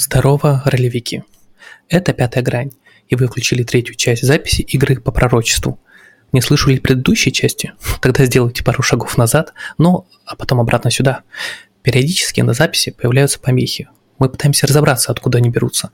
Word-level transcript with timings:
Здорово, 0.00 0.62
ролевики. 0.64 1.24
Это 1.88 2.12
пятая 2.12 2.44
грань, 2.44 2.70
и 3.08 3.16
вы 3.16 3.26
включили 3.26 3.64
третью 3.64 3.96
часть 3.96 4.22
записи 4.22 4.62
игры 4.62 5.00
по 5.00 5.10
пророчеству. 5.10 5.80
Не 6.30 6.40
слышали 6.40 6.78
предыдущей 6.78 7.32
части? 7.32 7.72
Тогда 8.00 8.24
сделайте 8.24 8.62
пару 8.62 8.80
шагов 8.80 9.18
назад, 9.18 9.54
но 9.76 10.06
а 10.24 10.36
потом 10.36 10.60
обратно 10.60 10.92
сюда. 10.92 11.22
Периодически 11.82 12.42
на 12.42 12.52
записи 12.52 12.92
появляются 12.92 13.40
помехи. 13.40 13.88
Мы 14.20 14.28
пытаемся 14.28 14.68
разобраться, 14.68 15.10
откуда 15.10 15.38
они 15.38 15.50
берутся. 15.50 15.90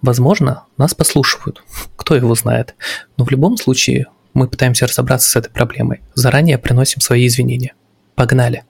Возможно, 0.00 0.66
нас 0.76 0.94
послушивают. 0.94 1.64
Кто 1.96 2.14
его 2.14 2.32
знает. 2.36 2.76
Но 3.16 3.24
в 3.24 3.32
любом 3.32 3.56
случае, 3.56 4.06
мы 4.32 4.46
пытаемся 4.46 4.86
разобраться 4.86 5.28
с 5.28 5.34
этой 5.34 5.50
проблемой. 5.50 6.02
Заранее 6.14 6.56
приносим 6.56 7.00
свои 7.00 7.26
извинения. 7.26 7.74
Погнали. 8.14 8.62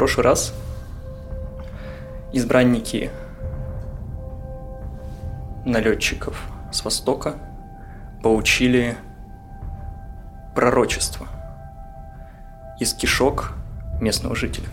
Прошлый 0.00 0.24
раз 0.24 0.54
избранники 2.32 3.10
налетчиков 5.66 6.42
с 6.72 6.82
востока 6.82 7.34
получили 8.22 8.96
пророчество 10.56 11.28
из 12.78 12.94
кишок 12.94 13.52
местного 14.00 14.34
жителя. 14.34 14.68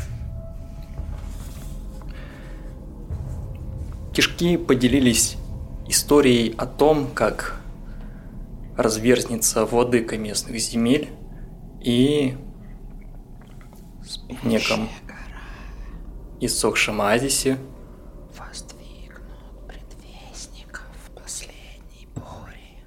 Кишки 4.13 4.55
поделились 4.55 5.35
историей 5.89 6.55
о 6.57 6.65
том, 6.65 7.05
как 7.13 7.59
разверзнется 8.77 9.65
владыка 9.65 10.17
местных 10.17 10.57
земель 10.59 11.09
и 11.81 12.37
в 14.41 14.47
неком 14.47 14.87
иссохшем 16.39 17.01
оазисе 17.01 17.57
воздвигнут 18.37 19.67
предвестников 19.67 20.85
последней 21.15 22.07
бури. 22.13 22.83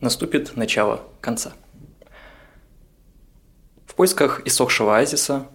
Наступит 0.00 0.56
начало 0.56 1.08
конца. 1.20 1.54
В 3.86 3.94
поисках 3.94 4.46
иссохшего 4.46 4.96
оазиса 4.96 5.48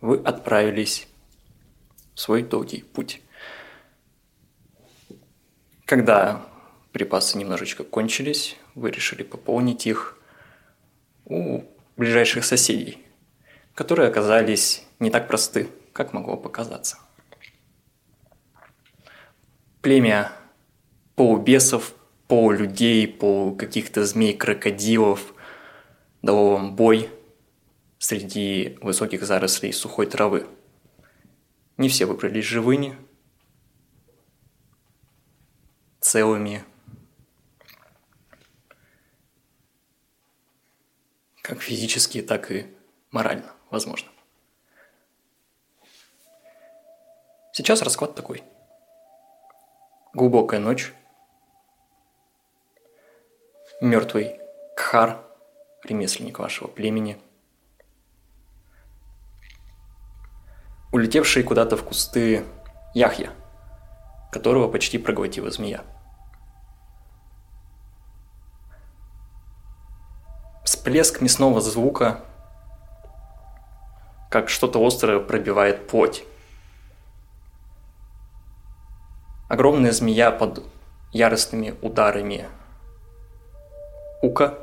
вы 0.00 0.18
отправились 0.18 1.08
в 2.14 2.20
свой 2.20 2.42
долгий 2.42 2.82
путь. 2.82 3.22
Когда 5.84 6.44
припасы 6.92 7.38
немножечко 7.38 7.82
кончились, 7.82 8.56
вы 8.74 8.90
решили 8.90 9.22
пополнить 9.22 9.86
их 9.86 10.18
у 11.24 11.62
ближайших 11.96 12.44
соседей– 12.44 13.02
которые 13.78 14.08
оказались 14.08 14.84
не 14.98 15.08
так 15.08 15.28
просты, 15.28 15.68
как 15.92 16.12
могло 16.12 16.36
показаться. 16.36 16.98
Племя 19.82 20.32
полубесов, 21.14 21.94
полулюдей, 22.26 23.06
полу 23.06 23.54
каких-то 23.54 24.04
змей-крокодилов 24.04 25.32
дало 26.22 26.54
вам 26.54 26.74
бой 26.74 27.08
среди 28.00 28.76
высоких 28.82 29.22
зарослей 29.22 29.72
сухой 29.72 30.06
травы. 30.06 30.48
Не 31.76 31.88
все 31.88 32.06
выбрались 32.06 32.46
живыми, 32.46 32.98
целыми, 36.00 36.64
как 41.42 41.62
физически, 41.62 42.22
так 42.22 42.50
и 42.50 42.66
морально 43.12 43.52
возможно. 43.70 44.10
Сейчас 47.52 47.82
расклад 47.82 48.14
такой. 48.14 48.44
Глубокая 50.14 50.60
ночь. 50.60 50.92
Мертвый 53.80 54.40
Кхар, 54.76 55.24
ремесленник 55.84 56.38
вашего 56.38 56.68
племени. 56.68 57.20
Улетевший 60.92 61.42
куда-то 61.42 61.76
в 61.76 61.84
кусты 61.84 62.44
Яхья, 62.94 63.32
которого 64.32 64.70
почти 64.70 64.98
проглотила 64.98 65.50
змея. 65.50 65.84
Всплеск 70.64 71.20
мясного 71.20 71.60
звука 71.60 72.24
как 74.28 74.50
что-то 74.50 74.84
острое 74.84 75.20
пробивает 75.20 75.86
плоть. 75.86 76.24
Огромная 79.48 79.92
змея 79.92 80.30
под 80.30 80.62
яростными 81.12 81.74
ударами 81.80 82.46
ука 84.20 84.54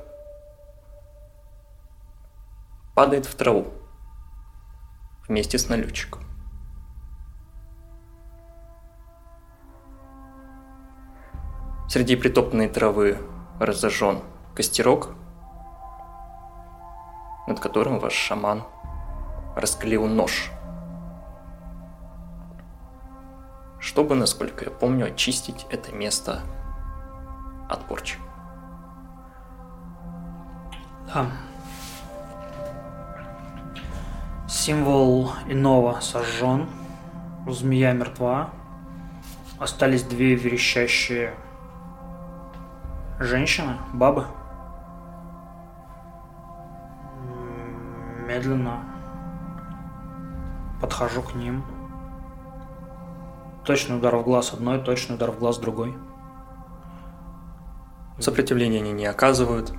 падает 2.94 3.26
в 3.26 3.34
траву 3.34 3.66
вместе 5.28 5.58
с 5.58 5.68
налетчиком. 5.70 6.22
Среди 11.90 12.16
притопленной 12.16 12.68
травы 12.68 13.18
разожжен 13.60 14.22
костерок, 14.54 15.10
над 17.48 17.60
которым 17.60 18.00
ваш 18.00 18.14
шаман– 18.14 18.64
расклеил 19.56 20.06
нож. 20.08 20.52
Чтобы, 23.80 24.16
насколько 24.16 24.66
я 24.66 24.72
помню, 24.72 25.06
очистить 25.08 25.66
это 25.70 25.92
место 25.92 26.42
от 27.70 27.86
порчи. 27.86 28.18
Да. 31.14 31.28
Символ 34.48 35.32
иного 35.48 36.00
сожжен. 36.02 36.68
Змея 37.48 37.94
мертва. 37.94 38.50
Остались 39.60 40.04
две 40.04 40.36
верещащие 40.36 41.36
женщины, 43.20 43.78
бабы. 43.94 44.26
Медленно 48.28 48.95
Подхожу 50.82 51.22
к 51.22 51.36
ним. 51.36 51.64
Точный 53.66 53.98
удар 53.98 54.16
в 54.16 54.24
глаз 54.24 54.54
одной, 54.54 54.80
точный 54.80 55.16
удар 55.16 55.32
в 55.32 55.40
глаз 55.40 55.58
другой. 55.58 55.96
Сопротивления 58.20 58.80
они 58.80 58.92
не 58.92 59.06
оказывают. 59.06 59.74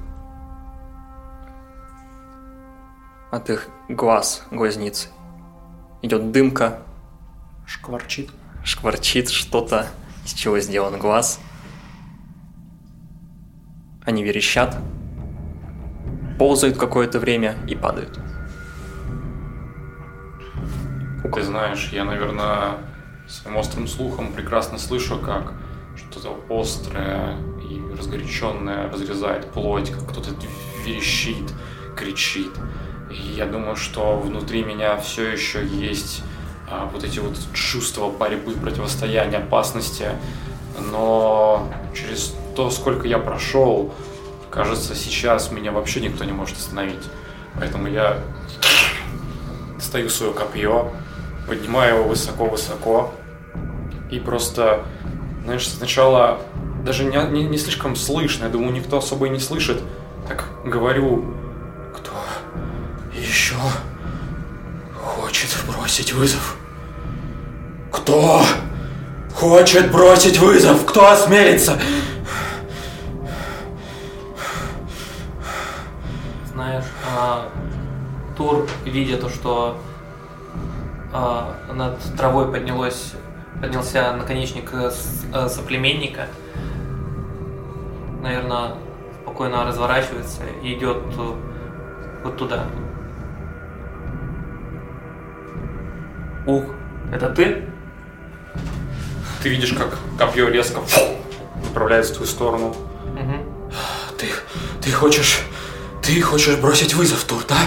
От 3.30 3.50
их 3.50 3.68
глаз, 3.88 4.44
глазницы. 4.50 5.08
Идет 6.02 6.32
дымка. 6.32 6.80
Шкварчит. 7.66 8.30
Шкварчит 8.64 9.30
что-то, 9.30 9.86
из 10.24 10.32
чего 10.32 10.58
сделан 10.58 10.98
глаз. 10.98 11.40
Они 14.04 14.22
верещат, 14.22 14.76
ползают 16.38 16.76
какое-то 16.76 17.18
время 17.18 17.56
и 17.68 17.74
падают. 17.74 18.20
Ты 21.34 21.42
знаешь, 21.42 21.90
я, 21.92 22.04
наверное, 22.04 22.78
своим 23.28 23.56
острым 23.56 23.88
слухом 23.88 24.32
прекрасно 24.32 24.78
слышу, 24.78 25.18
как 25.18 25.52
что-то 25.96 26.38
острое 26.48 27.36
и 27.68 27.82
разгоряченное 27.98 28.90
разрезает 28.90 29.50
плоть, 29.50 29.90
как 29.90 30.08
кто-то 30.10 30.30
верещит, 30.84 31.52
кричит. 31.96 32.52
И 33.10 33.34
я 33.36 33.46
думаю, 33.46 33.76
что 33.76 34.18
внутри 34.18 34.64
меня 34.64 34.96
все 34.98 35.30
еще 35.30 35.66
есть 35.66 36.22
а, 36.70 36.88
вот 36.92 37.04
эти 37.04 37.18
вот 37.18 37.36
чувства 37.52 38.10
борьбы, 38.10 38.52
противостояния, 38.52 39.38
опасности. 39.38 40.10
Но 40.90 41.72
через 41.94 42.34
то, 42.54 42.70
сколько 42.70 43.06
я 43.06 43.18
прошел, 43.18 43.94
кажется, 44.50 44.94
сейчас 44.94 45.50
меня 45.50 45.72
вообще 45.72 46.00
никто 46.00 46.24
не 46.24 46.32
может 46.32 46.56
остановить. 46.56 47.04
Поэтому 47.58 47.88
я 47.88 48.18
достаю 49.76 50.08
свое 50.08 50.32
копье, 50.32 50.92
поднимаю 51.46 51.96
его 51.96 52.08
высоко-высоко 52.08 53.14
и 54.10 54.20
просто, 54.20 54.84
знаешь, 55.44 55.68
сначала 55.68 56.40
даже 56.84 57.04
не, 57.04 57.16
не, 57.30 57.44
не 57.44 57.58
слишком 57.58 57.96
слышно, 57.96 58.44
я 58.44 58.50
думаю, 58.50 58.72
никто 58.72 58.98
особо 58.98 59.26
и 59.26 59.30
не 59.30 59.40
слышит, 59.40 59.82
так 60.28 60.44
говорю, 60.64 61.34
кто 61.94 62.12
еще 63.14 63.56
хочет 64.94 65.50
бросить 65.68 66.12
вызов? 66.12 66.56
Кто 67.92 68.42
хочет 69.34 69.90
бросить 69.90 70.38
вызов? 70.38 70.84
Кто 70.84 71.10
осмелится? 71.10 71.78
Знаешь, 76.52 76.84
а, 77.16 77.48
Тур, 78.36 78.68
видя 78.84 79.16
то, 79.16 79.28
что 79.28 79.78
над 81.72 81.98
травой 82.16 82.50
поднялось, 82.50 83.12
поднялся 83.60 84.12
наконечник 84.12 84.70
э, 84.72 84.90
э, 85.32 85.48
соплеменника, 85.48 86.26
наверное, 88.22 88.74
спокойно 89.22 89.64
разворачивается 89.64 90.42
и 90.62 90.74
идет 90.74 90.98
э, 91.18 91.34
вот 92.24 92.36
туда. 92.36 92.64
Ух, 96.46 96.64
это 97.12 97.30
ты? 97.30 97.68
Ты 99.42 99.48
видишь, 99.48 99.72
как 99.72 99.98
копье 100.18 100.48
резко 100.48 100.80
направляется 101.64 102.14
в 102.14 102.16
твою 102.16 102.30
сторону. 102.30 102.76
Мгм. 103.04 103.70
Ты, 104.18 104.28
ты 104.80 104.90
хочешь, 104.90 105.40
ты 106.02 106.20
хочешь 106.20 106.56
бросить 106.56 106.94
вызов, 106.94 107.24
Тур, 107.24 107.42
да? 107.48 107.58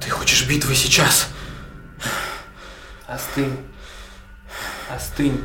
Ты 0.00 0.10
хочешь 0.10 0.46
битвы 0.48 0.74
сейчас? 0.74 1.28
Остынь. 3.08 3.56
Остынь. 4.94 5.42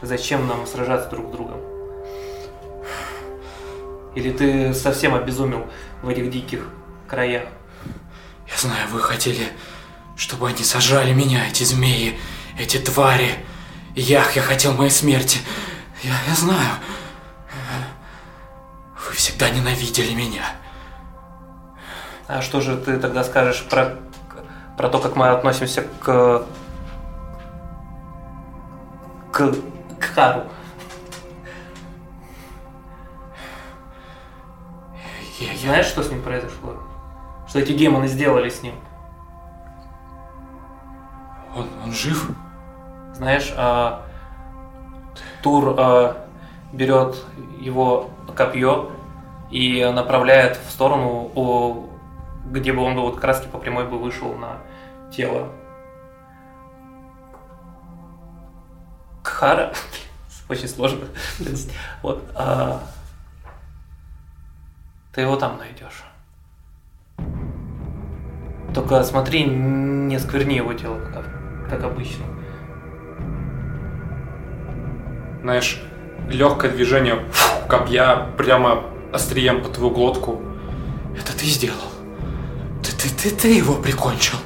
Зачем 0.00 0.46
нам 0.46 0.64
сражаться 0.64 1.10
друг 1.10 1.28
с 1.28 1.32
другом? 1.32 1.60
Или 4.14 4.30
ты 4.30 4.72
совсем 4.72 5.16
обезумел 5.16 5.68
в 6.02 6.08
этих 6.08 6.30
диких 6.30 6.68
краях? 7.08 7.48
Я 8.48 8.56
знаю, 8.56 8.88
вы 8.90 9.00
хотели, 9.00 9.48
чтобы 10.16 10.48
они 10.48 10.62
сожрали 10.62 11.12
меня, 11.12 11.48
эти 11.48 11.64
змеи, 11.64 12.16
эти 12.56 12.78
твари. 12.78 13.44
Ях, 13.96 14.36
я 14.36 14.42
хотел 14.42 14.72
моей 14.74 14.90
смерти. 14.90 15.38
Я, 16.04 16.14
я 16.28 16.34
знаю. 16.36 16.76
Вы 19.08 19.14
всегда 19.16 19.50
ненавидели 19.50 20.14
меня. 20.14 20.44
А 22.28 22.40
что 22.40 22.60
же 22.60 22.76
ты 22.76 23.00
тогда 23.00 23.24
скажешь 23.24 23.64
про, 23.68 23.98
про 24.80 24.88
то, 24.88 24.98
как 24.98 25.14
мы 25.14 25.28
относимся 25.28 25.82
к... 25.82 26.46
к, 29.30 29.52
к 29.98 30.02
Хару? 30.14 30.44
Я, 35.38 35.54
Знаешь, 35.58 35.84
что 35.84 36.02
с 36.02 36.10
ним 36.10 36.22
произошло? 36.22 36.78
Что 37.46 37.58
эти 37.58 37.72
демоны 37.72 38.08
сделали 38.08 38.48
с 38.48 38.62
ним? 38.62 38.74
он, 41.54 41.68
он 41.84 41.92
жив? 41.92 42.30
Знаешь, 43.12 43.52
а, 43.58 44.06
Тур 45.42 45.74
а, 45.76 46.26
берет 46.72 47.22
его 47.58 48.08
копье 48.34 48.92
и 49.50 49.84
направляет 49.94 50.56
в 50.56 50.70
сторону, 50.70 51.30
о, 51.34 51.86
где 52.46 52.72
бы 52.72 52.82
он 52.82 52.94
бы 52.94 53.02
вот 53.02 53.22
раз 53.22 53.42
по 53.42 53.58
прямой 53.58 53.84
бы 53.84 53.98
вышел 53.98 54.32
на 54.36 54.56
тело 55.10 55.48
Кхара. 59.22 59.72
Очень 60.48 60.68
сложно. 60.68 61.06
Вот. 62.02 62.24
а, 62.34 62.82
ты 65.12 65.22
его 65.22 65.36
там 65.36 65.58
найдешь. 65.58 66.04
Только 68.74 69.02
смотри, 69.04 69.44
не 69.44 70.18
скверни 70.18 70.56
его 70.56 70.72
тело, 70.74 70.98
как, 71.12 71.68
как 71.68 71.82
обычно. 71.84 72.24
Знаешь, 75.42 75.82
легкое 76.28 76.70
движение 76.70 77.24
фу, 77.32 77.68
копья 77.68 78.28
прямо 78.36 78.84
острием 79.12 79.62
по 79.62 79.68
твою 79.68 79.90
глотку. 79.90 80.42
Это 81.16 81.36
ты 81.36 81.46
сделал. 81.46 81.90
Ты, 82.82 82.92
ты, 82.92 83.08
ты, 83.08 83.30
ты 83.34 83.56
его 83.56 83.74
прикончил. 83.74 84.38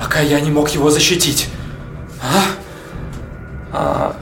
Пока 0.00 0.20
я 0.20 0.40
не 0.40 0.50
мог 0.50 0.68
его 0.70 0.90
защитить. 0.90 1.48
А? 2.22 2.42
А, 3.72 4.16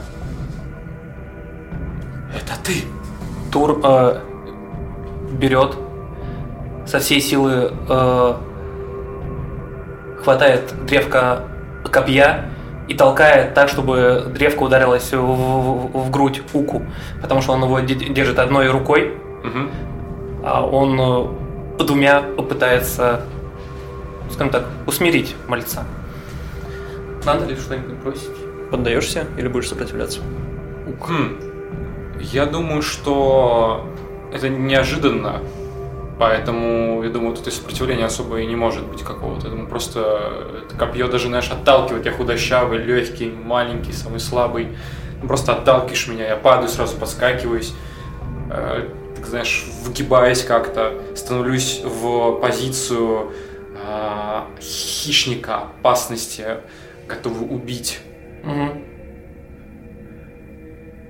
Это 2.35 2.53
ты. 2.63 2.83
Тур 3.51 3.79
э, 3.83 4.19
берет 5.33 5.75
со 6.87 6.99
всей 6.99 7.21
силы 7.21 7.71
э, 7.87 8.33
хватает 10.23 10.73
древко 10.85 11.43
копья 11.91 12.45
и 12.87 12.95
толкает 12.95 13.53
так, 13.53 13.69
чтобы 13.69 14.25
древко 14.33 14.63
ударилось 14.63 15.11
в, 15.13 15.17
в- 15.17 15.97
в 16.05 16.09
грудь 16.09 16.41
Уку, 16.53 16.81
потому 17.21 17.41
что 17.41 17.53
он 17.53 17.63
его 17.63 17.79
де- 17.81 17.93
держит 18.09 18.39
одной 18.39 18.69
рукой, 18.69 19.17
Мгм. 19.43 19.69
а 20.43 20.65
он 20.65 20.99
э, 20.99 21.83
двумя 21.83 22.21
попытается, 22.21 23.21
скажем 24.33 24.51
так, 24.51 24.65
усмирить 24.85 25.35
мальца. 25.47 25.85
Надо 27.25 27.45
ли 27.45 27.55
что-нибудь 27.55 27.95
бросить? 28.03 28.29
Поддаешься 28.71 29.25
или 29.37 29.47
будешь 29.47 29.69
сопротивляться? 29.69 30.19
Хм. 31.07 31.39
Я 32.19 32.45
думаю, 32.45 32.81
что 32.81 33.87
это 34.33 34.49
неожиданно. 34.49 35.41
Поэтому, 36.19 37.01
я 37.03 37.09
думаю, 37.09 37.35
тут 37.35 37.47
и 37.47 37.51
сопротивления 37.51 38.05
особо 38.05 38.39
и 38.39 38.45
не 38.45 38.55
может 38.55 38.85
быть 38.85 39.01
какого-то. 39.01 39.47
Я 39.47 39.51
думаю, 39.51 39.67
просто 39.67 40.59
это 40.65 40.75
копье 40.77 41.07
даже, 41.07 41.27
знаешь, 41.27 41.49
отталкивает. 41.49 42.05
Я 42.05 42.11
худощавый, 42.11 42.77
легкий, 42.79 43.29
маленький, 43.29 43.93
самый 43.93 44.19
слабый. 44.19 44.69
Ну, 45.21 45.27
Просто 45.27 45.53
отталкиваешь 45.53 46.07
меня, 46.07 46.27
я 46.27 46.35
падаю, 46.35 46.69
сразу 46.69 46.97
подскакиваюсь. 46.97 47.73
Э, 48.51 48.89
так, 49.15 49.25
знаешь, 49.25 49.65
выгибаясь 49.83 50.43
как-то, 50.43 50.93
становлюсь 51.15 51.81
в 51.83 52.39
позицию 52.39 53.31
а, 53.95 54.49
хищника, 54.59 55.57
опасности, 55.57 56.45
готовый 57.07 57.47
убить. 57.47 57.99
Мгм. 58.43 58.83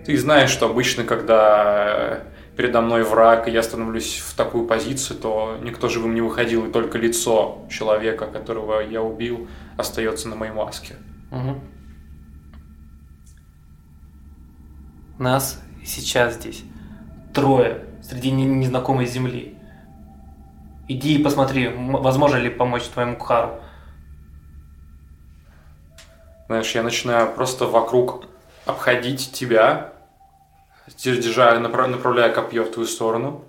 Ты 0.06 0.18
знаешь, 0.18 0.50
что 0.50 0.66
обычно, 0.66 1.06
когда 1.06 1.86
э, 1.88 2.24
передо 2.58 2.82
мной 2.82 3.04
враг, 3.04 3.48
и 3.48 3.52
я 3.52 3.64
становлюсь 3.64 4.18
в 4.20 4.36
такую 4.36 4.68
позицию, 4.68 5.18
то 5.18 5.58
никто 5.64 5.88
живым 5.88 6.14
не 6.14 6.20
выходил, 6.22 6.66
и 6.66 6.72
только 6.72 6.98
лицо 6.98 7.66
человека, 7.70 8.26
которого 8.28 8.82
я 8.82 9.02
убил, 9.02 9.48
остается 9.78 10.28
на 10.28 10.36
моей 10.36 10.52
маске. 10.52 10.96
Мгм. 11.32 11.62
Нас 15.20 15.64
сейчас 15.86 16.36
здесь 16.36 16.64
трое 17.34 17.86
среди 18.02 18.32
не- 18.32 18.46
незнакомой 18.46 19.06
земли. 19.06 19.58
Иди 20.88 21.16
и 21.16 21.24
посмотри, 21.24 21.70
возможно 21.70 22.38
ли 22.38 22.50
помочь 22.50 22.84
твоему 22.84 23.16
Кхару. 23.18 23.62
Знаешь, 26.48 26.76
я 26.76 26.84
начинаю 26.84 27.34
просто 27.34 27.66
вокруг 27.66 28.26
обходить 28.66 29.32
тебя, 29.32 29.94
держа, 31.04 31.58
направ- 31.58 31.88
направляя 31.88 32.34
копье 32.34 32.64
в 32.64 32.72
твою 32.72 32.88
сторону. 32.88 33.46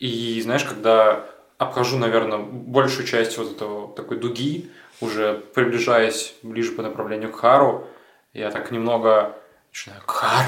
И 0.00 0.40
знаешь, 0.42 0.64
когда 0.64 1.24
обхожу, 1.56 1.98
наверное, 1.98 2.38
большую 2.38 3.06
часть 3.06 3.38
вот 3.38 3.52
этого 3.52 3.94
такой 3.94 4.18
дуги, 4.18 4.70
уже 5.00 5.34
приближаясь 5.54 6.34
ближе 6.42 6.72
по 6.72 6.82
направлению 6.82 7.32
к 7.32 7.36
Хару, 7.36 7.86
я 8.32 8.50
так 8.50 8.70
немного 8.70 9.36
начинаю 9.70 10.02
«Кхар! 10.04 10.46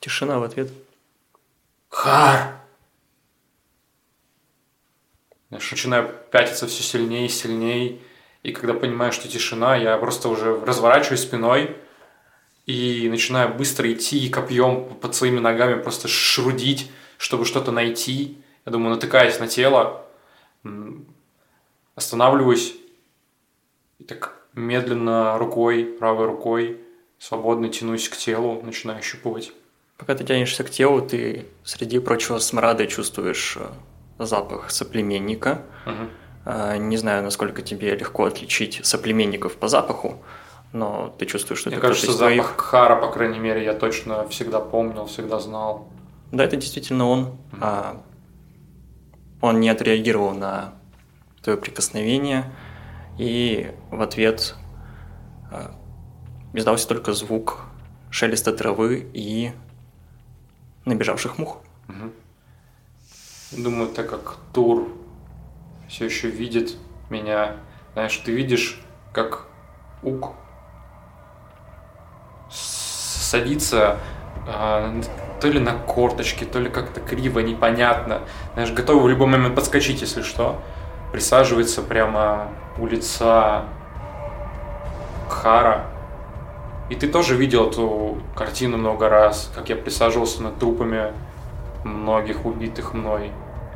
Тишина 0.00 0.38
в 0.38 0.42
ответ. 0.44 0.70
Хар! 1.90 2.60
Знаешь, 5.48 5.70
начинаю 5.70 6.14
пятиться 6.30 6.68
все 6.68 6.82
сильнее 6.82 7.26
и 7.26 7.28
сильнее. 7.28 7.98
И 8.42 8.52
когда 8.52 8.72
понимаю, 8.72 9.12
что 9.12 9.28
тишина, 9.28 9.76
я 9.76 9.98
просто 9.98 10.28
уже 10.28 10.58
разворачиваюсь 10.60 11.22
спиной 11.22 11.76
и 12.64 13.08
начинаю 13.10 13.52
быстро 13.52 13.92
идти 13.92 14.24
и 14.24 14.30
копьем 14.30 14.94
под 15.00 15.14
своими 15.14 15.40
ногами 15.40 15.82
просто 15.82 16.06
шрудить, 16.06 16.90
чтобы 17.18 17.44
что-то 17.44 17.72
найти. 17.72 18.38
Я 18.64 18.72
думаю, 18.72 18.94
натыкаясь 18.94 19.40
на 19.40 19.48
тело, 19.48 20.06
останавливаюсь 21.96 22.76
и 23.98 24.04
так 24.04 24.36
медленно 24.54 25.36
рукой, 25.36 25.84
правой 25.84 26.26
рукой, 26.26 26.80
свободно 27.18 27.68
тянусь 27.68 28.08
к 28.08 28.16
телу, 28.16 28.62
начинаю 28.62 29.02
щупывать. 29.02 29.52
Пока 30.00 30.14
ты 30.14 30.24
тянешься 30.24 30.64
к 30.64 30.70
телу, 30.70 31.02
ты 31.02 31.46
среди 31.62 31.98
прочего 31.98 32.38
смрада 32.38 32.86
чувствуешь 32.86 33.58
э, 33.60 34.24
запах 34.24 34.70
соплеменника. 34.70 35.60
А, 36.46 36.78
Не 36.78 36.96
знаю, 36.96 37.22
насколько 37.22 37.60
тебе 37.60 37.94
легко 37.94 38.24
отличить 38.24 38.80
соплеменников 38.82 39.56
по 39.56 39.68
запаху, 39.68 40.22
но 40.72 41.14
ты 41.18 41.26
чувствуешь, 41.26 41.60
что 41.60 41.68
Мне 41.68 41.76
это 41.76 41.88
кажется, 41.88 42.10
из 42.10 42.16
твоих. 42.16 42.42
запах 42.44 42.56
Кхара, 42.56 42.96
по 42.96 43.12
крайней 43.12 43.38
мере, 43.38 43.62
я 43.62 43.74
точно 43.74 44.26
всегда 44.28 44.58
помнил, 44.60 45.04
всегда 45.04 45.38
знал. 45.38 45.86
Да, 46.32 46.44
это 46.44 46.56
действительно 46.56 47.06
он. 47.06 47.36
А, 47.60 48.00
он 49.42 49.60
не 49.60 49.68
отреагировал 49.68 50.32
на 50.32 50.72
твое 51.42 51.58
прикосновение, 51.58 52.50
и 53.18 53.70
в 53.90 54.00
ответ 54.00 54.54
э, 55.50 55.68
издался 56.54 56.88
только 56.88 57.12
звук 57.12 57.58
шелеста 58.10 58.52
травы 58.54 59.10
и 59.12 59.52
набежавших 60.90 61.38
мух. 61.38 61.58
Думаю, 63.52 63.88
так 63.88 64.08
как 64.08 64.36
Тур 64.52 64.88
все 65.88 66.04
еще 66.04 66.28
видит 66.28 66.76
меня, 67.08 67.56
знаешь, 67.94 68.16
ты 68.18 68.32
видишь, 68.32 68.80
как 69.12 69.46
Ук 70.02 70.34
садится 72.48 73.98
а, 74.46 75.00
то 75.40 75.48
ли 75.48 75.58
на 75.58 75.72
корточки, 75.74 76.44
то 76.44 76.58
ли 76.58 76.68
как-то 76.68 77.00
криво, 77.00 77.40
непонятно. 77.40 78.20
Знаешь, 78.54 78.72
готовый 78.72 79.04
в 79.04 79.08
любой 79.08 79.26
момент 79.26 79.54
подскочить, 79.54 80.00
если 80.00 80.22
что. 80.22 80.60
Присаживается 81.12 81.82
прямо 81.82 82.48
у 82.78 82.86
лица 82.86 83.64
Кхара. 85.28 85.86
И 86.90 86.96
ты 86.96 87.06
тоже 87.06 87.36
видел 87.36 87.68
эту 87.68 88.18
картину 88.34 88.76
много 88.76 89.08
раз, 89.08 89.50
как 89.54 89.68
я 89.68 89.76
присаживался 89.76 90.42
над 90.42 90.58
трупами 90.58 91.12
многих 91.84 92.44
убитых 92.44 92.94
мной, 92.94 93.30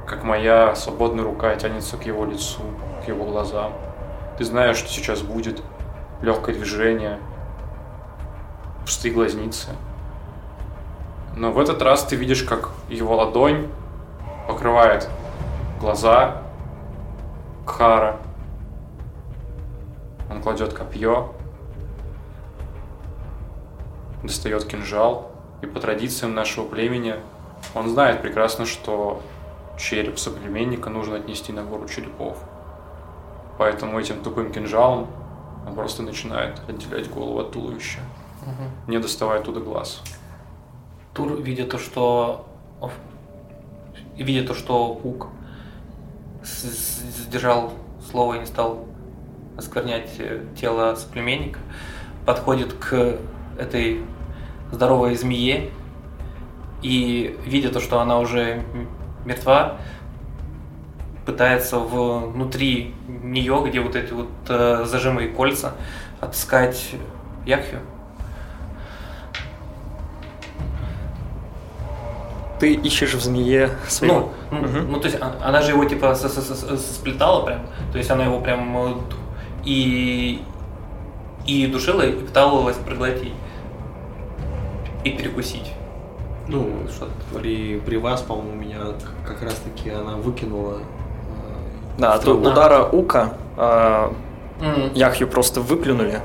как 0.05 0.25
моя 0.25 0.75
свободная 0.75 1.23
рука 1.23 1.55
тянется 1.55 1.97
к 1.97 2.05
его 2.05 2.25
лицу, 2.25 2.61
к 3.05 3.09
его 3.09 3.25
глазам. 3.25 3.73
Ты 4.37 4.45
знаешь, 4.45 4.79
что 4.79 4.89
сейчас 4.89 5.23
будет 5.23 5.63
легкое 6.23 6.57
движение, 6.57 7.21
пустые 8.83 9.15
глазницы. 9.15 9.69
Но 11.37 11.53
в 11.53 11.59
этот 11.61 11.83
раз 11.83 12.03
ты 12.05 12.17
видишь, 12.17 12.43
как 12.43 12.71
его 12.89 13.15
ладонь 13.15 13.69
покрывает 14.49 15.09
глаза 15.81 16.43
Кхара. 17.65 18.17
Он 20.31 20.43
кладет 20.43 20.73
копье, 20.73 21.34
достает 24.25 24.65
кинжал, 24.65 25.31
и 25.63 25.67
по 25.67 25.81
традициям 25.81 26.35
нашего 26.35 26.67
племени 26.67 27.15
он 27.75 27.89
знает 27.89 28.23
прекрасно, 28.23 28.67
что 28.67 29.23
череп 29.79 30.19
соплеменника 30.19 30.91
нужно 30.91 31.17
отнести 31.17 31.53
на 31.53 31.63
гору 31.63 31.87
черепов. 31.89 32.39
Поэтому 33.59 33.99
этим 34.01 34.21
тупым 34.23 34.53
кинжалом 34.53 35.07
он 35.67 35.75
просто 35.75 36.03
начинает 36.03 36.61
отделять 36.69 37.09
голову 37.09 37.39
от 37.41 37.53
туловища, 37.53 38.01
не 38.89 38.99
доставая 38.99 39.41
оттуда 39.41 39.61
глаз. 39.61 40.03
Тур, 41.15 41.41
видя 41.41 41.65
то, 41.67 41.79
что 41.79 42.47
видя 44.17 44.47
то, 44.47 44.55
что 44.55 45.01
Ук 45.03 45.29
с- 46.43 46.65
с- 46.65 47.23
сдержал 47.25 47.73
слово 48.11 48.35
и 48.35 48.39
не 48.41 48.47
стал 48.47 48.85
осквернять 49.57 50.11
э, 50.19 50.45
тело 50.61 50.95
соплеменника, 50.97 51.59
подходит 52.27 52.73
к 52.75 53.17
этой 53.59 54.01
здоровой 54.73 55.15
змее 55.17 55.71
и, 56.83 57.39
видя 57.47 57.71
то, 57.71 57.81
что 57.81 58.01
она 58.01 58.19
уже 58.19 58.63
мертва, 59.25 59.77
пытается 61.27 61.79
внутри 61.79 62.95
нее, 63.09 63.63
где 63.67 63.81
вот 63.81 63.97
эти 63.97 64.13
вот 64.13 64.29
э, 64.49 64.85
зажимы 64.87 65.25
и 65.25 65.29
кольца, 65.29 65.73
отыскать 66.21 66.95
Яхью. 67.47 67.81
Ты 72.61 72.75
ищешь 72.75 73.15
в 73.15 73.23
змее 73.23 73.71
своего... 73.89 74.31
Ну, 74.51 74.59
Мгм. 74.59 74.93
ну, 74.93 75.01
то 75.01 75.09
есть 75.09 75.19
а- 75.21 75.37
она 75.43 75.61
же 75.63 75.73
его 75.73 75.85
типа 75.85 76.15
сплетала 76.15 77.45
прям, 77.45 77.61
то 77.93 77.99
есть 77.99 78.11
она 78.11 78.25
его 78.25 78.41
прям 78.41 78.77
э, 78.77 78.95
и 79.65 80.43
и 81.47 81.67
душила 81.67 82.03
и 82.03 82.13
пыталась 82.13 82.77
проглотить 82.77 83.33
и 85.05 85.11
перекусить. 85.11 85.73
Ну, 86.49 86.69
Что-то 86.91 87.13
при, 87.39 87.79
при 87.81 87.97
вас, 87.97 88.23
по-моему, 88.23 88.53
меня 88.55 88.79
к- 88.79 89.27
как 89.29 89.43
раз-таки 89.43 89.91
она 89.91 90.17
выкинула. 90.17 90.79
э, 90.79 91.99
Да, 91.99 92.15
от 92.15 92.27
удара 92.29 92.85
Ука 92.85 93.33
э, 93.57 94.11
М. 94.61 94.93
Яхью 94.95 95.29
просто 95.29 95.61
выплюнули, 95.61 96.21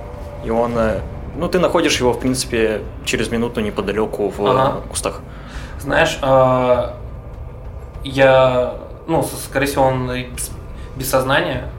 и 0.45 0.49
он... 0.49 0.73
э, 0.77 0.99
Ну, 1.37 1.47
ты 1.47 1.59
находишь 1.59 1.99
его, 1.99 2.11
в 2.13 2.19
принципе, 2.19 2.81
через 3.05 3.31
минуту 3.31 3.61
неподалеку 3.61 4.29
в 4.29 4.45
Ага. 4.45 4.79
э, 4.85 4.89
кустах. 4.89 5.21
Знаешь, 5.79 6.19
а, 6.21 6.95
я, 8.03 8.73
ну, 9.07 9.23
скорее 9.23 9.65
всего, 9.67 9.85
он 9.85 10.07
без, 10.35 10.51
без 10.97 11.09
сознания, 11.09 11.69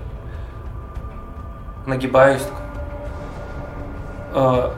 нагибаюсь, 1.86 2.42
а, 4.34 4.72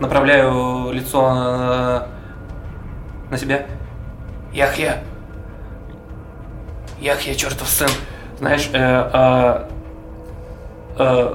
направляю 0.00 0.90
лицо 0.92 1.22
на, 1.34 2.06
на 3.30 3.38
себя. 3.38 3.66
Яхья! 4.52 5.02
Яхья, 7.00 7.34
чертов 7.34 7.68
сын! 7.68 7.88
Знаешь, 8.38 8.68
э, 8.72 8.78
а, 8.78 9.68
э, 10.98 11.34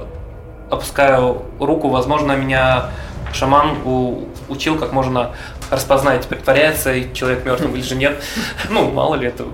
опускаю 0.70 1.42
руку, 1.58 1.88
возможно, 1.88 2.32
меня 2.32 2.90
шаман 3.32 3.78
у- 3.84 4.24
учил, 4.48 4.78
как 4.78 4.92
можно 4.92 5.30
распознать, 5.70 6.26
притворяется 6.26 6.92
и 6.92 7.12
человек 7.14 7.44
мертвым 7.44 7.74
или 7.74 7.82
же 7.82 7.94
нет. 7.96 8.22
Ну, 8.70 8.90
мало 8.90 9.14
ли 9.14 9.28
это 9.28 9.44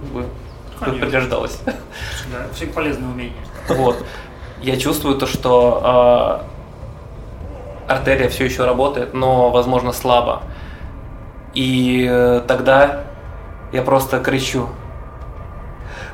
подтверждалось. 0.81 1.59
Да, 1.65 2.47
все 2.55 2.67
полезные 2.67 3.09
умения. 3.11 3.35
Вот. 3.69 4.05
Я 4.63 4.77
чувствую 4.77 5.17
то, 5.19 5.27
что 5.27 5.81
а, 5.85 6.45
артерия 7.89 8.29
все 8.29 8.45
еще 8.45 8.65
работает, 8.65 9.15
но, 9.15 9.51
возможно, 9.51 9.93
слабо. 9.93 10.43
И 11.55 12.07
э, 12.09 12.43
тогда 12.47 13.05
я 13.73 13.83
просто 13.83 14.21
кричу. 14.21 14.69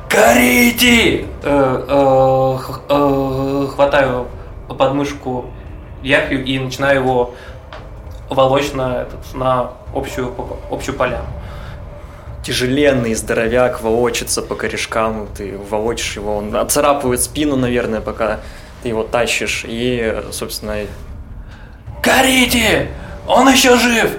Горите! 0.09 1.26
Э, 1.43 2.59
э, 2.88 3.67
хватаю 3.75 4.29
подмышку 4.69 5.47
Яхью 6.02 6.45
и 6.45 6.59
начинаю 6.59 7.00
его 7.00 7.35
волочь 8.29 8.73
на, 8.73 9.02
этот, 9.02 9.35
на 9.35 9.73
общую, 9.95 10.35
общую 10.71 10.97
поляну. 10.97 11.26
Тяжеленный 12.43 13.14
здоровяк 13.14 13.83
волочится 13.83 14.43
по 14.43 14.57
корешкам, 14.57 15.29
ты 15.37 15.57
волочишь 15.57 16.17
его, 16.17 16.37
он 16.38 16.57
отцарапывает 16.57 17.23
спину, 17.23 17.57
наверное, 17.57 18.00
пока 18.00 18.41
ты 18.83 18.88
его 18.88 19.05
тащишь, 19.05 19.64
и, 19.64 20.25
собственно, 20.33 20.79
Горите! 22.02 22.90
Он 23.26 23.49
еще 23.49 23.76
жив! 23.78 24.18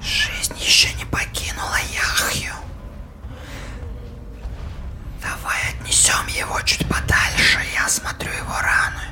Жизнь 0.00 0.54
еще 0.58 0.88
не 0.98 1.04
покинула 1.04 1.76
Яхью. 1.94 2.52
Давай 5.22 5.56
отнесем 5.74 6.26
его 6.28 6.60
чуть 6.62 6.86
подальше, 6.88 7.58
я 7.74 7.86
осмотрю 7.86 8.30
его 8.32 8.54
раны. 8.60 9.04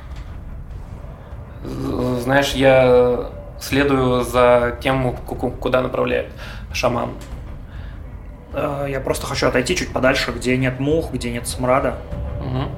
Знаешь, 2.20 2.52
я 2.52 3.30
следую 3.60 4.22
за 4.24 4.76
тем, 4.82 5.16
ку- 5.16 5.34
ку- 5.34 5.50
куда 5.50 5.80
направляет 5.82 6.30
шаман. 6.72 7.14
Э, 8.52 8.86
Я 8.88 9.00
просто 9.00 9.26
хочу 9.26 9.46
отойти 9.48 9.74
чуть 9.76 9.92
подальше, 9.92 10.32
где 10.32 10.56
нет 10.56 10.78
мух, 10.80 11.12
где 11.12 11.30
нет 11.30 11.46
смрада. 11.48 11.98
Мгм. 12.40 12.70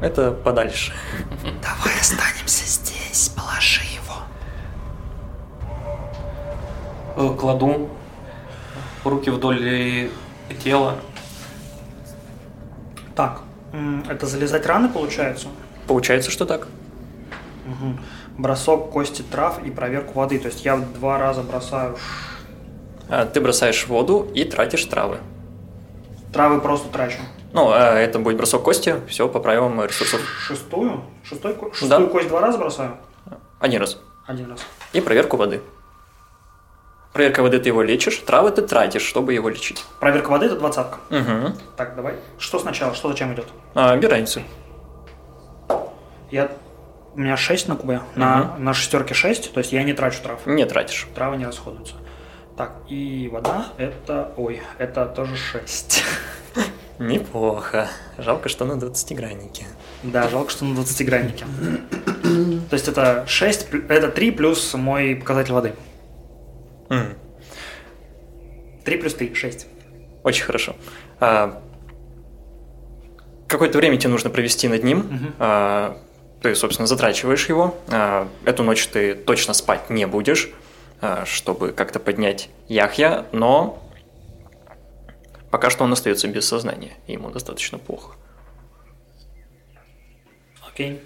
Это 0.00 0.30
подальше. 0.32 0.92
Давай 1.62 1.94
останемся 2.00 2.64
здесь, 2.66 3.28
положи 3.30 3.82
его. 3.94 4.14
Э, 7.16 7.36
Кладу 7.36 7.88
руки 9.04 9.30
вдоль 9.30 10.10
тела. 10.62 10.96
Так, 13.14 13.40
это 14.08 14.26
залезать 14.26 14.66
раны 14.66 14.88
получается? 14.88 15.48
Получается, 15.86 16.30
что 16.30 16.44
так. 16.44 16.68
Мгм. 17.64 18.00
Бросок 18.38 18.90
кости 18.90 19.22
трав 19.22 19.64
и 19.64 19.70
проверку 19.70 20.12
воды. 20.18 20.38
То 20.38 20.48
есть 20.48 20.64
я 20.64 20.76
в 20.76 20.92
два 20.92 21.18
раза 21.18 21.42
бросаю 21.42 21.96
А, 23.08 23.24
Ты 23.24 23.40
бросаешь 23.40 23.86
воду 23.86 24.28
и 24.34 24.44
тратишь 24.44 24.84
травы. 24.84 25.18
травы 26.32 26.60
просто 26.60 26.88
трачу. 26.88 27.18
Ну, 27.52 27.70
а 27.70 27.94
это 27.94 28.18
будет 28.18 28.36
бросок 28.36 28.62
кости, 28.62 28.96
все 29.08 29.28
по 29.28 29.40
правилам 29.40 29.82
ресурсов. 29.84 30.20
Шестую? 30.40 31.04
Шестой, 31.24 31.56
шестую 31.72 32.06
Да. 32.06 32.12
кость 32.12 32.28
два 32.28 32.40
раза 32.40 32.58
бросаю? 32.58 32.96
Один 33.60 33.80
раз. 33.80 33.98
Один 34.26 34.50
раз. 34.50 34.60
И 34.92 35.00
проверку 35.00 35.36
воды. 35.36 35.62
Проверка 37.12 37.42
воды 37.42 37.58
ты 37.58 37.70
его 37.70 37.82
лечишь, 37.82 38.18
травы 38.18 38.50
ты 38.50 38.60
тратишь, 38.60 39.02
чтобы 39.02 39.32
его 39.32 39.48
лечить. 39.48 39.82
Проверка 40.00 40.28
воды 40.28 40.46
это 40.46 40.56
двадцатка. 40.56 40.98
Угу. 41.10 41.56
Так, 41.76 41.96
давай. 41.96 42.16
Что 42.38 42.58
сначала? 42.58 42.94
Что 42.94 43.08
зачем 43.08 43.32
идет? 43.32 43.46
А, 43.74 43.98
разницу. 43.98 44.42
Я... 46.30 46.50
У 47.14 47.20
меня 47.20 47.38
6 47.38 47.68
на 47.68 47.76
кубе. 47.76 48.02
На, 48.14 48.56
на 48.58 48.74
шестерке 48.74 49.14
6, 49.14 49.54
то 49.54 49.60
есть 49.60 49.72
я 49.72 49.82
не 49.82 49.94
трачу 49.94 50.22
трав. 50.22 50.44
Не 50.44 50.66
тратишь. 50.66 51.06
Травы 51.14 51.38
не 51.38 51.46
расходуются. 51.46 51.94
Так, 52.58 52.72
и 52.88 53.30
вода 53.32 53.68
это... 53.78 54.32
Ой, 54.36 54.60
это 54.76 55.06
тоже 55.06 55.36
6. 55.36 56.04
Неплохо. 56.98 57.88
Жалко, 58.18 58.48
что 58.48 58.64
на 58.64 58.72
20-граннике. 58.72 59.64
Да, 60.02 60.28
жалко, 60.28 60.50
что 60.50 60.64
на 60.64 60.78
20-граннике. 60.78 61.44
То 62.70 62.74
есть 62.74 62.88
это 62.88 63.24
6, 63.26 63.68
плю- 63.70 63.84
это 63.88 64.08
3 64.08 64.30
плюс 64.30 64.74
мой 64.74 65.14
показатель 65.16 65.52
воды. 65.52 65.74
М, 66.90 67.14
3 68.84 68.96
плюс 68.98 69.14
3, 69.14 69.34
6. 69.34 69.66
Очень 70.22 70.44
хорошо. 70.44 70.74
А, 71.20 71.62
Какое-то 73.48 73.78
время 73.78 73.96
тебе 73.96 74.10
нужно 74.10 74.28
провести 74.30 74.66
над 74.68 74.82
ним. 74.82 75.34
А, 75.38 75.98
Ты, 76.42 76.54
собственно, 76.54 76.86
затрачиваешь 76.86 77.48
его. 77.48 77.76
А, 77.88 78.28
Эту 78.44 78.62
ночь 78.62 78.86
ты 78.88 79.14
точно 79.14 79.54
спать 79.54 79.88
не 79.90 80.06
будешь, 80.06 80.50
а, 81.00 81.24
чтобы 81.26 81.72
как-то 81.72 81.98
поднять 82.00 82.48
Яхья, 82.68 83.26
но 83.32 83.82
пока 85.56 85.70
что 85.70 85.84
он 85.84 85.92
остается 85.94 86.28
без 86.28 86.46
сознания, 86.46 86.98
и 87.06 87.12
ему 87.12 87.30
достаточно 87.30 87.78
плохо. 87.78 88.14
Окей. 90.68 91.02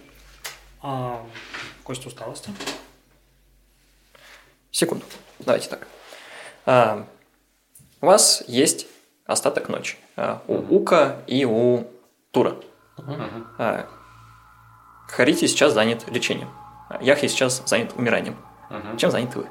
А, 0.82 1.24
кость 1.84 2.04
усталости. 2.04 2.50
Секунду. 4.72 5.04
Давайте 5.38 5.68
так. 5.68 5.86
А, 6.66 7.06
У 8.00 8.06
вас 8.06 8.42
есть 8.48 8.88
остаток 9.24 9.68
ночи. 9.68 9.98
А, 10.16 10.42
У 10.48 10.56
Ука 10.78 11.18
и 11.28 11.44
у 11.44 11.84
Тура. 12.32 12.56
А, 13.56 13.86
Харити 15.10 15.46
сейчас 15.46 15.74
занят 15.74 16.08
лечением. 16.08 16.50
Яхи 17.00 17.28
сейчас 17.28 17.62
занят 17.66 17.92
умиранием. 17.94 18.36
Чем 18.98 19.12
заняты 19.12 19.38
вы? 19.38 19.48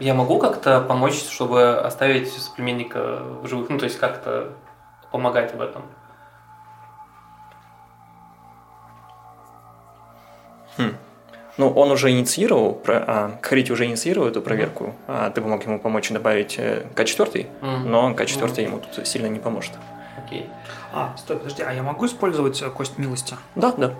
Я 0.00 0.14
могу 0.14 0.38
как-то 0.38 0.80
помочь, 0.80 1.14
чтобы 1.22 1.78
оставить 1.78 2.32
соплеменника 2.32 3.18
в 3.42 3.46
живых? 3.46 3.68
Ну, 3.68 3.78
то 3.78 3.84
есть 3.84 3.98
как-то 3.98 4.52
помогать 5.10 5.54
в 5.54 5.60
этом? 5.60 5.82
Ну, 11.58 11.68
он 11.70 11.90
уже 11.90 12.10
инициировал, 12.10 12.72
про- 12.74 13.04
а, 13.06 13.38
Харити 13.42 13.72
уже 13.72 13.84
инициировал 13.84 14.26
эту 14.28 14.40
проверку. 14.40 14.94
а 15.06 15.28
Ты 15.30 15.42
бы 15.42 15.48
мог 15.48 15.62
ему 15.64 15.78
помочь 15.78 16.08
добавить 16.10 16.58
э, 16.58 16.86
К4, 16.94 17.46
Мгм. 17.60 17.90
но 17.90 18.10
К4 18.12 18.62
ему 18.62 18.80
тут 18.80 19.06
сильно 19.06 19.26
не 19.26 19.38
поможет. 19.38 19.72
Окей. 20.24 20.48
А, 20.94 21.14
стой, 21.18 21.36
подожди, 21.36 21.62
а 21.62 21.70
я 21.72 21.82
могу 21.82 22.06
использовать 22.06 22.62
э, 22.62 22.70
кость 22.70 22.96
милости? 22.96 23.36
Да, 23.54 23.72
да. 23.72 23.88
То 23.88 23.94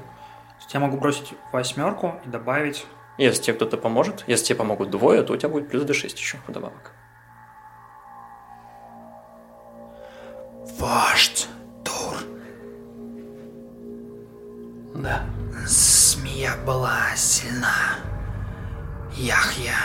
есть 0.60 0.72
я 0.72 0.80
могу 0.80 0.96
бросить 0.96 1.34
восьмерку 1.52 2.14
и 2.24 2.28
добавить... 2.30 2.86
Если 3.18 3.42
тебе 3.42 3.54
кто-то 3.56 3.76
поможет, 3.76 4.24
если 4.26 4.46
тебе 4.46 4.56
помогут 4.58 4.90
двое, 4.90 5.22
то 5.22 5.34
у 5.34 5.36
тебя 5.36 5.48
будет 5.48 5.68
плюс 5.68 5.84
D6 5.84 6.16
еще 6.16 6.38
вдобавок. 6.48 6.92
Вождь, 10.78 11.48
Тур, 11.84 12.16
Да. 14.94 15.24
змея 15.66 16.56
была 16.66 17.14
сильна. 17.16 17.98
Яхья 19.14 19.76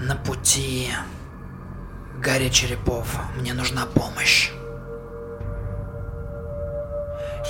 на 0.00 0.14
пути 0.16 0.90
горе 2.22 2.50
черепов. 2.50 3.16
Мне 3.36 3.54
нужна 3.54 3.86
помощь. 3.86 4.50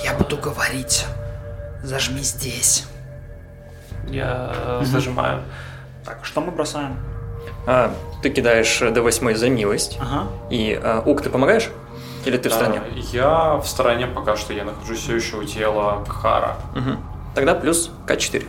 Я 0.03 0.13
буду 0.17 0.37
говорить. 0.37 1.05
Зажми 1.83 2.21
здесь. 2.21 2.85
Я 4.11 4.51
э, 4.53 4.81
зажимаю. 4.85 5.41
Так, 6.05 6.19
что 6.25 6.41
мы 6.41 6.51
бросаем? 6.51 6.97
А, 7.67 7.93
ты 8.21 8.29
кидаешь 8.29 8.81
D8 8.81 9.35
за 9.35 9.49
милость. 9.49 9.97
Ага. 10.01 10.27
И 10.49 10.79
а, 10.81 11.01
Ук, 11.05 11.21
ты 11.21 11.29
помогаешь? 11.29 11.69
Или 12.25 12.37
ты 12.37 12.49
в 12.49 12.53
стороне? 12.53 12.81
А, 12.83 12.97
Я 13.13 13.55
в 13.57 13.67
стороне 13.67 14.07
пока 14.07 14.35
что, 14.35 14.53
я 14.53 14.65
нахожусь 14.65 14.99
все 14.99 15.15
еще 15.15 15.37
у 15.37 15.43
тела 15.43 16.03
Кхара. 16.07 16.57
Мгм. 16.75 16.99
Тогда 17.35 17.55
плюс 17.55 17.91
К4. 18.07 18.45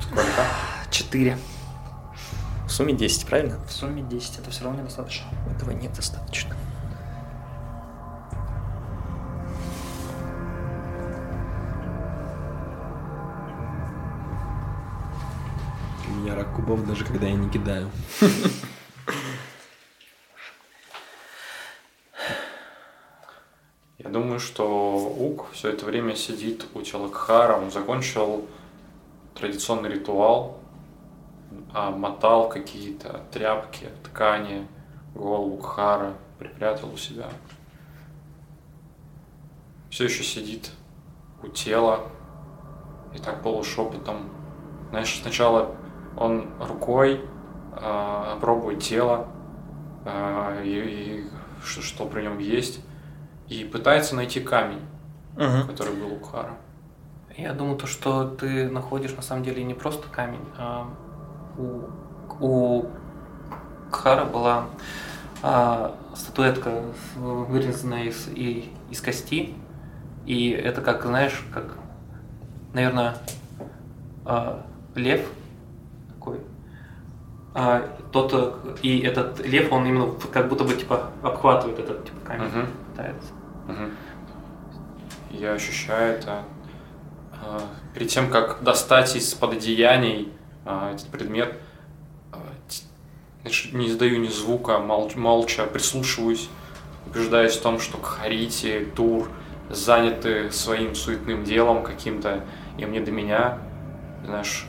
Сколько? 0.00 0.44
Четыре. 0.90 1.38
В 2.66 2.70
сумме 2.70 2.92
10, 2.92 3.26
правильно? 3.26 3.58
В 3.66 3.72
сумме 3.72 4.02
10, 4.02 4.38
это 4.38 4.50
все 4.50 4.64
равно 4.64 4.80
недостаточно. 4.80 5.26
Этого 5.56 5.70
недостаточно. 5.72 6.54
Меня 16.30 16.36
рак 16.36 16.54
кубов, 16.54 16.86
даже 16.86 17.04
когда 17.04 17.26
я 17.26 17.34
не 17.34 17.48
кидаю. 17.50 17.90
Я 23.98 24.08
думаю, 24.08 24.40
что 24.40 24.96
Ук 25.18 25.50
все 25.52 25.70
это 25.70 25.84
время 25.84 26.16
сидит 26.16 26.66
у 26.74 26.82
тела 26.82 27.08
Кхара. 27.08 27.56
Он 27.56 27.70
закончил 27.70 28.46
традиционный 29.34 29.90
ритуал, 29.90 30.58
а, 31.72 31.90
мотал 31.90 32.48
какие-то 32.48 33.24
тряпки, 33.32 33.88
ткани, 34.04 34.66
голову 35.14 35.58
Кхара, 35.58 36.14
припрятал 36.38 36.92
у 36.92 36.96
себя. 36.96 37.28
Все 39.90 40.04
еще 40.04 40.22
сидит 40.22 40.70
у 41.42 41.48
тела 41.48 42.08
и 43.14 43.18
так 43.18 43.42
полушепотом. 43.42 44.30
Знаешь, 44.90 45.20
сначала 45.20 45.76
он 46.16 46.46
рукой 46.60 47.20
а, 47.72 48.38
пробует 48.40 48.80
тело 48.82 49.28
а, 50.04 50.62
и, 50.62 50.68
и 50.70 51.24
что, 51.64 51.82
что 51.82 52.06
при 52.06 52.22
нем 52.22 52.38
есть, 52.38 52.80
и 53.48 53.64
пытается 53.64 54.14
найти 54.16 54.40
камень, 54.40 54.82
Мгм. 55.36 55.66
который 55.68 55.94
был 55.94 56.12
у 56.14 56.18
Кхара. 56.18 56.50
Я 57.36 57.52
думаю, 57.52 57.76
то, 57.78 57.86
что 57.86 58.24
ты 58.28 58.68
находишь 58.68 59.14
на 59.14 59.22
самом 59.22 59.44
деле 59.44 59.62
не 59.64 59.74
просто 59.74 60.08
камень, 60.08 60.44
а 60.58 60.86
у, 61.56 61.82
у 62.40 62.86
Кхара 63.90 64.24
была 64.24 64.66
а, 65.42 65.96
статуэтка, 66.14 66.82
вырезанная 67.16 68.04
из, 68.04 68.28
и- 68.28 68.70
из 68.90 69.00
кости. 69.00 69.54
И 70.26 70.50
это 70.50 70.80
как, 70.82 71.02
знаешь, 71.04 71.42
как, 71.52 71.76
наверное, 72.74 73.16
а, 74.24 74.66
лев. 74.94 75.26
А, 77.52 77.82
тот, 78.12 78.32
э, 78.32 78.52
и 78.82 79.00
этот 79.00 79.44
лев, 79.44 79.72
он 79.72 79.84
именно 79.86 80.12
как 80.32 80.48
будто 80.48 80.62
бы 80.64 80.74
типа 80.74 81.10
обхватывает 81.22 81.78
этот 81.80 82.04
типа 82.04 82.16
камень, 82.26 82.44
Мгм. 82.48 82.66
пытается. 82.90 83.32
Мгм. 83.66 83.90
Я 85.30 85.52
ощущаю 85.54 86.14
это. 86.18 86.42
А, 87.44 87.60
Перед 87.94 88.08
тем, 88.08 88.30
как 88.30 88.62
достать 88.62 89.16
из-под 89.16 89.52
одеяний 89.54 90.32
а, 90.64 90.92
этот 90.92 91.08
предмет, 91.08 91.56
а, 92.32 92.38
не 93.72 93.88
издаю 93.88 94.20
ни 94.20 94.28
звука, 94.28 94.78
мол- 94.78 95.10
молча 95.16 95.64
прислушиваюсь, 95.66 96.48
убеждаюсь 97.06 97.56
в 97.56 97.62
том, 97.62 97.80
что 97.80 97.98
Кхарити, 97.98 98.86
Тур 98.94 99.28
заняты 99.70 100.50
своим 100.52 100.94
суетным 100.94 101.42
делом 101.44 101.82
каким-то, 101.82 102.44
и 102.78 102.84
мне 102.86 103.00
до 103.00 103.10
меня, 103.10 103.58
знаешь, 104.24 104.66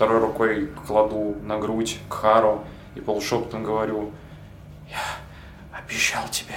второй 0.00 0.18
рукой 0.18 0.66
кладу 0.86 1.36
на 1.42 1.58
грудь 1.58 1.98
Кхару 2.08 2.64
и 2.94 3.00
полушепотом 3.02 3.64
говорю, 3.64 4.12
я 4.88 5.78
обещал 5.78 6.26
тебе, 6.30 6.56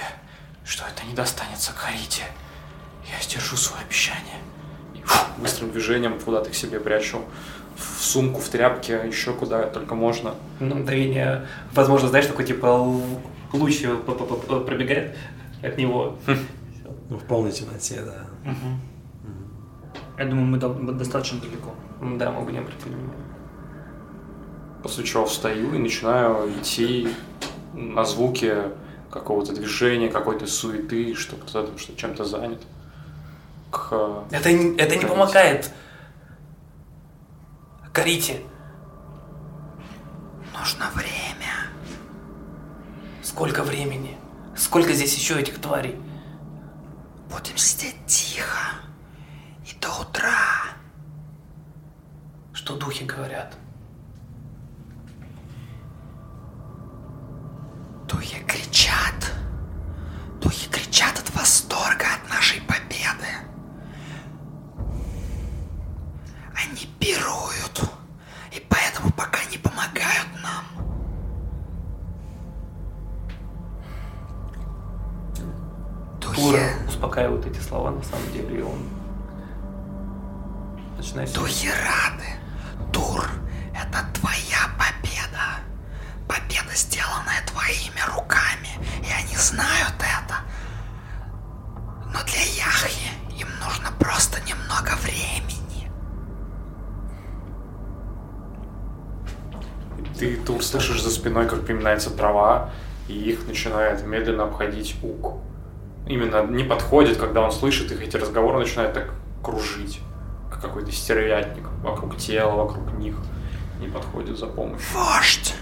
что 0.64 0.84
это 0.86 1.06
не 1.06 1.12
достанется 1.12 1.74
Карите. 1.74 2.22
Я 3.04 3.22
сдержу 3.22 3.56
свое 3.56 3.84
обещание. 3.84 4.38
И 4.94 5.02
фу, 5.02 5.26
быстрым 5.36 5.70
движением 5.72 6.18
куда-то 6.18 6.48
к 6.48 6.54
себе 6.54 6.80
прячу. 6.80 7.20
В 7.76 8.02
сумку, 8.02 8.40
в 8.40 8.48
тряпке, 8.48 9.02
еще 9.06 9.34
куда 9.34 9.64
только 9.64 9.94
можно. 9.94 10.36
На 10.58 10.76
мгновение, 10.76 11.46
возможно, 11.74 12.08
знаешь, 12.08 12.24
такой 12.24 12.46
типа 12.46 12.64
луч 13.52 13.82
пробегает 14.06 15.18
от 15.62 15.76
него. 15.76 16.16
Ну, 17.10 17.18
в 17.18 17.24
полной 17.24 17.52
темноте, 17.52 18.00
да. 18.00 18.24
Я 20.16 20.24
думаю, 20.24 20.46
мы 20.46 20.92
достаточно 20.94 21.40
далеко. 21.40 21.74
Да, 22.00 22.30
мы 22.30 22.40
бы 22.40 22.50
не 22.50 22.60
обратили 22.60 22.94
внимания. 22.94 23.23
После 24.84 25.02
чего 25.02 25.24
встаю 25.24 25.74
и 25.74 25.78
начинаю 25.78 26.52
идти 26.60 27.08
на 27.72 28.04
звуки 28.04 28.54
какого-то 29.10 29.54
движения, 29.54 30.10
какой-то 30.10 30.46
суеты, 30.46 31.14
что 31.14 31.36
кто-то 31.36 31.68
там 31.68 31.78
что 31.78 31.96
чем-то 31.96 32.26
занят. 32.26 32.60
К... 33.70 34.24
Это, 34.30 34.52
не- 34.52 34.76
это 34.76 34.96
не 34.96 35.06
помогает. 35.06 35.70
Корите, 37.94 38.42
Нужно 40.52 40.90
время. 40.92 41.70
сколько 43.22 43.62
времени? 43.62 44.18
Сколько 44.54 44.92
здесь 44.92 45.16
еще 45.16 45.40
этих 45.40 45.62
тварей? 45.62 45.98
Будем 47.32 47.56
сидеть 47.56 47.96
тихо. 48.06 48.74
И 49.66 49.74
до 49.80 49.88
утра. 50.02 50.74
Что 52.52 52.76
духи 52.76 53.04
говорят? 53.04 53.56
Духи 58.08 58.40
кричат. 58.46 59.32
Духи 60.40 60.68
кричат 60.70 61.18
от 61.18 61.34
восторга 61.34 62.06
от 62.22 62.28
нашей 62.30 62.60
победы. 62.62 63.28
Они 66.54 66.86
пируют. 66.98 67.90
И 68.52 68.64
поэтому 68.68 69.10
пока 69.12 69.38
не 69.50 69.58
помогают 69.58 70.28
нам. 70.42 70.64
Духи, 76.20 76.40
Тура 76.40 76.70
успокаивает 76.88 77.46
эти 77.46 77.60
слова 77.60 77.90
на 77.90 78.02
самом 78.02 78.30
деле, 78.32 78.58
и 78.58 78.62
он 78.62 78.88
начинает... 80.96 81.32
духи 81.32 81.68
рады. 81.68 82.36
Тур, 82.92 83.28
это 83.74 83.98
твоя 84.14 84.68
победа. 84.78 85.60
Победа, 86.28 86.74
сделанная 86.74 87.42
твоими 87.46 88.00
руками. 88.14 88.68
И 89.02 89.12
они 89.12 89.36
знают 89.36 89.94
это. 89.98 90.36
Но 92.12 92.22
для 92.24 92.42
Яхи 92.42 93.12
им 93.38 93.48
нужно 93.64 93.90
просто 93.98 94.40
немного 94.42 94.96
времени. 95.02 95.90
Ты 100.18 100.36
тур 100.36 100.62
слышишь 100.62 101.02
за 101.02 101.10
спиной, 101.10 101.48
как 101.48 101.66
приминается 101.66 102.10
трава, 102.10 102.70
и 103.08 103.12
их 103.12 103.46
начинает 103.46 104.06
медленно 104.06 104.44
обходить 104.44 104.96
ук. 105.02 105.38
Именно 106.06 106.46
не 106.46 106.64
подходит, 106.64 107.16
когда 107.16 107.40
он 107.40 107.50
слышит 107.50 107.90
их, 107.90 108.02
эти 108.02 108.16
разговоры 108.16 108.58
начинают 108.58 108.94
так 108.94 109.10
кружить, 109.42 110.00
как 110.50 110.60
какой-то 110.60 110.92
стервятник 110.92 111.64
вокруг 111.82 112.16
тела, 112.16 112.52
вокруг 112.52 112.92
них. 112.94 113.16
Не 113.80 113.88
подходит 113.88 114.38
за 114.38 114.46
помощью. 114.46 114.86
Вождь. 114.94 115.54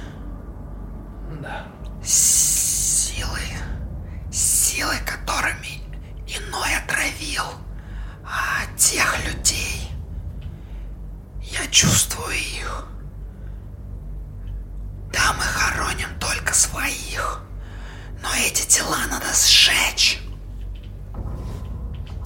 Да. 1.41 1.67
Силы. 2.05 3.39
Силы, 4.31 4.95
которыми 5.05 5.81
иной 6.27 6.77
отравил 6.83 7.45
а, 8.25 8.65
тех 8.77 9.17
людей. 9.27 9.89
Я 11.43 11.67
чувствую 11.71 12.33
их. 12.35 12.87
Да, 15.13 15.33
мы 15.35 15.43
хороним 15.43 16.09
только 16.19 16.55
своих. 16.55 17.43
Но 18.23 18.29
эти 18.47 18.67
тела 18.67 18.97
надо 19.11 19.27
сжечь. 19.35 20.21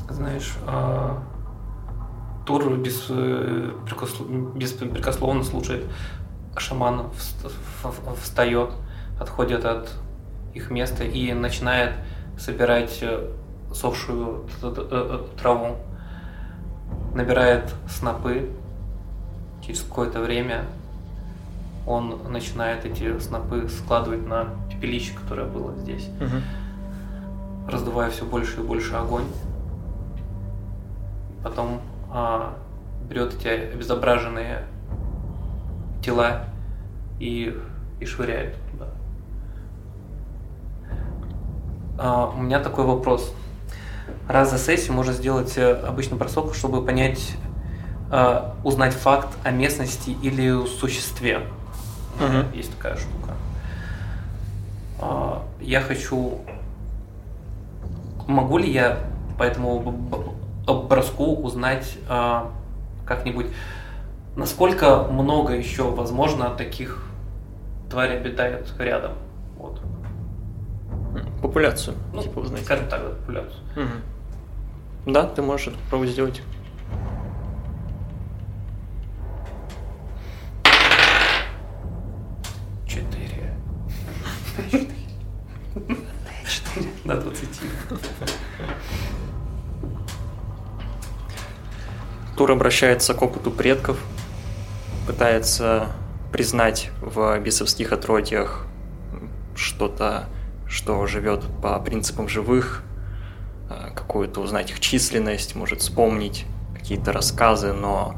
Знаешь, 0.09 0.53
а, 0.67 1.23
Тур 2.47 2.77
без, 2.77 3.07
э, 3.09 3.73
беспрекословно 4.55 5.43
слушает. 5.43 5.91
Шаман 6.57 7.11
вст- 7.19 7.53
в- 7.83 8.21
встает, 8.23 8.71
отходит 9.21 9.65
от 9.65 9.91
их 10.55 10.71
места 10.71 11.05
и 11.05 11.33
начинает 11.33 11.93
собирать 12.39 12.99
э, 13.03 13.31
сохшую 13.75 14.47
т- 14.61 14.73
э, 14.91 15.25
траву. 15.41 15.77
Набирает 17.15 17.73
снопы. 17.89 18.51
Через 19.65 19.83
какое-то 19.83 20.21
время 20.21 20.65
он 21.87 22.21
начинает 22.31 22.85
эти 22.85 23.19
снопы 23.19 23.69
складывать 23.69 24.27
на 24.27 24.49
пепелище, 24.71 25.13
которое 25.15 25.47
было 25.47 25.75
здесь, 25.77 26.09
раздувая 27.69 28.11
все 28.11 28.25
больше 28.25 28.61
и 28.61 28.63
больше 28.63 28.95
огонь. 28.95 29.25
Потом 31.43 31.81
а, 32.11 32.55
берет 33.09 33.35
эти 33.35 33.49
обезображенные 33.49 34.65
тела 36.03 36.45
и, 37.21 37.57
и 38.01 38.05
швыряет 38.05 38.57
у 41.99 42.43
меня 42.43 42.61
такой 42.61 42.85
вопрос. 42.85 43.33
Раз 44.29 44.51
за 44.51 44.59
сессию 44.59 44.93
можно 44.95 45.13
сделать 45.13 45.57
э, 45.57 45.73
обычный 45.73 46.19
бросок, 46.19 46.55
чтобы 46.55 46.85
понять, 46.85 47.35
а, 48.11 48.55
узнать 48.65 48.95
факт 48.95 49.29
о 49.45 49.51
местности 49.51 50.11
или 50.11 50.67
существе. 50.67 51.43
Мгм. 52.21 52.53
Есть 52.53 52.77
такая 52.77 52.97
штука. 52.97 53.35
А, 55.01 55.43
я 55.61 55.81
хочу... 55.81 56.41
Могу 58.27 58.59
ли 58.59 58.71
я 58.71 58.99
по 59.39 59.45
этому 59.45 59.81
броску 60.67 61.37
узнать 61.37 61.97
а, 62.09 62.51
как-нибудь, 63.07 63.47
насколько 64.35 65.05
много 65.05 65.55
еще, 65.55 65.85
возможно, 65.85 66.51
таких 66.51 67.05
тварей 67.89 68.17
обитает 68.17 68.73
рядом? 68.79 69.13
Популяцию, 71.57 71.97
Ну, 72.13 72.23
типа, 72.23 72.41
узнать. 72.41 72.65
скажем 72.67 72.87
так, 72.87 73.01
популяцию. 73.03 73.63
Мгм. 73.77 75.13
Да, 75.15 75.27
ты 75.27 75.41
можешь 75.41 75.69
это 75.69 75.79
попробовать 75.79 76.11
сделать. 76.13 76.43
Четыре. 82.87 83.55
До 87.05 87.21
двадцати. 87.21 87.67
Тур 92.37 92.51
обращается 92.51 93.15
к 93.15 93.23
опыту 93.23 93.51
предков, 93.51 93.99
пытается 95.07 95.87
признать 96.33 96.91
в 97.01 97.39
бесовских 97.39 97.93
отродьях 97.93 98.67
что-то, 99.55 100.27
что 100.77 101.07
живет 101.07 101.43
по 101.63 101.79
принципам 101.81 102.29
живых, 102.29 102.83
а, 103.71 103.89
какую-то 103.95 104.43
узнать 104.43 104.71
их 104.71 104.79
численность, 104.79 105.55
может 105.55 105.81
вспомнить 105.81 106.45
какие-то 106.75 107.13
рассказы, 107.13 107.73
но 107.73 108.15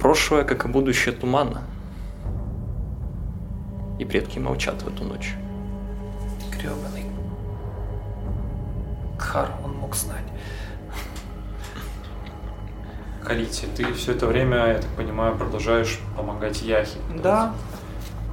прошлое, 0.00 0.42
как 0.42 0.64
и 0.64 0.68
будущее, 0.68 1.14
туманно. 1.14 1.62
И 4.00 4.04
предки 4.04 4.40
молчат 4.40 4.82
в 4.82 4.88
эту 4.88 5.04
ночь. 5.04 5.36
Гребаный. 6.50 7.04
Кхар, 9.16 9.52
он 9.64 9.76
мог 9.76 9.94
знать. 9.94 10.24
Калити, 13.22 13.66
ты 13.76 13.92
все 13.92 14.10
это 14.10 14.26
время, 14.26 14.56
я 14.72 14.78
так 14.78 14.90
понимаю, 14.96 15.36
продолжаешь 15.36 16.00
помогать 16.16 16.62
Яхе. 16.62 16.98
Да. 17.22 17.54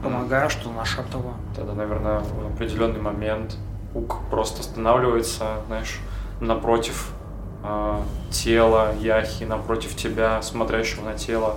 Помогаю, 0.04 0.50
что 0.50 0.72
нашептываю. 0.72 1.34
Тогда, 1.56 1.74
наверное, 1.74 2.20
в 2.20 2.54
определенный 2.54 3.02
момент 3.02 3.58
Ук 3.94 4.20
просто 4.30 4.62
останавливается, 4.62 5.62
знаешь, 5.68 6.00
напротив 6.40 7.12
э, 7.64 8.00
тела 8.30 8.94
Яхи, 9.00 9.44
напротив 9.46 9.96
тебя, 9.96 10.42
смотрящего 10.42 11.06
на 11.06 11.16
тело. 11.16 11.56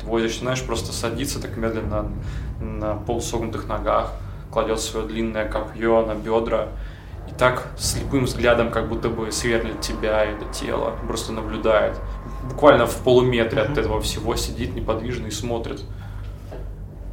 Твой 0.00 0.22
начинаешь 0.22 0.62
просто 0.62 0.92
садиться 0.92 1.40
так 1.40 1.56
медленно 1.56 2.10
на 2.60 2.94
полусогнутых 2.94 3.68
ногах, 3.68 4.12
кладет 4.52 4.80
свое 4.80 5.06
длинное 5.06 5.48
копье 5.48 6.04
на 6.04 6.14
бедра 6.14 6.68
и 7.28 7.34
так 7.38 7.68
слепым 7.76 8.24
взглядом, 8.24 8.70
как 8.70 8.88
будто 8.88 9.08
бы 9.08 9.30
сверлит 9.32 9.80
тебя 9.80 10.24
и 10.24 10.34
это 10.34 10.46
тело, 10.52 10.94
просто 11.06 11.32
наблюдает. 11.32 11.98
Буквально 12.48 12.86
в 12.86 12.96
полуметре 13.02 13.62
от 13.62 13.76
этого 13.76 14.00
всего 14.00 14.36
сидит 14.36 14.74
неподвижно 14.74 15.26
и 15.26 15.30
смотрит 15.30 15.82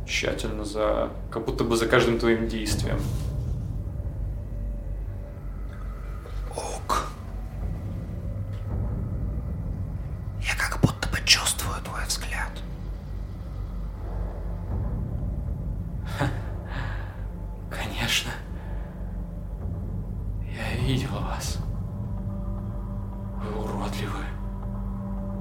тщательно 0.05 0.63
за, 0.63 1.09
как 1.31 1.45
будто 1.45 1.63
бы 1.63 1.75
за 1.75 1.87
каждым 1.87 2.19
твоим 2.19 2.47
действием. 2.47 2.99
Ук. 6.51 7.07
Я 10.41 10.55
как 10.55 10.79
будто 10.81 11.09
бы 11.09 11.17
чувствую 11.25 11.75
твой 11.83 12.05
взгляд. 12.05 12.51
Конечно. 17.69 18.31
Я 20.43 20.81
видел 20.81 21.09
вас. 21.19 21.57
Вы 23.41 23.61
уродливы. 23.61 24.23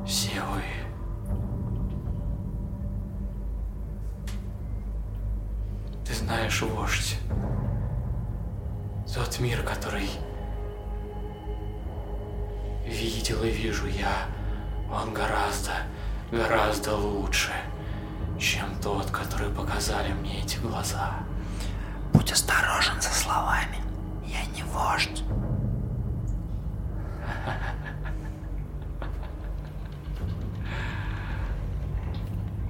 Все 0.06 0.40
вы. 0.52 0.83
Ты 6.06 6.14
знаешь, 6.14 6.60
вождь, 6.62 7.16
тот 9.14 9.38
мир, 9.40 9.62
который 9.62 10.10
видел 12.86 13.42
и 13.42 13.50
вижу 13.50 13.86
я, 13.86 14.26
он 14.92 15.14
гораздо, 15.14 15.72
гораздо 16.30 16.96
лучше, 16.96 17.52
чем 18.38 18.78
тот, 18.82 19.10
который 19.10 19.50
показали 19.50 20.12
мне 20.12 20.42
эти 20.42 20.58
глаза. 20.58 21.20
Будь 22.12 22.32
осторожен 22.32 23.00
со 23.00 23.12
словами. 23.12 23.78
Я 24.26 24.44
не 24.54 24.62
вождь. 24.64 25.22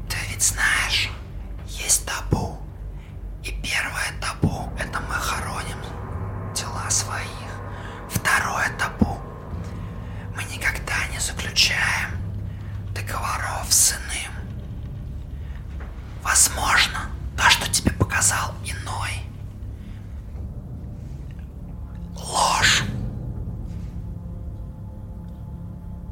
Ты 0.09 0.17
ведь 0.31 0.43
знаешь, 0.43 1.11
есть 1.67 2.07
табу. 2.07 2.59
И 3.45 3.53
первое 3.63 4.11
табу– 4.21 4.71
это 4.79 5.01
мы 5.01 5.15
хороним 5.15 5.79
тела 6.55 6.89
своих. 6.89 7.29
Второе 8.09 8.71
табу– 8.79 9.19
мы 10.35 10.43
никогда 10.45 11.07
не 11.13 11.19
заключаем 11.19 12.11
договоров 12.95 13.67
с 13.69 13.93
иным. 13.93 14.33
Возможно, 16.23 17.11
то, 17.37 17.49
что 17.51 17.71
тебе 17.71 17.93
показал 17.93 18.55
иной, 18.65 19.11
ложь. 22.17 22.83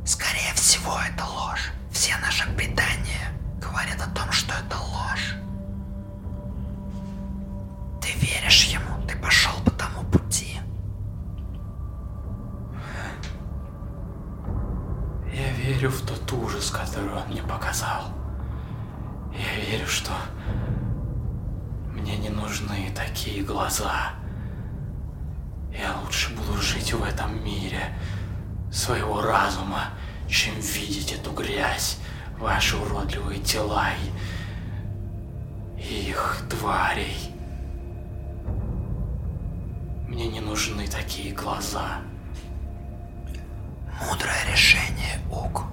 Скорее 0.05 0.53
всего, 0.55 0.99
это 1.01 1.25
ложь. 1.25 1.73
Все 1.91 2.17
наши 2.19 2.47
предания 2.53 3.33
говорят 3.61 4.01
о 4.03 4.11
том, 4.11 4.31
что 4.31 4.55
это 4.55 4.77
ложь 4.79 5.35
веришь 8.15 8.65
ему, 8.65 9.07
ты 9.07 9.17
пошел 9.17 9.53
по 9.65 9.71
тому 9.73 10.05
пути. 10.11 10.59
Я 15.33 15.51
верю 15.53 15.91
в 15.91 16.01
тот 16.07 16.33
ужас, 16.33 16.71
который 16.71 17.13
он 17.13 17.29
мне 17.29 17.43
показал. 17.43 18.05
Я 19.33 19.65
верю, 19.65 19.87
что 19.87 20.13
мне 21.93 22.17
не 22.17 22.29
нужны 22.29 22.91
такие 22.95 23.43
глаза. 23.43 24.11
Я 25.73 25.97
лучше 26.05 26.35
буду 26.35 26.61
жить 26.61 26.93
в 26.93 27.03
этом 27.03 27.43
мире 27.43 27.97
своего 28.71 29.23
разума, 29.23 29.91
чем 30.29 30.55
видеть 30.61 31.13
эту 31.13 31.33
грязь, 31.33 31.99
ваши 32.39 32.77
уродливые 32.77 33.41
тела 33.41 33.89
и, 35.79 35.83
и 35.83 36.11
их 36.11 36.39
тварей. 36.51 37.32
Мне 40.13 40.29
не 40.29 40.41
нужны 40.41 40.87
такие 40.89 41.33
глаза. 41.33 42.03
Мудрое 44.05 44.45
решение, 44.53 45.19
Ук. 45.31 45.65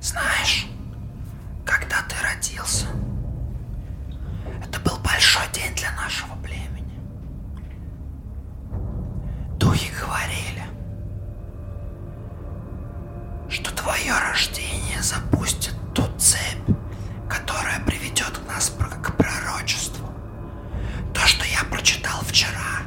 Знаешь, 0.00 0.68
когда 1.66 1.96
ты 2.08 2.14
родился, 2.22 2.86
это 4.64 4.78
был 4.78 4.96
большой 4.98 5.42
день 5.52 5.74
для 5.74 5.90
нашего 5.96 6.36
племени. 6.36 7.00
Духи 9.58 9.90
говорили, 10.00 10.62
что 13.48 13.74
твое 13.74 14.12
рождение 14.16 15.02
запустит 15.02 15.74
ту 15.92 16.04
цепь, 16.16 16.76
которая 17.28 17.80
приведет 17.80 18.40
нас 18.46 18.70
к 18.70 19.16
пророчеству. 19.16 20.07
То, 21.20 21.26
что 21.26 21.44
я 21.46 21.64
прочитал 21.64 22.20
вчера. 22.22 22.82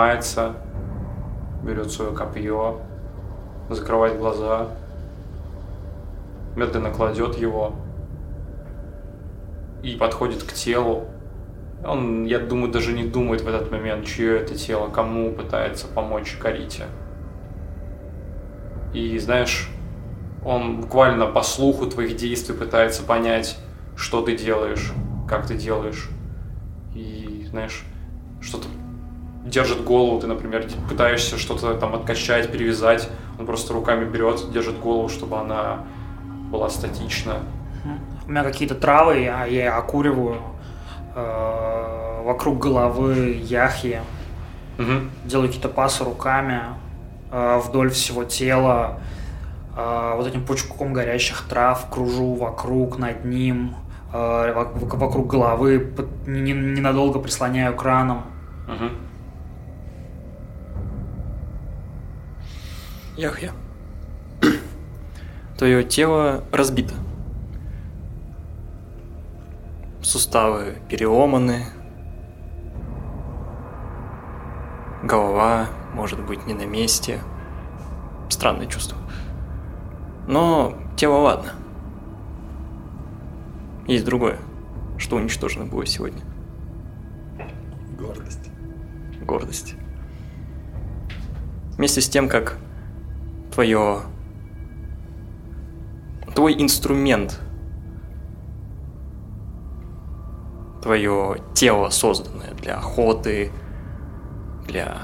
Поднимается, 0.00 0.54
берет 1.62 1.90
свое 1.90 2.12
копье, 2.12 2.80
закрывает 3.68 4.18
глаза, 4.18 4.68
медленно 6.56 6.90
кладет 6.90 7.36
его 7.36 7.74
и 9.82 9.96
подходит 9.96 10.42
к 10.42 10.54
телу. 10.54 11.04
Он, 11.84 12.24
я 12.24 12.38
думаю, 12.38 12.72
даже 12.72 12.92
не 12.92 13.04
думает 13.04 13.42
в 13.42 13.48
этот 13.48 13.70
момент, 13.70 14.06
чье 14.06 14.38
это 14.38 14.54
тело, 14.56 14.88
кому 14.88 15.32
пытается 15.32 15.86
помочь 15.86 16.36
Карите. 16.40 16.84
И 18.94 19.18
знаешь, 19.18 19.68
он 20.44 20.80
буквально 20.80 21.26
по 21.26 21.42
слуху 21.42 21.86
твоих 21.86 22.16
действий 22.16 22.54
пытается 22.54 23.02
понять, 23.02 23.58
что 23.96 24.22
ты 24.22 24.34
делаешь, 24.34 24.92
как 25.28 25.46
ты 25.46 25.56
делаешь. 25.56 26.08
И, 26.94 27.46
знаешь, 27.50 27.84
держит 29.50 29.84
голову, 29.84 30.20
ты, 30.20 30.26
например, 30.26 30.66
пытаешься 30.88 31.36
что-то 31.38 31.74
там 31.74 31.94
откачать, 31.94 32.50
перевязать, 32.52 33.08
он 33.38 33.46
просто 33.46 33.72
руками 33.72 34.04
берет, 34.04 34.50
держит 34.52 34.78
голову, 34.78 35.08
чтобы 35.08 35.36
она 35.38 35.84
была 36.50 36.70
статична. 36.70 37.36
У 38.26 38.30
меня 38.30 38.44
какие-то 38.44 38.74
травы, 38.74 39.26
а 39.28 39.46
я 39.46 39.76
окуриваю 39.76 40.36
э, 41.16 42.22
вокруг 42.24 42.58
головы 42.58 43.40
яхи, 43.42 44.00
Мгм. 44.78 45.10
делаю 45.24 45.48
какие-то 45.48 45.68
пасы 45.68 46.04
руками 46.04 46.60
э, 47.32 47.60
вдоль 47.64 47.90
всего 47.90 48.24
тела, 48.24 48.98
э, 49.76 50.12
вот 50.16 50.26
этим 50.26 50.44
пучком 50.44 50.92
горящих 50.92 51.42
трав 51.48 51.88
кружу 51.90 52.34
вокруг, 52.34 52.98
над 52.98 53.24
ним, 53.24 53.74
э, 54.12 54.16
вок- 54.16 54.74
вок- 54.78 54.96
вокруг 54.96 55.26
головы, 55.26 55.92
ненадолго 56.26 57.18
прислоняю 57.18 57.74
краном. 57.76 58.22
Мгм. 58.68 58.90
Яхья. 63.20 63.52
Твое 65.58 65.84
тело 65.84 66.42
разбито. 66.52 66.94
Суставы 70.00 70.78
переломаны. 70.88 71.66
Голова, 75.02 75.66
может 75.92 76.24
быть, 76.24 76.46
не 76.46 76.54
на 76.54 76.64
месте. 76.64 77.20
Странное 78.30 78.66
чувство. 78.66 78.96
Но 80.26 80.78
тело 80.96 81.18
ладно. 81.18 81.52
Есть 83.86 84.06
другое, 84.06 84.38
что 84.96 85.16
уничтожено 85.16 85.66
было 85.66 85.84
сегодня. 85.84 86.22
Гордость. 87.98 88.48
гордость. 89.20 89.74
Вместе 91.76 92.00
с 92.00 92.08
тем, 92.08 92.26
как 92.26 92.56
твое 93.52 94.02
твой 96.34 96.54
инструмент, 96.60 97.40
твое 100.82 101.36
тело, 101.54 101.90
созданное 101.90 102.54
для 102.54 102.76
охоты, 102.76 103.50
для 104.66 105.02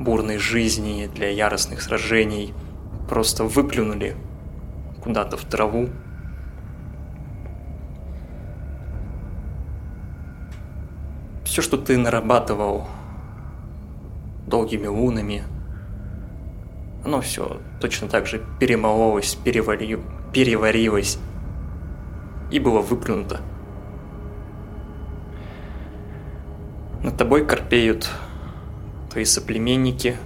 бурной 0.00 0.38
жизни, 0.38 1.08
для 1.14 1.30
яростных 1.30 1.82
сражений, 1.82 2.54
просто 3.08 3.44
выплюнули 3.44 4.16
куда-то 5.02 5.36
в 5.36 5.44
траву. 5.44 5.90
Все, 11.44 11.62
что 11.62 11.76
ты 11.76 11.96
нарабатывал 11.96 12.86
долгими 14.46 14.86
лунами, 14.86 15.44
оно 17.04 17.20
все 17.20 17.60
точно 17.80 18.08
так 18.08 18.26
же 18.26 18.44
перемололось, 18.58 19.36
перевари- 19.44 20.02
переварилось 20.32 21.18
и 22.50 22.58
было 22.58 22.80
выплюнуто. 22.80 23.40
Над 27.02 27.16
тобой 27.16 27.46
корпеют 27.46 28.10
твои 29.10 29.24
соплеменники, 29.24 30.16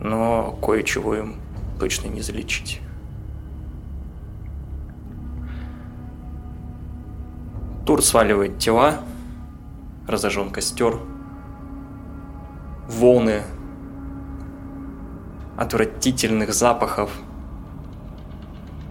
но 0.00 0.58
кое-чего 0.62 1.14
им 1.14 1.36
точно 1.78 2.08
не 2.08 2.22
залечить. 2.22 2.80
Тур 7.86 8.02
сваливает 8.02 8.58
тела, 8.58 9.00
разожжен 10.06 10.50
костер, 10.50 10.98
волны 12.88 13.42
отвратительных 15.60 16.54
запахов, 16.54 17.10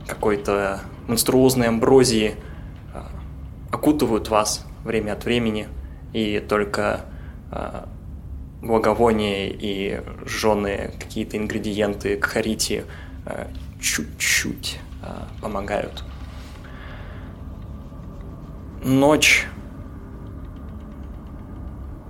какой-то 0.08 0.82
монструозной 1.08 1.68
амброзии 1.68 2.36
а, 2.94 3.08
окутывают 3.72 4.30
вас 4.30 4.68
время 4.84 5.14
от 5.14 5.26
времени, 5.26 5.68
и 6.14 6.40
только 6.40 7.02
а, 7.50 7.90
благовония 8.62 9.48
и 9.48 10.04
жженые 10.28 10.94
какие-то 11.00 11.38
ингредиенты 11.38 12.18
к 12.18 12.26
харите 12.26 12.86
а, 13.26 13.48
чуть-чуть 13.82 14.80
помогают. 15.42 16.04
Ночь 18.84 19.48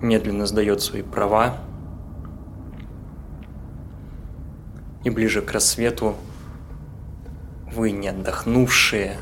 медленно 0.02 0.48
сдает 0.48 0.82
свои 0.82 1.04
права, 1.04 1.56
и 5.04 5.10
ближе 5.10 5.42
к 5.42 5.52
рассвету 5.52 6.16
вы, 7.72 7.92
не 7.92 8.10
отдохнувшие, 8.10 9.18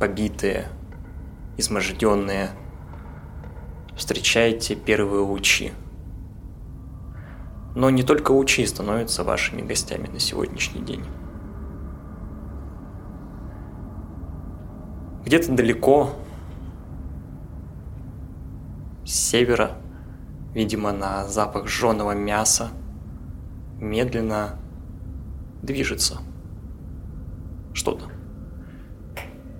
побитые, 0.00 0.68
изможденные, 1.56 2.50
встречаете 3.96 4.74
первые 4.74 5.22
лучи. 5.22 5.72
Но 7.74 7.90
не 7.90 8.02
только 8.02 8.32
лучи 8.32 8.64
становятся 8.66 9.24
вашими 9.24 9.62
гостями 9.62 10.08
на 10.08 10.18
сегодняшний 10.18 10.80
день. 10.80 11.04
Где-то 15.24 15.52
далеко, 15.52 16.16
с 19.04 19.12
севера, 19.12 19.72
видимо, 20.54 20.92
на 20.92 21.26
запах 21.28 21.66
жженого 21.66 22.12
мяса, 22.12 22.70
медленно 23.80 24.58
движется 25.62 26.18
что-то. 27.72 28.06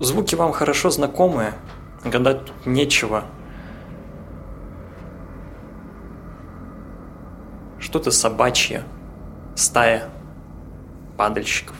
Звуки 0.00 0.34
вам 0.34 0.52
хорошо 0.52 0.90
знакомые, 0.90 1.54
гадать 2.04 2.44
тут 2.44 2.66
нечего. 2.66 3.24
Что-то 7.78 8.10
собачье, 8.10 8.84
стая 9.54 10.10
падальщиков 11.16 11.76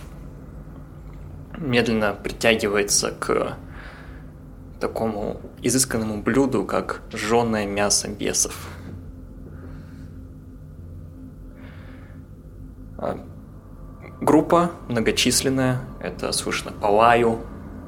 медленно 1.59 2.13
притягивается 2.15 3.11
к 3.11 3.57
такому 4.81 5.41
изысканному 5.61 6.23
блюду, 6.23 6.65
как 6.65 7.03
жженое 7.13 7.67
мясо 7.67 8.09
бесов. 8.09 8.69
Группа 14.21 14.73
многочисленная, 14.89 15.81
это 16.01 16.33
слышно 16.33 16.73
по 16.73 16.87
лаю, 16.87 17.41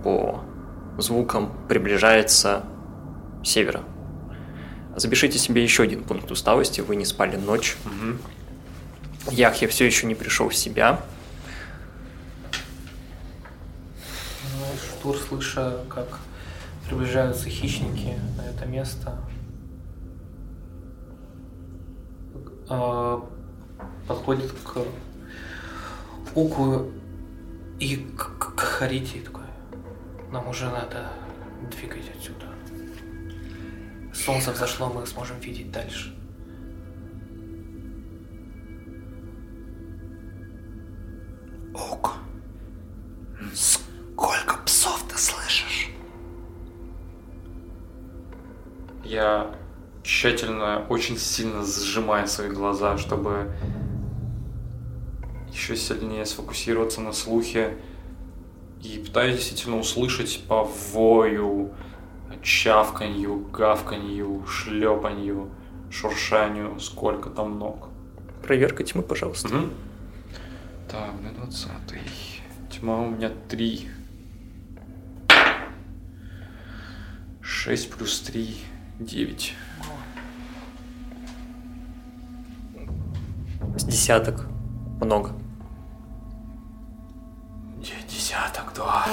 по 0.02 0.42
звукам, 0.98 1.52
приближается 1.68 2.64
с 3.42 3.48
севера. 3.48 3.82
Запишите 4.96 5.38
себе 5.38 5.62
еще 5.62 5.84
один 5.84 6.02
пункт 6.04 6.30
усталости, 6.30 6.80
вы 6.80 6.96
не 6.96 7.04
спали 7.04 7.36
ночь. 7.36 7.76
Угу. 7.84 9.32
Яхья 9.32 9.68
все 9.68 9.86
еще 9.86 10.06
не 10.06 10.14
пришел 10.14 10.48
в 10.48 10.54
себя. 10.54 11.00
Штур, 14.98 15.16
слыша, 15.16 15.80
как 15.88 16.18
приближаются 16.86 17.48
хищники 17.48 18.18
на 18.36 18.42
это 18.42 18.66
место, 18.66 19.16
а, 22.68 23.24
подходит 24.10 24.50
к 24.64 24.78
Уку 26.34 26.90
и 27.78 27.96
к, 27.96 28.38
к, 28.38 28.54
к 28.56 28.60
Харите 28.60 29.20
такой, 29.20 29.44
нам 30.32 30.48
уже 30.48 30.64
надо 30.64 31.12
двигать 31.70 32.10
отсюда. 32.16 32.46
Солнце 34.12 34.50
взошло, 34.50 34.88
мы 34.88 35.06
сможем 35.06 35.38
видеть 35.38 35.70
дальше. 35.70 36.12
Ук, 41.72 42.14
сколько 43.54 44.56
псов 44.64 45.04
ты 45.08 45.16
слышишь? 45.18 45.90
Я 49.04 49.54
тщательно, 50.02 50.84
очень 50.88 51.16
сильно 51.16 51.64
сжимаю 51.64 52.26
свои 52.26 52.48
глаза, 52.48 52.98
чтобы 52.98 53.52
еще 55.52 55.76
сильнее 55.76 56.26
сфокусироваться 56.26 57.00
на 57.00 57.12
слухе 57.12 57.76
и 58.82 58.98
пытаюсь 58.98 59.36
действительно 59.36 59.78
услышать 59.78 60.42
по 60.48 60.64
вою, 60.64 61.72
чавканью, 62.42 63.36
гавканью, 63.50 64.44
шлепанью, 64.46 65.50
шуршанию, 65.90 66.78
сколько 66.80 67.30
там 67.30 67.58
ног. 67.58 67.88
Проверка 68.42 68.84
тьмы, 68.84 69.02
пожалуйста. 69.02 69.48
Угу. 69.48 69.66
Так, 70.90 71.12
на 71.22 71.30
20 71.32 71.70
Тьма 72.70 73.00
у 73.00 73.10
меня 73.10 73.30
3. 73.48 73.88
6 77.40 77.90
плюс 77.90 78.20
3, 78.20 78.56
9. 79.00 79.54
С 83.76 83.84
десяток. 83.84 84.49
Много. 85.00 85.32
Десяток, 88.08 88.72
да. 88.74 89.06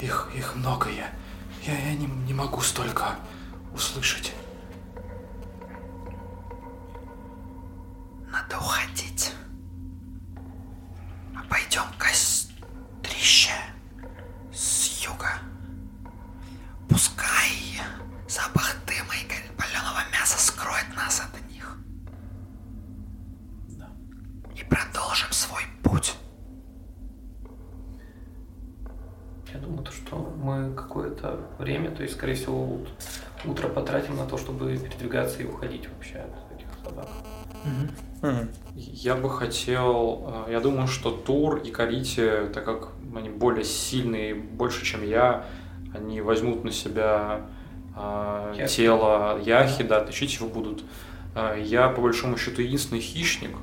Их, 0.00 0.30
их 0.34 0.54
много 0.56 0.88
я. 0.90 1.10
Я, 1.62 1.78
я 1.78 1.94
не, 1.94 2.06
не 2.06 2.34
могу 2.34 2.60
столько 2.60 3.16
услышать. 3.74 4.32
Надо 8.30 8.58
уходить. 8.58 9.32
Пойдем 11.48 11.82
к 11.98 12.02
кострище 12.02 13.52
с 14.52 15.04
юга. 15.04 15.32
Пускай 16.88 17.80
запах 18.28 18.76
дыма 18.86 19.14
и 19.14 19.26
паленого 19.56 20.00
мяса 20.12 20.38
скроет 20.38 20.86
нас 20.94 21.20
от 21.20 21.50
них. 21.50 21.76
Да. 23.70 23.88
И 24.60 24.64
продолжим 24.64 25.32
свой 25.32 25.62
путь. 25.82 26.14
Я 29.52 29.58
думаю, 29.58 29.82
то, 29.84 29.90
что 29.92 30.16
мы 30.16 30.74
какое-то 30.74 31.40
время, 31.58 31.90
то 31.90 32.02
есть, 32.02 32.14
скорее 32.14 32.34
всего, 32.34 32.64
вот 32.64 32.88
утро 33.44 33.68
потратим 33.68 34.16
на 34.16 34.26
то, 34.26 34.36
чтобы 34.36 34.76
передвигаться 34.76 35.42
и 35.42 35.46
уходить 35.46 35.88
вообще 35.88 36.18
от 36.18 36.54
этих 36.54 36.66
собак. 36.84 37.08
Я 38.74 39.16
бы 39.16 39.30
хотел, 39.30 40.44
э, 40.46 40.52
я 40.52 40.60
думаю, 40.60 40.86
что 40.86 41.10
Тур 41.10 41.56
и 41.56 41.70
Карите, 41.70 42.46
так 42.52 42.64
как 42.64 42.90
они 43.16 43.30
более 43.30 43.64
сильные, 43.64 44.34
больше, 44.34 44.84
чем 44.84 45.02
я, 45.02 45.46
они 45.94 46.20
возьмут 46.20 46.64
на 46.64 46.70
себя 46.70 47.46
э, 47.96 48.54
Яхи. 48.56 48.76
тело 48.76 49.40
Яхи, 49.40 49.82
да, 49.84 50.00
тащить 50.04 50.34
его 50.34 50.48
будут. 50.48 50.84
Э, 51.34 51.60
Я, 51.60 51.88
по 51.88 52.02
большому 52.02 52.36
счету, 52.36 52.62
единственный 52.62 53.00
хищник, 53.00 53.56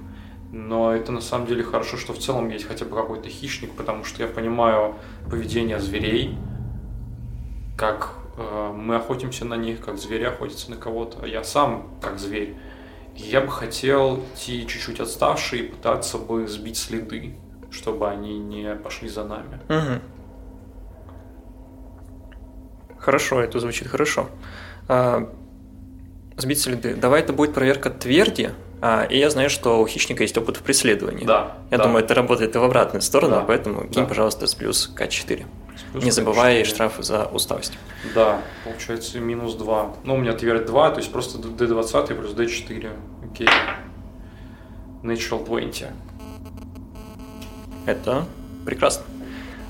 но 0.51 0.93
это 0.95 1.11
на 1.11 1.21
самом 1.21 1.47
деле 1.47 1.63
хорошо, 1.63 1.97
что 1.97 2.13
в 2.13 2.19
целом 2.19 2.49
есть 2.49 2.65
хотя 2.65 2.85
бы 2.85 2.95
какой-то 2.95 3.29
хищник, 3.29 3.73
потому 3.73 4.03
что 4.03 4.23
я 4.23 4.29
понимаю 4.29 4.95
поведение 5.29 5.79
зверей, 5.79 6.37
как 7.77 8.13
э, 8.37 8.73
мы 8.73 8.95
охотимся 8.95 9.45
на 9.45 9.55
них, 9.55 9.81
как 9.81 9.97
звери 9.97 10.23
охотятся 10.23 10.71
на 10.71 10.77
кого-то. 10.77 11.25
Я 11.25 11.43
сам 11.43 11.89
как 12.01 12.17
зверь. 12.19 12.55
Я 13.15 13.41
бы 13.41 13.49
хотел 13.49 14.23
идти 14.35 14.65
чуть-чуть 14.67 14.99
отставший 14.99 15.59
и 15.59 15.63
пытаться 15.63 16.17
бы 16.17 16.47
сбить 16.47 16.77
следы, 16.77 17.35
чтобы 17.71 18.09
они 18.09 18.39
не 18.39 18.75
пошли 18.75 19.09
за 19.09 19.23
нами. 19.23 19.59
Мгм. 19.67 20.01
Хорошо, 22.99 23.41
это 23.41 23.59
звучит 23.59 23.87
хорошо. 23.87 24.29
А, 24.87 25.33
сбить 26.37 26.61
следы. 26.61 26.95
Давай 26.95 27.21
это 27.21 27.33
будет 27.33 27.53
проверка 27.53 27.89
тверди. 27.89 28.51
А, 28.79 29.03
и 29.05 29.17
я 29.17 29.29
знаю, 29.29 29.49
что 29.49 29.81
у 29.81 29.87
хищника 29.87 30.23
есть 30.23 30.37
опыт 30.37 30.57
в 30.57 30.61
преследовании. 30.61 31.25
Да. 31.25 31.57
Я 31.71 31.77
да. 31.77 31.85
думаю, 31.85 32.03
это 32.03 32.13
работает 32.13 32.55
и 32.55 32.59
в 32.59 32.63
обратную 32.63 33.01
сторону, 33.01 33.35
Да. 33.37 33.41
поэтому 33.41 33.81
кинь, 33.87 34.03
Да. 34.03 34.05
пожалуйста, 34.05 34.45
с 34.45 34.53
плюс 34.53 34.93
К4. 34.95 35.45
Плюс 35.93 36.03
Не 36.03 36.11
забывай 36.11 36.61
К4. 36.61 36.65
штрафы 36.65 37.03
за 37.03 37.25
усталость. 37.25 37.73
Да, 38.13 38.41
получается 38.63 39.19
минус 39.19 39.55
2. 39.55 39.95
Ну, 40.03 40.13
у 40.13 40.17
меня 40.17 40.33
твердь 40.33 40.65
2, 40.67 40.91
то 40.91 40.99
есть 40.99 41.11
просто 41.11 41.39
D20 41.39 42.07
плюс 42.15 42.31
D4. 42.33 42.91
Окей. 43.31 43.49
Natural 45.01 45.43
20. 45.43 45.87
Это 47.87 48.25
прекрасно. 48.65 49.05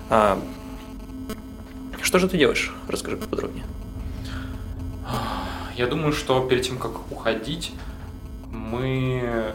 А, 0.10 0.40
что 2.02 2.20
же 2.20 2.28
ты 2.28 2.38
делаешь? 2.38 2.74
Расскажи 2.90 3.16
поподробнее. 3.18 3.64
Я 5.76 5.86
думаю, 5.88 6.12
что 6.12 6.42
перед 6.48 6.64
тем, 6.64 6.78
как 6.78 7.12
уходить, 7.12 7.72
мы... 8.72 9.54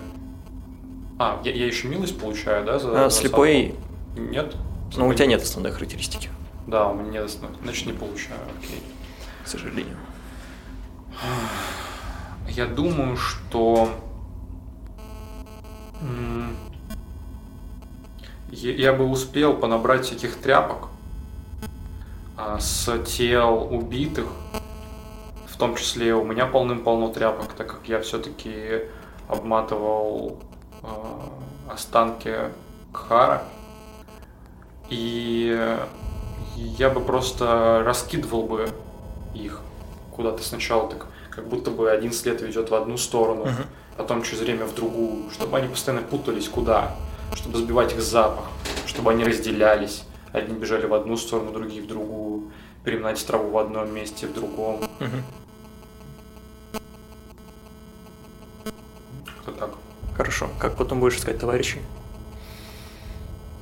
А, 1.18 1.40
я, 1.44 1.52
я 1.52 1.66
еще 1.66 1.88
милость 1.88 2.18
получаю, 2.18 2.64
да? 2.64 2.78
За 2.78 3.06
А, 3.06 3.10
за 3.10 3.16
слепой, 3.16 3.74
садку? 4.14 4.30
Нет? 4.32 4.56
ну 4.96 5.08
у 5.08 5.14
тебя 5.14 5.26
нет 5.26 5.42
основной 5.42 5.72
характеристики, 5.72 6.28
Да, 6.66 6.88
у 6.88 6.94
меня 6.94 7.10
нет 7.10 7.24
основной. 7.24 7.58
Значит, 7.62 7.86
не 7.86 7.92
получаю, 7.92 8.40
окей. 8.58 8.82
к 9.44 9.48
сожалению. 9.48 9.96
Я 12.48 12.66
думаю, 12.66 13.16
что 13.16 13.88
я 18.50 18.92
бы 18.92 19.08
успел 19.08 19.54
понабрать 19.54 20.04
всяких 20.04 20.36
тряпок 20.36 20.88
а, 22.36 22.58
с 22.58 22.98
тел 23.04 23.68
убитых, 23.70 24.26
в 25.46 25.56
том 25.56 25.76
числе 25.76 26.14
у 26.14 26.24
меня 26.24 26.46
полным-полно 26.46 27.08
тряпок, 27.08 27.52
так 27.54 27.68
как 27.68 27.80
я 27.86 28.00
все-таки 28.00 28.82
обматывал 29.28 30.38
а, 30.82 31.28
останки 31.72 32.36
Кхара. 32.92 33.42
И 34.88 35.78
я 36.56 36.90
бы 36.90 37.00
просто 37.00 37.82
раскидывал 37.84 38.42
бы 38.44 38.68
их 39.34 39.60
куда-то 40.14 40.42
сначала 40.42 40.88
так, 40.90 41.06
как 41.30 41.48
будто 41.48 41.70
бы 41.70 41.90
один 41.90 42.12
след 42.12 42.42
ведет 42.42 42.68
в 42.70 42.74
одну 42.74 42.98
сторону, 42.98 43.44
Мгм. 43.46 43.64
потом 43.96 44.22
через 44.22 44.40
время 44.40 44.66
в 44.66 44.74
другую, 44.74 45.30
чтобы 45.30 45.56
они 45.56 45.68
постоянно 45.68 46.02
путались 46.06 46.48
куда, 46.48 46.94
чтобы 47.34 47.56
сбивать 47.58 47.92
их 47.94 48.02
запах, 48.02 48.44
чтобы 48.86 49.10
они 49.12 49.24
разделялись. 49.24 50.04
Одни 50.32 50.54
бежали 50.54 50.86
в 50.86 50.92
одну 50.94 51.16
сторону, 51.16 51.52
другие 51.52 51.82
в 51.82 51.86
другую, 51.86 52.50
переминать 52.84 53.24
траву 53.26 53.50
в 53.50 53.58
одном 53.58 53.94
месте, 53.94 54.26
в 54.26 54.34
другом. 54.34 54.80
Мгм. 55.00 55.24
Как-то 59.24 59.52
так. 59.52 59.70
Хорошо. 60.16 60.48
Как 60.58 60.76
потом 60.76 61.00
будешь 61.00 61.16
искать 61.16 61.38
товарищей? 61.38 61.80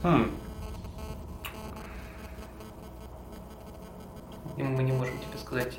Хм, 0.02 0.30
И 4.56 4.62
мы 4.62 4.82
не 4.82 4.92
можем 4.92 5.18
тебе 5.20 5.38
сказать, 5.38 5.78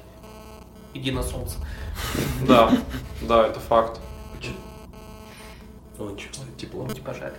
иди 0.95 1.11
на 1.11 1.21
солнце. 1.21 1.57
да, 2.47 2.71
да, 3.21 3.47
это 3.47 3.59
факт. 3.59 3.99
Он 5.99 6.17
чувствует 6.17 6.57
тепло. 6.57 6.83
Он 6.83 6.89
тебя 6.89 7.13
жарит. 7.13 7.37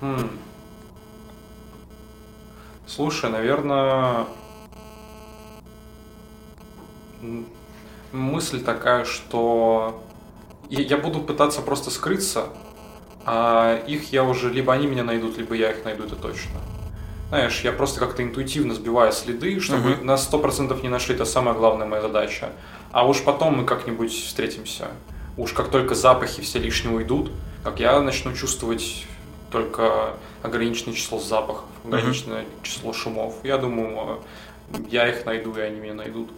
Хм. 0.00 0.28
Слушай, 2.84 3.30
наверное, 3.30 4.26
мысль 8.10 8.60
такая, 8.64 9.04
что 9.04 10.02
я 10.68 10.80
я 10.82 10.96
буду 10.96 11.20
пытаться 11.20 11.62
просто 11.62 11.90
скрыться, 11.90 12.48
а 13.24 13.82
их 13.86 14.12
я 14.12 14.24
уже 14.24 14.50
либо 14.50 14.72
они 14.72 14.86
меня 14.86 15.04
найдут, 15.04 15.38
либо 15.38 15.54
я 15.54 15.70
их 15.72 15.84
найду, 15.84 16.04
это 16.04 16.16
точно. 16.16 16.52
Знаешь, 17.28 17.60
я 17.62 17.72
просто 17.72 17.98
как-то 17.98 18.22
интуитивно 18.22 18.74
сбиваю 18.74 19.12
следы, 19.12 19.58
чтобы 19.58 19.90
Мгм. 19.90 20.06
на 20.06 20.16
сто 20.16 20.38
процентов 20.38 20.82
не 20.84 20.88
нашли, 20.88 21.14
это 21.14 21.24
самая 21.24 21.54
главная 21.54 21.86
моя 21.86 22.02
задача. 22.02 22.50
А 22.92 23.06
уж 23.06 23.22
потом 23.22 23.58
мы 23.58 23.64
как-нибудь 23.64 24.12
встретимся. 24.12 24.88
Уж 25.36 25.52
как 25.52 25.68
только 25.70 25.94
запахи 25.94 26.40
все 26.40 26.60
лишние 26.60 26.94
уйдут, 26.94 27.32
как 27.64 27.80
я 27.80 28.00
начну 28.00 28.32
чувствовать 28.32 29.06
только 29.50 30.14
ограниченное 30.42 30.94
число 30.94 31.18
запахов, 31.18 31.64
ограниченное 31.84 32.44
число 32.62 32.92
шумов. 32.92 33.34
Я 33.42 33.58
думаю, 33.58 34.20
я 34.88 35.08
их 35.08 35.26
найду, 35.26 35.52
и 35.56 35.60
они 35.60 35.80
меня 35.80 35.94
найдут. 35.94 36.30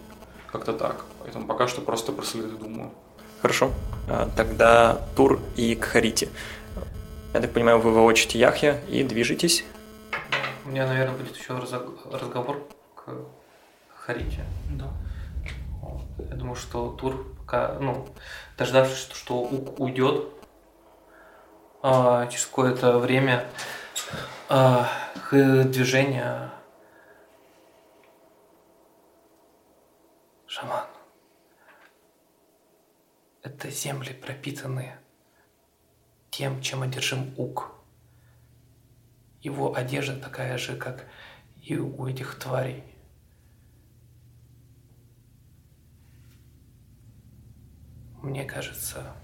Как-то 0.51 0.73
так. 0.73 1.05
Поэтому 1.23 1.47
пока 1.47 1.69
что 1.69 1.83
просто 1.83 2.13
про 2.13 2.25
следы 2.25 2.49
думаю. 2.49 2.91
Хорошо. 3.43 3.73
А, 4.09 4.29
Тогда 4.37 5.01
Тур 5.17 5.41
и 5.57 5.75
Кхарити. 5.75 6.29
Я 7.35 7.41
так 7.41 7.53
понимаю, 7.53 7.79
вы 7.79 7.93
воочите 7.93 8.39
Яхья 8.39 8.81
и 8.89 9.03
движетесь. 9.05 9.65
У 10.65 10.71
меня, 10.71 10.87
наверное, 10.87 11.17
будет 11.17 11.37
еще 11.37 11.55
разговор 11.57 12.69
к 12.95 13.11
Харите. 13.95 14.45
Да. 14.71 14.91
Я 16.19 16.35
думаю, 16.37 16.57
что 16.57 16.91
тур 16.91 17.27
пока, 17.39 17.75
ну, 17.81 18.09
дождавшись, 18.57 18.99
что, 18.99 19.15
что 19.15 19.41
Ук 19.41 19.79
уйдет, 19.79 20.27
а, 21.83 22.27
через 22.27 22.47
какое-то 22.47 22.99
время 22.99 23.45
а, 24.49 24.89
к 25.31 25.65
движению 25.65 26.51
шаман. 30.47 30.88
Это 33.59 33.73
земли 33.73 34.13
пропитаны 34.13 34.95
тем, 36.31 36.63
чем 36.63 36.83
одержим 36.83 37.35
Ук. 37.37 37.75
Его 39.41 39.75
одежда 39.75 40.17
такая 40.17 40.57
же, 40.59 40.77
как 40.77 41.09
и 41.61 41.77
у 41.77 42.07
этих 42.07 42.39
тварей. 42.39 42.85
Мне 48.23 48.45
кажется, 48.45 49.17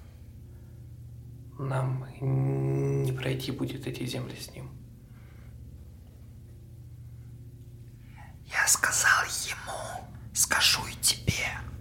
нам 1.56 2.04
не 2.20 3.12
пройти 3.12 3.52
будет 3.52 3.86
эти 3.86 4.04
земли 4.04 4.34
с 4.34 4.50
ним. 4.50 4.68
Я 8.46 8.66
сказал 8.66 9.22
ему, 9.46 10.08
скажу 10.34 10.80
и 10.88 10.94
тебе. 11.00 11.73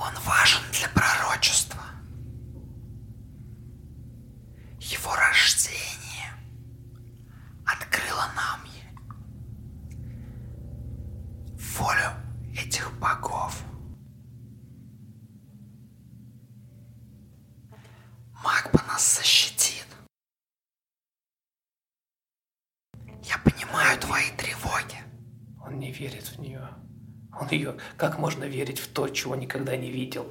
Он 0.00 0.14
важен 0.24 0.62
для 0.72 0.88
пророчества. 0.88 1.82
Его 4.80 5.14
рождение 5.14 6.32
открыло 7.66 8.26
нам 8.34 8.60
волю 11.80 12.12
этих 12.54 12.92
богов. 12.98 13.62
Магба 18.42 18.82
нас 18.86 19.16
защитит. 19.16 19.86
Я 23.22 23.38
понимаю 23.38 23.98
твои 23.98 24.30
тревоги. 24.36 24.98
Он 25.64 25.78
не 25.78 25.92
верит 25.92 26.26
в 26.28 26.38
нее. 26.38 26.68
Он 27.40 27.48
ее... 27.48 27.76
Как 27.96 28.18
можно 28.18 28.44
верить 28.44 28.78
в 28.78 28.88
то, 28.88 29.08
чего 29.08 29.34
никогда 29.34 29.74
не 29.76 29.90
видел? 29.90 30.30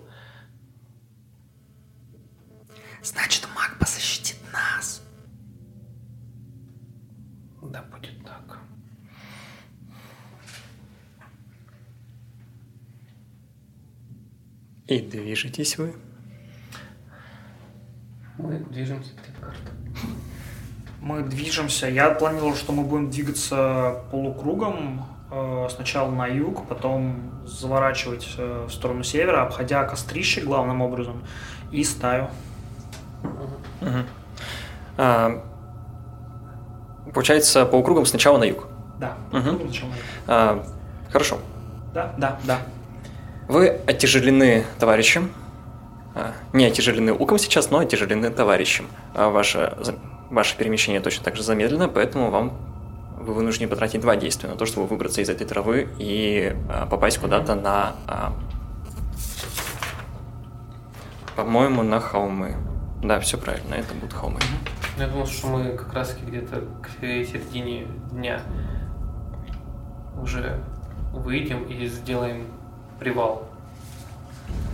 Значит, 3.01 3.47
Магба 3.55 3.85
защитит 3.85 4.37
нас. 4.53 5.01
Да 7.63 7.81
будет 7.83 8.23
так. 8.23 8.59
И 14.87 14.99
движетесь 14.99 15.77
вы. 15.79 15.95
Мы 18.37 18.59
движемся 18.59 19.11
к 19.15 19.41
карте. 19.41 19.71
Мы 21.01 21.23
движемся. 21.23 21.87
Я 21.87 22.11
планировал, 22.11 22.55
что 22.55 22.71
мы 22.71 22.83
будем 22.83 23.09
двигаться 23.09 24.05
полукругом. 24.11 25.08
Э, 25.31 25.67
Сначала 25.69 26.09
на 26.11 26.27
юг, 26.27 26.67
потом 26.67 27.31
заворачивать 27.45 28.35
э, 28.37 28.65
в 28.67 28.71
сторону 28.71 29.03
севера, 29.03 29.43
обходя 29.43 29.83
кострище 29.83 30.41
главным 30.41 30.81
образом 30.81 31.23
и 31.71 31.83
стаю. 31.83 32.29
Мгм. 33.81 34.05
А, 34.97 35.43
Получается, 37.13 37.65
по 37.65 37.77
округам 37.77 38.05
сначала 38.05 38.37
на 38.37 38.43
юг. 38.43 38.67
Да. 38.99 39.17
Мгм. 39.31 39.59
Сначала 39.59 39.89
на 39.89 39.93
юг. 39.95 40.03
А, 40.27 40.65
Хорошо. 41.11 41.39
Да, 41.93 42.13
да, 42.17 42.37
да. 42.43 42.59
Вы 43.47 43.67
оттяжелены 43.87 44.65
товарищем. 44.77 45.31
А, 46.15 46.33
Не 46.53 46.65
оттяжелены 46.65 47.13
уком 47.13 47.39
сейчас, 47.39 47.71
но 47.71 47.79
оттяжелены 47.79 48.29
товарищем. 48.29 48.87
А 49.15 49.29
Ваше, 49.29 49.75
ваше 50.29 50.55
перемещение 50.57 51.01
точно 51.01 51.23
так 51.23 51.35
же 51.35 51.43
замедлено, 51.43 51.87
поэтому 51.87 52.29
вам 52.29 52.53
вы 53.19 53.33
вынуждены 53.33 53.69
потратить 53.69 54.01
два 54.01 54.15
действия 54.15 54.49
на 54.49 54.55
то, 54.55 54.65
чтобы 54.65 54.87
выбраться 54.87 55.21
из 55.21 55.29
этой 55.29 55.45
травы 55.45 55.89
и 55.97 56.55
а, 56.69 56.85
попасть 56.85 57.17
куда-то 57.19 57.55
на... 57.55 57.95
а, 58.07 58.33
По-моему, 61.35 61.83
на 61.83 61.99
холмы. 61.99 62.55
Да, 63.03 63.19
все 63.19 63.37
правильно, 63.37 63.75
это 63.75 63.93
будут 63.93 64.13
холмы. 64.13 64.39
Я 64.97 65.07
думал, 65.07 65.25
что 65.27 65.47
мы 65.47 65.77
как 65.77 65.93
раз 65.93 66.15
где-то 66.21 66.63
к 66.81 66.89
середине 66.99 67.87
дня 68.11 68.41
уже 70.21 70.61
выйдем 71.13 71.63
и 71.63 71.85
сделаем 71.87 72.47
привал. 72.99 73.47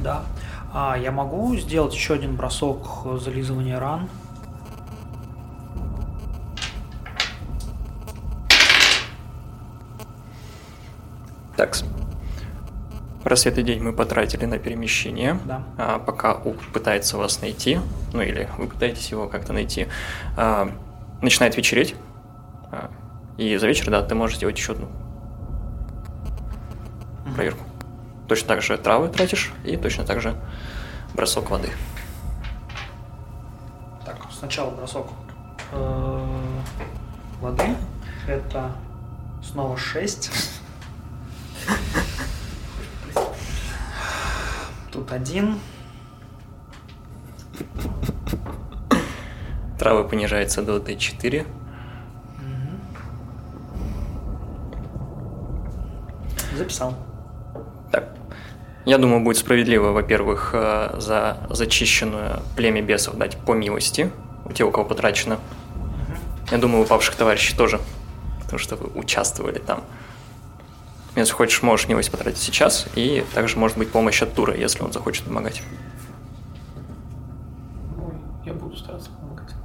Да. 0.02 0.24
А 0.74 0.98
я 0.98 1.12
могу 1.12 1.56
сделать 1.56 1.94
еще 1.94 2.16
один 2.16 2.36
бросок 2.36 3.22
зализывания 3.22 3.80
ран? 3.80 4.10
Так, 11.58 11.78
рассвет 13.24 13.58
и 13.58 13.64
день 13.64 13.82
мы 13.82 13.94
потратили 13.94 14.46
на 14.46 14.60
перемещение. 14.60 15.40
Да. 15.46 15.64
А, 15.78 16.00
пока 16.00 16.36
Ук 16.36 16.58
пытается 16.74 17.18
вас 17.18 17.42
найти, 17.42 17.80
ну 18.14 18.22
или 18.22 18.50
вы 18.58 18.68
пытаетесь 18.68 19.10
его 19.12 19.28
как-то 19.28 19.54
найти, 19.54 19.88
а, 20.38 20.70
начинает 21.22 21.56
вечереть. 21.58 21.96
А, 22.72 22.90
и 23.38 23.58
за 23.58 23.68
вечер, 23.68 23.90
да, 23.90 24.02
ты 24.02 24.16
можешь 24.16 24.38
сделать 24.38 24.58
еще 24.58 24.74
одну 24.74 24.88
проверку. 27.36 27.64
Точно 28.28 28.48
так 28.48 28.62
же 28.62 28.78
травы 28.78 29.10
тратишь 29.10 29.52
и 29.64 29.78
точно 29.78 30.06
так 30.06 30.22
же 30.22 30.36
бросок 31.14 31.52
воды. 31.52 31.70
Так, 34.06 34.18
сначала 34.32 34.72
бросок 34.72 35.08
э, 35.72 36.26
воды. 37.42 37.76
Это 38.28 38.72
снова 39.44 39.78
6. 39.78 40.32
Тут 44.96 45.12
один. 45.12 45.60
Травы 49.78 50.08
понижается 50.08 50.62
до 50.62 50.78
Т4. 50.78 51.46
Записал. 56.56 56.96
Так. 57.92 58.16
Я 58.86 58.98
думаю, 58.98 59.22
будет 59.22 59.36
справедливо, 59.36 59.92
во-первых, 59.92 60.52
э, 60.54 60.96
за 60.98 61.46
зачищенную 61.50 62.40
племя 62.56 62.82
бесов 62.82 63.18
дать 63.18 63.36
по 63.36 63.54
милости 63.54 64.10
у 64.46 64.54
тех, 64.54 64.66
у 64.66 64.72
кого 64.72 64.86
потрачено. 64.86 65.40
Я 66.52 66.58
думаю, 66.58 66.84
у 66.84 66.88
павших 66.88 67.16
товарищей 67.16 67.54
тоже, 67.58 67.82
потому 68.44 68.60
что 68.60 68.78
вы 68.78 68.98
участвовали 68.98 69.60
там. 69.60 69.84
Если 71.16 71.34
хочешь, 71.34 71.62
можешь 71.62 71.88
милость 71.88 72.12
потратить 72.12 72.40
сейчас, 72.40 72.88
и 72.96 73.24
также 73.34 73.58
может 73.58 73.78
быть 73.78 73.90
помощь 73.90 74.22
от 74.22 74.34
Тура, 74.34 74.56
если 74.56 74.84
он 74.84 74.92
захочет 74.92 75.26
помогать. 75.26 75.62
Я 78.46 78.54
буду 78.54 78.76
стараться 78.76 79.10
помогать. 79.12 79.56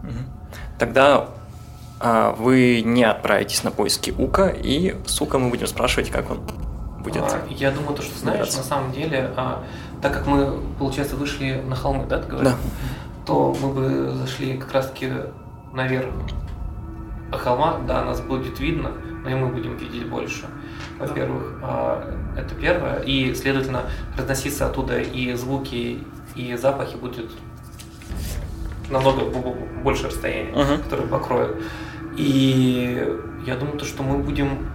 Тогда 0.79 1.29
а, 1.99 2.33
вы 2.33 2.83
не 2.83 3.05
отправитесь 3.05 3.63
на 3.65 3.71
поиски 3.71 4.15
Ука, 4.17 4.49
и 4.49 4.97
сука 5.07 5.39
мы 5.39 5.51
будем 5.51 5.67
спрашивать, 5.67 6.11
как 6.11 6.31
он 6.31 6.41
будет. 7.03 7.23
А, 7.23 7.43
я 7.51 7.71
думаю, 7.71 7.95
то, 7.95 8.03
что 8.03 8.19
знаешь, 8.19 8.55
на 8.57 8.63
самом 8.63 8.93
деле, 8.93 9.31
а, 9.37 9.65
так 10.01 10.15
как 10.15 10.27
мы, 10.27 10.59
получается, 10.79 11.17
вышли 11.17 11.63
на 11.67 11.77
холмы, 11.77 12.07
да, 12.07 12.19
ты 12.19 12.29
говоришь? 12.29 12.53
Да. 12.53 12.59
То 13.27 13.55
мы 13.61 13.69
бы 13.73 14.15
зашли 14.15 14.57
как 14.57 14.73
раз-таки 14.73 15.13
наверх 15.73 16.07
холма, 17.33 17.79
да, 17.87 18.05
нас 18.05 18.21
будет 18.21 18.59
видно, 18.59 18.93
но 19.23 19.31
и 19.31 19.35
мы 19.35 19.49
будем 19.49 19.77
видеть 19.77 20.09
больше. 20.09 20.47
Во-первых, 21.01 21.55
а, 21.63 22.15
это 22.37 22.55
первое, 22.55 23.01
и, 23.01 23.35
следовательно, 23.35 23.85
разноситься 24.19 24.67
оттуда 24.67 25.01
и 25.01 25.33
звуки, 25.35 26.05
и 26.37 26.55
запахи 26.57 26.97
будет 26.97 27.31
намного 28.91 29.25
бо- 29.25 29.41
бо- 29.41 29.57
больше 29.83 30.09
расстояния, 30.09 30.53
Мгм. 30.53 30.83
которое 30.83 31.07
покроет. 31.09 31.57
И 32.17 33.09
я 33.47 33.57
думаю, 33.57 33.79
то, 33.79 33.85
что 33.87 34.03
мы 34.03 34.19
будем... 34.19 34.69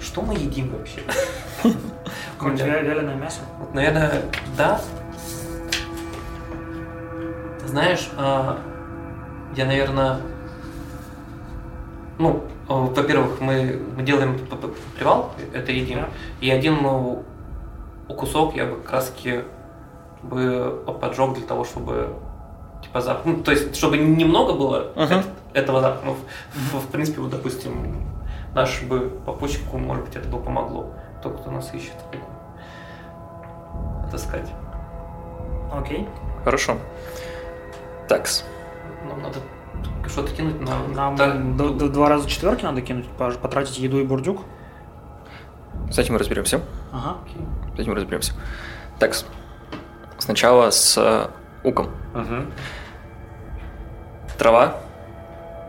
Что 0.00 0.22
мы 0.22 0.34
едим 0.34 0.70
вообще? 0.70 1.00
Вяленое 2.40 3.16
мясо. 3.16 3.40
Вот, 3.58 3.74
наверное, 3.74 4.22
да. 4.56 4.80
Знаешь, 7.66 8.08
а, 8.16 8.60
я, 9.56 9.66
наверное, 9.66 10.20
ну, 12.18 12.42
а, 12.68 12.74
во-первых, 12.74 13.40
мы, 13.40 13.80
мы 13.96 14.02
делаем 14.02 14.38
привал, 14.96 15.32
это 15.52 15.72
едим, 15.72 15.98
Да. 16.00 16.08
и 16.40 16.50
один 16.50 16.82
ну, 16.82 17.22
кусок 18.08 18.54
я 18.56 18.66
бы 18.66 18.76
как 18.80 18.92
раз 18.92 19.10
таки 19.10 19.40
бы 20.22 20.82
поджег 21.00 21.34
для 21.34 21.46
того, 21.46 21.64
чтобы 21.64 22.14
типа 22.82 23.00
запах, 23.00 23.24
ну, 23.26 23.42
то 23.42 23.50
есть, 23.50 23.74
чтобы 23.76 23.96
немного 23.98 24.52
было 24.54 24.92
эт- 24.96 25.24
этого 25.54 25.80
запаха, 25.80 26.06
ну, 26.06 26.16
в, 26.52 26.74
в- 26.76 26.86
в 26.86 26.88
принципе, 26.90 27.20
вот, 27.20 27.30
допустим, 27.30 28.04
наш 28.54 28.82
бы 28.82 29.10
попутчику, 29.26 29.78
может 29.78 30.04
быть, 30.04 30.16
это 30.16 30.28
бы 30.28 30.38
помогло, 30.38 30.90
тот, 31.22 31.40
кто 31.40 31.50
нас 31.50 31.72
ищет, 31.74 31.94
отыскать. 34.06 34.48
Окей. 35.72 36.06
Хорошо. 36.44 36.76
Такс. 38.08 38.44
Нам 39.08 39.22
надо 39.22 39.38
что-то 40.08 40.32
кинуть 40.34 40.60
на... 40.60 40.78
Нам 40.94 41.16
Да, 41.16 41.32
д- 41.34 41.70
д- 41.74 41.88
два 41.88 42.08
раза 42.08 42.28
четверки 42.28 42.64
надо 42.64 42.80
кинуть, 42.82 43.06
потратить 43.16 43.78
еду 43.78 43.98
и 43.98 44.04
бурдюк. 44.04 44.42
С 45.90 45.98
этим 45.98 46.14
мы 46.14 46.18
разберемся. 46.20 46.60
Ага. 46.92 47.16
С 47.76 47.80
этим 47.80 47.94
разберемся. 47.94 48.32
Такс. 48.98 49.24
Сначала 50.18 50.70
с 50.70 50.96
э, 50.96 51.28
Уком. 51.66 51.90
Трава, 54.38 54.76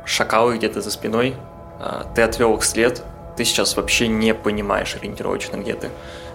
шакалы 0.05 0.57
где-то 0.57 0.81
за 0.81 0.89
спиной, 0.91 1.35
а, 1.79 2.03
ты 2.15 2.21
отвел 2.23 2.55
их 2.55 2.63
след, 2.63 3.03
ты 3.37 3.45
сейчас 3.45 3.75
вообще 3.77 4.07
не 4.07 4.33
понимаешь 4.33 4.95
ориентировочно, 4.95 5.57
где 5.57 5.73
ты. 5.75 5.89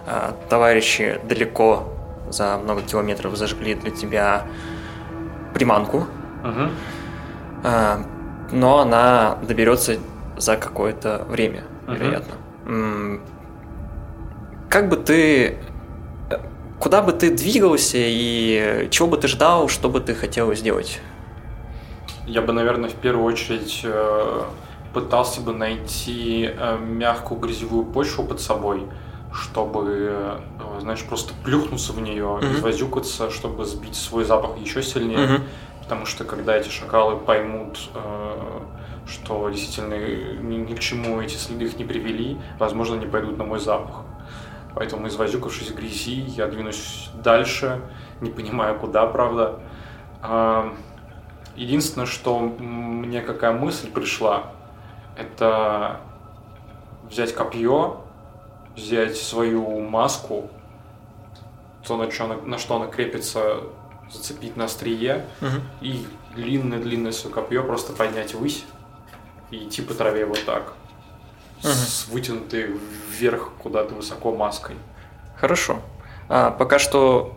А, 0.06 0.36
Товарищи 0.48 1.20
далеко 1.24 1.88
за 2.28 2.56
много 2.58 2.82
километров 2.82 3.36
зажгли 3.36 3.74
для 3.74 3.90
тебя 3.90 4.46
приманку, 5.54 6.06
А, 6.44 6.70
но 7.62 8.78
она 8.80 9.38
доберется 9.42 9.96
за 10.36 10.56
какое-то 10.56 11.24
время, 11.28 11.64
вероятно. 11.86 12.34
М, 12.66 13.20
Как 14.68 14.88
бы 14.88 14.96
ты... 14.96 15.58
Куда 16.78 17.02
бы 17.02 17.12
ты 17.12 17.30
двигался 17.34 17.98
и 17.98 18.88
чего 18.90 19.08
бы 19.08 19.16
ты 19.18 19.28
ждал, 19.28 19.68
что 19.68 19.88
бы 19.90 20.00
ты 20.00 20.14
хотел 20.14 20.54
сделать? 20.54 21.00
Я 22.26 22.40
бы, 22.40 22.52
наверное, 22.52 22.88
в 22.88 22.94
первую 22.94 23.26
очередь 23.26 23.80
э, 23.84 24.42
пытался 24.94 25.40
бы 25.42 25.52
найти 25.52 26.48
э, 26.56 26.78
мягкую 26.78 27.40
грязевую 27.40 27.84
почву 27.84 28.24
под 28.24 28.40
собой, 28.40 28.86
чтобы, 29.34 29.84
э, 29.88 30.38
знаешь, 30.80 31.02
просто 31.04 31.34
плюхнуться 31.44 31.92
в 31.92 32.00
нее, 32.00 32.38
Мгм. 32.40 32.54
извозюкаться, 32.54 33.28
чтобы 33.30 33.66
сбить 33.66 33.96
свой 33.96 34.24
запах 34.24 34.56
еще 34.56 34.82
сильнее. 34.82 35.18
Мгм. 35.26 35.42
Потому 35.90 36.06
что 36.06 36.22
когда 36.22 36.56
эти 36.56 36.68
шакалы 36.68 37.16
поймут, 37.16 37.90
э, 37.96 38.60
что 39.08 39.50
действительно 39.50 39.94
ни, 40.40 40.54
ни 40.54 40.72
к 40.76 40.78
чему 40.78 41.20
эти 41.20 41.34
следы 41.34 41.64
их 41.64 41.76
не 41.78 41.84
привели, 41.84 42.38
возможно, 42.60 42.94
они 42.94 43.06
пойдут 43.06 43.36
на 43.38 43.42
мой 43.42 43.58
запах. 43.58 44.04
Поэтому, 44.76 45.08
извозюкавшись 45.08 45.72
в 45.72 45.74
грязи, 45.74 46.20
я 46.20 46.46
двинусь 46.46 47.10
дальше, 47.14 47.80
не 48.20 48.30
понимая 48.30 48.74
куда, 48.74 49.04
правда. 49.06 49.58
А, 50.22 50.72
Единственное, 51.56 52.06
что 52.06 52.38
мне 52.38 53.20
какая 53.20 53.52
мысль 53.52 53.90
пришла, 53.90 54.44
это 55.16 55.98
взять 57.10 57.34
копье, 57.34 57.96
взять 58.76 59.16
свою 59.16 59.80
маску, 59.80 60.50
то, 61.84 61.96
на, 61.96 62.06
чё 62.06 62.26
она- 62.26 62.36
на 62.36 62.58
что 62.58 62.76
она 62.76 62.86
крепится, 62.86 63.56
зацепить 64.12 64.56
на 64.56 64.64
острие, 64.64 65.24
Мгм. 65.40 65.62
и 65.80 66.06
длинное-длинное 66.34 67.12
свое 67.12 67.34
копье 67.34 67.62
просто 67.62 67.92
поднять 67.92 68.34
ввысь 68.34 68.64
и 69.50 69.64
идти 69.64 69.82
по 69.82 69.94
траве 69.94 70.24
вот 70.26 70.44
так. 70.44 70.72
С 71.62 72.06
вытянутой 72.08 72.70
вверх 73.10 73.50
куда-то 73.62 73.94
высоко 73.94 74.34
маской. 74.34 74.76
Хорошо. 75.36 75.80
А, 76.28 76.50
пока 76.50 76.78
что 76.78 77.36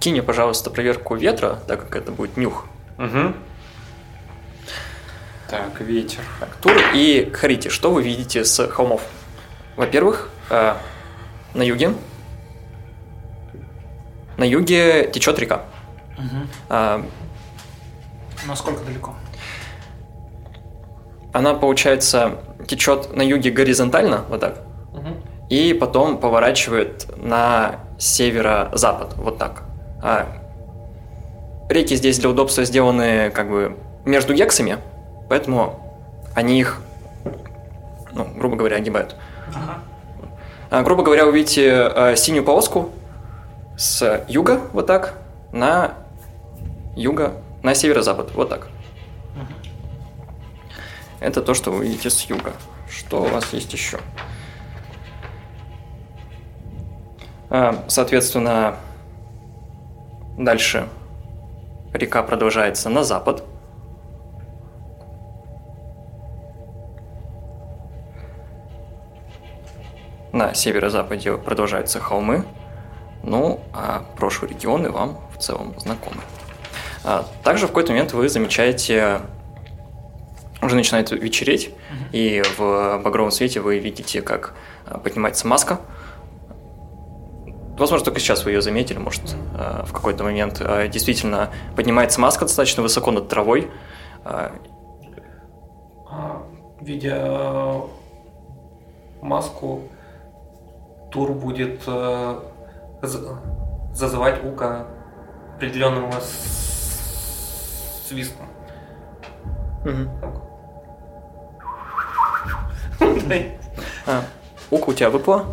кинь, 0.00 0.22
пожалуйста, 0.22 0.70
проверку 0.70 1.16
ветра, 1.16 1.58
так 1.66 1.80
как 1.88 1.96
это 1.96 2.12
будет 2.12 2.36
нюх. 2.36 2.66
Угу. 2.98 3.34
Так, 5.50 5.80
ветер. 5.80 6.20
Так, 6.40 6.54
Тур 6.56 6.72
и 6.94 7.30
Харити, 7.32 7.68
что 7.68 7.90
вы 7.90 8.02
видите 8.02 8.44
с 8.44 8.68
холмов? 8.68 9.02
Во-первых, 9.76 10.28
э, 10.50 10.74
на 11.54 11.62
юге 11.62 11.94
на 14.36 14.44
юге 14.44 15.10
течет 15.12 15.38
река. 15.38 15.64
А, 16.68 17.04
Насколько 18.46 18.84
далеко? 18.84 19.14
Она, 21.32 21.54
получается, 21.54 22.38
течет 22.66 23.14
на 23.14 23.22
юге 23.22 23.50
горизонтально, 23.50 24.24
вот 24.28 24.40
так, 24.40 24.62
Мгм. 24.92 25.16
и 25.50 25.72
потом 25.74 26.18
поворачивает 26.18 27.06
на 27.16 27.76
северо-запад, 27.98 29.14
вот 29.16 29.38
так. 29.38 29.62
А 30.02 30.26
реки 31.68 31.96
здесь 31.96 32.18
для 32.18 32.30
удобства 32.30 32.64
сделаны 32.64 33.30
как 33.30 33.50
бы 33.50 33.76
между 34.04 34.34
гексами, 34.34 34.78
поэтому 35.28 35.80
они 36.34 36.60
их, 36.60 36.80
ну, 38.12 38.24
грубо 38.36 38.56
говоря, 38.56 38.76
огибают. 38.76 39.16
Ага. 39.54 39.78
А, 40.70 40.82
грубо 40.82 41.02
говоря, 41.02 41.26
вы 41.26 41.32
видите 41.32 41.90
э, 41.94 42.16
синюю 42.16 42.44
полоску 42.44 42.90
с 43.76 44.24
юга, 44.28 44.60
вот 44.72 44.86
так, 44.86 45.14
на 45.52 45.94
юго, 46.98 47.40
на 47.62 47.74
северо-запад, 47.74 48.32
вот 48.34 48.48
так. 48.48 48.68
Это 51.20 51.42
то, 51.42 51.54
что 51.54 51.70
вы 51.70 51.86
видите 51.86 52.10
с 52.10 52.22
юга. 52.22 52.52
Что 52.88 53.22
у 53.22 53.28
вас 53.28 53.52
есть 53.52 53.72
еще? 53.72 53.98
А, 57.50 57.84
Соответственно, 57.88 58.76
дальше 60.36 60.88
река 61.92 62.22
продолжается 62.22 62.88
на 62.88 63.02
запад. 63.02 63.44
На 70.32 70.54
северо-западе 70.54 71.36
продолжаются 71.36 71.98
холмы. 72.00 72.44
Ну, 73.24 73.60
а 73.72 74.04
прошлые 74.16 74.54
регионы 74.54 74.90
вам 74.90 75.18
в 75.34 75.38
целом 75.38 75.74
знакомы. 75.78 76.22
А, 77.04 77.24
Также 77.44 77.66
в 77.66 77.68
какой-то 77.68 77.92
момент 77.92 78.12
вы 78.12 78.28
замечаете, 78.28 79.20
уже 80.60 80.74
начинает 80.76 81.10
вечереть, 81.10 81.70
и 82.12 82.42
в 82.56 83.00
багровом 83.02 83.30
свете 83.30 83.60
вы 83.60 83.78
видите, 83.78 84.22
как 84.22 84.54
а, 84.86 84.98
поднимается 84.98 85.46
маска. 85.46 85.80
Возможно, 87.78 88.04
только 88.04 88.18
сейчас 88.18 88.44
вы 88.44 88.50
ее 88.50 88.60
заметили, 88.62 88.98
может, 88.98 89.22
а, 89.56 89.84
в 89.86 89.92
какой-то 89.92 90.24
момент. 90.24 90.60
Действительно, 90.90 91.50
поднимается 91.76 92.20
маска 92.20 92.44
достаточно 92.44 92.82
высоко 92.82 93.10
над 93.12 93.28
травой. 93.28 93.70
Видя 96.80 97.82
маску, 99.20 99.82
Тур 101.10 101.32
будет 101.32 101.82
за- 101.84 102.40
зазывать 103.94 104.44
Ука 104.44 104.86
определенным 105.56 106.10
с- 108.08 108.10
свистом. 108.10 108.46
Мгм. 109.84 110.10
Так. 113.28 113.42
А, 114.06 114.22
Ука 114.70 114.90
у 114.90 114.94
тебя 114.94 115.10
выпало? 115.10 115.46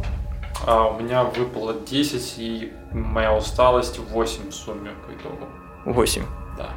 А 0.66 0.88
у 0.88 1.00
меня 1.00 1.24
выпало 1.24 1.74
10, 1.74 2.36
и 2.38 2.74
моя 2.92 3.34
усталость 3.36 4.00
8 4.00 4.50
в 4.50 4.54
сумме 4.54 4.92
по 5.06 5.12
итогу. 5.14 5.46
8. 5.86 6.24
Да. 6.58 6.70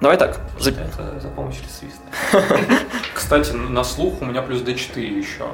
Давай 0.00 0.18
так. 0.18 0.40
за- 0.58 0.70
Это 0.72 1.20
за 1.20 1.28
помощью 1.28 1.64
свиста. 1.68 2.02
Кстати, 3.14 3.52
на 3.52 3.82
слух 3.82 4.20
у 4.20 4.24
меня 4.26 4.42
плюс 4.42 4.60
D4 4.62 5.00
еще. 5.00 5.46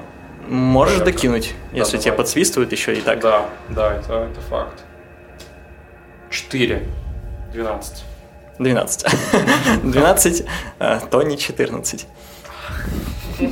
Можешь 0.48 0.98
Да, 0.98 1.04
докинуть, 1.04 1.54
да, 1.70 1.76
если 1.78 1.92
давай. 1.92 2.04
тебя 2.04 2.14
подсвистывают 2.14 2.72
еще 2.72 2.94
и 2.94 3.00
так. 3.00 3.20
Да, 3.20 3.46
да, 3.68 3.94
это, 3.94 4.14
это 4.14 4.40
факт. 4.40 4.82
4. 6.30 6.88
12. 7.52 8.04
12. 8.58 9.06
12, 9.82 10.44
а, 10.78 11.00
то 11.00 11.22
не 11.22 11.38
14. 11.38 12.06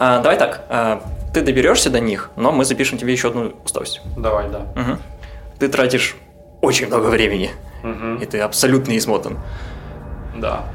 А, 0.00 0.20
Давай 0.20 0.38
так, 0.38 0.64
а, 0.68 1.02
ты 1.34 1.40
доберешься 1.40 1.90
до 1.90 1.98
них, 1.98 2.30
но 2.36 2.52
мы 2.52 2.64
запишем 2.64 2.98
тебе 2.98 3.12
еще 3.12 3.28
одну 3.28 3.52
усталость. 3.64 4.00
Давай, 4.16 4.48
да. 4.48 4.98
Ты 5.58 5.68
тратишь 5.68 6.16
очень 6.60 6.86
много 6.86 7.06
времени, 7.06 7.50
и 8.20 8.24
ты 8.26 8.38
абсолютно 8.38 8.96
измотан. 8.96 9.38
Да. 10.36 10.66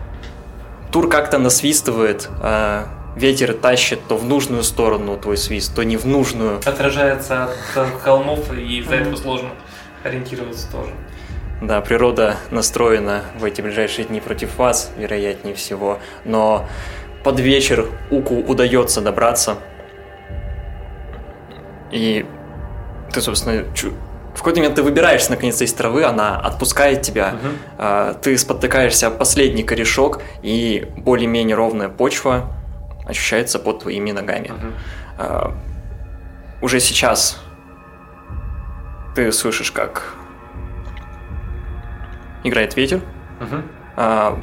Тур 0.92 1.10
как-то 1.10 1.38
насвистывает, 1.38 2.30
а, 2.42 2.88
ветер 3.16 3.54
тащит 3.54 4.00
то 4.08 4.18
в 4.18 4.26
нужную 4.26 4.64
сторону 4.64 5.18
твой 5.18 5.38
свист, 5.38 5.74
то 5.76 5.84
не 5.84 5.98
в 5.98 6.06
нужную. 6.06 6.60
Отражается 6.66 7.46
от 7.46 7.58
э, 7.76 7.86
холмов, 8.04 8.52
и 8.54 8.80
из-за 8.80 8.96
этого 8.96 9.16
сложно 9.16 9.50
ориентироваться 10.04 10.70
тоже. 10.72 10.92
Да, 11.64 11.80
природа 11.80 12.36
настроена 12.52 13.24
в 13.40 13.46
эти 13.46 13.62
ближайшие 13.62 14.06
дни 14.06 14.20
против 14.20 14.58
вас, 14.58 14.92
вероятнее 14.98 15.56
всего, 15.56 16.00
но 16.26 16.68
под 17.24 17.40
вечер 17.40 17.88
Уку 18.12 18.36
удается 18.42 19.00
добраться. 19.00 19.56
И 21.90 22.26
ты, 23.14 23.22
собственно, 23.22 23.64
чу- 23.74 23.94
в 24.36 24.40
какой-то 24.40 24.60
момент 24.60 24.76
ты 24.76 24.84
выбираешься 24.84 25.30
наконец-то 25.32 25.64
из 25.64 25.72
травы, 25.74 26.04
она 26.04 26.38
отпускает 26.38 27.02
тебя, 27.02 27.36
а, 27.78 28.14
ты 28.16 28.38
спотыкаешься 28.38 29.10
последний 29.10 29.64
корешок, 29.64 30.22
и 30.42 30.92
более-менее 30.98 31.56
ровная 31.56 31.88
почва 31.88 32.52
ощущается 33.06 33.58
под 33.58 33.84
твоими 33.84 34.12
ногами. 34.12 34.52
А, 35.18 35.56
уже 36.62 36.82
сейчас 36.82 37.40
ты 39.16 39.32
слышишь, 39.32 39.72
как 39.72 40.16
играет 42.44 42.76
ветер. 42.76 43.02
Мгм. 43.40 43.64
А, 43.96 44.40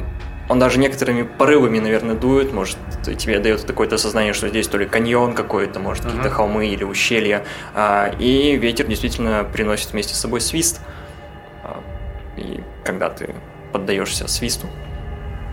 он 0.49 0.59
даже 0.59 0.79
некоторыми 0.81 1.23
порывами, 1.23 1.79
наверное, 1.79 2.17
дует, 2.17 2.53
может, 2.53 2.77
тебе 3.19 3.39
дает 3.39 3.63
какое-то 3.65 3.99
сознание, 3.99 4.33
что 4.33 4.49
здесь 4.49 4.67
то 4.67 4.79
ли 4.79 4.87
каньон 4.87 5.35
какой-то, 5.35 5.79
может, 5.79 6.05
Мгм. 6.05 6.13
какие-то 6.17 6.35
холмы 6.35 6.67
или 6.67 6.83
ущелья. 6.85 7.45
А, 7.75 8.11
и 8.19 8.57
ветер 8.57 8.87
действительно 8.87 9.45
приносит 9.45 9.93
вместе 9.93 10.15
с 10.15 10.19
собой 10.19 10.41
свист. 10.41 10.81
А, 11.63 11.81
и 12.37 12.61
когда 12.85 13.11
ты 13.11 13.35
поддаешься 13.73 14.27
свисту, 14.27 14.67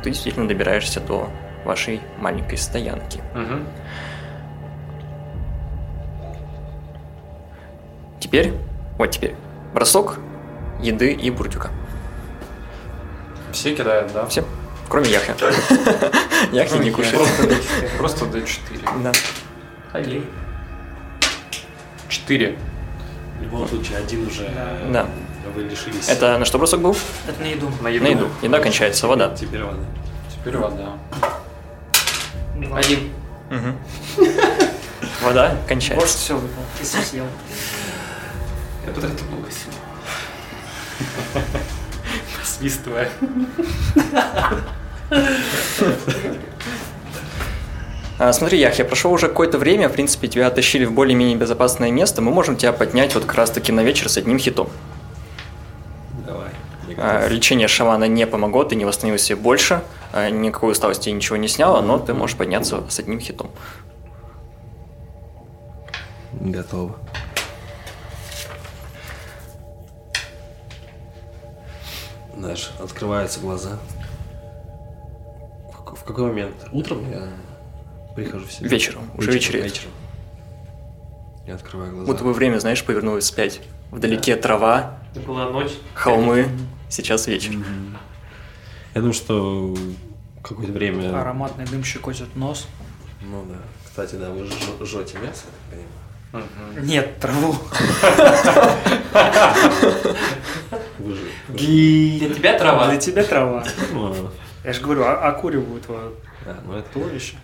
ты 0.04 0.10
действительно 0.10 0.48
добираешься 0.48 1.00
до 1.00 1.30
вашей 1.64 2.02
маленькой 2.20 2.58
стоянки. 2.58 3.22
Мгм. 3.36 3.66
Теперь, 8.20 8.54
вот 8.98 9.12
теперь, 9.12 9.36
бросок 9.74 10.18
еды 10.82 11.12
и 11.14 11.30
бурдюка. 11.30 11.70
Все 13.58 13.74
кидают, 13.74 14.14
да? 14.14 14.28
Все, 14.28 14.46
кроме 14.88 15.10
Яхи. 15.10 15.34
Яхи 16.52 16.78
не 16.78 16.92
кушает. 16.92 17.28
Просто 17.98 18.26
D4. 18.26 19.02
Да. 19.02 19.12
Окей. 19.94 20.24
4. 22.08 22.58
В 23.40 23.42
любом 23.42 23.68
случае, 23.68 23.98
один 23.98 24.28
уже 24.28 24.44
э, 24.44 24.90
Да. 24.92 25.08
вы 25.56 25.64
лишились. 25.64 26.08
Это 26.08 26.38
на 26.38 26.46
что 26.46 26.60
бросок 26.60 26.82
был? 26.82 26.96
Это 27.28 27.42
на 27.42 27.46
еду. 27.46 27.72
На 27.82 27.88
еду. 27.88 28.04
На 28.04 28.08
еду. 28.10 28.30
Еда 28.44 28.60
кончается, 28.60 29.08
вода. 29.08 29.36
Теперь 29.36 29.64
вода. 29.64 29.84
Теперь 30.32 30.58
вода. 30.58 30.94
Один. 32.76 33.12
Мгм. 33.50 33.76
Вода 35.24 35.58
кончается. 35.68 36.16
все 36.18 36.36
выпал. 36.36 36.64
Ты 36.78 36.86
съел. 36.86 37.26
Я 38.86 38.94
потратил 38.94 39.26
много 39.32 39.50
сил. 39.50 39.72
Свистывая. 42.48 43.10
А, 48.20 48.34
смотри, 48.34 48.58
Яхья, 48.58 48.84
прошло 48.84 49.12
уже 49.12 49.28
какое-то 49.28 49.60
время, 49.60 49.90
в 49.90 49.94
принципе, 49.94 50.28
тебя 50.28 50.48
оттащили 50.48 50.86
в 50.86 50.92
более-менее 50.92 51.36
безопасное 51.38 51.92
место, 51.92 52.24
мы 52.24 52.32
можем 52.32 52.58
тебя 52.58 52.74
поднять 52.74 53.14
вот 53.14 53.26
как 53.26 53.36
раз-таки 53.36 53.72
на 53.72 53.82
вечер 53.82 54.10
с 54.10 54.18
одним 54.18 54.40
хитом. 54.40 54.70
Давай. 56.26 56.50
Я 56.88 56.96
А, 56.98 57.28
лечение 57.28 57.68
шамана 57.68 58.06
не 58.06 58.26
помогло, 58.26 58.64
ты 58.64 58.76
не 58.76 58.86
восстановился 58.86 59.36
больше, 59.36 59.84
а, 60.14 60.32
никакой 60.32 60.72
усталости 60.72 61.10
ничего 61.10 61.38
не 61.38 61.48
сняло, 61.48 61.82
но 61.82 62.00
ты 62.00 62.16
можешь 62.16 62.36
подняться 62.36 62.84
с 62.90 62.98
одним 62.98 63.20
хитом. 63.20 63.52
Готово. 66.34 66.96
Знаешь, 72.38 72.72
открываются 72.82 73.40
глаза. 73.40 73.78
В, 75.74 75.84
как- 75.84 75.98
в 75.98 76.04
какой 76.04 76.26
момент? 76.28 76.56
Утром 76.72 77.10
я 77.10 77.28
прихожу 78.16 78.46
в 78.46 78.52
себя? 78.52 78.70
Вечером, 78.70 79.10
уже 79.18 79.32
Вечером, 79.32 79.62
вечером. 79.64 79.92
Я 81.48 81.56
открываю 81.56 81.92
глаза. 81.94 82.06
Будто 82.12 82.24
бы 82.24 82.34
время, 82.34 82.60
знаешь, 82.60 82.84
повернулось 82.84 83.24
вспять. 83.24 83.62
Вдалеке 83.92 84.36
трава, 84.36 84.98
Это 85.12 85.22
была 85.22 85.50
ночь. 85.50 85.72
холмы, 85.96 86.48
сейчас 86.90 87.26
вечер. 87.28 87.54
Я 88.94 89.02
думаю, 89.02 89.14
что 89.14 89.76
какое-то 90.44 90.74
время... 90.74 91.20
Ароматный 91.22 91.66
дым 91.66 91.84
щекочет 91.84 92.36
нос. 92.36 92.68
Ну 93.22 93.46
да. 93.50 93.56
Кстати, 93.86 94.16
да, 94.16 94.30
вы 94.32 94.46
жжете 94.86 95.18
мясо, 95.20 95.46
я 95.72 96.40
так 96.40 96.48
понимаю. 96.50 96.86
Нет, 96.86 97.20
траву. 97.20 97.56
Же... 101.16 101.28
Для 101.50 102.34
тебя 102.34 102.58
трава. 102.58 102.88
Для 102.90 102.98
тебя 102.98 103.24
трава. 103.24 103.66
Ну, 103.94 104.30
Я 104.64 104.74
же 104.74 104.82
говорю, 104.82 105.04
а- 105.04 105.30
окуривают 105.30 105.86
твое 105.86 106.12
да, 106.48 106.62
ну 106.66 106.78
это 106.78 106.90
туловище. 106.94 107.36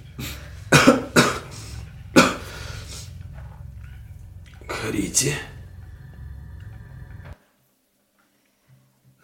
Харите. 4.66 5.36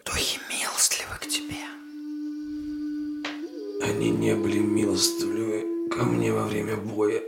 Духи 0.05 0.39
милостливы 0.49 1.15
к 1.17 1.27
тебе. 1.27 1.63
Они 3.81 4.09
не 4.09 4.35
были 4.35 4.59
милостивы 4.59 5.89
ко 5.89 6.03
мне 6.03 6.33
во 6.33 6.45
время 6.45 6.75
боя. 6.75 7.21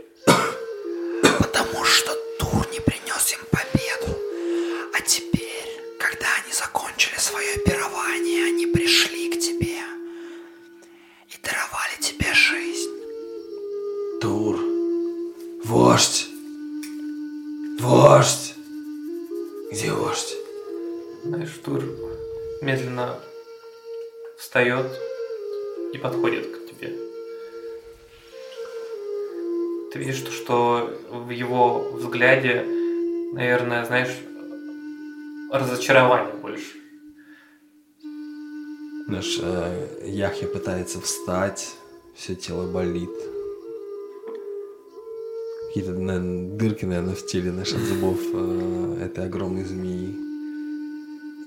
Вождь. 18.12 18.54
Где 19.70 19.90
вождь? 19.90 20.34
Знаешь, 21.24 21.58
Тур 21.64 21.82
медленно 22.60 23.18
встает 24.36 24.86
и 25.94 25.96
подходит 25.96 26.46
к 26.46 26.66
тебе. 26.66 26.94
Ты 29.90 29.98
видишь, 29.98 30.16
что, 30.16 30.30
что 30.30 31.00
в 31.08 31.30
его 31.30 31.90
взгляде, 31.92 32.66
наверное, 33.32 33.86
знаешь, 33.86 34.14
разочарование 35.50 36.34
больше. 36.34 36.76
Наш 39.08 39.38
э, 39.40 40.02
Яхья 40.04 40.48
пытается 40.48 41.00
встать, 41.00 41.76
все 42.14 42.34
тело 42.34 42.70
болит. 42.70 43.31
Какие-то, 45.72 45.92
наверное, 45.92 46.50
дырки, 46.58 46.84
наверное, 46.84 47.14
в 47.14 47.24
теле 47.24 47.50
наших 47.50 47.78
зубов 47.78 48.18
э, 48.34 49.06
этой 49.06 49.24
огромной 49.24 49.64
змеи. 49.64 50.14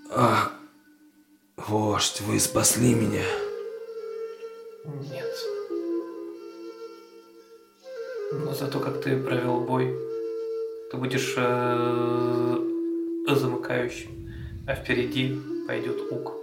А, 0.10 0.52
вождь, 1.58 2.22
вы 2.22 2.40
спасли 2.40 2.96
меня. 2.96 3.22
Нет. 5.12 5.32
Но 8.34 8.52
зато 8.56 8.80
как 8.80 9.00
ты 9.00 9.16
провел 9.16 9.60
бой, 9.60 9.96
Ты 10.90 10.98
будешь 10.98 11.36
э, 11.38 12.58
замыкающим, 13.30 14.34
а 14.66 14.74
впереди 14.74 15.40
пойдет 15.68 16.02
Ук. 16.12 16.34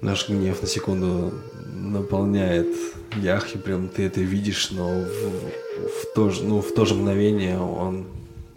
Наш 0.00 0.30
гнев 0.30 0.62
на 0.62 0.66
секунду 0.66 1.34
наполняет 1.80 2.68
Яхи, 3.16 3.58
прям 3.58 3.88
ты 3.88 4.06
это 4.06 4.20
видишь, 4.20 4.70
но 4.70 4.88
в, 4.88 5.08
в 5.08 6.14
то 6.14 6.30
же, 6.30 6.44
ну, 6.44 6.60
в 6.60 6.72
то 6.72 6.84
же 6.84 6.94
мгновение 6.94 7.58
он 7.58 8.06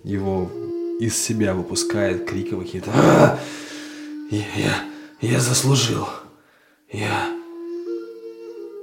его 0.04 0.52
из 1.00 1.18
себя 1.18 1.54
выпускает, 1.54 2.26
криком 2.26 2.62
какие-то. 2.62 2.92
«А! 2.94 3.40
Я, 4.30 4.46
я, 4.56 4.86
я 5.22 5.40
заслужил. 5.40 6.08
Я, 6.92 7.30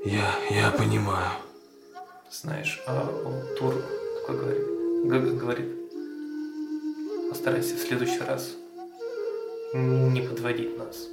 я, 0.04 0.34
я 0.50 0.70
понимаю. 0.70 1.30
Знаешь, 2.30 2.82
а 2.86 3.08
он 3.24 3.56
Тур 3.56 3.74
такой 4.26 5.06
говорит, 5.06 5.36
говорит, 5.36 5.66
постарайся 7.28 7.76
в 7.76 7.80
следующий 7.80 8.20
раз 8.20 8.50
не 9.74 10.22
подводить 10.22 10.76
нас. 10.78 11.08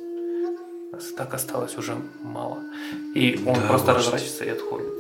Так 1.16 1.34
осталось 1.34 1.78
уже 1.78 1.96
мало. 2.24 2.60
И 3.16 3.40
он 3.46 3.56
Да, 3.56 3.68
просто 3.68 3.88
вождь. 3.94 3.98
разворачивается 4.06 4.46
и 4.46 4.50
отходит. 4.50 4.94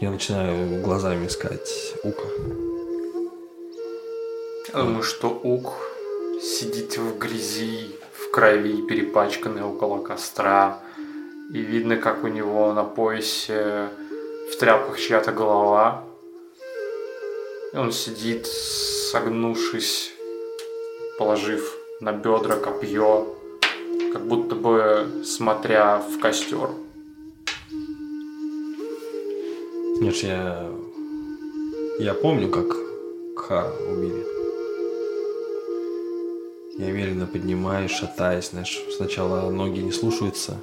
Я 0.00 0.10
начинаю 0.10 0.80
глазами 0.82 1.26
искать 1.26 1.94
Ука. 2.04 2.22
Я 4.72 4.82
думаю, 4.82 5.02
что 5.02 5.28
Ук 5.28 5.72
сидит 6.40 6.96
в 6.98 7.18
грязи, 7.18 7.90
в 8.12 8.30
крови, 8.30 8.82
перепачканный 8.82 9.62
около 9.62 10.02
костра. 10.02 10.80
И 11.52 11.58
видно, 11.58 11.96
как 11.96 12.24
у 12.24 12.28
него 12.28 12.72
на 12.72 12.84
поясе 12.84 13.88
в 14.52 14.56
тряпках 14.58 14.98
чья-то 15.00 15.32
голова. 15.32 16.04
И 17.72 17.76
он 17.76 17.92
сидит, 17.92 18.46
согнувшись, 18.46 20.12
положив 21.18 21.76
на 22.00 22.12
бедра 22.12 22.56
копье, 22.56 23.34
как 24.12 24.26
будто 24.26 24.54
бы 24.54 25.22
смотря 25.24 25.98
в 25.98 26.18
костер. 26.18 26.70
Нет, 30.00 30.16
я... 30.16 30.70
Я 31.98 32.14
помню, 32.14 32.48
как 32.48 32.66
Кхара 33.36 33.72
убили. 33.90 34.24
Я 36.78 36.92
медленно 36.92 37.26
поднимаюсь, 37.26 37.90
шатаясь, 37.90 38.50
знаешь, 38.50 38.80
сначала 38.96 39.50
ноги 39.50 39.80
не 39.80 39.90
слушаются. 39.90 40.60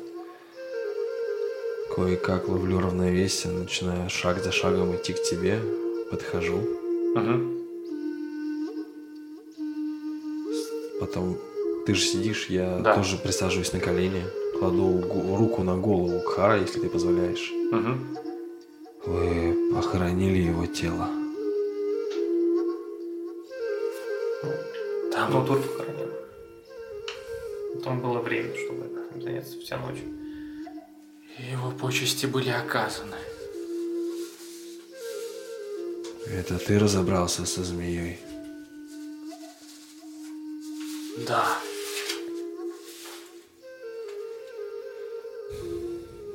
Кое-как 1.93 2.47
ловлю 2.47 2.79
равновесие, 2.79 3.51
начинаю 3.51 4.09
шаг 4.09 4.41
за 4.41 4.51
шагом 4.51 4.95
идти 4.95 5.13
к 5.13 5.21
тебе, 5.23 5.59
подхожу. 6.09 6.61
Мгм. 7.15 7.55
Потом 11.01 11.37
ты 11.85 11.93
же 11.93 12.01
сидишь, 12.05 12.47
я 12.49 12.79
Да. 12.79 12.95
тоже 12.95 13.17
присаживаюсь 13.17 13.73
на 13.73 13.79
колени, 13.79 14.23
кладу 14.57 15.01
руку 15.37 15.63
на 15.63 15.77
голову 15.77 16.19
Кхара, 16.21 16.59
если 16.59 16.79
ты 16.79 16.89
позволяешь. 16.89 17.51
Мгм. 17.71 18.17
Вы 19.05 19.71
похоронили 19.73 20.39
его 20.39 20.65
тело. 20.65 21.07
Там 25.11 25.31
Ну, 25.31 25.45
Тур 25.45 25.59
похоронен. 25.61 26.11
Потом 27.75 28.01
было 28.01 28.19
время, 28.19 28.53
чтобы 28.57 28.85
этим 28.85 29.21
заняться 29.21 29.59
вся 29.59 29.77
ночь. 29.77 29.99
его 31.51 31.71
почести 31.71 32.25
были 32.25 32.49
оказаны. 32.49 33.17
Это 36.27 36.57
ты 36.57 36.79
разобрался 36.79 37.45
со 37.45 37.63
змеей. 37.63 38.17
Да. 41.27 41.45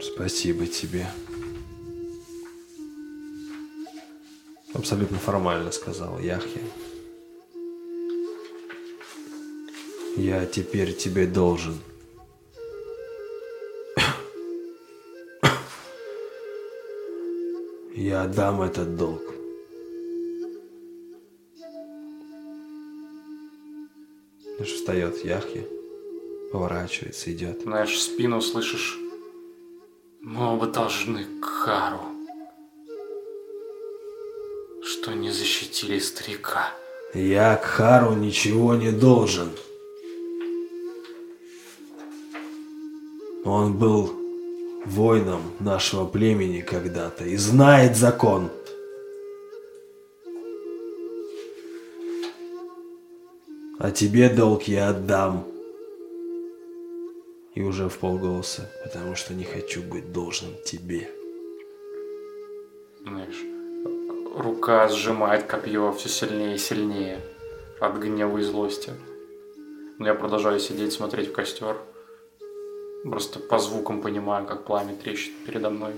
Спасибо 0.03 0.67
тебе. 0.67 1.07
Абсолютно 4.73 5.19
формально 5.19 5.71
сказал 5.73 6.19
Яхья. 6.19 6.63
Я 10.17 10.47
теперь 10.47 10.95
тебе 10.95 11.27
должен. 11.27 11.79
Я 17.95 18.23
отдам 18.23 18.63
этот 18.63 18.97
долг. 18.97 19.23
Знаешь, 24.61 24.75
встает 24.75 25.25
Яхья, 25.25 25.65
поворачивается, 26.53 27.33
идет. 27.33 27.63
Знаешь, 27.63 27.99
спину 27.99 28.43
слышишь, 28.43 29.00
мы 30.23 30.53
оба 30.53 30.67
должны 30.67 31.25
кару, 31.41 32.01
что 34.83 35.13
не 35.15 35.31
защитили 35.31 35.99
старика. 35.99 36.73
Я 37.15 37.57
Кхару 37.57 38.13
ничего 38.15 38.75
не 38.75 38.93
должен. 38.93 39.51
Он 43.45 43.77
был 43.77 44.13
воином 44.85 45.43
нашего 45.59 46.07
племени 46.07 46.61
когда-то 46.61 47.25
и 47.25 47.37
знает 47.37 47.97
закон. 47.97 48.51
А 53.79 53.91
тебе 53.91 54.29
долг 54.29 54.65
я 54.65 54.91
отдам. 54.91 55.50
И 57.55 57.63
уже 57.63 57.89
в 57.89 57.99
полголоса, 57.99 58.71
потому 58.85 59.17
что 59.17 59.35
не 59.35 59.45
хочу 59.45 59.83
быть 59.83 60.13
должным 60.13 60.55
тебе. 60.65 61.11
Знаешь, 63.03 63.43
рука 64.37 64.89
сжимает 64.89 65.45
копье 65.45 65.93
все 65.93 66.09
сильнее 66.09 66.55
и 66.55 66.59
сильнее 66.59 67.21
от 67.81 67.97
гнева 67.97 68.39
и 68.39 68.43
злости. 68.43 68.93
Но 69.99 70.07
я 70.07 70.15
продолжаю 70.15 70.61
сидеть, 70.61 70.93
смотреть 70.93 71.31
в 71.31 71.33
костер. 71.33 71.77
Просто 73.03 73.41
по 73.41 73.59
звукам 73.59 74.01
понимаю, 74.01 74.47
как 74.47 74.65
пламя 74.65 74.95
трещит 74.95 75.33
передо 75.45 75.71
мной. 75.71 75.93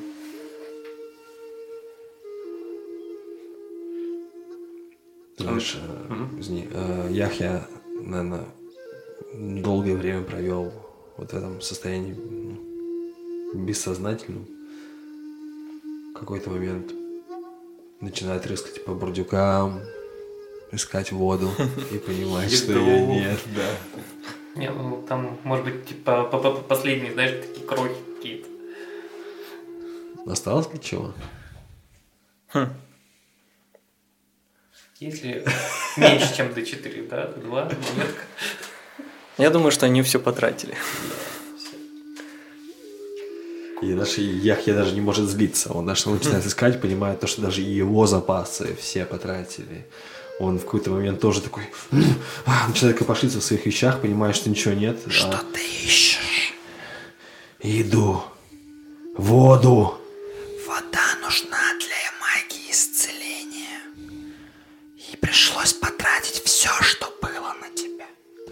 Знаешь, 5.37 5.77
э, 5.77 7.09
Яхья, 7.11 7.67
наверное, 8.01 8.47
долгое 9.35 9.97
время 9.97 10.23
провел 10.23 10.73
вот 11.17 11.33
в 11.33 11.37
этом 11.37 11.61
состоянии 11.61 12.15
ну, 12.15 13.65
бессознательном. 13.65 14.47
В 16.15 16.19
какой-то 16.19 16.51
момент 16.51 16.93
начинает 18.01 18.47
рыскать 18.47 18.85
по 18.85 18.95
бурдюкам, 18.95 19.81
искать 20.71 21.13
воду 21.13 21.51
и 21.91 21.99
понимать, 22.07 22.53
что 22.53 22.73
ее 22.73 23.07
нет, 23.07 23.39
да. 23.55 23.77
Не, 24.55 24.71
ну 24.71 25.03
там, 25.09 25.39
может 25.45 25.65
быть, 25.65 25.87
типа 25.87 26.25
по- 26.25 26.39
по- 26.39 26.61
последние, 26.61 27.13
знаешь, 27.13 27.47
такие 27.47 27.67
крохи 27.67 27.95
какие-то. 28.17 28.49
Осталось 30.27 30.73
ли 30.73 30.81
чего? 30.81 31.13
Если 35.01 35.45
меньше, 35.97 36.37
чем 36.37 36.49
D4, 36.49 37.09
да, 37.09 37.25
D2, 37.27 37.49
монетка. 37.51 38.23
Я 39.39 39.51
думаю, 39.51 39.71
что 39.73 39.87
они 39.87 40.03
все 40.03 40.19
потратили. 40.19 40.75
И 43.81 43.95
даже 43.95 44.21
Яхья 44.21 44.75
даже 44.75 44.95
не 44.95 45.01
может 45.01 45.29
злиться. 45.29 45.73
Он 45.73 45.87
даже 45.87 46.09
начинает 46.09 46.47
искать, 46.47 46.81
понимает 46.81 47.19
то, 47.21 47.27
что 47.27 47.43
даже 47.43 47.63
и 47.63 47.71
его 47.71 48.07
запасы 48.07 48.77
все 48.81 49.05
потратили. 49.05 49.87
Он 50.39 50.59
в 50.59 50.65
какой-то 50.65 50.91
момент 50.91 51.21
тоже 51.21 51.41
такой 51.41 51.65
«М, 51.91 52.05
а», 52.47 52.69
начинает 52.69 52.97
копошиться 52.97 53.41
в 53.41 53.45
своих 53.45 53.67
вещах, 53.67 54.01
понимает, 54.01 54.37
что 54.37 54.51
ничего 54.51 54.75
нет. 54.75 54.99
а 55.07 55.11
Что 55.11 55.41
ты 55.53 55.61
ищешь? 55.61 56.55
Еду, 57.61 58.23
воду. 59.17 59.99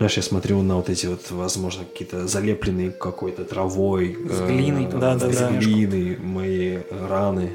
Знаешь, 0.01 0.17
я 0.17 0.23
смотрю 0.23 0.63
на 0.63 0.77
вот 0.77 0.89
эти 0.89 1.05
вот, 1.05 1.31
возможно, 1.31 1.85
какие-то 1.85 2.27
залепленные 2.27 2.91
какой-то 2.91 3.45
травой. 3.45 4.17
С 4.31 4.41
э, 4.41 4.47
глиной 4.47 4.87
там, 4.91 4.99
да, 4.99 5.15
да, 5.15 5.31
с 5.31 5.37
да. 5.37 5.51
глиной 5.51 6.17
мои 6.17 6.79
раны. 6.91 7.53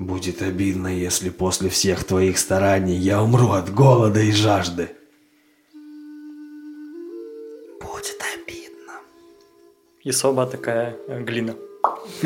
Будет 0.00 0.42
обидно, 0.42 0.88
если 0.88 1.30
после 1.30 1.68
всех 1.68 2.02
твоих 2.02 2.38
стараний 2.38 2.96
я 2.96 3.22
умру 3.22 3.52
от 3.52 3.72
голода 3.72 4.18
и 4.18 4.32
жажды. 4.32 4.90
Будет 7.80 8.20
обидно. 8.34 8.94
И 10.02 10.10
соба 10.10 10.46
такая 10.46 10.96
э, 11.06 11.22
глина. 11.22 11.54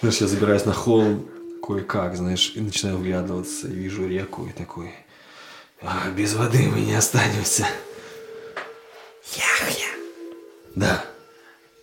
Знаешь, 0.00 0.20
я 0.20 0.28
забираюсь 0.28 0.66
на 0.66 0.72
холм 0.72 1.28
кое-как, 1.68 2.16
знаешь, 2.16 2.52
и 2.56 2.60
начинаю 2.60 2.96
вглядываться, 2.96 3.68
и 3.68 3.72
вижу 3.72 4.08
реку, 4.08 4.46
и 4.46 4.52
такой, 4.52 4.90
«А, 5.82 6.10
без 6.16 6.34
воды 6.34 6.66
мы 6.66 6.80
не 6.80 6.94
останемся. 6.94 7.66
Яхья, 9.34 9.90
Да, 10.74 11.04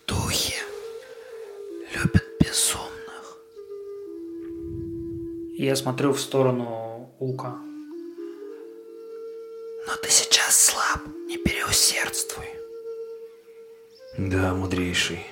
духи 0.07 0.55
любят 1.93 2.25
безумных. 2.39 3.37
Я 5.55 5.75
смотрю 5.75 6.13
в 6.13 6.19
сторону 6.19 7.13
Ука. 7.19 7.55
Но 9.87 9.95
ты 10.01 10.09
сейчас 10.09 10.59
слаб, 10.59 11.05
не 11.27 11.37
переусердствуй. 11.37 12.47
да, 14.17 14.53
мудрейший. 14.55 15.23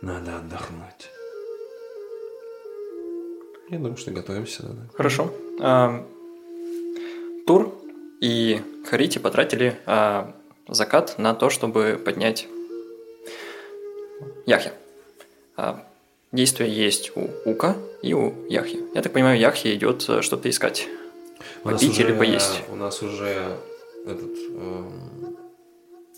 Надо 0.00 0.38
отдохнуть. 0.38 1.13
Я 3.68 3.78
думаю, 3.78 3.96
что 3.96 4.10
готовимся. 4.10 4.62
Да. 4.62 4.88
Хорошо. 4.94 5.32
А, 5.60 6.04
Тур 7.46 7.74
и 8.20 8.60
Харити 8.88 9.18
потратили 9.18 9.76
а, 9.86 10.34
закат 10.68 11.18
на 11.18 11.34
то, 11.34 11.50
чтобы 11.50 12.00
поднять 12.02 12.48
Яхи. 14.46 14.72
А, 15.56 15.86
действие 16.32 16.70
есть 16.70 17.12
у 17.16 17.30
Ука 17.44 17.76
и 18.02 18.12
у 18.12 18.34
Яхи. 18.48 18.80
Я 18.94 19.02
так 19.02 19.12
понимаю, 19.12 19.38
Яхи 19.38 19.74
идет 19.74 20.04
э, 20.08 20.20
что-то 20.20 20.50
искать. 20.50 20.88
Попить 21.62 21.98
или 21.98 22.12
поесть? 22.12 22.62
У 22.70 22.76
нас 22.76 23.02
уже 23.02 23.58
этот 24.06 24.32
эм, 24.50 25.36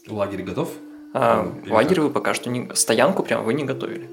лагерь 0.08 0.42
готов. 0.42 0.70
А, 1.14 1.52
лагерь 1.68 1.96
как? 1.96 2.04
вы 2.04 2.10
пока 2.10 2.34
что 2.34 2.50
не... 2.50 2.68
Стоянку 2.74 3.22
прям 3.22 3.44
вы 3.44 3.54
не 3.54 3.64
готовили. 3.64 4.10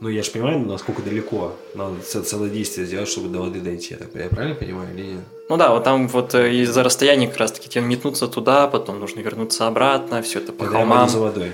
Ну, 0.00 0.08
я 0.08 0.22
же 0.22 0.30
понимаю, 0.32 0.58
насколько 0.60 1.02
далеко. 1.02 1.56
Надо 1.74 2.00
целое 2.02 2.50
действие 2.50 2.86
сделать, 2.86 3.08
чтобы 3.08 3.28
до 3.28 3.40
воды 3.40 3.60
дойти. 3.60 3.94
Я, 3.94 3.98
так, 3.98 4.14
я 4.14 4.28
правильно 4.28 4.54
понимаю 4.56 4.94
или 4.94 5.06
нет? 5.14 5.20
Ну 5.48 5.56
да, 5.56 5.70
вот 5.72 5.84
там 5.84 6.08
вот 6.08 6.34
э, 6.34 6.52
из-за 6.62 6.82
расстояния 6.82 7.28
как 7.28 7.38
раз-таки 7.38 7.68
тебе 7.68 7.84
метнуться 7.84 8.28
туда, 8.28 8.66
потом 8.68 8.98
нужно 9.00 9.20
вернуться 9.20 9.66
обратно, 9.66 10.20
все 10.22 10.40
это 10.40 10.52
по 10.52 10.64
Тогда 10.64 10.78
я 10.80 10.84
холмам. 10.84 10.98
пойду 11.06 11.12
за 11.12 11.20
водой. 11.20 11.52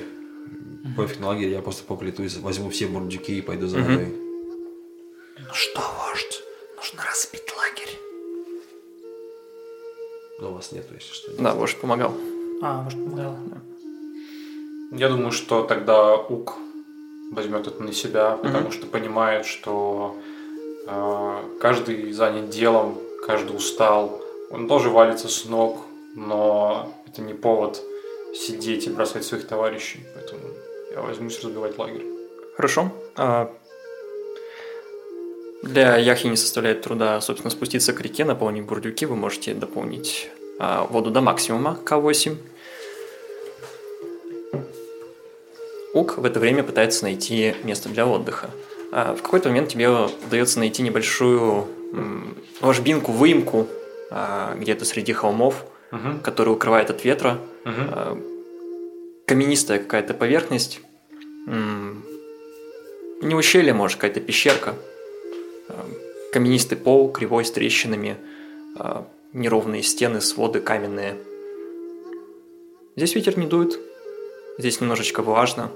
Пофиг 0.97 1.21
на 1.21 1.29
лагерь, 1.29 1.51
я 1.51 1.61
просто 1.63 1.85
поплетусь, 1.85 2.37
возьму 2.39 2.71
все 2.71 2.87
бурдюки 2.87 3.39
и 3.39 3.41
пойду 3.43 3.67
за 3.69 3.79
Мгм. 3.79 3.89
водой. 3.89 4.15
Ну 5.39 5.55
что, 5.55 5.81
вождь, 5.81 6.43
нужно 6.77 7.03
разбить 7.09 7.43
лагерь. 7.57 7.99
Но 10.41 10.51
у 10.51 10.55
вас 10.55 10.73
нету, 10.73 10.95
если 10.95 11.13
что. 11.13 11.31
Да, 11.39 11.55
вождь 11.55 11.77
помогал. 11.81 12.15
А, 12.63 12.83
может, 12.83 12.99
помогала. 13.05 13.39
Я 14.93 15.09
думаю, 15.09 15.31
что 15.31 15.63
тогда 15.63 16.17
Ук 16.17 16.55
возьмет 17.31 17.67
это 17.67 17.83
на 17.83 17.93
себя, 17.93 18.37
потому 18.43 18.71
что 18.71 18.87
понимает, 18.87 19.47
что 19.47 20.17
э, 20.87 21.37
каждый 21.61 22.13
занят 22.13 22.51
делом, 22.51 22.99
каждый 23.27 23.57
устал, 23.57 24.21
он 24.51 24.67
тоже 24.67 24.91
валится 24.91 25.29
с 25.29 25.45
ног, 25.45 25.79
но 26.17 26.93
это 27.07 27.23
не 27.23 27.35
повод 27.35 27.81
сидеть 28.35 28.87
и 28.87 28.91
бросать 28.91 29.25
своих 29.25 29.47
товарищей, 29.47 30.01
поэтому 30.15 30.41
я 30.93 31.03
возьмусь 31.03 31.43
разбивать 31.43 31.79
лагерь. 31.79 32.05
Хорошо. 32.57 32.93
А, 33.17 33.51
Для 35.63 35.97
Яхи 35.97 36.27
не 36.27 36.37
составляет 36.37 36.83
труда, 36.83 37.21
собственно, 37.21 37.51
спуститься 37.51 37.93
к 37.93 38.01
реке, 38.01 38.25
наполнить 38.25 38.65
бурдюки. 38.65 39.07
Вы 39.07 39.17
можете 39.17 39.55
дополнить 39.55 40.31
а, 40.59 40.85
воду 40.85 41.11
до 41.11 41.21
максимума 41.21 41.79
К8. 41.85 42.37
Ук 45.93 46.19
в 46.19 46.25
это 46.25 46.39
время 46.41 46.63
пытается 46.63 47.05
найти 47.05 47.55
место 47.65 47.89
для 47.89 48.07
отдыха. 48.07 48.51
А 48.93 49.15
в 49.15 49.23
какой-то 49.23 49.49
момент 49.49 49.69
тебе 49.71 49.89
удается 50.27 50.59
найти 50.59 50.83
небольшую 50.83 51.67
ложбинку, 52.61 53.13
выемку 53.13 53.67
а, 54.11 54.55
где-то 54.57 54.85
среди 54.85 55.13
холмов, 55.13 55.65
Мгм. 55.93 56.21
которая 56.21 56.55
укрывает 56.55 56.91
от 56.91 57.05
ветра. 57.05 57.39
А, 57.65 58.17
каменистая 59.27 59.79
какая-то 59.81 60.15
поверхность. 60.15 60.81
Не 61.47 63.35
ущелье, 63.35 63.73
может, 63.75 63.99
какая-то 63.99 64.21
пещерка. 64.21 64.75
А, 65.69 65.87
Каменистый 66.33 66.79
пол, 66.79 67.11
кривой, 67.11 67.45
с 67.45 67.51
трещинами. 67.51 68.17
Неровные 69.33 69.83
стены, 69.83 70.21
своды 70.21 70.61
каменные. 70.61 71.17
Здесь 72.95 73.17
ветер 73.17 73.37
не 73.37 73.47
дует. 73.47 73.79
Здесь 74.61 74.79
немножечко 74.83 75.23
влажно. 75.23 75.73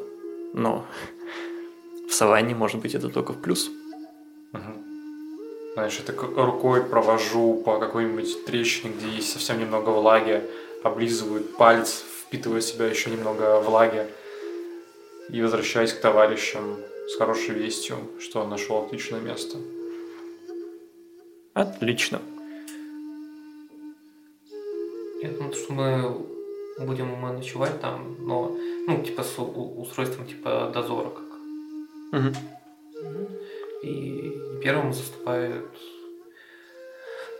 Но 0.53 0.85
в 2.07 2.13
саванне, 2.13 2.55
может 2.55 2.83
быть, 2.83 2.95
это 2.95 3.09
только 3.09 3.33
в 3.33 3.41
плюс. 3.41 3.71
Знаешь, 5.73 5.97
я 5.99 6.05
так 6.05 6.23
рукой 6.23 6.85
провожу 6.85 7.63
по 7.65 7.81
какой-нибудь 7.81 8.45
трещине, 8.45 8.93
где 8.93 9.09
есть 9.09 9.33
совсем 9.33 9.59
немного 9.59 9.89
влаги, 9.89 10.43
облизываю 10.83 11.43
палец, 11.43 12.05
впитывая 12.27 12.61
в 12.61 12.65
себя 12.65 12.85
еще 12.85 13.09
немного 13.09 13.59
влаги 13.61 14.07
и 15.31 15.41
возвращаюсь 15.41 15.95
к 15.95 16.03
товарищам 16.03 16.77
с 17.09 17.17
хорошей 17.17 17.55
вестью, 17.55 17.97
что 18.21 18.47
нашел 18.47 18.85
отличное 18.85 19.21
место. 19.21 19.57
Отлично. 21.55 22.21
Я 25.23 25.31
думаю, 25.31 25.55
что 25.55 25.73
мы 25.73 26.34
будем 26.79 27.07
мы 27.07 27.33
ночевать 27.33 27.81
там, 27.81 28.17
но, 28.21 28.57
ну, 28.87 29.03
типа 29.03 29.23
с 29.23 29.39
устройством 29.39 30.27
типа 30.27 30.71
дозора 30.73 31.11
как. 31.11 32.21
Мгм. 32.21 32.35
И 33.83 34.33
первым 34.63 34.93
заступает 34.93 35.67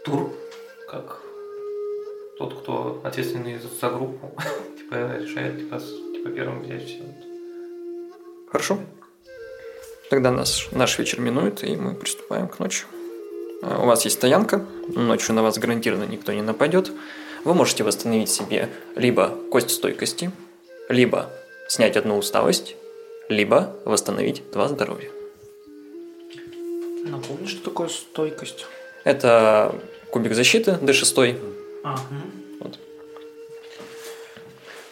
Тур, 0.05 0.31
как 0.91 1.21
тот, 2.39 2.61
кто 2.61 3.01
ответственный 3.05 3.59
за, 3.59 3.89
группу, 3.91 4.37
типа 4.79 5.17
решает, 5.19 5.59
типа, 5.59 5.81
типа 5.81 6.31
первым 6.31 6.63
взять 6.63 6.85
все. 6.85 7.03
Хорошо. 8.51 8.79
Тогда 10.11 10.31
наш, 10.31 10.69
наш 10.73 10.99
вечер 10.99 11.21
минует, 11.21 11.65
и 11.65 11.75
мы 11.77 11.95
приступаем 11.95 12.49
к 12.49 12.59
ночи. 12.59 12.85
А, 13.63 13.83
У 13.83 13.87
вас 13.87 14.05
есть 14.05 14.17
стоянка, 14.17 14.67
ночью 14.89 15.35
на 15.35 15.43
вас 15.43 15.59
гарантированно 15.59 16.05
никто 16.05 16.33
не 16.33 16.43
нападет. 16.43 16.93
Вы 17.45 17.55
можете 17.55 17.85
восстановить 17.85 18.31
себе 18.31 18.71
либо 18.97 19.29
кость 19.51 19.71
стойкости, 19.71 20.31
либо 20.89 21.31
снять 21.69 21.97
одну 21.97 22.17
усталость, 22.17 22.75
либо 23.29 23.77
восстановить 23.85 24.43
два 24.51 24.69
здоровья. 24.69 25.11
Напомни, 27.05 27.47
что 27.47 27.63
такое 27.65 27.89
стойкость. 27.89 28.67
Это 29.05 29.79
кубик 30.11 30.35
защиты 30.35 30.73
D6. 30.81 31.39
А. 31.85 31.99
Вот. 32.61 32.79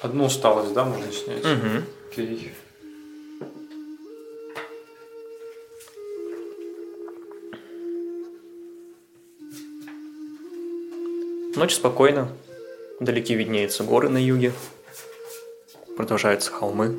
Одну 0.03 0.27
усталость, 0.27 0.75
да, 0.75 0.85
можно 0.85 1.11
снять? 1.11 1.45
Мгм. 1.45 1.87
Окей. 2.11 2.53
Ночь 11.55 11.75
спокойна. 11.75 12.29
Вдалеке 12.99 13.35
виднеются 13.35 13.85
горы 13.85 14.09
на 14.09 14.17
юге. 14.17 14.53
Продолжаются 15.97 16.51
холмы. 16.51 16.97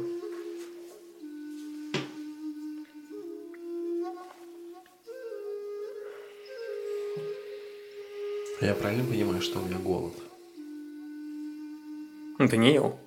Я 8.62 8.76
правильно 8.76 9.04
понимаю, 9.04 9.42
что 9.42 9.60
у 9.60 9.64
меня 9.64 9.78
голод? 9.80 10.14
Ты 12.38 12.58
не 12.58 12.74
ел. 12.74 13.00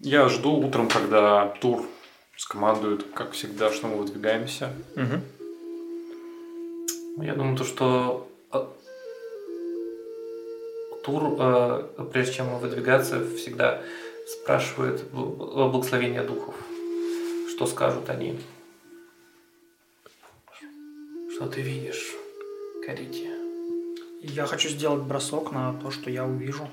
Я 0.00 0.28
жду 0.28 0.52
утром, 0.54 0.88
когда 0.88 1.46
тур 1.60 1.86
скомандует, 2.36 3.04
как 3.14 3.32
всегда, 3.32 3.70
что 3.70 3.86
мы 3.86 3.96
выдвигаемся. 3.96 4.72
Мгм. 4.96 5.22
Я 7.22 7.34
думаю, 7.34 7.56
то, 7.56 7.64
что 7.64 8.28
э, 8.52 8.64
Тур, 11.04 11.36
э, 11.38 12.06
прежде 12.12 12.34
чем 12.34 12.58
выдвигаться, 12.58 13.26
всегда 13.36 13.82
спрашивает 14.26 15.02
бл- 15.12 15.36
бл- 15.36 15.70
благословения 15.70 16.22
духов. 16.24 16.54
Что 17.50 17.66
скажут 17.66 18.08
они? 18.08 18.38
Что 21.34 21.46
ты 21.46 21.60
видишь, 21.62 22.14
Карити? 22.86 23.28
Я 24.22 24.46
хочу 24.46 24.68
сделать 24.68 25.02
бросок 25.02 25.52
на 25.52 25.74
то, 25.80 25.90
что 25.90 26.10
я 26.10 26.24
увижу. 26.26 26.68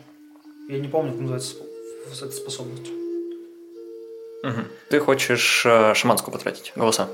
Я 0.69 0.79
не 0.79 0.87
помню, 0.87 1.11
как 1.11 1.21
называется 1.21 1.55
с- 2.13 2.21
эта 2.21 2.31
способность. 2.31 2.91
Мгм. 4.43 4.67
Ты 4.89 4.99
хочешь 4.99 5.63
э, 5.65 5.93
шаманскую 5.93 6.31
потратить 6.33 6.71
голоса? 6.75 7.07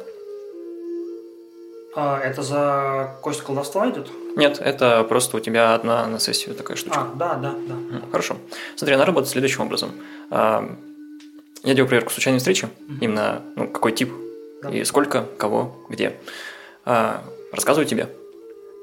А, 1.96 2.20
это 2.20 2.42
за 2.42 3.18
кость 3.22 3.42
колдовства 3.42 3.90
идет? 3.90 4.10
Нет, 4.36 4.60
это 4.60 5.04
просто 5.04 5.38
у 5.38 5.40
тебя 5.40 5.76
одна 5.76 6.08
на 6.08 6.20
сессию 6.20 6.56
такая 6.56 6.76
штучка. 6.76 7.02
А, 7.02 7.16
да, 7.16 7.36
да, 7.36 7.52
да. 7.52 7.76
Ну, 7.76 8.02
Хорошо. 8.12 8.38
Смотри, 8.76 8.96
она 8.96 9.06
работает 9.06 9.32
следующим 9.32 9.62
образом. 9.62 9.92
А, 10.32 10.68
Я 11.64 11.74
делаю 11.76 11.88
проверку 11.88 12.12
случайной 12.12 12.40
встречи, 12.40 12.68
именно 13.00 13.42
ну, 13.56 13.68
какой 13.68 13.92
тип 13.92 14.12
Да. 14.64 14.70
и 14.72 14.84
сколько, 14.84 15.26
кого, 15.38 15.76
где. 15.90 16.18
А, 16.86 17.24
Рассказываю 17.52 17.88
тебе. 17.88 18.10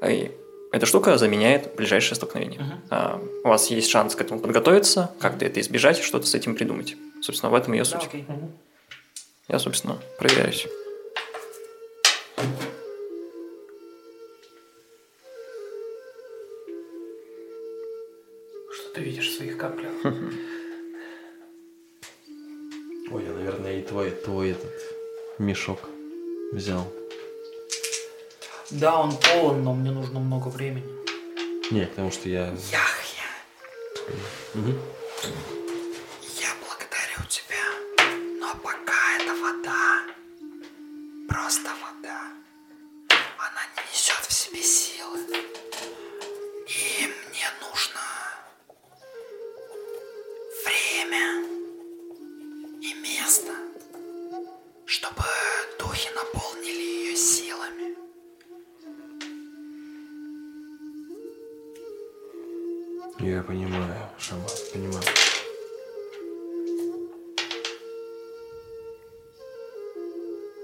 И 0.06 0.30
эта 0.72 0.86
штука 0.86 1.18
заменяет 1.18 1.74
ближайшее 1.74 2.14
столкновение. 2.16 2.60
А, 2.90 3.20
У 3.44 3.48
вас 3.48 3.70
есть 3.70 3.90
шанс 3.90 4.14
к 4.14 4.20
этому 4.20 4.40
подготовиться, 4.40 5.10
как-то 5.20 5.44
это 5.44 5.60
избежать, 5.60 5.98
что-то 5.98 6.26
с 6.26 6.34
этим 6.34 6.54
придумать. 6.54 6.96
Собственно, 7.22 7.50
в 7.50 7.54
этом 7.54 7.72
ее 7.72 7.82
Да, 7.84 7.90
суть. 7.90 8.04
окей. 8.06 8.24
Я, 9.48 9.58
собственно, 9.58 9.98
проверяюсь. 10.18 10.66
Что 18.72 18.94
ты 18.94 19.00
видишь 19.02 19.28
в 19.28 19.36
своих 19.36 19.58
каплях? 19.58 19.92
Ой, 23.12 23.24
я, 23.24 23.32
наверное, 23.32 23.80
и 23.80 23.82
твой, 23.82 24.10
твой 24.10 24.50
этот 24.50 24.72
мешок 25.38 25.80
взял. 26.52 26.86
Да, 28.70 29.00
он 29.00 29.16
полон, 29.16 29.62
но 29.64 29.74
мне 29.74 29.90
нужно 29.90 30.20
много 30.20 30.48
времени. 30.48 30.84
Не, 31.70 31.86
потому 31.86 32.10
что 32.10 32.28
я... 32.28 32.46
Яхья, 32.48 33.26
Мгм. 34.54 34.78
я 36.40 36.48
благодарю 36.60 37.28
тебя, 37.28 37.49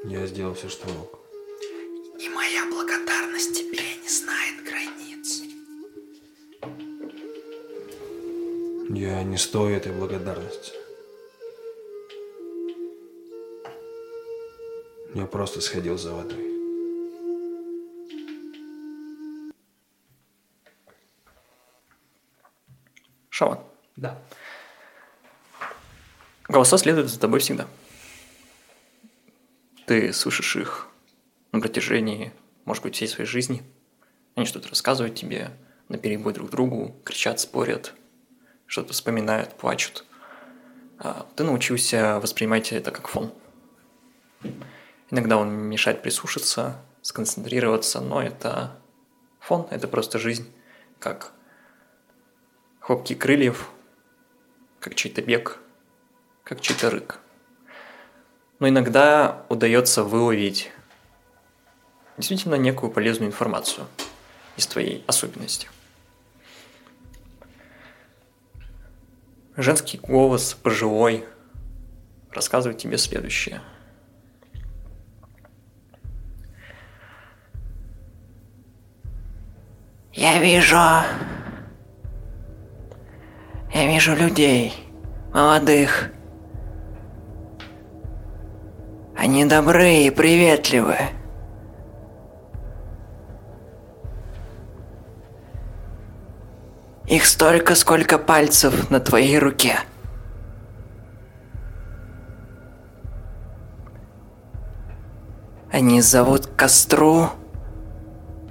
Я 0.09 0.25
сделал 0.25 0.55
все, 0.55 0.69
что 0.69 0.89
мог. 0.89 1.19
И 2.21 2.29
моя 2.29 2.65
благодарность 2.71 3.57
тебе 3.57 3.83
не 4.01 4.09
знает 4.09 4.63
границ. 4.63 5.43
Я 8.89 9.25
не 9.25 9.37
стою 9.37 9.77
этой 9.77 9.91
благодарности. 9.91 10.75
Я 15.13 15.27
просто 15.27 15.61
сходил 15.61 15.99
за 15.99 16.13
водой. 16.13 16.53
Шаман. 23.31 23.59
Да. 23.97 24.23
Голоса 26.47 26.79
следуют 26.79 27.11
за 27.11 27.19
тобой 27.19 27.41
всегда. 27.41 27.67
Ты 29.87 30.13
слышишь 30.13 30.57
их 30.57 30.89
на 31.53 31.61
протяжении, 31.61 32.33
может 32.65 32.83
быть, 32.83 32.97
всей 32.97 33.07
своей 33.07 33.29
жизни. 33.29 33.63
Они 34.35 34.45
что-то 34.45 34.69
рассказывают 34.69 35.15
тебе, 35.15 35.53
наперебой 35.89 36.33
друг 36.33 36.51
другу, 36.51 36.97
кричат, 37.05 37.39
спорят, 37.39 37.95
что-то 38.67 38.93
вспоминают, 38.93 39.55
плачут. 39.55 40.05
А 40.99 41.25
ты 41.37 41.45
научился 41.45 42.19
воспринимать 42.19 42.73
это 42.73 42.91
как 42.91 43.07
фон. 43.07 43.33
Иногда 45.13 45.37
он 45.37 45.53
мешает 45.53 46.03
прислушаться, 46.03 46.83
сконцентрироваться, 47.01 48.01
но 48.01 48.21
это 48.21 48.77
фон, 49.39 49.69
это 49.71 49.87
просто 49.87 50.19
жизнь, 50.19 50.53
как 50.99 51.33
хлопки 52.81 53.15
крыльев, 53.15 53.71
как 54.81 54.97
чей-то 54.97 55.23
бег, 55.23 55.61
как 56.43 56.61
чей-то 56.61 56.91
рык. 56.91 57.21
Но 58.59 58.69
иногда 58.69 59.45
удается 59.49 60.03
выловить 60.03 60.71
действительно 62.17 62.55
некую 62.55 62.91
полезную 62.91 63.29
информацию 63.29 63.87
из 64.57 64.67
твоей 64.67 65.05
особенности. 65.07 65.69
Женский 69.57 69.99
голос, 69.99 70.55
пожилой, 70.55 71.25
рассказывает 72.31 72.79
тебе 72.79 72.99
следующее. 72.99 73.61
Я 80.13 80.39
вижу... 80.39 80.77
Я 83.75 83.87
вижу 83.87 84.15
людей, 84.15 84.73
молодых. 85.35 86.11
Они 89.17 89.45
добры 89.47 90.03
и 90.03 90.11
приветливы. 90.11 90.97
Их 97.07 97.25
столько, 97.25 97.75
сколько 97.75 98.19
пальцев 98.19 98.91
на 98.91 99.01
твоей 99.01 99.39
руке. 99.39 99.79
Они 105.73 106.01
зовут 106.01 106.47
к 106.47 106.57
костру, 106.57 107.31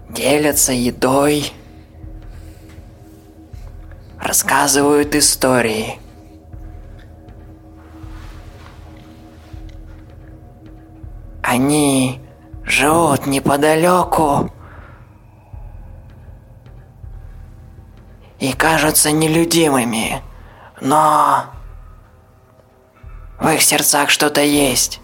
делятся 0.09 0.73
едой, 0.73 1.51
рассказывают 4.19 5.15
истории. 5.15 5.99
Они 11.47 12.19
живут 12.63 13.27
неподалеку 13.27 14.51
и 18.39 18.51
кажутся 18.53 19.11
нелюдимыми, 19.11 20.23
но 20.81 21.45
в 23.39 23.47
их 23.49 23.61
сердцах 23.61 24.09
что-то 24.09 24.41
есть, 24.41 25.01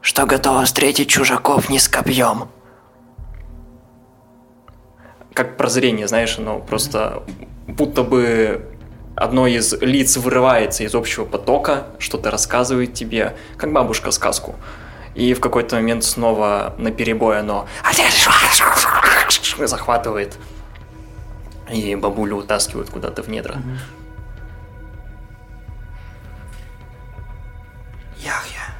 что 0.00 0.24
готово 0.24 0.64
встретить 0.64 1.10
чужаков 1.10 1.68
не 1.68 1.78
с 1.78 1.88
копьем. 1.88 2.48
Как 5.34 5.58
прозрение, 5.58 6.08
знаешь, 6.08 6.38
оно 6.38 6.60
просто 6.60 7.22
будто 7.66 8.02
бы 8.02 8.66
одно 9.14 9.46
из 9.46 9.74
лиц 9.82 10.16
вырывается 10.16 10.84
из 10.84 10.94
общего 10.94 11.26
потока, 11.26 11.88
что-то 11.98 12.30
рассказывает 12.30 12.94
тебе, 12.94 13.36
как 13.58 13.74
бабушка 13.74 14.10
сказку. 14.10 14.54
И 15.14 15.34
в 15.34 15.40
какой-то 15.40 15.76
момент 15.76 16.04
снова 16.04 16.74
на 16.78 16.90
перебой 16.90 17.40
оно 17.40 17.66
захватывает. 19.66 20.36
И 21.70 21.94
бабулю 21.94 22.36
утаскивают 22.36 22.90
куда-то 22.90 23.22
в 23.22 23.28
недра. 23.28 23.62
Яхья, 28.18 28.74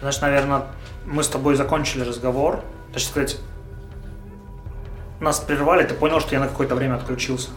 Значит, 0.00 0.22
наверное, 0.22 0.66
мы 1.06 1.22
с 1.22 1.28
тобой 1.28 1.54
закончили 1.54 2.02
разговор. 2.02 2.62
Точнее 2.92 3.10
сказать, 3.10 3.40
нас 5.20 5.40
прервали, 5.40 5.84
ты 5.84 5.94
понял, 5.94 6.20
что 6.20 6.34
я 6.34 6.40
на 6.40 6.48
какое-то 6.48 6.74
время 6.74 6.94
отключился. 6.94 7.50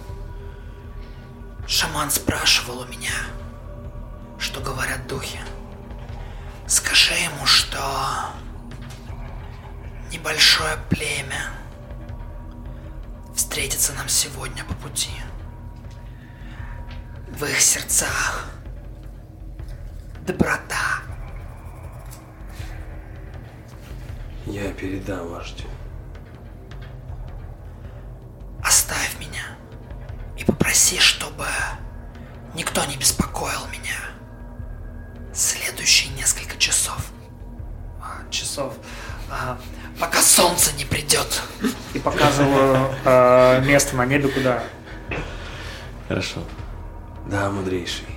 шаман 1.68 2.10
спрашивал 2.10 2.80
у 2.82 2.86
меня, 2.86 3.12
что 4.40 4.60
говорят 4.62 5.08
духи. 5.08 5.40
Скажи 6.72 7.14
ему, 7.16 7.46
что 7.46 7.78
небольшое 10.10 10.78
племя 10.90 11.50
встретится 13.36 13.92
нам 13.92 14.08
сегодня 14.08 14.64
по 14.64 14.74
пути. 14.76 15.12
В 17.28 17.44
их 17.44 17.60
сердцах 17.60 18.48
доброта, 20.26 21.02
Я 24.46 24.72
передам 24.72 25.28
вождю. 25.28 25.68
Оставь 28.64 29.20
меня 29.20 29.44
и 30.38 30.46
попроси, 30.46 31.00
чтобы 31.00 31.48
никто 32.56 32.86
не 32.86 32.96
беспокоил 32.96 33.68
меня 33.68 34.21
следующие 35.34 36.14
несколько 36.16 36.58
часов. 36.58 37.12
А, 38.02 38.30
часов. 38.30 38.74
А, 39.30 39.58
Пока 40.00 40.22
солнце 40.22 40.74
не 40.76 40.86
придет. 40.86 41.42
и 41.94 42.00
показываю 42.00 42.90
э, 43.06 43.62
место 43.66 43.96
на 43.96 44.06
небе, 44.06 44.28
куда. 44.30 44.64
Хорошо. 46.08 46.42
Да, 47.28 47.50
мудрейший. 47.50 48.08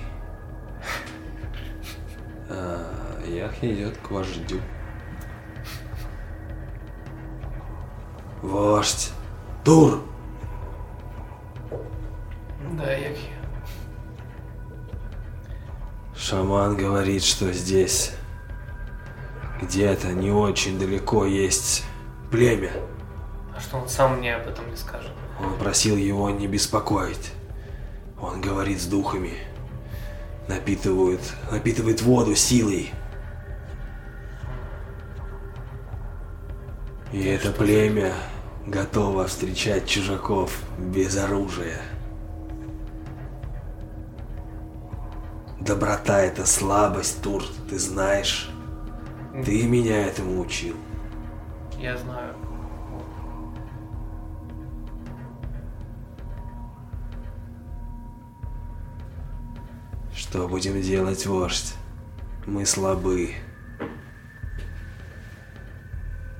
А, 2.49 3.21
Яхья 3.27 3.73
идет 3.73 3.97
к 3.97 4.11
вождю. 4.11 4.59
Вождь. 8.41 9.11
Тур! 9.63 10.03
Да, 12.73 12.91
Яхи. 12.91 13.29
Шаман 16.17 16.77
говорит, 16.77 17.23
что 17.23 17.51
здесь 17.51 18.13
где-то 19.61 20.13
не 20.13 20.31
очень 20.31 20.79
далеко 20.79 21.25
есть 21.25 21.83
племя. 22.31 22.71
А 23.55 23.59
что 23.59 23.77
он 23.77 23.89
сам 23.89 24.17
мне 24.17 24.35
об 24.35 24.47
этом 24.47 24.69
не 24.69 24.77
скажет? 24.77 25.11
Он 25.39 25.57
просил 25.57 25.97
его 25.97 26.29
не 26.29 26.47
беспокоить. 26.47 27.31
Он 28.19 28.41
говорит 28.41 28.81
с 28.81 28.85
духами. 28.85 29.33
Напитывают, 30.47 31.21
напитывает 31.51 32.01
воду 32.01 32.35
силой. 32.35 32.91
И 37.11 37.23
это 37.23 37.51
племя 37.51 38.13
готово 38.65 39.27
встречать 39.27 39.87
чужаков 39.87 40.57
без 40.77 41.17
оружия. 41.17 41.81
Доброта— 45.65 46.19
это 46.21 46.45
слабость, 46.45 47.23
Тур, 47.23 47.43
ты 47.67 47.79
знаешь. 47.79 48.51
Ты 49.43 49.63
меня 49.67 50.05
этому 50.05 50.39
учил. 50.39 50.75
Я 51.79 51.97
знаю. 51.97 52.35
Что 60.13 60.47
будем 60.47 60.79
делать, 60.81 61.25
вождь? 61.25 61.73
Мы 62.45 62.63
слабы. 62.67 63.33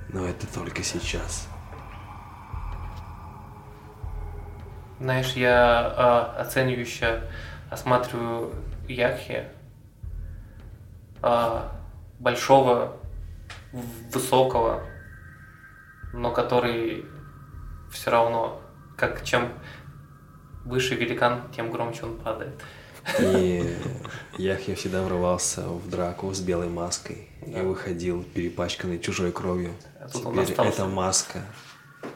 Но 0.09 0.23
это 0.23 0.45
только 0.53 0.83
сейчас. 0.83 1.47
Знаешь, 4.99 5.33
я 5.33 5.93
а, 5.97 6.35
оценивающе 6.41 7.23
осматриваю 7.71 8.53
Яхи, 8.87 9.45
а, 11.21 11.71
большого, 12.19 12.97
высокого, 14.13 14.83
но 16.13 16.31
который 16.31 17.05
все 17.91 18.11
равно, 18.11 18.61
как 18.97 19.23
чем 19.23 19.51
выше 20.63 20.95
великан, 20.95 21.43
тем 21.55 21.71
громче 21.71 22.05
он 22.05 22.17
падает. 22.17 22.61
И 23.19 23.77
Яхья 24.37 24.75
всегда 24.75 25.03
врывался 25.03 25.67
в 25.67 25.89
драку 25.89 26.33
с 26.33 26.41
белой 26.41 26.69
маской 26.69 27.29
и 27.45 27.59
выходил 27.61 28.23
перепачканный 28.23 28.99
чужой 28.99 29.31
кровью. 29.31 29.73
А 29.99 30.09
Теперь 30.09 30.67
эта 30.67 30.85
маска 30.85 31.41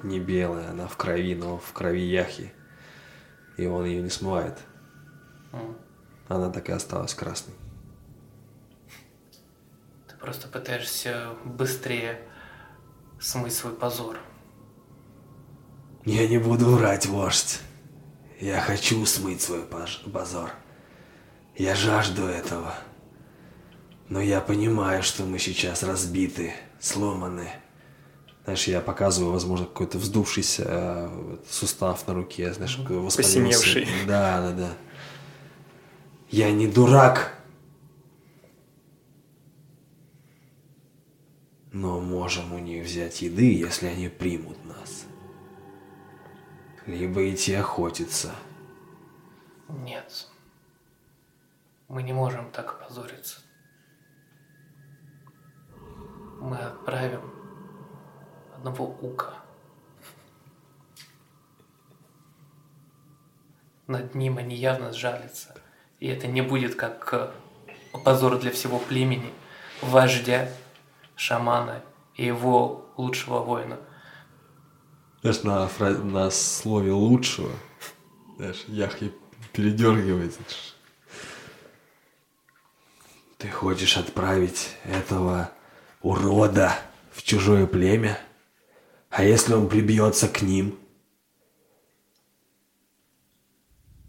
не 0.04 0.20
белая, 0.20 0.70
она 0.70 0.88
в 0.88 0.98
крови, 0.98 1.36
но 1.36 1.58
в 1.58 1.74
крови 1.74 2.02
Яхи. 2.02 2.52
И 3.58 3.66
он 3.66 3.86
ее 3.86 4.02
не 4.02 4.10
смывает. 4.10 4.58
М. 5.52 5.76
Она 6.30 6.52
так 6.52 6.70
и 6.70 6.72
осталась 6.72 7.16
красной. 7.16 7.56
Ты 10.08 10.16
просто 10.16 10.48
пытаешься 10.48 11.32
быстрее 11.44 12.22
смыть 13.20 13.54
свой 13.54 13.74
позор. 13.74 14.18
Я 16.06 16.28
не 16.28 16.38
буду 16.38 16.68
врать, 16.68 17.08
вождь. 17.08 17.60
Я 18.40 18.62
хочу 18.62 19.06
смыть 19.06 19.42
свой 19.42 19.64
позор. 19.64 20.52
Я 21.58 21.76
жажду 21.76 22.26
этого. 22.28 22.76
Но 24.08 24.22
я 24.22 24.40
понимаю, 24.40 25.02
что 25.02 25.24
мы 25.24 25.40
сейчас 25.40 25.82
разбиты, 25.82 26.54
сломаны. 26.80 27.50
Знаешь, 28.44 28.68
я 28.68 28.82
показываю, 28.82 29.34
возможно, 29.34 29.66
какой-то 29.66 29.98
вздувшийся 29.98 30.64
э, 30.66 31.38
сустав 31.50 32.08
на 32.08 32.14
руке, 32.14 32.54
знаешь, 32.54 32.78
воспалился. 32.78 33.18
Посиневший. 33.18 33.88
Да, 34.08 34.42
да, 34.42 34.52
да. 34.52 34.70
Я 36.30 36.52
не 36.52 36.68
дурак. 36.68 37.36
Но 41.72 42.00
можем 42.00 42.54
у 42.54 42.60
них 42.60 42.86
взять 42.86 43.24
еды, 43.24 43.52
если 43.52 43.88
они 43.88 44.10
примут 44.10 44.64
нас. 44.64 45.06
Либо 46.86 47.28
идти 47.32 47.54
охотиться. 47.56 48.36
Нет. 49.68 50.28
Мы 51.88 52.04
не 52.04 52.14
можем 52.14 52.52
так 52.52 52.74
опозориться. 52.74 53.40
Мы 56.40 56.58
отправим 56.58 57.34
одного 58.56 58.86
ука. 58.86 59.34
Над 63.88 64.14
ним 64.14 64.38
они 64.38 64.56
явно 64.56 64.94
сжалятся. 64.94 65.59
И 66.00 66.08
это 66.08 66.28
не 66.28 66.42
будет 66.42 66.76
как 66.76 67.10
э, 67.14 67.32
позор 68.04 68.40
для 68.40 68.52
всего 68.52 68.80
племени, 68.80 69.32
вождя, 69.82 70.50
шамана 71.16 71.84
и 72.16 72.26
его 72.26 72.86
лучшего 72.98 73.40
воина. 73.40 73.78
Знаешь, 75.22 75.44
на, 75.44 75.68
фра- 75.68 75.98
на 75.98 76.30
слове 76.32 76.92
лучшего, 76.92 77.52
знаешь, 78.38 78.64
Яхи 78.68 79.14
передергивается. 79.52 80.40
Ты 83.38 83.50
хочешь 83.50 83.98
отправить 83.98 84.76
этого 84.84 85.52
урода 86.02 86.74
в 87.12 87.24
чужое 87.24 87.68
племя? 87.68 88.20
А 89.10 89.24
если 89.24 89.54
он 89.54 89.68
прибьется 89.68 90.28
к 90.28 90.42
ним? 90.42 90.78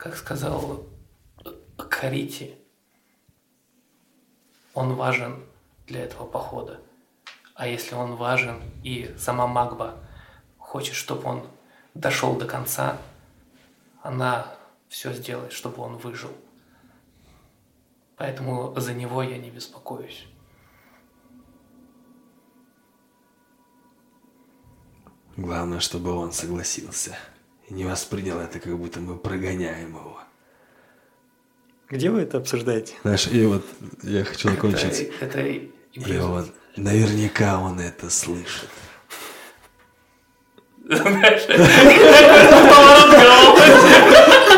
как 0.01 0.17
сказал 0.17 0.87
Карити, 1.89 2.57
он 4.75 4.95
важен 4.95 5.45
для 5.87 6.01
этого 6.05 6.27
похода. 6.27 6.81
А 7.55 7.67
если 7.67 7.95
он 7.95 8.17
важен 8.17 8.61
и 8.83 9.15
сама 9.19 9.47
Магба 9.47 9.97
хочет, 10.59 10.95
чтобы 10.95 11.29
он 11.29 11.47
дошел 11.95 12.37
до 12.37 12.47
конца, 12.47 12.99
она 14.03 14.55
все 14.89 15.13
сделает, 15.13 15.53
чтобы 15.53 15.83
он 15.83 15.97
выжил. 15.97 16.33
Поэтому 18.17 18.75
за 18.79 18.95
него 18.95 19.23
я 19.23 19.39
не 19.39 19.51
беспокоюсь. 19.51 20.27
Главное, 25.37 25.81
чтобы 25.81 26.13
он 26.13 26.33
согласился. 26.33 27.17
И 27.69 27.73
не 27.73 27.85
воспринял 27.85 28.39
это, 28.39 28.61
как 28.61 28.77
будто 28.77 29.01
мы 29.01 29.17
прогоняем 29.17 29.97
его. 29.97 30.20
Где 31.91 32.11
вы 32.11 32.21
это 32.21 32.39
обсуждаете? 32.39 32.95
Знаешь, 33.03 33.27
и 33.33 33.45
вот 33.47 33.65
я 34.05 34.25
хочу 34.25 34.49
Это, 34.49 34.57
закончить. 34.57 35.11
это 35.21 35.41
И 35.41 35.71
имеет- 35.95 36.23
вот 36.23 36.47
наверняка 36.77 37.59
он 37.61 37.81
это 37.81 38.09
слышит. 38.11 38.69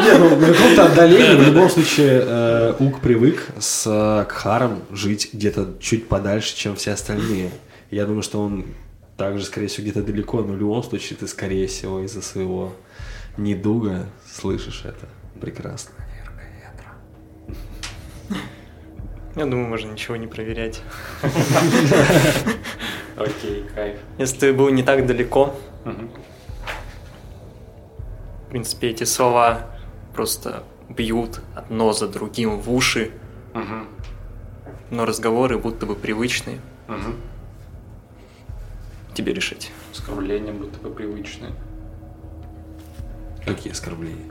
Нет, 0.02 0.18
ну, 0.18 0.36
на 0.36 0.46
каком-то 0.52 0.84
отдалении, 0.86 1.36
в 1.36 1.46
любом 1.48 1.70
случае, 1.70 2.22
э, 2.24 2.74
Ук 2.78 3.00
привык 3.00 3.46
с 3.60 3.84
э, 3.86 4.24
Кхаром 4.28 4.82
жить 4.90 5.30
где-то 5.32 5.74
чуть 5.80 6.08
подальше, 6.08 6.56
чем 6.56 6.74
все 6.76 6.92
остальные. 6.92 7.50
Я 7.90 8.06
думаю, 8.06 8.22
что 8.22 8.40
он 8.42 8.64
также, 9.16 9.44
скорее 9.44 9.68
всего, 9.68 9.84
где-то 9.84 10.02
далеко, 10.02 10.40
но 10.42 10.54
в 10.54 10.58
любом 10.58 10.82
случае 10.82 11.18
ты, 11.18 11.28
скорее 11.28 11.66
всего, 11.66 12.00
из-за 12.00 12.22
своего 12.22 12.72
недуга 13.36 14.06
слышишь 14.34 14.82
это 14.84 15.06
прекрасно. 15.40 15.92
Я 19.34 19.46
думаю, 19.46 19.68
можно 19.68 19.90
ничего 19.90 20.16
не 20.16 20.26
проверять. 20.26 20.82
Окей, 23.16 23.64
кайф. 23.74 23.98
Если 24.18 24.38
ты 24.38 24.52
был 24.52 24.68
не 24.68 24.82
так 24.82 25.06
далеко, 25.06 25.54
в 25.84 26.10
принципе, 28.50 28.90
эти 28.90 29.04
слова 29.04 29.70
просто 30.14 30.64
бьют 30.90 31.40
одно 31.54 31.94
за 31.94 32.08
другим 32.08 32.60
в 32.60 32.70
уши, 32.70 33.10
но 34.90 35.06
разговоры 35.06 35.56
будто 35.58 35.86
бы 35.86 35.94
привычные. 35.94 36.60
Тебе 39.14 39.32
решить. 39.32 39.70
Оскорбления 39.92 40.52
будто 40.52 40.78
бы 40.80 40.94
привычные. 40.94 41.52
Какие 43.44 43.72
оскорбления? 43.72 44.30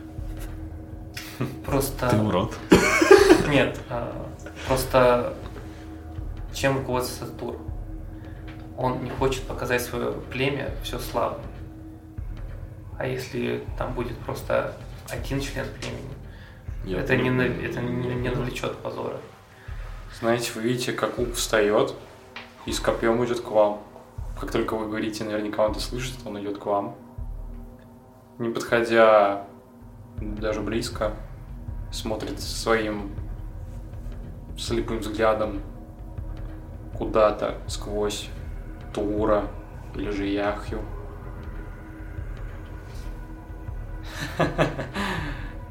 Просто... 1.65 2.09
Ты 2.09 2.17
урод. 2.17 2.55
Нет, 3.49 3.79
а, 3.89 4.27
просто 4.67 5.33
чем 6.53 6.77
руководствуется 6.77 7.37
тур? 7.37 7.57
он 8.81 9.03
не 9.03 9.11
хочет 9.11 9.43
показать 9.43 9.81
свое 9.81 10.13
племя 10.31 10.71
все 10.83 10.97
слабым. 10.97 11.41
А 12.97 13.05
если 13.05 13.63
там 13.77 13.93
будет 13.93 14.17
просто 14.19 14.75
один 15.09 15.39
член 15.39 15.65
племени, 15.79 16.15
Я 16.83 17.01
это, 17.01 17.15
не, 17.15 17.29
это 17.63 17.79
не, 17.79 18.15
не 18.15 18.29
навлечет 18.29 18.75
позора. 18.77 19.17
Знаете, 20.19 20.51
вы 20.55 20.61
видите, 20.63 20.93
как 20.93 21.19
Ук 21.19 21.33
встает 21.33 21.93
и 22.65 22.71
с 22.71 22.79
копьем 22.79 23.23
идет 23.23 23.41
к 23.41 23.51
вам. 23.51 23.81
Как 24.39 24.51
только 24.51 24.75
вы 24.75 24.87
говорите, 24.87 25.23
наверняка 25.23 25.65
он 25.65 25.71
это 25.71 25.79
слышит, 25.79 26.15
он 26.25 26.39
идет 26.39 26.57
к 26.57 26.65
вам. 26.65 26.95
Не 28.39 28.49
подходя 28.49 29.45
даже 30.19 30.61
близко, 30.61 31.13
смотрит 31.91 32.41
своим 32.41 33.11
слепым 34.61 34.99
взглядом 34.99 35.61
куда-то 36.95 37.57
сквозь 37.67 38.29
Тура 38.93 39.49
или 39.95 40.11
же 40.11 40.25
Яхью. 40.27 40.81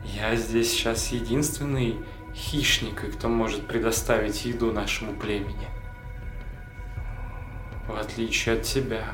Я 0.05 0.35
здесь 0.35 0.73
сейчас 0.73 1.09
единственный 1.09 2.01
хищник, 2.35 3.05
и 3.05 3.11
кто 3.11 3.29
может 3.29 3.67
предоставить 3.67 4.45
еду 4.45 4.73
нашему 4.73 5.15
племени. 5.15 5.69
В 7.87 7.95
отличие 7.95 8.57
от 8.57 8.63
тебя, 8.63 9.05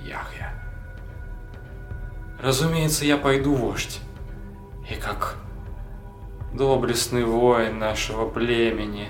Яхья. 0.00 0.54
Разумеется, 2.40 3.04
я 3.04 3.16
пойду, 3.16 3.54
вождь. 3.54 4.00
И 4.90 4.94
как 4.94 5.36
доблестный 6.52 7.24
воин 7.24 7.78
нашего 7.78 8.28
племени, 8.28 9.08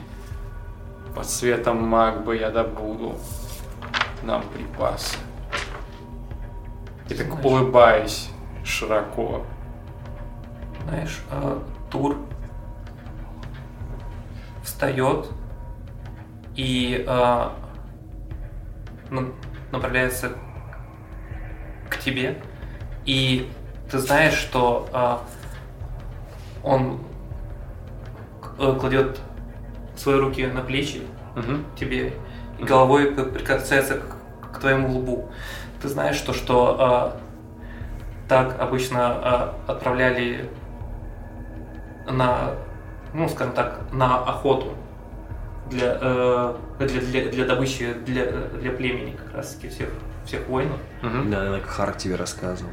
под 1.15 1.29
светом 1.29 1.83
Магбы 1.87 2.37
я 2.37 2.51
добуду 2.51 3.17
нам 4.23 4.43
припасы. 4.49 5.17
И 7.09 7.15
так 7.15 7.27
Знаешь- 7.27 7.45
улыбаюсь 7.45 8.31
широко. 8.65 9.45
Знаешь, 10.89 11.21
э, 11.31 11.61
Тур 11.91 12.17
встает 14.63 15.29
и 16.57 17.05
на- 19.11 19.33
направляется 19.71 20.33
к 21.89 21.99
тебе. 21.99 22.43
И 23.05 23.51
ты 23.91 23.99
знаешь, 23.99 24.35
что 24.35 24.89
э, 24.93 25.19
он 26.67 27.01
э, 28.59 28.77
кладет 28.81 29.21
свои 29.97 30.17
руки 30.19 30.47
на 30.47 30.61
плечи 30.63 31.03
Мгм. 31.37 31.65
тебе 31.77 32.13
и 32.59 32.65
головой 32.65 33.13
прикасается 33.13 33.99
к, 33.99 34.53
к 34.53 34.59
твоему 34.61 34.99
лбу. 34.99 35.29
Ты 35.83 35.89
знаешь, 35.89 36.17
что, 36.17 36.33
что 36.33 36.77
а, 36.79 37.17
так 38.29 38.61
обычно 38.61 39.07
а, 39.07 39.55
отправляли 39.67 40.49
на, 42.09 42.53
ну, 43.13 43.29
скажем 43.29 43.55
так, 43.55 43.81
на 43.93 44.19
охоту 44.19 44.75
для, 45.71 45.99
э, 46.01 46.55
для, 46.79 47.01
для, 47.01 47.31
для 47.31 47.47
добычи 47.47 47.95
для, 48.05 48.27
для 48.27 48.71
племени 48.73 49.13
как 49.17 49.35
раз 49.35 49.55
таки 49.55 49.69
всех, 49.69 49.89
всех 50.27 50.47
воинов. 50.49 50.79
Мгм. 51.03 51.31
Да, 51.31 51.39
наверное, 51.39 51.61
Хар 51.63 51.95
тебе 51.95 52.17
рассказывал. 52.17 52.71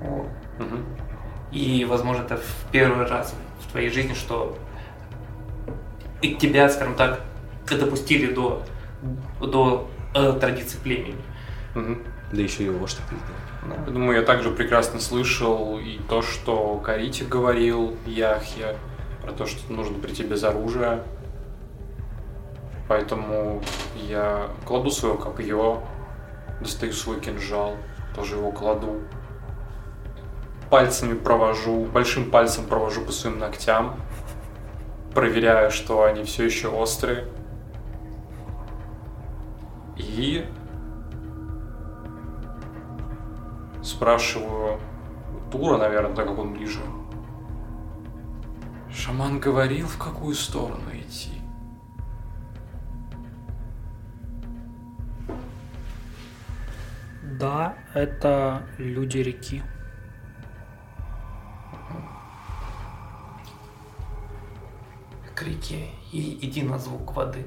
Вот. 0.00 0.28
Мгм. 0.58 0.84
И, 1.50 1.84
возможно, 1.84 2.22
это 2.22 2.38
в 2.38 2.70
первый 2.72 3.06
раз 3.06 3.34
в 3.60 3.70
твоей 3.70 3.90
жизни, 3.90 4.14
что 4.14 4.56
и 6.22 6.34
тебя, 6.36 6.70
скажем 6.70 6.94
так, 6.94 7.20
допустили 7.68 8.32
до, 8.32 8.62
до 9.40 9.88
э, 10.14 10.32
традиций 10.40 10.78
племени. 10.82 11.20
Мгм. 11.74 12.02
Да 12.32 12.40
еще 12.40 12.64
и 12.64 12.70
вождь 12.70 12.98
так 12.98 13.06
сделал. 13.06 13.78
Я 13.86 13.92
думаю, 13.92 14.18
я 14.18 14.24
также 14.24 14.50
прекрасно 14.50 15.00
слышал 15.00 15.78
и 15.78 15.98
то, 16.08 16.22
что 16.22 16.76
Карите 16.78 17.24
говорил, 17.24 17.96
Яхья, 18.06 18.76
про 19.22 19.32
то, 19.32 19.46
что 19.46 19.72
нужно 19.72 19.98
прийти 19.98 20.22
без 20.22 20.42
оружия. 20.42 21.02
Поэтому 22.88 23.62
я 24.08 24.48
кладу 24.66 24.90
свое 24.90 25.16
копье, 25.16 25.82
достаю 26.60 26.92
свой 26.92 27.20
кинжал, 27.20 27.76
тоже 28.14 28.36
его 28.36 28.50
кладу. 28.50 29.00
Пальцами 30.68 31.14
провожу, 31.14 31.84
большим 31.84 32.30
пальцем 32.30 32.66
провожу 32.66 33.02
по 33.04 33.12
своим 33.12 33.38
ногтям, 33.38 33.96
проверяю, 35.14 35.70
что 35.70 36.04
они 36.04 36.24
все 36.24 36.44
еще 36.44 36.68
острые. 36.68 37.26
И 39.96 40.44
спрашиваю 43.82 44.80
Тура, 45.50 45.76
наверное, 45.76 46.14
так 46.14 46.26
как 46.28 46.38
он 46.38 46.54
ближе. 46.54 46.80
Шаман 48.90 49.40
говорил, 49.40 49.86
в 49.86 49.98
какую 49.98 50.34
сторону 50.34 50.90
идти. 50.94 51.30
Да, 57.38 57.74
это 57.94 58.62
люди 58.78 59.18
реки. 59.18 59.62
Реке 65.42 65.88
и 66.12 66.38
иди 66.46 66.62
на 66.62 66.78
звук 66.78 67.14
воды. 67.14 67.46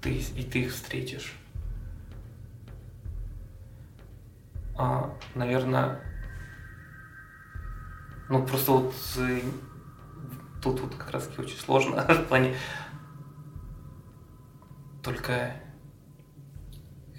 Ты, 0.00 0.14
и 0.18 0.42
ты 0.44 0.60
их 0.62 0.72
встретишь. 0.72 1.34
А, 4.76 5.12
наверное, 5.34 6.00
ну 8.28 8.46
просто 8.46 8.72
вот 8.72 8.94
э, 9.16 9.40
тут 10.62 10.80
вот 10.80 10.94
как 10.94 11.10
раз 11.10 11.28
очень 11.36 11.58
сложно 11.58 12.02
в 12.08 12.24
плане 12.26 12.54
только 15.02 15.52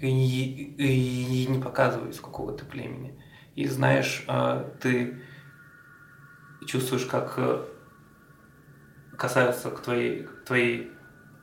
и, 0.00 0.06
и- 0.08 1.44
и 1.44 1.46
не 1.48 1.60
показывай, 1.60 2.10
из 2.10 2.20
какого 2.20 2.56
ты 2.56 2.64
племени. 2.64 3.20
И 3.56 3.66
знаешь, 3.66 4.24
а, 4.26 4.62
ты 4.80 5.20
чувствуешь, 6.66 7.04
как 7.04 7.34
э, 7.36 7.66
касаются 9.20 9.70
к 9.70 9.80
твоей, 9.82 10.22
к 10.22 10.44
твоей 10.46 10.90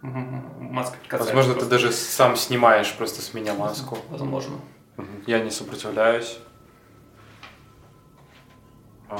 маске. 0.01 0.97
прикасаются 0.97 1.35
Возможно, 1.35 1.53
ты 1.53 1.59
просто. 1.59 1.69
даже 1.69 1.91
сам 1.91 2.35
снимаешь 2.35 2.91
просто 2.95 3.21
с 3.21 3.35
меня 3.35 3.53
маску. 3.53 3.99
Возможно. 4.09 4.55
Я 5.27 5.39
не 5.39 5.51
сопротивляюсь. 5.51 6.39
А. 9.09 9.19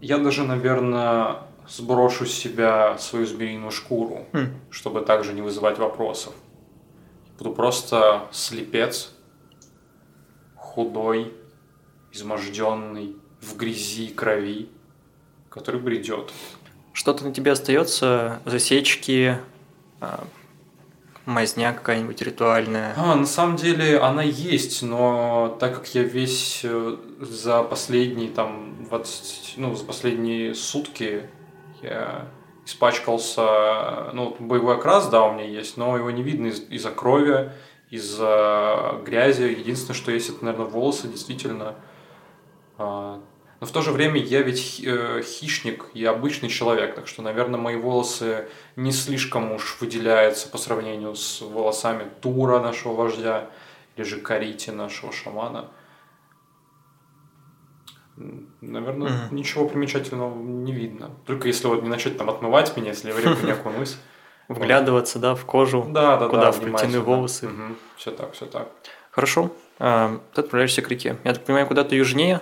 Я 0.00 0.18
даже, 0.18 0.42
наверное, 0.42 1.36
сброшу 1.68 2.26
с 2.26 2.32
себя 2.32 2.98
свою 2.98 3.24
змеиную 3.26 3.70
шкуру, 3.70 4.26
Хм. 4.32 4.48
чтобы 4.70 5.02
также 5.02 5.32
не 5.32 5.42
вызывать 5.42 5.78
вопросов. 5.78 6.34
Буду 7.38 7.52
просто 7.54 8.26
слепец, 8.32 9.12
худой, 10.56 11.32
изможденный, 12.10 13.16
в 13.40 13.56
грязи 13.56 14.06
и 14.06 14.14
крови, 14.14 14.68
который 15.56 15.80
бредет. 15.80 16.30
Что-то 16.92 17.24
на 17.24 17.32
тебе 17.32 17.52
остается? 17.52 18.40
Засечки, 18.44 19.38
а, 20.00 20.24
мазня 21.24 21.72
какая-нибудь 21.72 22.20
ритуальная? 22.22 22.94
А, 22.96 23.14
на 23.14 23.26
самом 23.26 23.56
деле 23.56 23.98
она 23.98 24.22
есть, 24.22 24.82
но 24.82 25.56
так 25.58 25.74
как 25.74 25.88
я 25.94 26.02
весь 26.02 26.60
э, 26.62 26.96
за 27.20 27.62
последние 27.62 28.30
там 28.30 28.84
20, 28.88 29.54
ну, 29.56 29.74
за 29.74 29.84
последние 29.84 30.54
сутки 30.54 31.28
я 31.82 32.28
испачкался, 32.64 34.10
ну, 34.12 34.36
боевой 34.38 34.76
окрас, 34.76 35.08
да, 35.08 35.24
у 35.24 35.32
меня 35.32 35.44
есть, 35.44 35.76
но 35.76 35.96
его 35.96 36.10
не 36.10 36.22
видно 36.22 36.48
из- 36.48 36.68
из-за 36.68 36.90
крови, 36.90 37.52
из-за 37.90 39.00
грязи. 39.04 39.42
Единственное, 39.44 39.94
что 39.94 40.10
есть, 40.10 40.28
это, 40.30 40.44
наверное, 40.44 40.66
волосы, 40.66 41.08
действительно. 41.08 41.74
Но 43.66 43.70
в 43.70 43.72
то 43.72 43.82
же 43.82 43.90
время 43.90 44.20
я 44.20 44.42
ведь 44.42 44.80
э, 44.86 45.22
хищник 45.24 45.86
и 45.92 46.04
обычный 46.04 46.48
человек, 46.48 46.94
так 46.94 47.08
что, 47.08 47.20
наверное, 47.20 47.58
мои 47.58 47.74
волосы 47.74 48.46
не 48.76 48.92
слишком 48.92 49.50
уж 49.50 49.78
выделяются 49.80 50.48
по 50.48 50.56
сравнению 50.56 51.16
с 51.16 51.40
волосами 51.40 52.08
Тура, 52.22 52.60
нашего 52.60 52.94
вождя, 52.94 53.50
или 53.96 54.04
же 54.04 54.20
Карити, 54.20 54.70
нашего 54.70 55.12
шамана. 55.12 55.68
Наверное, 58.60 59.08
Мгм. 59.08 59.34
ничего 59.36 59.66
примечательного 59.68 60.32
не 60.40 60.72
видно. 60.72 61.10
Только 61.26 61.48
если 61.48 61.66
вот 61.66 61.82
не 61.82 61.88
начать 61.88 62.16
там 62.16 62.30
отмывать 62.30 62.76
меня, 62.76 62.90
если 62.90 63.08
я 63.08 63.14
в 63.14 63.18
реку 63.18 63.44
не 63.44 63.50
окунусь. 63.50 63.96
Вглядываться, 64.48 65.18
да, 65.18 65.34
в 65.34 65.44
кожу? 65.44 65.84
Да, 65.88 66.16
да, 66.18 66.28
Куда 66.28 66.42
да. 66.42 66.52
вплетены 66.52 67.00
волосы? 67.00 67.50
Все 67.96 68.12
так, 68.12 68.32
все 68.34 68.46
так. 68.46 68.68
Хорошо. 69.10 69.50
А, 69.80 70.20
ты 70.34 70.42
отправляешься 70.42 70.82
к 70.82 70.88
реке. 70.88 71.16
Я 71.24 71.34
так 71.34 71.44
понимаю, 71.44 71.66
куда-то 71.66 71.96
южнее? 71.96 72.40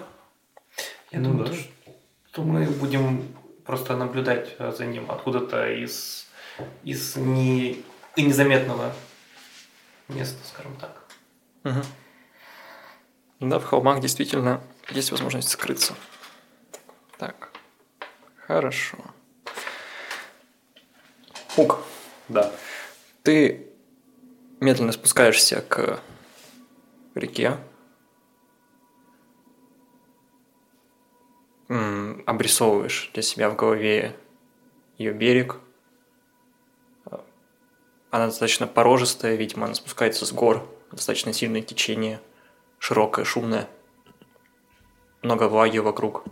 Я 1.15 1.21
Ну 1.21 1.29
думаю, 1.31 1.47
да. 1.47 1.53
то, 1.53 1.59
что 2.33 2.43
мы 2.43 2.65
будем 2.67 3.23
просто 3.65 3.97
наблюдать 3.97 4.57
э, 4.59 4.73
за 4.73 4.85
ним 4.85 5.09
откуда-то 5.11 5.71
из, 5.73 6.27
из 6.83 7.15
не, 7.15 7.85
и 8.17 8.23
незаметного 8.23 8.93
место, 10.09 10.37
скажем 10.45 10.75
так. 10.77 11.05
Мгм. 11.63 11.85
Да, 13.41 13.59
в 13.61 13.65
холмах 13.65 14.01
действительно 14.01 14.61
есть 14.91 15.13
возможность 15.13 15.51
скрыться. 15.51 15.95
Так, 17.19 17.51
хорошо. 18.47 18.99
Ук, 21.57 21.79
Да. 22.29 22.51
ты 23.23 23.69
медленно 24.59 24.91
спускаешься 24.91 25.61
к 25.61 26.01
реке. 27.15 27.57
Обрисовываешь 31.69 33.11
для 33.15 33.23
себя 33.23 33.49
в 33.51 33.57
голове 33.57 34.17
ее 34.99 35.13
берег. 35.13 35.57
Она 38.11 38.27
достаточно 38.27 38.67
порожистая, 38.67 39.35
видимо, 39.35 39.65
она 39.67 39.75
спускается 39.75 40.27
с 40.27 40.33
гор. 40.33 40.69
Достаточно 40.93 41.33
сильное 41.33 41.63
течение, 41.63 42.21
широкое, 42.79 43.25
шумное. 43.25 43.69
Много 45.23 45.49
влаги 45.49 45.79
вокруг. 45.79 46.25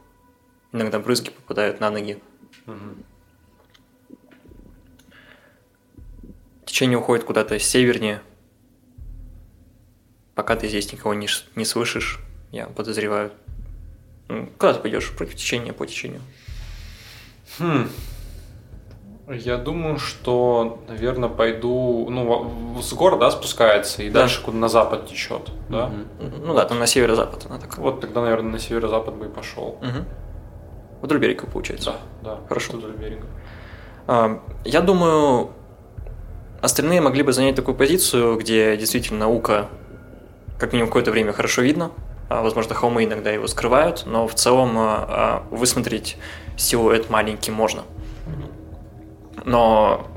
Иногда 0.70 1.00
брызги 1.00 1.30
попадают 1.30 1.80
на 1.80 1.90
ноги. 1.90 2.22
Течение 6.64 6.98
уходит 6.98 7.24
куда-то 7.24 7.58
севернее. 7.58 8.22
Пока 10.34 10.56
ты 10.56 10.68
здесь 10.68 10.92
никого 10.92 11.14
не, 11.14 11.28
не 11.56 11.64
слышишь, 11.64 12.20
я 12.50 12.66
подозреваю. 12.66 13.32
Куда 14.58 14.74
ты 14.74 14.80
пойдешь? 14.80 15.10
Против 15.16 15.34
течения, 15.36 15.72
по 15.72 15.86
течению. 15.86 16.20
Хм. 17.58 17.88
Я 19.28 19.56
думаю, 19.56 19.98
что, 19.98 20.82
наверное, 20.88 21.28
пойду, 21.28 22.08
ну, 22.10 22.80
с 22.82 22.92
гор, 22.92 23.18
да, 23.18 23.30
спускается, 23.30 24.02
и 24.02 24.10
Да. 24.10 24.20
дальше 24.20 24.42
куда 24.42 24.58
на 24.58 24.68
запад 24.68 25.06
течет, 25.08 25.50
да? 25.68 25.90
Ну 26.44 26.54
да, 26.54 26.64
там 26.64 26.78
на 26.78 26.86
северо-запад 26.86 27.46
она 27.48 27.58
так. 27.58 27.78
Вот 27.78 28.00
тогда, 28.00 28.20
наверное, 28.22 28.52
на 28.52 28.58
северо-запад 28.58 29.14
бы 29.14 29.26
и 29.26 29.28
пошел. 29.28 29.78
Мгм. 29.80 30.04
Вдоль 31.02 31.18
берега, 31.18 31.46
получается. 31.46 31.94
Да, 32.22 32.34
да. 32.36 32.40
Хорошо. 32.48 32.74
Вдоль 32.74 32.92
берега. 32.92 33.26
А, 34.06 34.40
Я 34.64 34.80
думаю, 34.80 35.50
остальные 36.60 37.00
могли 37.00 37.22
бы 37.22 37.32
занять 37.32 37.54
такую 37.54 37.74
позицию, 37.76 38.36
где 38.38 38.76
действительно 38.76 39.28
Ука 39.30 39.68
как 40.58 40.72
минимум 40.72 40.90
какое-то 40.90 41.10
время 41.10 41.32
хорошо 41.32 41.62
видно. 41.62 41.90
А, 42.32 42.40
Возможно, 42.40 42.74
холмы 42.74 43.04
иногда 43.04 43.30
его 43.30 43.46
скрывают, 43.46 44.04
но 44.06 44.26
в 44.26 44.34
целом 44.34 44.78
а, 44.78 45.04
а, 45.06 45.46
высмотреть 45.50 46.16
силуэт 46.56 47.10
маленький 47.10 47.50
можно. 47.50 47.82
Но 49.44 50.08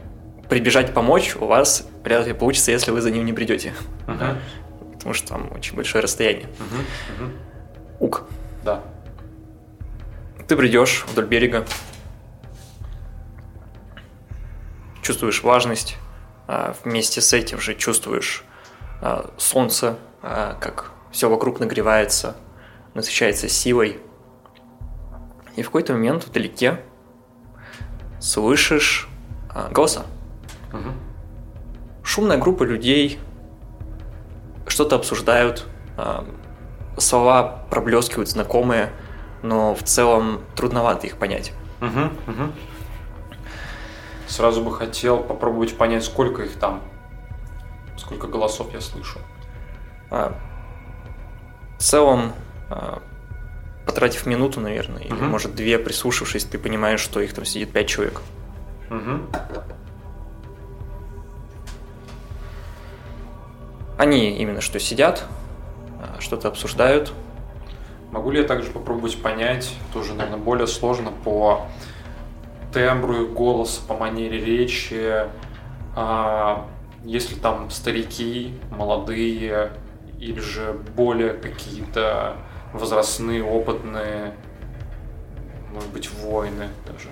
прибежать 0.47 0.93
помочь 0.93 1.35
у 1.35 1.45
вас 1.45 1.85
вряд 2.05 2.25
ли 2.25 2.31
получится, 2.31 2.71
если 2.71 2.91
вы 2.91 3.01
за 3.01 3.11
ним 3.11 3.25
не 3.25 3.33
придете. 3.33 3.73
Мгм. 4.07 4.37
Потому 4.93 5.13
что 5.13 5.27
там 5.27 5.51
очень 5.51 5.75
большое 5.75 6.01
расстояние. 6.03 6.47
Мгм. 6.57 6.85
Мгм. 7.19 7.33
Ук, 7.99 8.23
Да. 8.63 8.81
Ты 10.47 10.55
бредешь 10.55 11.03
вдоль 11.11 11.25
берега, 11.25 11.65
чувствуешь 15.01 15.43
влажность, 15.43 15.97
вместе 16.83 17.19
с 17.19 17.33
этим 17.33 17.59
же 17.59 17.73
чувствуешь 17.75 18.45
солнце, 19.37 19.97
как 20.21 20.94
все 21.15 21.29
вокруг 21.29 21.61
нагревается, 21.61 22.35
насыщается 22.93 23.47
силой. 23.47 24.01
И 25.55 25.61
в 25.61 25.67
какой-то 25.67 25.93
момент 25.93 26.25
вдалеке 26.25 26.81
слышишь 28.19 29.07
а, 29.49 29.69
голоса. 29.69 30.05
Мгм. 30.73 30.91
Шумная 32.03 32.37
группа 32.37 32.63
людей 32.63 33.17
что-то 34.67 34.97
обсуждают, 34.97 35.65
а, 35.95 36.27
слова 36.97 37.65
проблескивают 37.69 38.27
знакомые, 38.27 38.91
но 39.41 39.73
в 39.73 39.83
целом 39.83 40.41
трудновато 40.53 41.07
их 41.07 41.15
понять. 41.15 41.53
Мгм. 41.79 42.11
Мгм. 42.27 42.53
Сразу 44.27 44.61
бы 44.61 44.75
хотел 44.75 45.23
попробовать 45.23 45.77
понять, 45.77 46.03
сколько 46.03 46.43
их 46.43 46.59
там, 46.59 46.81
сколько 47.95 48.27
голосов 48.27 48.73
я 48.73 48.81
слышу. 48.81 49.19
А, 50.11 50.37
в 51.77 51.81
целом, 51.83 52.33
а, 52.69 53.01
потратив 53.85 54.25
минуту, 54.25 54.59
наверное, 54.59 55.03
или 55.03 55.13
Мгм. 55.13 55.27
может 55.27 55.55
две, 55.55 55.77
прислушавшись, 55.77 56.45
ты 56.45 56.57
понимаешь, 56.57 56.99
что 56.99 57.19
их 57.19 57.33
там 57.33 57.45
сидит 57.45 57.71
пять 57.71 57.87
человек. 57.87 58.21
Мгм. 58.89 59.27
Они 63.97 64.37
именно 64.37 64.61
что 64.61 64.79
сидят, 64.79 65.25
а, 66.01 66.19
что-то 66.19 66.47
обсуждают. 66.49 67.13
Могу 68.11 68.31
ли 68.31 68.41
я 68.41 68.47
также 68.47 68.71
попробовать 68.71 69.21
понять, 69.21 69.73
тоже, 69.93 70.13
наверное, 70.13 70.39
более 70.39 70.67
сложно 70.67 71.11
по 71.23 71.67
тембру 72.73 73.23
их 73.23 73.33
голоса, 73.33 73.81
по 73.87 73.93
манере 73.93 74.39
речи, 74.39 75.27
а, 75.95 76.65
если 77.03 77.35
там 77.35 77.69
старики, 77.71 78.53
молодые, 78.71 79.71
или 80.25 80.39
же 80.39 80.73
более 80.95 81.33
какие-то 81.33 82.37
возрастные, 82.73 83.43
опытные, 83.43 84.33
может 85.71 85.89
быть, 85.91 86.09
воины 86.11 86.69
даже. 86.87 87.09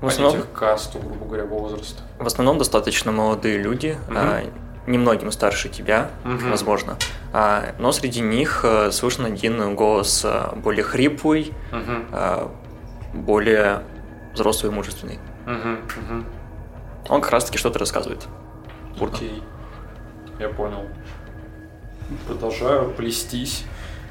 В 0.00 0.06
основном, 0.06 0.32
Понять 0.34 0.46
их 0.48 0.58
касту, 0.58 0.98
грубо 0.98 1.24
говоря, 1.24 1.44
возраста. 1.46 2.02
в 2.18 2.26
основном 2.26 2.58
достаточно 2.58 3.10
молодые 3.12 3.58
люди, 3.58 3.96
а, 4.08 4.42
немногим 4.86 5.32
старше 5.32 5.68
тебя, 5.68 6.10
Мгм. 6.22 6.50
возможно. 6.50 6.96
А, 7.32 7.74
но 7.78 7.90
среди 7.92 8.20
них 8.20 8.60
а, 8.64 8.92
слышен 8.92 9.24
один 9.24 9.74
голос 9.74 10.22
а, 10.24 10.54
более 10.54 10.84
хриплый, 10.84 11.52
Мгм. 11.72 12.06
а, 12.12 12.52
более 13.14 13.82
взрослый 14.34 14.70
и 14.70 14.74
мужественный. 14.74 15.18
Мгм. 15.46 15.78
Мгм. 15.96 16.26
Он 17.08 17.20
как 17.20 17.32
раз-таки 17.32 17.56
что-то 17.58 17.78
рассказывает. 17.78 18.26
Бурно. 18.98 19.16
Окей, 19.16 19.42
я 20.38 20.48
понял. 20.48 20.84
Продолжаю 22.26 22.90
плестись. 22.90 23.64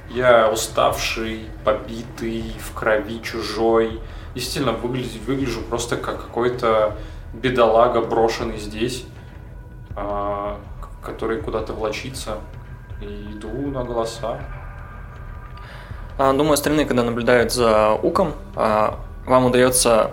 Я 0.10 0.50
уставший, 0.50 1.46
побитый, 1.64 2.54
в 2.60 2.74
крови 2.74 3.22
чужой. 3.22 4.00
Действительно, 4.34 4.74
выгляжу, 4.74 5.20
выгляжу 5.26 5.62
просто 5.62 5.98
как 5.98 6.22
какой-то 6.22 6.96
бедолага, 7.34 8.02
брошенный 8.02 8.58
здесь, 8.58 9.06
а, 9.96 10.60
который 11.04 11.42
куда-то 11.42 11.74
влочится. 11.74 12.40
И 13.02 13.32
иду 13.34 13.50
на 13.50 13.84
голоса. 13.84 14.40
А, 16.18 16.34
Думаю, 16.34 16.54
остальные, 16.54 16.86
когда 16.86 17.04
наблюдают 17.04 17.52
за 17.52 17.94
Уком, 17.94 18.34
а, 18.56 19.00
вам 19.26 19.46
удается 19.46 20.12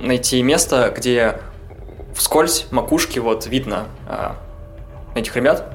найти 0.00 0.42
место, 0.42 0.92
где 0.96 1.40
вскользь 2.14 2.66
макушки 2.70 3.18
вот 3.18 3.46
видно 3.46 3.86
этих 5.18 5.36
ребят. 5.36 5.72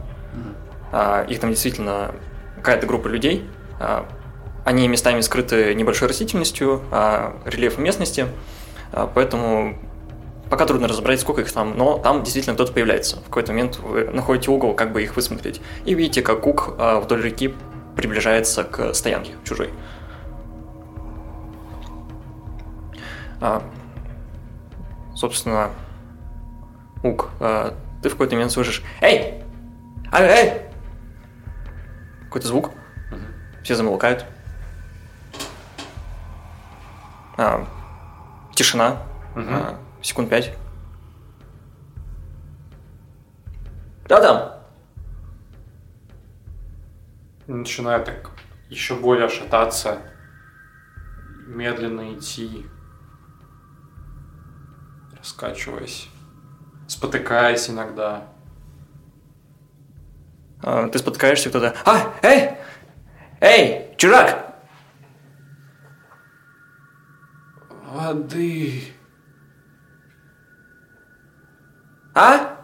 А, 0.91 1.23
Их 1.23 1.39
там 1.39 1.49
действительно 1.49 2.11
какая-то 2.57 2.85
группа 2.85 3.07
людей. 3.07 3.49
А, 3.79 4.05
Они 4.65 4.87
местами 4.87 5.21
скрыты 5.21 5.73
небольшой 5.73 6.07
растительностью, 6.07 6.81
а, 6.91 7.35
рельефом 7.45 7.83
местности, 7.83 8.27
поэтому 9.15 9.79
пока 10.49 10.65
трудно 10.65 10.87
разобрать, 10.87 11.19
сколько 11.21 11.41
их 11.41 11.51
там, 11.51 11.77
но 11.77 11.97
там 11.97 12.23
действительно 12.23 12.55
кто-то 12.55 12.73
появляется. 12.73 13.17
В 13.17 13.23
какой-то 13.23 13.53
момент 13.53 13.79
вы 13.79 14.03
находите 14.11 14.51
угол, 14.51 14.73
как 14.75 14.91
бы 14.91 15.01
их 15.01 15.15
высмотреть, 15.15 15.61
и 15.85 15.95
видите, 15.95 16.21
как 16.21 16.45
Ук 16.45 16.75
а, 16.77 16.99
вдоль 16.99 17.21
реки 17.23 17.55
приближается 17.95 18.63
к 18.63 18.93
стоянке 18.93 19.31
чужой. 19.43 19.69
Собственно, 25.15 25.71
Ук, 27.03 27.29
ты 28.01 28.09
в 28.09 28.13
какой-то 28.13 28.35
момент 28.35 28.51
слышишь 28.51 28.83
«Эй! 29.01 29.43
Эй, 30.11 30.27
эй!» 30.27 30.61
Какой-то 32.25 32.47
звук. 32.47 32.71
Все 33.63 33.75
замолкают. 33.75 34.25
А, 37.37 37.67
тишина. 38.55 39.03
Мгм. 39.35 39.53
А, 39.53 39.79
секунд 40.01 40.29
пять. 40.29 40.55
Да 44.07 44.21
там. 44.21 44.61
Начинаю 47.47 48.03
так 48.03 48.31
еще 48.69 48.95
более 48.95 49.27
шататься, 49.27 50.01
медленно 51.45 52.13
идти, 52.13 52.65
раскачиваясь, 55.17 56.09
спотыкаясь 57.01 57.67
иногда. 57.67 58.27
А, 60.61 60.87
ты 60.87 60.99
спотыкаешься, 60.99 61.49
кто-то. 61.49 61.75
А, 61.83 62.13
эй! 62.21 62.51
Эй, 63.39 63.95
чужак! 63.97 64.55
Воды. 67.87 68.83
А? 72.13 72.57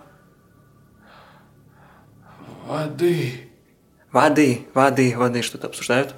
Воды. 2.68 3.50
Воды, 4.12 4.68
воды, 4.76 5.18
воды, 5.18 5.42
что-то 5.42 5.66
обсуждают. 5.66 6.14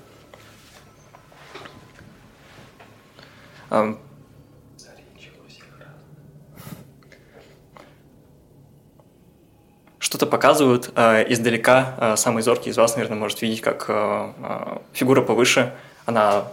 Что-то 10.09 10.25
показывают 10.25 10.89
э, 10.95 11.31
издалека. 11.31 11.93
Э, 11.99 12.15
самый 12.17 12.41
зоркий 12.41 12.71
из 12.71 12.77
вас, 12.77 12.95
наверное, 12.95 13.19
может 13.19 13.43
видеть, 13.43 13.61
как 13.61 13.85
э, 13.89 14.31
э, 14.41 14.77
фигура 14.91 15.21
повыше, 15.21 15.71
она 16.07 16.45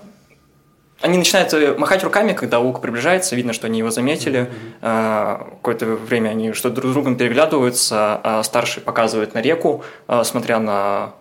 они 1.00 1.16
начинают 1.16 1.54
э, 1.54 1.74
махать 1.78 2.04
руками, 2.04 2.34
когда 2.34 2.58
Лук 2.58 2.82
приближается, 2.82 3.34
видно, 3.34 3.54
что 3.54 3.66
они 3.66 3.78
его 3.78 3.90
заметили. 3.90 4.50
Э, 4.82 5.38
Какое-то 5.62 5.86
время 5.86 6.28
они 6.28 6.52
что 6.52 6.68
друг 6.68 6.90
с 6.90 6.92
другом 6.92 7.16
переглядываются, 7.16 8.20
а 8.22 8.42
старший 8.42 8.82
показывает 8.82 9.32
на 9.32 9.40
реку, 9.40 9.82
э, 10.06 10.22
смотря 10.24 10.58
на... 10.58 11.14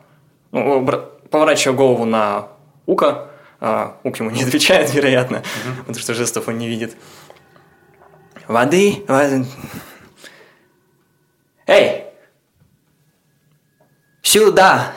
Ну, 0.52 0.82
бра- 0.82 1.06
поворачивая 1.32 1.78
голову 1.78 2.04
на 2.04 2.50
Ука. 2.86 3.28
Э, 3.62 3.92
Ук 4.04 4.20
ему 4.20 4.30
не 4.32 4.44
отвечает, 4.44 4.94
вероятно, 4.94 5.42
потому 5.80 5.98
что 6.00 6.14
жестов 6.14 6.50
он 6.50 6.58
не 6.58 6.68
видит. 6.68 6.98
Воды, 8.50 9.06
воды. 9.08 9.46
Эй! 11.66 12.05
Сюда! 14.26 14.92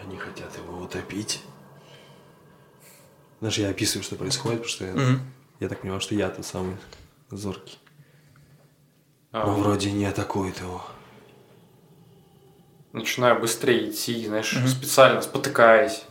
Они 0.00 0.16
хотят 0.16 0.56
его 0.56 0.78
утопить. 0.78 1.42
Даже 3.40 3.62
я 3.62 3.70
описываю, 3.70 4.04
что 4.04 4.14
происходит, 4.14 4.60
потому 4.60 4.68
что 4.70 4.84
я, 4.84 4.92
Мгм. 4.92 5.20
я 5.58 5.68
так 5.68 5.80
понимаю, 5.80 6.00
что 6.00 6.14
я 6.14 6.30
тот 6.30 6.46
самый 6.46 6.76
зоркий. 7.28 7.78
А, 9.32 9.44
Но 9.44 9.56
вроде 9.56 9.90
не 9.90 10.04
атакует 10.06 10.60
его. 10.60 10.80
Начинаю 12.92 13.40
быстрее 13.40 13.90
идти, 13.90 14.24
знаешь, 14.24 14.56
специально 14.68 15.20
спотыкаясь. 15.20 16.04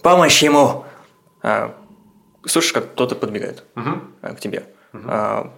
Помощь 0.00 0.40
ему! 0.44 0.84
А, 1.42 1.76
слышишь, 2.46 2.72
как 2.72 2.92
кто-то 2.92 3.16
подбегает 3.16 3.64
а, 3.74 4.32
к 4.32 4.38
тебе. 4.38 4.72
А, 4.92 5.52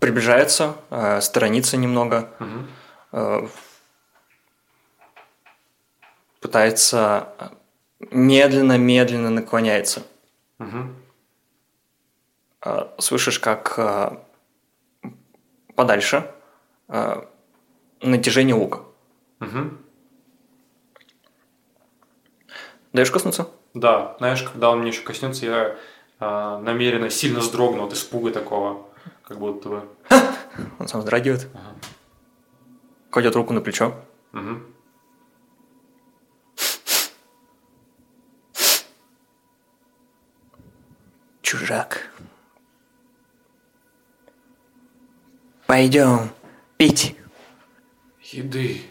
приближается, 0.00 0.76
а, 0.90 1.20
сторонится 1.20 1.76
немного. 1.76 2.30
Мгм. 2.38 2.66
а, 3.12 3.48
пытается 6.40 7.28
медленно-медленно 7.98 9.30
наклоняется. 9.30 10.02
Мгм. 10.58 10.94
А, 12.60 12.94
слышишь, 12.98 13.38
как 13.38 13.78
а, 13.78 14.24
подальше 15.74 16.30
а, 16.88 17.28
натяжение 18.00 18.54
лука. 18.54 18.80
Мгм. 19.40 19.78
Даешь 22.92 23.10
коснуться? 23.10 23.48
Да, 23.74 24.16
знаешь, 24.18 24.42
когда 24.42 24.70
он 24.70 24.80
мне 24.80 24.90
еще 24.90 25.02
коснется, 25.02 25.44
я 25.46 25.76
а, 26.18 26.58
намеренно 26.60 27.10
сильно 27.10 27.40
вздрогну 27.40 27.84
от 27.86 27.92
испуга 27.92 28.30
такого, 28.30 28.86
как 29.26 29.38
будто 29.38 29.68
бы. 29.68 29.88
Он 30.78 30.88
сам 30.88 31.00
вздрагивает. 31.00 31.48
Кладет 33.10 33.34
руку 33.34 33.52
на 33.52 33.60
плечо. 33.60 33.94
Мгм. 34.32 34.72
Чужак. 41.42 42.10
Пойдем 45.66 46.30
пить. 46.76 47.16
Еды. 48.22 48.82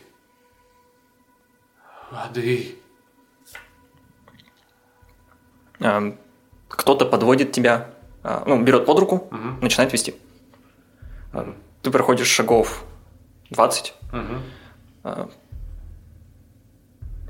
Воды. 2.12 2.80
А, 5.82 6.02
Кто-то 6.70 7.06
подводит 7.06 7.52
тебя, 7.52 7.90
а, 8.24 8.44
ну, 8.46 8.62
берет 8.62 8.86
под 8.86 9.00
руку, 9.00 9.28
Мгм. 9.32 9.60
начинает 9.62 9.92
вести. 9.94 10.16
А, 11.36 11.54
Ты 11.82 11.92
проходишь 11.92 12.28
шагов 12.28 12.84
20. 13.52 13.94
Мгм. 14.12 14.42
а, 15.04 15.28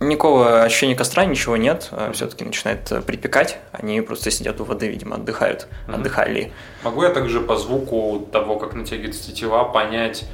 Никакого 0.01 0.61
ощущения 0.63 0.93
костра, 0.95 1.23
ничего 1.25 1.55
нет. 1.55 1.89
Все-таки 2.13 2.43
начинает 2.43 2.91
э, 2.91 3.01
припекать. 3.01 3.59
Они 3.71 4.01
просто 4.01 4.29
сидят 4.29 4.59
у 4.59 4.65
воды, 4.65 4.87
видимо, 4.89 5.15
отдыхают. 5.15 5.67
Отдыхали. 5.87 6.51
Могу 6.83 7.01
я 7.03 7.09
также 7.11 7.39
по 7.39 7.55
звуку 7.55 8.27
того, 8.31 8.59
как 8.59 8.73
натягивается 8.73 9.23
тетива, 9.25 9.63
понять, 9.63 10.25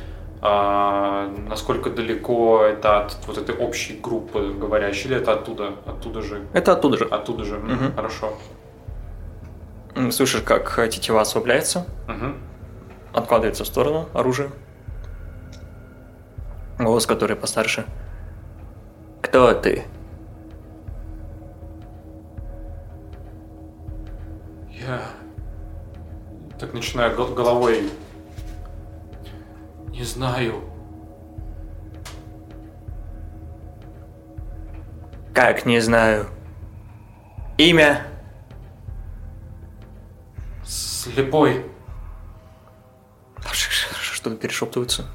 а, 0.41 1.27
насколько 1.47 1.91
далеко 1.91 2.63
это 2.63 3.01
от 3.05 3.17
вот 3.27 3.37
этой 3.37 3.55
общей 3.55 3.99
группы 4.01 4.51
говорящей, 4.51 5.05
или 5.11 5.17
это 5.17 5.33
оттуда, 5.33 5.75
оттуда 5.85 6.23
же, 6.23 6.47
Это 6.53 6.71
оттуда 6.73 6.97
же. 6.97 7.05
оттуда 7.05 7.43
же, 7.45 7.57
Мгм. 7.59 7.93
хорошо. 7.95 8.33
Слышишь, 10.09 10.41
как 10.41 10.79
э, 10.79 10.87
тетива 10.89 11.21
освобляется, 11.21 11.85
Мгм. 12.07 12.37
Откладывается 13.13 13.63
в 13.63 13.67
сторону 13.67 14.09
оружие. 14.13 14.51
Голос, 16.79 17.05
который 17.05 17.35
постарше. 17.35 17.85
Кто 19.21 19.53
ты? 19.53 19.85
Я 24.69 25.01
так 26.59 26.73
начинаю 26.73 27.15
гол- 27.15 27.33
головой. 27.33 27.89
Не 29.89 30.03
знаю. 30.03 30.63
Как 35.33 35.65
не 35.65 35.79
знаю. 35.79 36.27
Имя? 37.57 38.07
Слепой. 40.65 41.70
Что-то 44.21 44.35
перешептываются. 44.35 45.05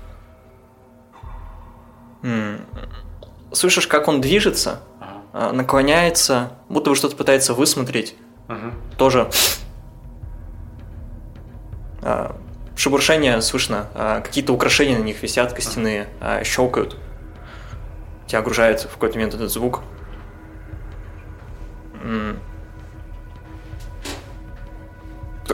Слышишь, 3.52 3.86
как 3.86 4.08
он 4.08 4.20
движется, 4.20 4.80
Ага. 4.98 5.20
а, 5.32 5.52
наклоняется, 5.52 6.50
будто 6.68 6.90
бы 6.90 6.96
что-то 6.96 7.14
пытается 7.14 7.54
высмотреть. 7.54 8.16
Мгм. 8.48 8.74
Тоже 8.98 9.30
а, 12.02 12.34
шебуршение 12.74 13.40
слышно, 13.42 13.86
а, 13.94 14.22
какие-то 14.22 14.52
украшения 14.52 14.98
на 14.98 15.04
них 15.04 15.22
висят, 15.22 15.52
костяные, 15.52 16.08
щелкают. 16.42 16.96
Тебя 18.26 18.40
огружает 18.40 18.80
в 18.80 18.94
какой-то 18.94 19.14
момент 19.14 19.34
этот 19.34 19.52
звук. 19.52 19.82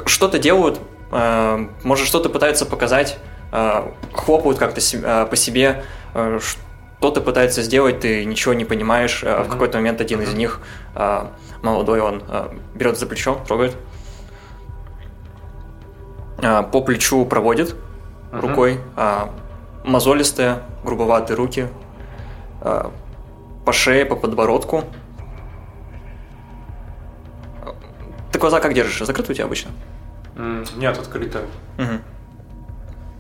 Что-то 0.07 0.39
делают, 0.39 0.81
может 1.11 2.07
что-то 2.07 2.31
пытаются 2.31 2.65
показать, 2.65 3.19
хлопают 3.53 4.59
как-то 4.59 4.81
а, 5.05 5.27
по 5.27 5.37
себе, 5.37 5.85
а, 6.15 6.39
что-то 6.41 7.21
пытается 7.21 7.63
сделать, 7.63 8.01
ты 8.01 8.25
ничего 8.25 8.55
не 8.55 8.65
понимаешь. 8.65 9.23
А 9.27 9.45
В 9.45 9.49
какой-то 9.49 9.79
момент 9.79 10.01
один 10.01 10.23
из 10.23 10.33
них, 10.35 10.61
молодой, 11.63 12.01
он 12.01 12.23
берет 12.75 12.97
за 12.99 13.07
плечо, 13.07 13.41
трогает, 13.47 13.77
по 16.41 16.81
плечу 16.81 17.25
проводит 17.27 17.75
Мгм. 18.31 18.41
рукой, 18.41 18.81
мозолистые, 19.85 20.61
грубоватые 20.85 21.37
руки, 21.37 21.69
по 22.61 23.73
шее, 23.73 24.07
по 24.07 24.15
подбородку. 24.15 24.85
Ты 28.31 28.39
глаза 28.39 28.61
как 28.61 28.75
держишь? 28.75 29.05
Закрыты 29.05 29.33
у 29.33 29.35
тебя 29.35 29.47
обычно? 29.47 29.73
Нет, 30.77 30.97
открыто. 30.99 31.43
Мгм. 31.79 32.01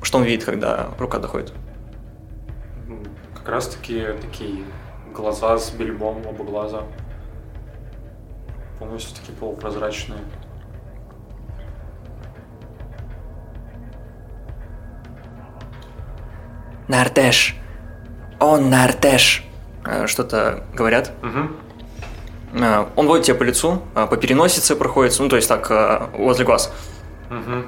Что 0.02 0.18
он 0.18 0.24
видит, 0.24 0.44
когда 0.44 0.88
рука 0.98 1.18
доходит? 1.18 1.52
М, 2.88 3.04
Как 3.34 3.48
раз 3.48 3.68
таки 3.68 4.04
такие 4.20 4.64
глаза 5.14 5.58
с 5.58 5.70
бельмом, 5.70 6.26
оба 6.26 6.44
глаза. 6.44 6.82
Полностью 8.78 9.16
такие 9.16 9.36
полупрозрачные. 9.38 10.20
Нартеш. 16.88 17.56
Он 18.40 18.70
Нартеш. 18.70 19.44
А, 19.84 20.06
Что-то 20.06 20.64
говорят. 20.74 21.12
А, 22.54 22.90
Он 22.96 23.06
водит 23.06 23.26
тебя 23.26 23.36
по 23.36 23.44
лицу, 23.44 23.82
а, 23.94 24.06
по 24.06 24.16
переносице 24.16 24.76
проходится, 24.76 25.22
ну 25.22 25.28
то 25.28 25.36
есть 25.36 25.48
так 25.48 25.70
возле 26.18 26.44
глаз. 26.44 26.72
Мгм. 27.30 27.66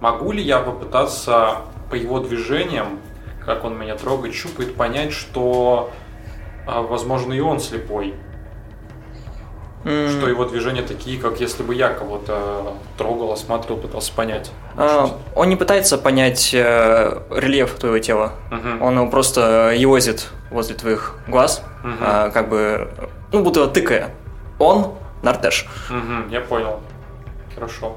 Могу 0.00 0.32
ли 0.32 0.42
я 0.42 0.60
попытаться 0.60 1.58
по 1.90 1.94
его 1.94 2.20
движениям, 2.20 3.00
как 3.44 3.64
он 3.64 3.78
меня 3.78 3.96
трогает, 3.96 4.34
щупает, 4.34 4.74
понять, 4.76 5.12
что, 5.12 5.90
а, 6.66 6.82
возможно, 6.82 7.32
и 7.32 7.40
он 7.40 7.60
слепой? 7.60 8.14
М, 9.84 10.08
Что 10.10 10.28
его 10.28 10.44
движения 10.44 10.82
такие, 10.82 11.18
как 11.18 11.40
если 11.40 11.62
бы 11.62 11.74
я 11.74 11.88
кого-то 11.88 12.74
трогал, 12.98 13.32
осматривал, 13.32 13.80
пытался 13.80 14.12
понять. 14.12 14.50
а, 14.76 15.08
он 15.34 15.48
не 15.48 15.56
пытается 15.56 15.96
понять 15.96 16.50
э, 16.52 17.22
рельеф 17.30 17.74
твоего 17.74 17.98
тела. 17.98 18.32
Мгм. 18.50 18.82
Он 18.82 18.94
его 18.98 19.06
просто 19.10 19.72
евозит 19.74 20.28
возле 20.50 20.74
твоих 20.76 21.14
глаз, 21.28 21.62
Мгм. 21.82 21.96
а, 22.02 22.30
как 22.30 22.50
бы, 22.50 22.90
ну, 23.32 23.42
будто 23.42 23.66
тыкая. 23.68 24.10
Он 24.58 24.92
Нартеш. 25.22 25.66
Мгм, 25.88 26.28
я 26.30 26.40
понял. 26.42 26.80
Хорошо. 27.54 27.96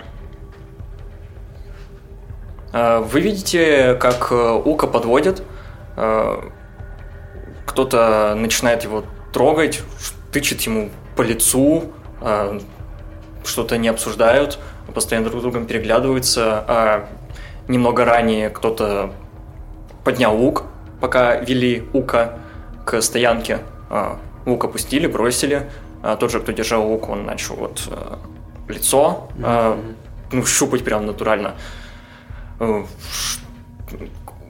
А, 2.73 2.99
Вы 3.01 3.21
видите, 3.21 3.95
как 3.95 4.29
э, 4.31 4.61
Ука 4.65 4.87
подводит. 4.87 5.43
а, 5.95 6.49
Кто-то 7.65 8.33
начинает 8.35 8.83
его 8.83 9.03
трогать, 9.31 9.81
тычет 10.31 10.61
ему 10.61 10.89
по 11.15 11.21
лицу, 11.21 11.85
что-то 13.43 13.77
не 13.77 13.87
обсуждают, 13.87 14.59
постоянно 14.93 15.29
друг 15.29 15.41
с 15.41 15.43
другом 15.43 15.65
переглядываются. 15.65 16.63
А 16.67 17.09
Немного 17.67 18.03
ранее 18.03 18.49
кто-то 18.49 19.11
поднял 20.03 20.35
лук, 20.35 20.63
пока 20.99 21.35
вели 21.37 21.83
Ука 21.93 22.39
к 22.85 23.01
стоянке. 23.01 23.59
А, 23.89 24.17
Лук 24.45 24.65
опустили, 24.65 25.07
бросили. 25.07 25.69
А 26.01 26.15
Тот 26.17 26.31
же, 26.31 26.39
кто 26.41 26.51
держал 26.51 26.85
лук, 26.87 27.09
он 27.09 27.25
начал 27.25 27.55
вот 27.55 27.81
э, 27.89 28.15
лицо 28.67 29.29
ну, 30.31 30.45
щупать 30.45 30.83
прям 30.83 31.05
натурально. 31.05 31.53
Э, 32.59 32.85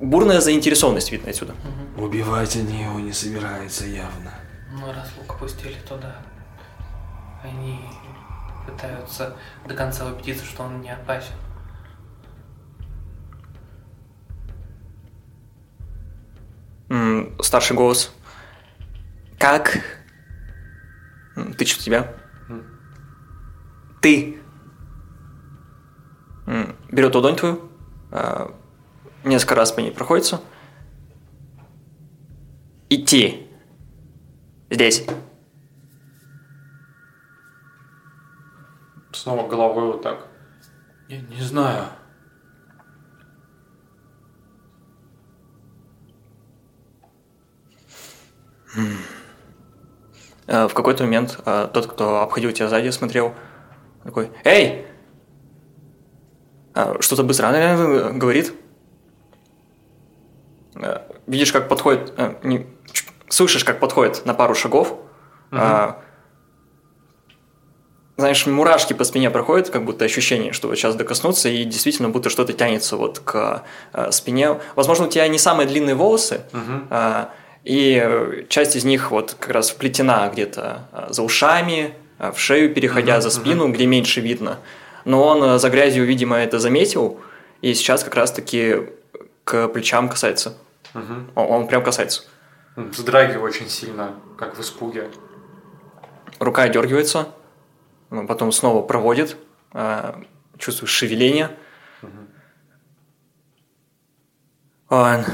Бурная 0.01 0.41
заинтересованность 0.41 1.11
видно 1.11 1.29
отсюда. 1.29 1.55
Убивать 1.97 2.55
они 2.55 2.83
его 2.83 2.99
не 2.99 3.13
собираются 3.13 3.85
явно. 3.85 4.33
Ну, 4.73 4.87
раз 4.91 5.09
лук 5.17 5.35
опустили, 5.35 5.77
то 5.87 5.97
да. 5.97 6.17
Они 7.43 7.79
пытаются 8.65 9.35
до 9.67 9.73
конца 9.75 10.05
убедиться, 10.05 10.43
что 10.45 10.63
он 10.63 10.81
не 10.81 10.89
опасен. 10.91 11.33
Старший 17.41 17.75
голос. 17.75 18.13
Как? 19.39 19.79
М, 21.35 21.53
Тычет 21.53 21.79
в 21.79 21.83
тебя. 21.83 22.13
Ты. 24.01 24.37
Берет 26.91 27.15
ладонь 27.15 27.35
твою. 27.35 27.69
А, 28.13 28.55
Несколько 29.23 29.55
раз 29.55 29.71
по 29.71 29.79
ней 29.79 29.91
проходится. 29.91 30.41
Идти. 32.89 33.49
Здесь. 34.69 35.05
Снова 39.13 39.47
головой 39.47 39.87
вот 39.87 40.01
так. 40.01 40.27
Я 41.07 41.21
не 41.21 41.41
знаю. 41.41 41.85
Э, 50.47 50.67
В 50.67 50.73
какой-то 50.73 51.03
момент 51.05 51.39
э, 51.45 51.69
тот, 51.73 51.87
кто 51.87 52.21
обходил 52.21 52.51
тебя 52.51 52.67
сзади, 52.67 52.89
смотрел, 52.89 53.33
такой, 54.03 54.31
«Эй!» 54.43 54.92
А, 56.73 56.97
Что-то 57.01 57.23
быстро 57.23 57.47
э, 57.47 58.11
говорит. 58.13 58.53
Э, 60.75 60.99
Видишь, 61.27 61.51
как 61.53 61.69
подходит, 61.69 62.13
э, 62.17 62.35
не- 62.43 62.65
слышишь, 63.29 63.63
как 63.63 63.79
подходит 63.79 64.25
на 64.25 64.33
пару 64.33 64.55
шагов. 64.55 64.97
А, 65.51 66.01
Знаешь, 68.15 68.45
мурашки 68.45 68.93
по 68.93 69.03
спине 69.05 69.31
проходят, 69.31 69.69
как 69.71 69.85
будто 69.85 70.05
ощущение, 70.05 70.53
что 70.53 70.67
вот 70.67 70.75
сейчас 70.77 70.93
докоснуться, 70.95 71.49
и 71.49 71.63
действительно 71.63 72.09
будто 72.09 72.29
что-то 72.29 72.53
тянется 72.53 72.95
вот 72.95 73.17
к 73.19 73.63
э, 73.91 74.11
спине. 74.11 74.59
Возможно, 74.75 75.07
у 75.07 75.09
тебя 75.09 75.27
не 75.27 75.39
самые 75.39 75.67
длинные 75.67 75.95
волосы, 75.95 76.41
а, 76.91 77.31
и 77.63 78.45
часть 78.49 78.75
из 78.75 78.83
них 78.85 79.09
вот 79.09 79.35
как 79.39 79.49
раз 79.51 79.71
вплетена 79.71 80.29
где-то 80.31 80.87
за 81.09 81.23
ушами, 81.23 81.95
в 82.19 82.37
шею 82.37 82.71
переходя 82.73 83.19
за 83.19 83.31
спину, 83.31 83.69
где 83.71 83.87
меньше 83.87 84.21
видно. 84.21 84.59
Но 85.05 85.23
он 85.23 85.43
э, 85.43 85.59
за 85.59 85.69
грязью, 85.69 86.05
видимо, 86.05 86.37
это 86.37 86.59
заметил, 86.59 87.19
и 87.61 87.73
сейчас 87.73 88.03
как 88.03 88.15
раз-таки 88.15 88.89
к 89.43 89.67
плечам 89.69 90.09
касается. 90.09 90.57
Мгм. 90.93 91.31
Он, 91.35 91.51
он 91.51 91.67
прям 91.67 91.83
касается. 91.83 92.23
Вздрагиваю 92.75 93.43
очень 93.43 93.69
сильно, 93.69 94.15
как 94.37 94.57
в 94.57 94.61
испуге. 94.61 95.09
Рука 96.39 96.67
дергивается, 96.67 97.29
потом 98.27 98.51
снова 98.51 98.81
проводит, 98.81 99.37
а, 99.71 100.21
чувствуешь 100.57 100.91
шевеление. 100.91 101.55
Он... 104.89 105.25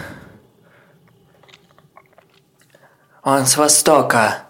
Он 3.21 3.45
с 3.45 3.57
востока. 3.57 4.45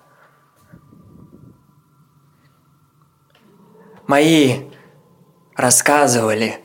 Мои 4.08 4.69
рассказывали 5.60 6.64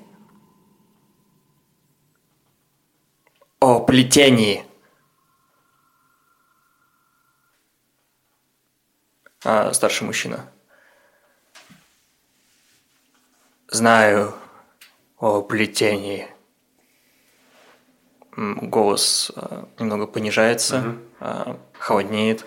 о 3.59 3.81
плетении. 3.81 4.65
А, 9.45 9.73
старший 9.73 10.07
мужчина. 10.07 10.49
Знаю 13.67 14.33
о 15.19 15.43
плетении. 15.43 16.29
Голос 18.37 19.33
а, 19.35 19.69
немного 19.81 20.07
понижается, 20.07 20.99
а, 21.19 21.59
холоднеет. 21.81 22.47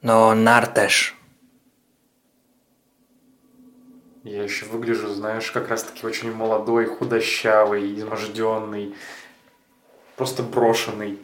Но 0.00 0.32
Нартеш, 0.36 1.17
Я 4.24 4.42
еще 4.42 4.66
выгляжу, 4.66 5.08
знаешь, 5.08 5.50
как 5.50 5.68
раз-таки 5.68 6.04
очень 6.06 6.32
молодой, 6.32 6.86
худощавый, 6.86 7.94
изможденный, 7.94 8.94
просто 10.16 10.42
брошенный. 10.42 11.20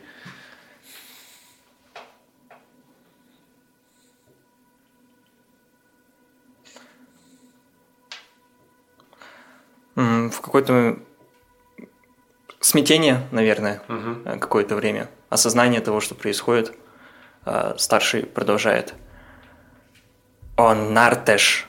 в 10.35 10.41
какое-то 10.41 10.99
смятение, 12.61 13.27
наверное, 13.31 13.83
э, 13.89 14.39
какое-то 14.39 14.75
время, 14.75 15.09
осознание 15.29 15.81
того, 15.81 16.01
что 16.01 16.15
происходит, 16.15 16.77
а, 17.45 17.77
старший 17.79 18.25
продолжает. 18.25 18.95
Он 20.57 20.93
Нартеш, 20.95 21.69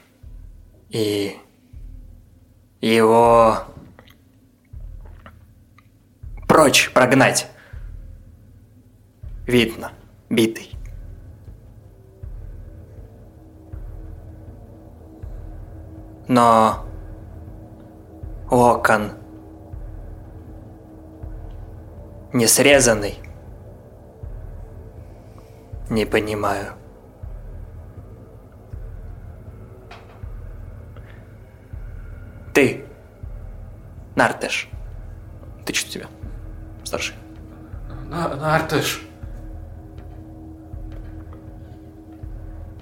и 0.89 1.37
его 2.81 3.57
прочь 6.47 6.91
прогнать. 6.93 7.47
Видно, 9.45 9.91
битый. 10.29 10.71
Но 16.27 16.85
локон 18.49 19.11
не 22.33 22.47
срезанный. 22.47 23.19
Не 25.89 26.05
понимаю. 26.05 26.73
Ты, 32.55 32.85
Нартеш. 34.15 34.69
Ты 35.65 35.73
что 35.73 35.91
тебя? 35.91 36.07
Старший. 36.85 37.15
На- 38.07 38.33
Нартыш, 38.33 39.01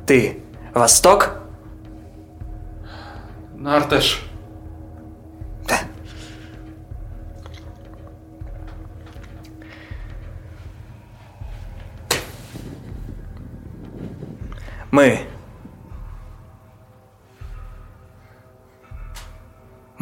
Ты 0.05 0.43
Восток? 0.75 1.37
Нартыш. 3.55 4.21
Да. 5.67 5.79
Мы. 14.91 15.32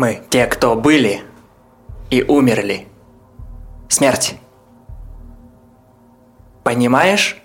Мы 0.02 0.19
те, 0.32 0.48
кто 0.48 0.76
были 0.76 1.22
и 2.10 2.23
умерли. 2.23 2.88
Смерть. 3.88 4.34
Понимаешь? 6.64 7.40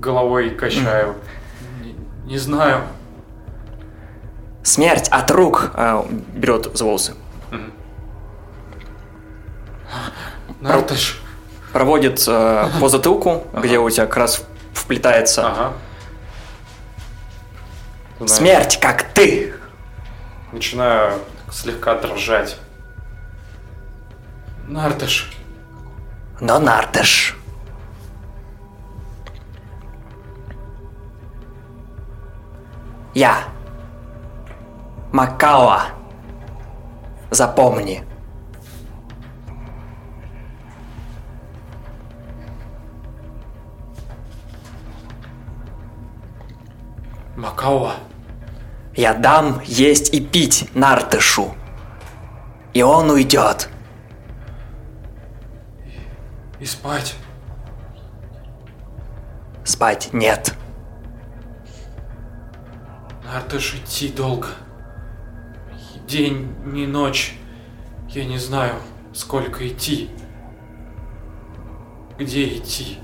головой 0.00 0.48
качаю. 0.48 1.16
Не, 1.84 1.94
не 2.24 2.38
знаю. 2.38 2.84
Смерть 4.62 5.08
от 5.10 5.30
рук 5.30 5.72
а, 5.74 6.06
берет 6.32 6.74
за 6.74 6.86
волосы. 6.86 7.12
Нартыш. 10.62 11.20
Проводит 11.74 12.24
э, 12.26 12.66
по 12.80 12.88
затылку, 12.88 13.44
где 13.52 13.78
у 13.78 13.90
тебя 13.90 14.06
как 14.06 14.16
раз 14.16 14.42
вплетается 14.72 15.48
Ага. 15.48 15.72
Знаешь, 18.20 18.32
смерть, 18.32 18.80
как 18.80 19.02
ты. 19.14 19.54
Начинаю 20.52 21.20
слегка 21.50 21.94
дрожать. 21.94 22.58
Нартыш. 24.68 25.32
Но 26.38 26.58
Нартыш. 26.58 27.34
Я. 33.14 33.44
Макао. 35.12 35.80
Запомни. 37.30 38.04
Макао. 47.34 47.94
Я 49.00 49.14
дам 49.14 49.62
есть 49.64 50.12
и 50.12 50.20
пить 50.20 50.68
Нартышу. 50.74 51.54
И 52.74 52.82
он 52.82 53.08
уйдет. 53.08 53.70
И 56.58 56.66
спать. 56.66 57.14
Спать 59.64 60.10
нет. 60.12 60.54
Нартыш 63.24 63.76
идти 63.76 64.10
долго. 64.10 64.48
День, 66.06 66.54
не 66.66 66.86
ночь. 66.86 67.38
Я 68.10 68.26
не 68.26 68.36
знаю, 68.36 68.74
сколько 69.14 69.66
идти. 69.66 70.10
Где 72.18 72.58
идти? 72.58 72.98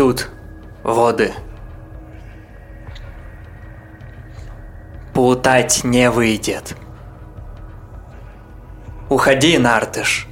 Тут 0.00 0.30
воды. 0.82 1.34
Плутать 5.12 5.84
не 5.84 6.08
выйдет. 6.08 6.74
Уходи, 9.10 9.58
Нартыш. 9.58 10.26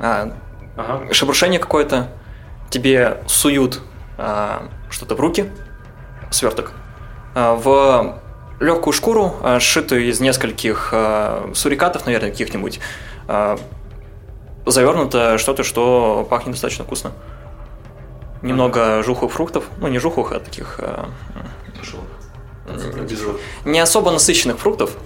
А, 0.00 0.34
Ага. 0.76 1.14
шебрушение 1.14 1.60
какое-то. 1.60 2.08
Тебе 2.70 3.18
суют 3.28 3.80
а, 4.18 4.68
что-то 4.90 5.14
в 5.14 5.20
руки, 5.20 5.48
сверток, 6.32 6.72
а, 7.36 7.54
в 7.54 8.20
легкую 8.58 8.92
шкуру, 8.94 9.36
а, 9.44 9.60
сшитую 9.60 10.08
из 10.08 10.18
нескольких 10.18 10.88
а, 10.92 11.52
сурикатов, 11.54 12.04
наверное, 12.06 12.32
каких-нибудь. 12.32 12.80
а, 13.28 13.60
завернуто 14.66 15.38
что-то, 15.38 15.62
что 15.62 16.26
пахнет 16.28 16.54
достаточно 16.54 16.84
вкусно. 16.84 17.12
Немного 18.48 19.02
жухлых 19.02 19.32
фруктов, 19.32 19.64
ну 19.78 19.88
не 19.88 19.98
жухлых, 19.98 20.32
а 20.32 20.40
таких 20.40 20.78
а, 20.78 21.08
не 23.64 23.80
особо 23.80 24.10
насыщенных 24.10 24.58
фруктов, 24.58 24.96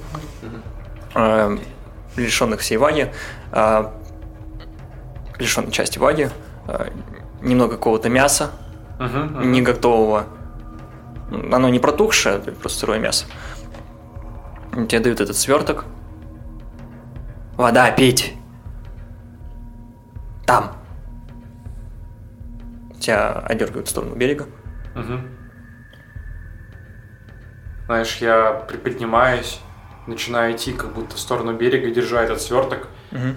э, 1.15 1.59
лишенных 2.17 2.61
всей 2.61 2.77
ваги, 2.77 3.13
э, 3.53 3.85
лишенной 5.39 5.73
части 5.73 5.99
ваги, 5.99 6.31
э, 6.67 6.91
немного 7.41 7.77
какого-то 7.77 8.09
мяса, 8.09 8.51
не 9.45 9.63
готового. 9.63 10.27
Оно 11.31 11.69
не 11.69 11.79
протухшее, 11.79 12.37
это 12.37 12.53
просто 12.53 12.81
сырое 12.81 12.99
мясо. 12.99 13.27
Тебе 14.89 15.01
дают 15.01 15.21
этот 15.21 15.37
сверток. 15.37 15.85
Вода 17.57 17.91
пить. 17.93 18.35
Там. 20.47 20.78
Тебя 23.01 23.33
одергивают 23.33 23.87
в 23.87 23.91
сторону 23.91 24.15
берега. 24.17 24.47
Мгм. 24.95 25.29
Знаешь, 27.87 28.17
я 28.17 28.53
приподнимаюсь, 28.69 29.61
начинаю 30.07 30.55
идти 30.55 30.73
как 30.73 30.93
будто 30.93 31.17
в 31.17 31.19
сторону 31.19 31.55
берега, 31.55 31.91
держа 31.91 32.23
этот 32.23 32.43
сверток, 32.43 32.89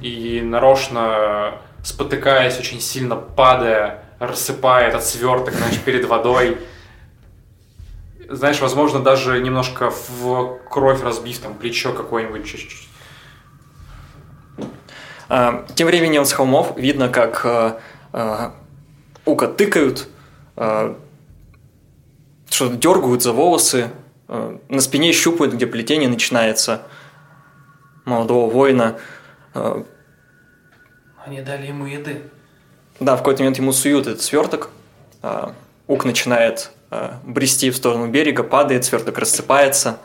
и 0.02 0.42
нарочно 0.44 1.60
спотыкаясь, 1.84 2.60
очень 2.60 2.82
сильно 2.82 3.16
падая, 3.16 4.04
рассыпая 4.20 4.90
этот 4.90 5.04
сверток, 5.04 5.54
знаешь, 5.54 5.80
перед 5.80 6.06
водой. 6.06 6.58
Знаешь, 8.30 8.62
возможно, 8.62 9.00
даже 9.00 9.42
немножко 9.42 9.90
в 9.90 10.60
кровь 10.70 11.02
разбив, 11.02 11.40
там, 11.40 11.56
плечо 11.56 11.92
какое-нибудь 11.94 12.46
чуть-чуть. 12.46 12.88
А, 15.28 15.66
Тем 15.76 15.88
временем 15.88 16.26
с 16.26 16.34
холмов 16.34 16.78
видно, 16.78 17.10
как 17.10 17.46
а, 17.46 17.80
а, 18.14 18.54
Ука 19.26 19.48
тыкают, 19.48 20.08
а, 20.56 20.98
что-то 22.50 22.76
дергают 22.76 23.22
за 23.22 23.34
волосы, 23.34 23.92
а, 24.28 24.60
на 24.68 24.82
спине 24.82 25.12
щупают, 25.14 25.54
где 25.54 25.68
плетение 25.68 26.10
начинается 26.10 26.84
молодого 28.06 28.50
воина. 28.50 28.98
А, 29.54 29.86
Они 31.26 31.42
дали 31.42 31.68
ему 31.68 31.86
еды. 31.86 32.24
Да, 33.00 33.16
в 33.16 33.20
какой-то 33.20 33.44
момент 33.44 33.58
ему 33.58 33.74
суют 33.74 34.08
этот 34.08 34.22
сверток. 34.22 34.70
Ук 35.88 36.06
начинает 36.06 36.72
брести 37.24 37.70
в 37.70 37.76
сторону 37.76 38.08
берега, 38.08 38.44
падает, 38.44 38.86
сверток 38.86 39.18
рассыпается. 39.18 40.00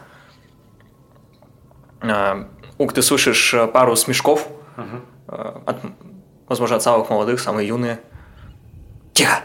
Ук, 2.78 2.92
ты 2.92 3.02
слышишь 3.02 3.54
пару 3.72 3.96
смешков 3.96 4.48
а, 5.26 5.62
от, 5.64 5.78
возможно, 6.48 6.76
от 6.76 6.82
самых 6.82 7.08
молодых, 7.08 7.40
самые 7.40 7.68
юные. 7.68 8.00
Тихо! 9.16 9.40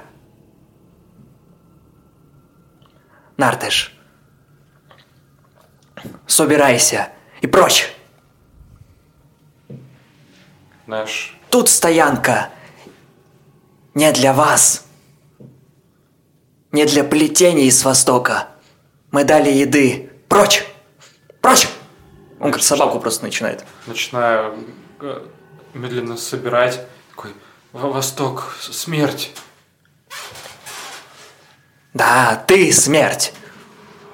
Нартеш, 3.38 3.98
собирайся 6.28 7.08
и 7.40 7.48
прочь! 7.48 7.94
Знаешь, 10.86 11.38
Тут 11.50 11.70
стоянка 11.70 12.50
не 13.94 14.12
для 14.12 14.34
вас. 14.34 14.86
Не 16.74 16.86
для 16.86 17.06
плетений 17.06 17.72
с 17.72 17.86
востока. 17.86 18.50
Мы 19.12 19.24
дали 19.24 19.50
еды. 19.52 20.12
Прочь! 20.28 20.66
Прочь! 21.42 21.68
Он 22.42 22.52
как 22.52 22.62
собаку 22.62 23.00
просто 23.00 23.24
начинает. 23.24 23.64
начинаю 23.88 24.54
э, 25.00 25.26
медленно 25.74 26.18
собирать. 26.18 26.86
Такой, 27.12 27.34
«Во- 27.72 27.90
Восток, 27.92 28.54
смерть. 28.60 29.32
Да, 31.94 32.42
ты 32.48 32.72
смерть. 32.72 33.34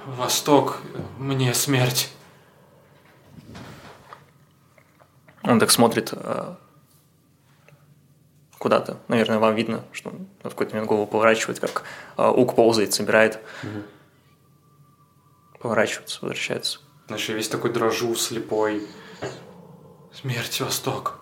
Восток, 0.05 0.81
мне 1.17 1.53
смерть. 1.53 2.11
Он 5.43 5.59
так 5.59 5.71
смотрит 5.71 6.09
э, 6.11 6.55
куда-то. 8.57 8.99
Наверное, 9.07 9.39
вам 9.39 9.55
видно, 9.55 9.83
что 9.91 10.09
он 10.09 10.27
в 10.39 10.49
какой-то 10.49 10.73
момент 10.73 10.89
голову 10.89 11.07
поворачивает, 11.07 11.59
как 11.59 11.83
э, 12.17 12.27
Ук 12.27 12.55
ползает, 12.55 12.93
собирает. 12.93 13.39
Поворачивается, 15.59 16.19
возвращается. 16.21 16.79
Значит, 17.07 17.29
я 17.29 17.35
весь 17.35 17.47
такой 17.47 17.71
дрожу, 17.71 18.13
слепой. 18.15 18.85
Смерть, 20.13 20.59
Восток. 20.61 21.19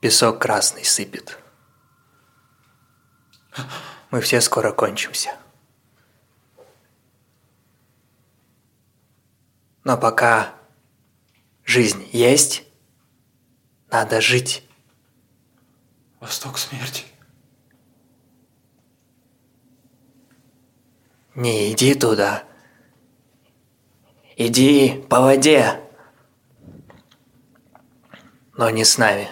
Песок 0.00 0.38
красный 0.38 0.84
сыпет. 0.84 1.39
Мы 4.10 4.20
все 4.20 4.40
скоро 4.40 4.72
кончимся. 4.72 5.36
Но 9.84 9.96
пока 9.96 10.54
жизнь 11.64 12.08
есть, 12.12 12.64
надо 13.90 14.20
жить. 14.20 14.64
Восток, 16.20 16.58
смерть. 16.58 17.06
Не 21.34 21.72
иди 21.72 21.94
туда. 21.94 22.44
Иди 24.36 25.02
по 25.08 25.20
воде. 25.20 25.80
Но 28.56 28.68
не 28.70 28.84
с 28.84 28.98
нами. 28.98 29.28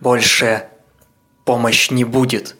Больше 0.00 0.68
помощь 1.44 1.90
не 1.90 2.04
будет. 2.04 2.56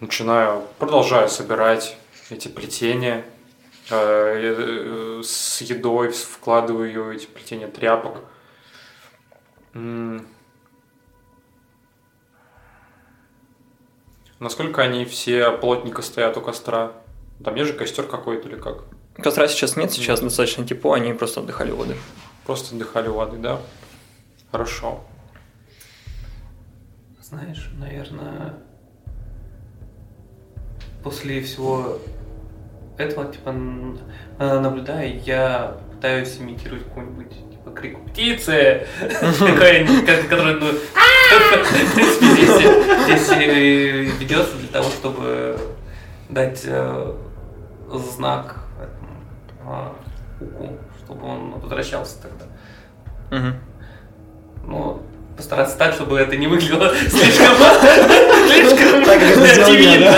начинаю, 0.00 0.66
продолжаю 0.78 1.28
собирать 1.28 1.96
эти 2.30 2.48
плетения 2.48 3.24
э, 3.90 3.94
э, 3.96 5.22
с 5.22 5.60
едой, 5.60 6.10
вкладываю 6.10 6.88
ее 6.88 7.14
эти 7.14 7.26
плетения 7.26 7.68
тряпок. 7.68 8.24
Насколько 14.38 14.82
они 14.82 15.04
все 15.04 15.52
плотненько 15.52 16.02
стоят 16.02 16.36
у 16.38 16.40
костра? 16.40 16.92
Там 17.44 17.54
есть 17.54 17.70
же 17.70 17.76
костер 17.76 18.06
какой-то 18.06 18.48
или 18.48 18.56
как? 18.58 18.84
Костра 19.22 19.48
сейчас 19.48 19.76
нет, 19.76 19.92
сейчас 19.92 20.20
достаточно 20.20 20.66
тепло, 20.66 20.94
они 20.94 21.12
просто 21.12 21.40
отдыхали 21.40 21.70
у 21.70 21.76
воды. 21.76 21.96
Просто 22.46 22.74
отдыхали 22.74 23.08
у 23.08 23.14
воды, 23.14 23.36
да? 23.38 23.60
Хорошо. 24.50 25.04
Знаешь, 27.22 27.70
наверное, 27.78 28.54
после 31.04 31.42
всего 31.42 31.98
этого, 32.98 33.32
типа, 33.32 33.54
э, 34.38 34.58
наблюдая, 34.58 35.08
я 35.24 35.76
пытаюсь 35.92 36.38
имитировать 36.38 36.84
какой-нибудь, 36.84 37.30
типа, 37.30 37.70
крик 37.70 38.04
птицы, 38.06 38.86
который, 39.00 39.84
ну, 40.54 40.72
в 40.72 41.94
принципе, 41.94 42.26
здесь, 42.26 43.28
здесь 43.28 44.18
ведется 44.18 44.56
для 44.56 44.68
того, 44.68 44.88
чтобы 44.90 45.58
дать 46.28 46.62
э, 46.64 47.14
знак 47.92 48.59
а, 49.70 49.94
уку, 50.40 50.78
чтобы 51.04 51.26
он 51.26 51.60
возвращался 51.60 52.16
тогда. 52.22 52.46
Мгм. 53.30 53.54
Ну, 54.66 55.02
постараться 55.36 55.76
так, 55.76 55.94
чтобы 55.94 56.18
это 56.18 56.36
не 56.36 56.46
выглядело 56.46 56.94
слишком... 57.08 57.56
Слишком 58.48 59.02
очевидно? 59.02 60.14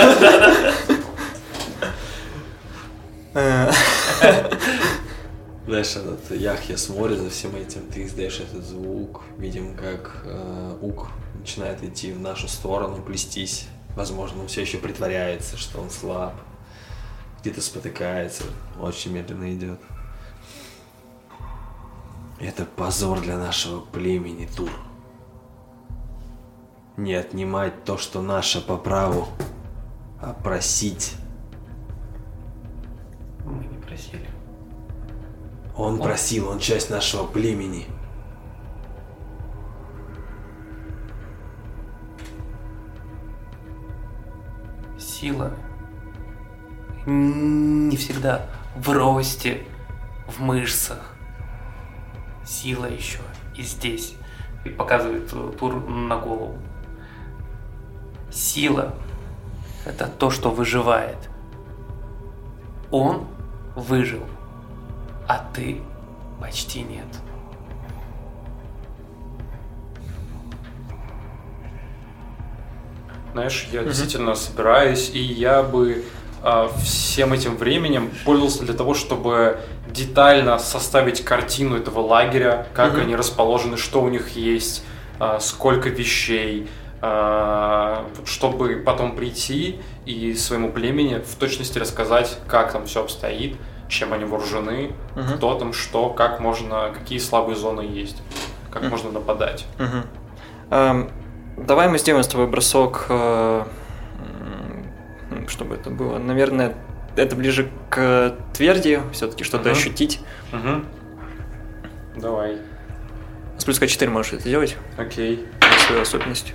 Э, 3.35 3.71
Знаешь, 5.65 5.95
этот 5.95 6.37
Яхья 6.37 6.77
смотрит 6.77 7.19
за 7.19 7.29
всем 7.29 7.55
этим, 7.55 7.81
ты 7.91 8.03
издаешь 8.03 8.39
этот 8.39 8.63
звук, 8.63 9.23
видим, 9.37 9.75
как 9.75 10.23
э, 10.25 10.77
Ук 10.81 11.07
начинает 11.39 11.83
идти 11.83 12.11
в 12.11 12.19
нашу 12.19 12.47
сторону, 12.47 13.01
плестись. 13.01 13.67
Возможно, 13.95 14.41
он 14.41 14.47
все 14.47 14.61
еще 14.61 14.77
притворяется, 14.77 15.57
что 15.57 15.79
он 15.79 15.89
слаб. 15.89 16.33
Где-то 17.43 17.59
спотыкается, 17.59 18.45
очень 18.79 19.11
медленно 19.11 19.53
идет. 19.53 19.77
Это 22.39 22.63
позор 22.63 23.19
для 23.19 23.37
нашего 23.37 23.81
племени, 23.81 24.45
Тур. 24.45 24.69
Не 26.95 27.15
отнимать 27.15 27.83
то, 27.83 27.97
что 27.97 28.21
наше 28.21 28.65
по 28.65 28.77
праву, 28.77 29.27
а 30.21 30.31
просить. 30.31 31.17
Мы 33.43 33.65
не 33.65 33.77
просили. 33.77 34.29
Он 35.75 35.99
просил, 35.99 36.47
он 36.47 36.59
часть 36.59 36.89
нашего 36.89 37.27
племени. 37.27 37.87
Сила 44.97 45.53
не 47.05 47.95
всегда 47.97 48.47
в 48.75 48.89
росте, 48.91 49.65
в 50.27 50.41
мышцах. 50.41 51.15
Сила 52.45 52.85
еще 52.85 53.19
и 53.55 53.61
здесь. 53.61 54.15
И 54.65 54.69
показывает 54.69 55.29
тур 55.59 55.75
на 55.89 56.17
голову. 56.17 56.57
Сила– 58.31 58.95
это 59.85 60.07
то, 60.07 60.29
что 60.29 60.49
выживает. 60.49 61.29
Он 62.91 63.27
выжил, 63.75 64.23
а 65.27 65.45
ты 65.53 65.81
почти 66.39 66.83
нет. 66.83 67.07
Знаешь, 73.33 73.67
я 73.71 73.83
действительно 73.83 74.35
собираюсь, 74.35 75.09
и 75.09 75.19
я 75.19 75.63
бы 75.63 76.05
всем 76.83 77.31
этим 77.33 77.55
временем 77.55 78.11
пользовался 78.25 78.63
для 78.63 78.73
того, 78.73 78.93
чтобы 78.93 79.59
детально 79.89 80.59
составить 80.59 81.23
картину 81.23 81.77
этого 81.77 81.99
лагеря, 81.99 82.67
как 82.73 82.97
они 82.97 83.15
расположены, 83.15 83.77
что 83.77 84.01
у 84.01 84.09
них 84.09 84.29
есть, 84.35 84.83
а, 85.19 85.39
сколько 85.39 85.89
вещей, 85.89 86.67
а, 87.01 88.05
чтобы 88.25 88.81
потом 88.85 89.15
прийти 89.15 89.79
и 90.05 90.33
своему 90.35 90.71
племени 90.71 91.19
в 91.19 91.35
точности 91.35 91.77
рассказать, 91.79 92.37
как 92.47 92.73
там 92.73 92.85
все 92.85 93.01
обстоит, 93.01 93.55
чем 93.87 94.11
они 94.13 94.25
вооружены, 94.25 94.93
Мгм. 95.15 95.37
кто 95.37 95.53
там 95.55 95.73
что, 95.73 96.09
как 96.09 96.39
можно, 96.39 96.91
какие 96.93 97.19
слабые 97.19 97.55
зоны 97.55 97.81
есть, 97.81 98.17
как 98.71 98.83
можно 98.89 99.11
нападать. 99.11 99.65
Мгм. 99.79 100.03
Эм, 100.71 101.11
Давай 101.55 101.87
мы 101.87 101.99
сделаем 101.99 102.23
с 102.23 102.27
тобой 102.27 102.47
бросок, 102.47 103.05
э, 103.09 103.63
чтобы 105.47 105.75
это 105.75 105.89
было. 105.89 106.17
Наверное, 106.17 106.75
это 107.15 107.35
ближе 107.35 107.69
к 107.89 108.35
тверди, 108.53 109.01
все-таки 109.11 109.43
что-то 109.43 109.69
Мгм. 109.69 109.77
ощутить. 109.77 110.19
Мгм. 110.51 110.85
Давай, 112.15 112.57
С 113.57 113.65
плюс 113.65 113.79
К4 113.79 114.09
можешь 114.09 114.33
это 114.33 114.41
сделать, 114.43 114.77
окей. 114.97 115.45
свою 115.87 116.01
особенность. 116.01 116.53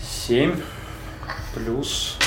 7 0.00 0.56
плюс 1.54 2.18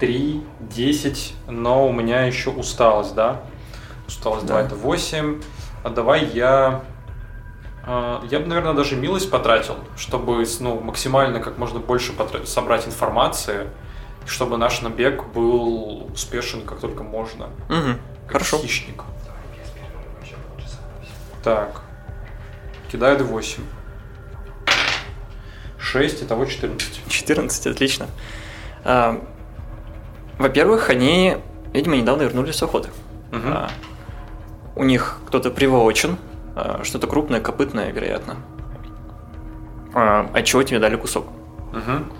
3, 0.00 0.42
10, 0.60 1.34
но 1.48 1.86
у 1.88 1.92
меня 1.92 2.22
еще 2.24 2.50
усталость, 2.50 3.14
да? 3.14 3.42
Усталость, 4.08 4.46
Да. 4.46 4.60
это 4.60 4.74
8. 4.74 5.40
А 5.84 5.90
давай 5.90 6.24
я... 6.26 6.82
а, 7.86 8.22
Я 8.30 8.40
бы, 8.40 8.46
наверное, 8.46 8.72
даже 8.74 8.96
милость 8.96 9.30
потратил, 9.30 9.76
чтобы 9.96 10.44
ну, 10.60 10.80
максимально 10.80 11.40
как 11.40 11.58
можно 11.58 11.78
больше 11.78 12.12
потра- 12.12 12.46
собрать 12.46 12.86
информации, 12.86 13.68
чтобы 14.26 14.56
наш 14.56 14.82
набег 14.82 15.24
был 15.28 16.06
успешен 16.12 16.62
как 16.64 16.80
только 16.80 17.02
можно. 17.02 17.48
Мгм. 17.68 17.98
Как 18.26 18.32
Хорошо. 18.32 18.58
хищник. 18.58 19.02
Так. 21.42 21.82
Кидаю 22.90 23.18
D8. 23.18 23.60
6, 25.78 26.22
итого 26.22 26.44
14. 26.46 27.02
14, 27.08 27.66
отлично. 27.66 28.06
А, 28.84 29.20
Во-первых, 30.38 30.88
они, 30.90 31.36
видимо, 31.72 31.96
недавно 31.96 32.22
вернулись 32.22 32.56
с 32.56 32.62
охоты. 32.62 32.90
Мгм. 33.32 33.52
А, 33.52 33.70
У 34.74 34.84
них 34.84 35.18
кто-то 35.26 35.50
приволочен, 35.50 36.16
а, 36.56 36.80
что-то 36.84 37.06
крупное, 37.06 37.40
копытное, 37.40 37.90
вероятно. 37.92 38.36
А, 39.94 40.30
От 40.32 40.44
чего 40.44 40.62
тебе 40.62 40.78
дали 40.78 40.96
кусок. 40.96 41.26
Мгм. 41.72 42.12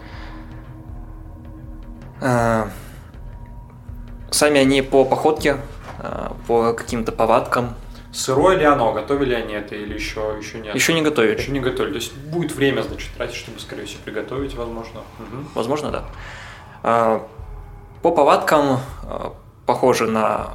А, 2.23 2.69
Сами 4.31 4.61
они 4.61 4.81
по 4.83 5.05
походке, 5.05 5.57
а, 5.99 6.35
по 6.47 6.73
каким-то 6.73 7.13
повадкам 7.13 7.75
Сырое 8.13 8.57
ли 8.59 8.65
оно? 8.65 8.93
Готовили 8.93 9.33
они 9.35 9.55
это 9.55 9.75
или 9.75 9.95
еще, 9.95 10.37
еще 10.39 10.59
нет? 10.61 10.75
еще 10.75 10.93
не 10.93 11.01
готовили. 11.03 11.39
Еще 11.39 11.51
не 11.51 11.61
готовили. 11.61 11.93
То 11.93 11.99
есть 11.99 12.15
будет 12.15 12.53
время, 12.53 12.83
значит, 12.83 13.11
тратить, 13.17 13.37
чтобы, 13.37 13.59
скорее 13.59 13.87
всего, 13.87 14.01
приготовить, 14.05 14.55
возможно. 14.55 15.01
Мгм. 15.19 15.49
Возможно, 15.55 15.91
да. 15.91 16.05
А, 16.83 17.27
По 18.03 18.11
повадкам 18.11 18.81
похожи 19.65 20.07
на 20.07 20.51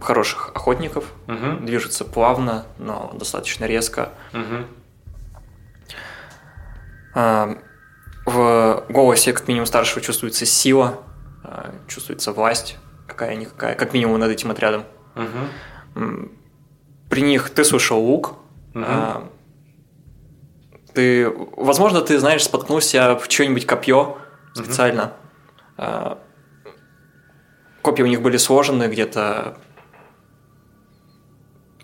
хороших 0.00 0.52
охотников. 0.54 1.04
Мгм. 1.26 1.66
Движутся 1.66 2.04
плавно, 2.06 2.64
но 2.78 3.10
достаточно 3.14 3.66
резко. 3.66 4.10
Мгм. 4.32 4.66
В 8.32 8.84
голосе, 8.88 9.32
как 9.32 9.48
минимум, 9.48 9.66
старшего 9.66 10.00
чувствуется 10.00 10.46
сила, 10.46 11.00
а, 11.42 11.74
чувствуется 11.88 12.32
власть 12.32 12.76
какая-никакая, 13.08 13.74
как 13.74 13.92
минимум 13.92 14.20
над 14.20 14.30
этим 14.30 14.50
отрядом. 14.52 14.84
М, 15.96 16.30
При 17.08 17.22
них 17.22 17.50
ты 17.50 17.64
слышал 17.64 17.98
лук. 18.00 18.34
А, 18.74 19.28
Ты, 20.94 21.28
возможно, 21.56 22.00
ты, 22.02 22.18
знаешь, 22.20 22.44
споткнулся 22.44 23.16
в 23.18 23.26
чье-нибудь 23.28 23.66
копье 23.66 24.18
специально. 24.54 25.12
А, 25.76 26.18
Копья 27.82 28.04
у 28.04 28.06
них 28.06 28.22
были 28.22 28.36
сложены 28.36 28.84
где-то... 28.88 29.56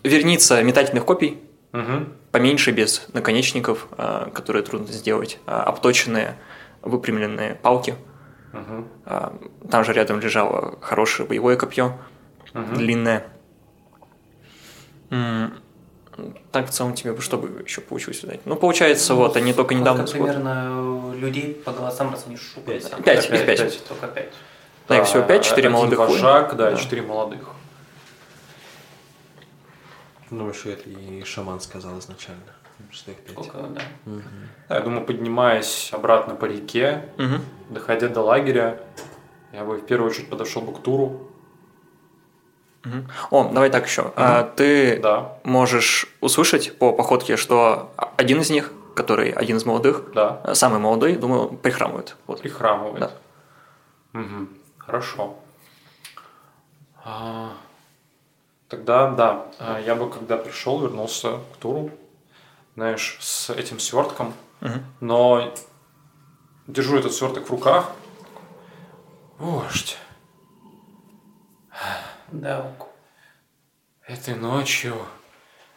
Верница 0.03 0.61
метательных 0.63 1.03
копий, 1.05 1.41
Мгм. 1.73 2.13
Поменьше, 2.37 2.71
без 2.71 3.07
наконечников, 3.13 3.87
а, 3.97 4.29
которые 4.29 4.61
трудно 4.63 4.87
сделать, 4.93 5.39
а, 5.47 5.63
обточенные, 5.63 6.35
выпрямленные 6.83 7.55
палки. 7.55 7.95
А, 9.05 9.35
Там 9.69 9.83
же 9.83 9.93
рядом 9.93 10.19
лежало 10.19 10.77
хорошее 10.81 11.27
боевое 11.27 11.57
копье, 11.57 11.97
Мгм. 12.53 12.75
длинное. 12.75 13.25
Так 16.51 16.67
в 16.67 16.69
целом 16.71 16.93
тебе 16.93 17.13
бы 17.13 17.21
что 17.21 17.37
бы 17.37 17.63
еще 17.63 17.81
получилось 17.81 18.23
узнать? 18.23 18.39
Ну, 18.45 18.55
получается, 18.55 19.13
вот, 19.13 19.35
они 19.37 19.53
только 19.53 19.75
недавно... 19.75 20.07
Сколько 20.07 20.25
примерно 20.33 21.13
людей 21.15 21.53
по 21.65 21.71
голосам 21.71 22.11
размешу? 22.13 22.59
Пять. 22.61 22.91
Пять, 23.03 23.29
их 23.29 23.45
пять. 23.45 23.83
Только 23.87 24.07
пять. 24.07 24.33
Да, 24.87 24.97
их 24.99 25.05
всего 25.05 25.23
пять, 25.23 25.43
четыре 25.43 25.69
молодых 25.69 25.99
вожак, 25.99 26.55
да, 26.55 26.71
Да. 26.71 26.77
четыре 26.77 27.01
молодых. 27.01 27.49
Ну, 30.29 30.49
еще 30.49 30.73
это 30.73 30.89
и 30.89 31.23
шаман 31.23 31.59
сказал 31.61 31.97
изначально, 31.99 32.41
что 32.91 33.11
их 33.11 33.17
пять. 33.17 33.31
Сколько, 33.33 33.57
да. 33.67 33.81
Да, 34.69 34.75
я 34.75 34.81
думаю, 34.81 35.05
поднимаясь 35.05 35.89
обратно 35.93 36.35
по 36.35 36.45
реке, 36.45 37.09
Мгм. 37.17 37.41
доходя 37.69 38.09
до 38.09 38.21
лагеря, 38.21 38.79
я 39.53 39.63
бы 39.63 39.77
в 39.77 39.85
первую 39.85 40.11
очередь 40.11 40.29
подошел 40.29 40.61
бы 40.61 40.73
к 40.73 40.81
Туру. 40.83 41.31
О, 43.31 43.49
давай 43.51 43.69
так 43.69 43.85
еще. 43.85 44.13
А, 44.15 44.43
ты 44.43 44.99
Да, 45.01 45.37
можешь 45.43 46.07
услышать 46.21 46.77
по 46.77 46.93
походке, 46.93 47.35
что 47.35 47.91
один 48.15 48.39
из 48.41 48.49
них, 48.49 48.71
который 48.95 49.31
один 49.31 49.57
из 49.57 49.65
молодых, 49.65 50.11
да, 50.13 50.41
э, 50.45 50.53
самый 50.53 50.79
молодой, 50.79 51.15
думаю, 51.17 51.49
прихрамывает. 51.49 52.15
Вот. 52.27 52.41
прихрамывает. 52.41 52.99
Да. 52.99 53.11
Мгм, 54.13 54.49
Хорошо. 54.77 55.35
А, 57.03 57.51
тогда, 58.69 59.09
да, 59.11 59.47
а, 59.59 59.79
я 59.79 59.95
бы, 59.95 60.09
когда 60.09 60.37
пришел, 60.37 60.81
вернулся 60.81 61.39
к 61.53 61.57
Туру, 61.57 61.91
знаешь, 62.75 63.17
с 63.21 63.49
этим 63.49 63.79
свертком, 63.79 64.33
Мгм. 64.61 64.83
но 64.99 65.53
держу 66.67 66.97
этот 66.97 67.13
сверток 67.13 67.47
в 67.47 67.51
руках. 67.51 67.91
Вождь, 69.37 69.97
Да, 72.31 72.73
этой 74.05 74.35
ночью 74.35 74.97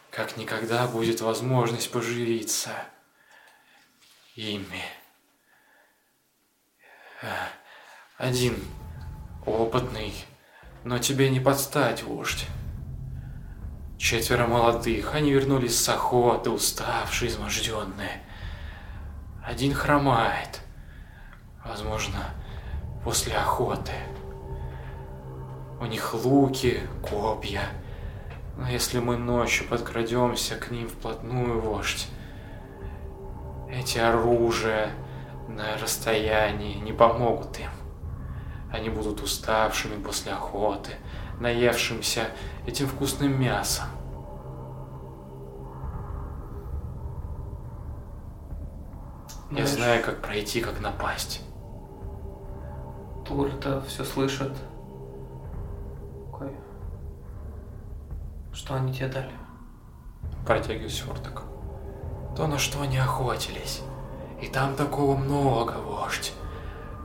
как 0.09 0.35
никогда 0.35 0.85
будет 0.87 1.21
возможность 1.21 1.91
поживиться 1.91 2.71
ими. 4.35 4.83
А, 7.21 7.47
Один 8.17 8.61
опытный, 9.45 10.13
но 10.83 10.99
тебе 10.99 11.29
не 11.29 11.39
подстать, 11.39 12.03
вождь. 12.03 12.45
Четверо 14.01 14.47
молодых, 14.47 15.13
они 15.13 15.31
вернулись 15.31 15.79
с 15.79 15.87
охоты, 15.87 16.49
уставшие, 16.49 17.29
изможденные. 17.29 18.23
Один 19.45 19.75
хромает, 19.75 20.61
возможно, 21.63 22.31
после 23.03 23.35
охоты. 23.35 23.93
У 25.79 25.85
них 25.85 26.15
луки, 26.15 26.79
копья. 27.07 27.61
Но 28.57 28.67
если 28.67 28.97
мы 28.97 29.17
ночью 29.17 29.67
подкрадемся 29.67 30.55
к 30.55 30.71
ним 30.71 30.89
вплотную, 30.89 31.61
вождь, 31.61 32.07
эти 33.69 33.99
оружия 33.99 34.93
на 35.47 35.77
расстоянии 35.77 36.73
не 36.79 36.91
помогут 36.91 37.59
им. 37.59 37.69
Они 38.73 38.89
будут 38.89 39.21
уставшими 39.21 40.01
после 40.01 40.31
охоты, 40.31 40.93
наевшимся 41.41 42.27
этим 42.65 42.87
вкусным 42.87 43.39
мясом. 43.41 43.85
Я 49.49 49.65
Знаешь- 49.65 49.69
знаю, 49.71 50.03
как 50.03 50.21
пройти, 50.21 50.61
как 50.61 50.79
напасть. 50.79 51.41
Тур-то 53.27 53.81
все 53.81 54.03
слышит. 54.05 54.53
Какой? 56.31 56.55
Что 58.53 58.75
они 58.75 58.93
тебе 58.93 59.07
дали? 59.07 59.31
Протягиваю 60.45 60.89
сверток. 60.89 61.43
То, 62.35 62.47
на 62.47 62.57
что 62.57 62.81
они 62.81 62.97
охотились. 62.97 63.81
И 64.41 64.47
там 64.47 64.75
такого 64.75 65.17
много, 65.17 65.73
вождь. 65.73 66.33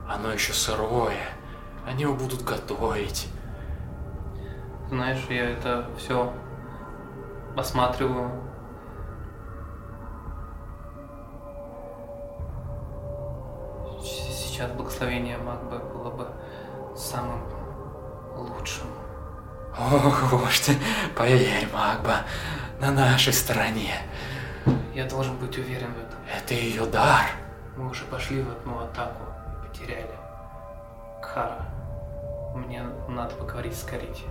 Оно 0.07 0.31
еще 0.31 0.53
сырое. 0.53 1.27
Они 1.85 2.03
его 2.03 2.13
будут 2.15 2.43
готовить. 2.43 3.27
Знаешь, 4.89 5.25
я 5.29 5.51
это 5.51 5.85
все 5.97 6.33
осматриваю. 7.57 8.31
Сейчас 14.01 14.71
благословение 14.71 15.37
Магбы 15.37 15.79
было 15.79 16.09
бы 16.09 16.27
самым 16.95 17.41
лучшим. 18.35 18.87
Ох, 19.77 20.31
вождь, 20.31 20.71
поверь, 21.15 21.67
Магба, 21.73 22.21
на 22.79 22.91
нашей 22.91 23.33
стороне. 23.33 23.93
Я 24.95 25.05
должен 25.05 25.37
быть 25.37 25.57
уверен 25.57 25.93
в 25.93 25.97
этом. 25.97 26.19
Это 26.33 26.53
ее 26.53 26.85
дар. 26.85 27.25
Мы 27.75 27.89
уже 27.89 28.05
пошли 28.05 28.41
в 28.41 28.49
одну 28.49 28.79
атаку 28.79 29.21
и 29.51 29.67
потеряли. 29.67 30.15
Кхара, 31.21 31.65
мне 32.55 32.81
надо 33.09 33.35
поговорить 33.35 33.75
с 33.75 33.83
Карити. 33.83 34.23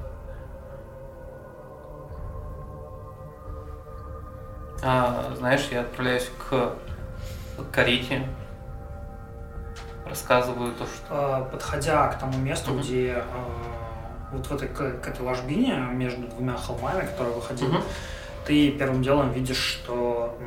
А, 4.82 5.32
знаешь, 5.36 5.68
я 5.70 5.80
отправляюсь 5.80 6.30
к 6.48 6.74
Карите. 7.72 8.26
Рассказываю 10.06 10.72
то, 10.72 10.86
что... 10.86 11.46
Э, 11.48 11.50
Подходя 11.50 12.08
к 12.08 12.18
тому 12.18 12.36
месту, 12.38 12.72
Мгм. 12.72 12.80
где 12.82 13.12
э, 13.14 13.22
вот 14.32 14.46
в 14.46 14.52
этой, 14.54 14.68
к, 14.68 15.00
к 15.00 15.08
этой 15.08 15.22
ложбине 15.24 15.74
между 15.92 16.28
двумя 16.28 16.56
холмами, 16.56 17.06
которые 17.06 17.34
выходили, 17.34 17.70
Мгм. 17.70 17.82
ты 18.46 18.70
первым 18.72 19.02
делом 19.02 19.30
видишь, 19.32 19.56
что 19.58 20.38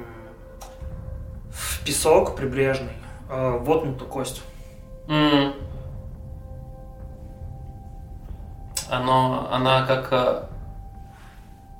в 1.51 1.83
песок 1.83 2.35
прибрежный 2.35 2.93
э, 3.29 3.57
воткнута 3.59 4.05
кость. 4.05 4.41
М. 5.07 5.53
Оно, 8.89 9.49
она 9.51 9.85
как 9.85 10.49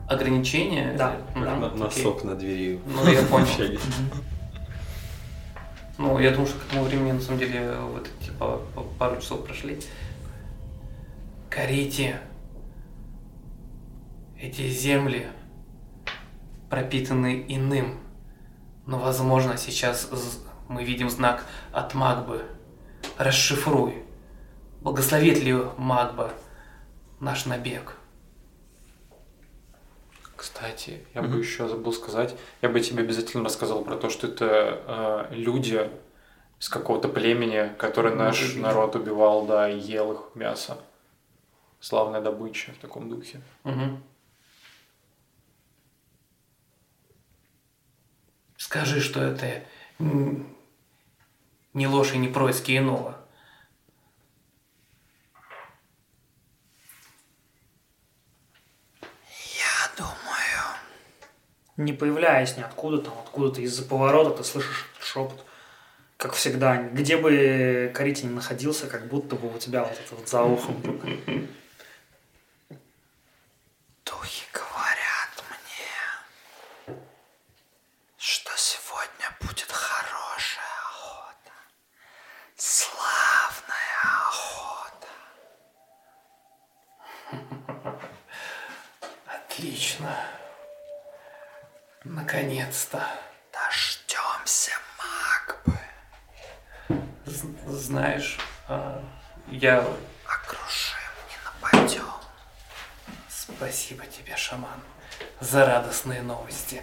ограничение? 0.10 0.94
Да, 0.98 1.16
окей. 1.36 1.80
Носок 1.80 2.24
на 2.24 2.36
двери. 2.36 2.80
Ну, 2.86 3.12
я 3.12 3.22
понял. 3.24 3.48
Ну, 5.98 6.18
я 6.18 6.32
думаю, 6.32 6.48
что 6.48 6.60
к 6.60 6.66
этому 6.68 6.84
времени, 6.84 7.12
на 7.12 7.22
самом 7.22 7.40
деле, 7.40 7.76
вот 7.94 8.10
типа 8.26 8.62
пару 8.98 9.22
часов 9.22 9.46
прошли. 9.46 9.80
Корите. 11.50 12.20
Эти 14.40 14.70
земли 14.70 15.28
пропитаны 16.70 17.46
иным. 17.48 18.00
Но, 18.86 18.98
возможно, 18.98 19.58
сейчас 19.58 20.10
мы 20.70 20.84
видим 20.84 21.10
знак 21.10 21.46
от 21.72 21.94
Магбы. 21.94 22.46
Расшифруй. 23.18 24.04
Благословит 24.82 25.44
ли 25.44 25.54
Магба 25.78 26.32
наш 27.20 27.46
набег? 27.46 27.99
Кстати, 30.40 31.06
я 31.14 31.22
бы 31.22 31.38
еще 31.38 31.68
забыл 31.68 31.92
сказать, 31.92 32.34
я 32.62 32.70
бы 32.70 32.80
тебе 32.80 33.04
обязательно 33.04 33.44
рассказал 33.44 33.84
про 33.84 33.98
то, 33.98 34.10
что 34.10 34.26
это 34.28 35.28
э, 35.30 35.36
люди 35.36 35.92
из 36.62 36.70
какого-то 36.70 37.10
племени, 37.10 37.76
который 37.78 38.16
наш 38.16 38.54
Мгм. 38.54 38.62
народ 38.62 38.96
убивал, 38.96 39.46
да, 39.46 39.70
и 39.70 39.78
ел 39.78 40.14
их 40.14 40.22
мясо. 40.36 40.78
Славная 41.82 42.22
добыча 42.22 42.72
в 42.72 42.78
таком 42.78 43.10
духе. 43.10 43.42
Мгм. 43.66 44.02
Скажи, 48.56 49.02
что 49.02 49.22
это 49.22 49.62
не 51.74 51.88
ложь 51.88 52.14
и 52.14 52.18
не 52.18 52.30
происки 52.30 52.78
иного. 52.78 53.19
Не 61.80 61.94
появляясь 61.94 62.58
ниоткуда, 62.58 62.98
там 62.98 63.14
откуда-то 63.20 63.62
из-за 63.62 63.86
поворота 63.86 64.32
ты 64.32 64.44
слышишь 64.44 64.86
шепот. 65.00 65.46
Как 66.18 66.34
всегда, 66.34 66.76
где 66.76 67.16
бы 67.16 67.90
Карите 67.96 68.28
не 68.28 68.34
находился, 68.34 68.88
как 68.88 69.08
будто 69.08 69.38
бы 69.38 69.56
у 69.56 69.58
тебя 69.58 69.86
вот 69.86 69.94
это 69.94 70.16
вот 70.16 70.28
за 70.28 70.44
ухом. 70.44 70.76
духи 74.04 74.44
говорят 74.52 75.42
мне, 76.88 76.98
что 78.18 78.52
сегодня 78.58 79.34
будет 79.40 79.72
хорошая 79.72 80.66
охота. 80.84 81.54
Славная 82.58 84.02
охота. 84.28 85.08
Отлично. 89.26 90.39
Наконец-то. 92.04 93.04
Дождемся 93.52 94.72
Магбы. 94.98 95.78
З- 97.26 97.48
знаешь, 97.68 98.38
а, 98.68 99.04
я... 99.48 99.80
Окружим, 100.26 100.98
не 101.30 101.38
нападем. 101.46 102.06
Спасибо 103.28 104.06
тебе, 104.06 104.36
шаман. 104.38 104.80
за 105.42 105.66
радостные 105.66 106.22
новости. 106.22 106.82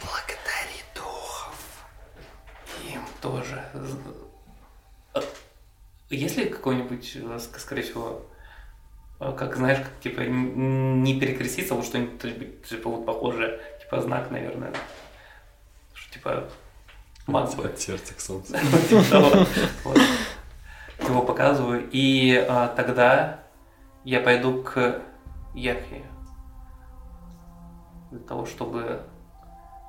Благодари 0.00 0.82
духов. 0.94 1.54
Им 2.92 3.02
тоже. 3.20 3.64
А 5.14 5.20
Есть 6.10 6.36
ли 6.36 6.48
какой-нибудь, 6.48 7.16
э, 7.16 7.18
ск- 7.20 7.58
скорее 7.58 7.82
всего, 7.82 8.26
э, 9.20 9.32
как 9.38 9.56
знаешь, 9.56 9.78
как 9.78 10.00
типа 10.00 10.20
не 10.22 11.20
перекреститься, 11.20 11.74
вот 11.74 11.84
что-нибудь 11.86 12.66
типа 12.66 12.88
вот 12.90 13.06
похожее, 13.06 13.60
типа 13.88 14.02
знак, 14.02 14.30
наверное. 14.30 14.72
Что 15.94 16.12
типа 16.12 16.48
бы. 17.26 17.64
От 17.64 17.78
сердца 17.78 18.14
к 18.14 18.20
солнцу. 18.20 18.52
Типа. 18.88 19.46
Его 21.00 21.22
показываю. 21.22 21.88
И 21.92 22.34
а, 22.48 22.68
тогда 22.68 23.40
я 24.04 24.20
пойду 24.20 24.62
к 24.62 25.02
Яхе. 25.54 26.04
Для 28.10 28.20
того, 28.20 28.46
чтобы 28.46 29.02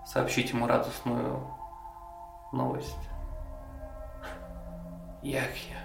сообщить 0.06 0.52
ему 0.52 0.68
радостную 0.68 1.48
новость. 2.52 2.98
Яхе, 5.22 5.76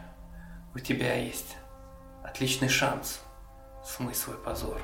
у 0.75 0.79
тебя 0.79 1.15
есть 1.15 1.57
отличный 2.25 2.69
шанс 2.69 3.21
смыть 3.85 4.17
свой 4.17 4.37
позор. 4.37 4.81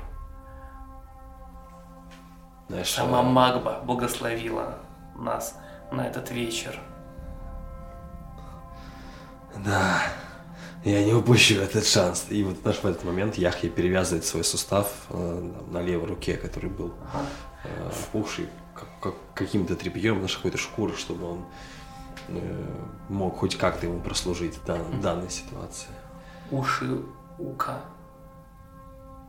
Знаешь, 2.70 2.92
Сама 2.92 3.18
э, 3.18 3.22
Магба 3.24 3.80
благословила 3.84 4.78
нас 5.16 5.56
на 5.90 6.06
этот 6.06 6.30
вечер. 6.30 6.78
Да, 9.64 10.00
я 10.84 11.04
не 11.04 11.12
упущу 11.12 11.56
этот 11.56 11.84
шанс. 11.84 12.26
И 12.28 12.44
вот 12.44 12.64
наш 12.64 12.76
в 12.76 12.86
этот 12.86 13.02
момент 13.02 13.34
Яхья 13.34 13.68
перевязывает 13.68 14.24
свой 14.24 14.44
сустав 14.44 14.92
э, 15.08 15.52
на 15.68 15.82
левой 15.82 16.06
руке, 16.06 16.36
который 16.36 16.70
был 16.70 16.94
э, 17.64 17.88
опухший 17.88 18.48
как- 18.76 19.00
как- 19.00 19.34
каким-то 19.34 19.74
тряпьем, 19.74 20.22
нашей 20.22 20.36
какой-то 20.36 20.58
шкуры, 20.58 20.96
чтобы 20.96 21.28
он 21.28 21.44
э, 22.28 22.74
мог 23.08 23.36
хоть 23.38 23.58
как-то 23.58 23.86
ему 23.86 24.00
прослужить 24.00 24.56
в 24.58 24.64
дан- 24.64 25.00
данной 25.00 25.30
ситуации. 25.30 25.88
уши 26.52 27.02
Ука 27.38 27.80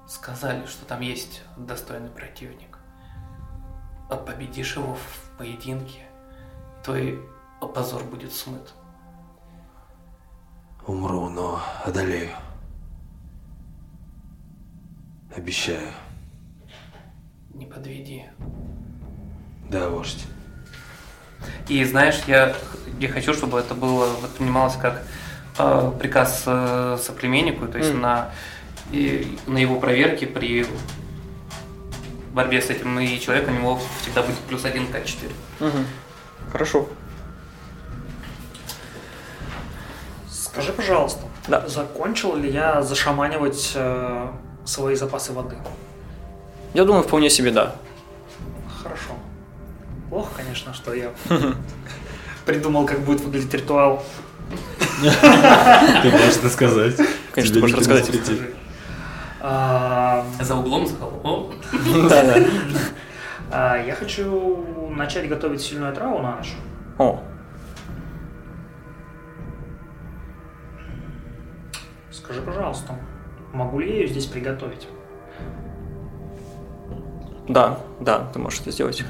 сказали, 0.07 0.68
что 0.68 0.85
там 0.85 1.01
есть 1.01 1.41
достойный 1.57 2.09
противник. 2.09 2.77
А 4.11 4.17
победишь 4.17 4.75
его 4.75 4.95
в 4.95 5.38
поединке, 5.38 6.01
твой 6.83 7.17
позор 7.73 8.03
будет 8.03 8.33
смыт. 8.33 8.73
Умру, 10.85 11.29
но 11.29 11.61
одолею. 11.85 12.31
Обещаю. 15.33 15.93
Не 17.53 17.65
подведи. 17.65 18.25
Да, 19.69 19.88
вождь. 19.88 20.25
И 21.69 21.81
знаешь, 21.85 22.21
я, 22.27 22.53
я 22.99 23.07
хочу, 23.07 23.33
чтобы 23.33 23.59
это 23.59 23.75
было 23.75 24.07
воспринималось 24.21 24.75
как 24.75 25.03
э, 25.57 25.91
приказ 25.97 26.43
э, 26.47 26.97
соплеменнику, 27.01 27.65
то 27.65 27.77
есть 27.77 27.93
на, 27.93 28.31
и, 28.91 29.38
на 29.47 29.57
его 29.57 29.79
проверке 29.79 30.27
при 30.27 30.65
борьбе 32.34 32.62
с 32.62 32.70
этим 32.70 32.99
и 32.99 33.20
человеком 33.20 33.56
у 33.58 33.60
него 33.60 33.80
всегда 34.02 34.22
будет 34.24 34.38
плюс 34.40 34.66
один 34.66 34.84
К4. 34.88 35.32
Мгм. 35.60 35.86
Хорошо. 36.52 36.88
Скажи, 40.30 40.74
пожалуйста, 40.74 41.22
Да. 41.48 41.68
закончил 41.68 42.36
ли 42.36 42.49
я 42.52 42.82
зашаманивать 42.82 43.72
э, 43.76 44.28
свои 44.66 44.95
запасы 44.95 45.32
воды? 45.34 45.56
Я 46.74 46.84
думаю, 46.86 47.03
вполне 47.03 47.30
себе 47.30 47.52
да. 47.52 47.76
Хорошо. 48.82 49.12
Плохо, 50.10 50.30
конечно, 50.36 50.74
что 50.74 50.94
я 50.94 51.12
придумал, 52.45 52.86
как 52.86 52.99
будет 53.02 53.22
выглядеть 53.22 53.53
ритуал. 53.53 54.03
Ты 55.02 56.12
можешь 56.12 56.38
это 56.38 56.49
сказать. 56.49 56.95
Конечно, 57.34 57.56
Тебе 57.56 57.62
можешь 57.62 57.78
рассказать. 57.78 58.10
А, 59.43 60.23
За 60.39 60.55
углом, 60.55 60.85
за 60.85 60.95
холмом. 60.97 61.51
А, 63.51 63.77
Я 63.77 63.95
хочу 63.95 64.63
начать 64.89 65.27
готовить 65.27 65.61
сильную 65.61 65.93
траву 65.93 66.19
на 66.19 66.35
ночь. 66.38 66.53
О, 66.97 67.19
Скажи, 72.11 72.41
пожалуйста, 72.41 72.95
могу 73.53 73.80
ли 73.80 73.89
я 73.89 73.95
ее 74.01 74.07
здесь 74.07 74.26
приготовить? 74.26 74.88
да, 77.47 77.80
да, 77.99 78.19
ты 78.31 78.39
можешь 78.39 78.61
это 78.61 78.72
сделать. 78.72 79.03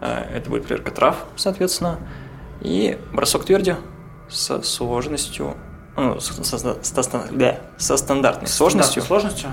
А, 0.00 0.24
Это 0.32 0.48
будет 0.48 0.66
проверка 0.66 0.90
трав, 0.92 1.26
соответственно, 1.36 1.98
и 2.60 2.98
бросок 3.12 3.44
тверди 3.44 3.76
со 4.30 4.62
сложностью, 4.62 5.54
ну, 5.96 6.20
со, 6.20 6.42
со- 6.44 6.58
со- 6.58 7.02
со- 7.02 7.28
да, 7.30 7.60
со 7.78 7.96
стандартной 7.96 8.48
сложностью, 8.48 9.02
Стандартной 9.02 9.30
сложностью. 9.42 9.50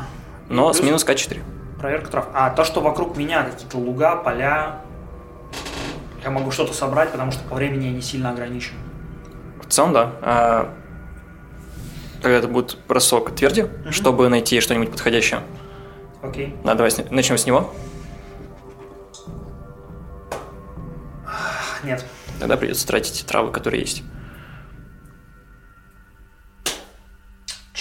но 0.49 0.71
с 0.73 0.77
Плюс 0.77 0.85
минус 0.87 1.05
К4. 1.05 1.41
Проверка 1.79 2.11
трав. 2.11 2.27
А 2.33 2.49
то, 2.49 2.63
что 2.63 2.81
вокруг 2.81 3.15
меня 3.17 3.43
какие-то 3.43 3.77
луга, 3.77 4.15
поля, 4.17 4.81
я 6.23 6.29
могу 6.29 6.51
что-то 6.51 6.73
собрать, 6.73 7.11
потому 7.11 7.31
что 7.31 7.43
по 7.47 7.55
времени 7.55 7.85
я 7.85 7.91
не 7.91 8.01
сильно 8.01 8.31
ограничен. 8.31 8.73
В 9.63 9.67
целом, 9.71 9.93
да. 9.93 10.11
А, 10.21 10.73
Тогда 12.21 12.37
это 12.37 12.49
будет 12.49 12.77
бросок 12.85 13.33
тверди, 13.33 13.69
чтобы 13.91 14.27
найти 14.27 14.59
что-нибудь 14.59 14.91
подходящее. 14.91 15.39
Окей. 16.21 16.53
Да, 16.65 16.73
давай 16.75 16.91
с- 16.91 17.01
начнем 17.09 17.37
с 17.37 17.45
него. 17.45 17.73
Нет. 21.83 22.03
Тогда 22.39 22.57
придется 22.57 22.85
тратить 22.85 23.25
травы, 23.25 23.51
которые 23.51 23.81
есть. 23.81 24.03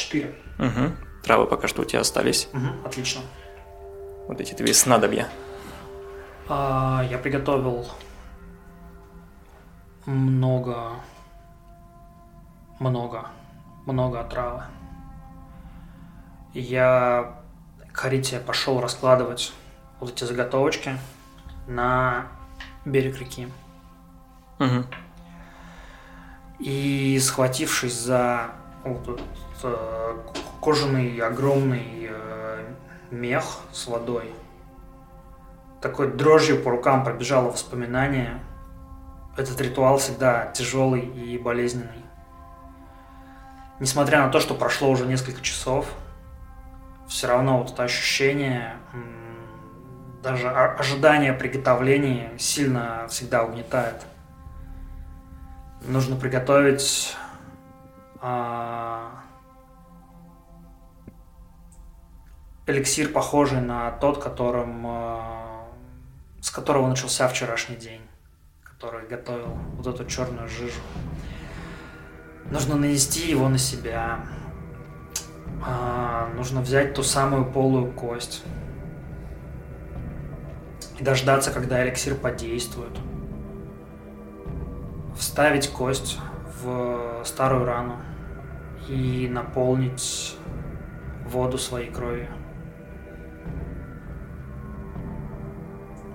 Четыре. 0.08 0.34
Угу. 0.58 1.22
Травы 1.22 1.46
пока 1.46 1.68
что 1.68 1.82
у 1.82 1.84
тебя 1.84 2.00
остались. 2.00 2.48
Мгм, 2.54 2.86
Отлично. 2.86 3.20
Вот 4.26 4.40
эти 4.40 4.54
две 4.54 4.72
снадобья. 4.72 5.28
А, 6.48 7.06
я 7.10 7.18
приготовил 7.18 7.86
много, 10.06 10.92
много, 12.78 13.26
много 13.84 14.20
отравы. 14.20 14.62
Я 16.54 17.42
к 17.92 17.96
Харите 17.98 18.40
пошел 18.40 18.80
раскладывать 18.80 19.52
вот 20.00 20.10
эти 20.10 20.24
заготовочки 20.24 20.98
на 21.66 22.28
берег 22.86 23.20
реки. 23.20 23.46
Угу. 24.58 24.86
И 26.60 27.18
схватившись 27.20 27.92
за 27.92 28.52
вот 28.84 29.20
кожаный 30.60 31.18
огромный 31.18 32.08
э, 32.10 32.64
мех 33.10 33.44
с 33.72 33.86
водой, 33.86 34.32
такой 35.80 36.10
дрожью 36.12 36.62
по 36.62 36.70
рукам 36.70 37.04
пробежало 37.04 37.50
воспоминание. 37.50 38.40
Этот 39.36 39.60
ритуал 39.60 39.98
всегда 39.98 40.46
тяжелый 40.46 41.02
и 41.02 41.38
болезненный. 41.38 42.04
Несмотря 43.78 44.24
на 44.26 44.32
то, 44.32 44.40
что 44.40 44.54
прошло 44.54 44.90
уже 44.90 45.06
несколько 45.06 45.40
часов, 45.40 45.86
все 47.06 47.28
равно 47.28 47.58
вот 47.58 47.70
это 47.72 47.84
ощущение, 47.84 48.74
даже 50.22 50.50
ожидание 50.50 51.32
приготовления 51.32 52.32
сильно 52.38 53.06
всегда 53.08 53.44
угнетает. 53.44 54.04
Нужно 55.86 56.16
приготовить 56.16 57.16
а, 58.20 59.17
эликсир, 62.68 63.08
похожий 63.08 63.60
на 63.60 63.90
тот, 63.92 64.22
которым, 64.22 64.84
а, 64.86 65.68
с 66.40 66.50
которого 66.50 66.86
начался 66.86 67.26
вчерашний 67.28 67.76
день, 67.76 68.02
который 68.62 69.08
готовил 69.08 69.58
вот 69.76 69.86
эту 69.86 70.04
черную 70.04 70.48
жижу. 70.48 70.80
Нужно 72.50 72.76
нанести 72.76 73.30
его 73.30 73.48
на 73.48 73.58
себя. 73.58 74.20
А, 75.64 76.30
нужно 76.36 76.60
взять 76.60 76.94
ту 76.94 77.02
самую 77.02 77.50
полую 77.50 77.90
кость 77.92 78.44
и 80.98 81.02
дождаться, 81.02 81.50
когда 81.50 81.84
эликсир 81.84 82.14
подействует 82.14 82.96
вставить 85.18 85.68
кость 85.68 86.18
в 86.62 87.22
старую 87.24 87.64
рану 87.64 87.96
и 88.88 89.28
наполнить 89.28 90.36
воду 91.26 91.58
своей 91.58 91.90
кровью. 91.90 92.28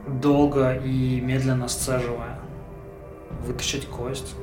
Долго 0.08 0.76
и 0.76 1.22
медленно 1.22 1.68
сцеживая, 1.70 2.38
вытащить 3.46 3.88
кость, 3.88 4.36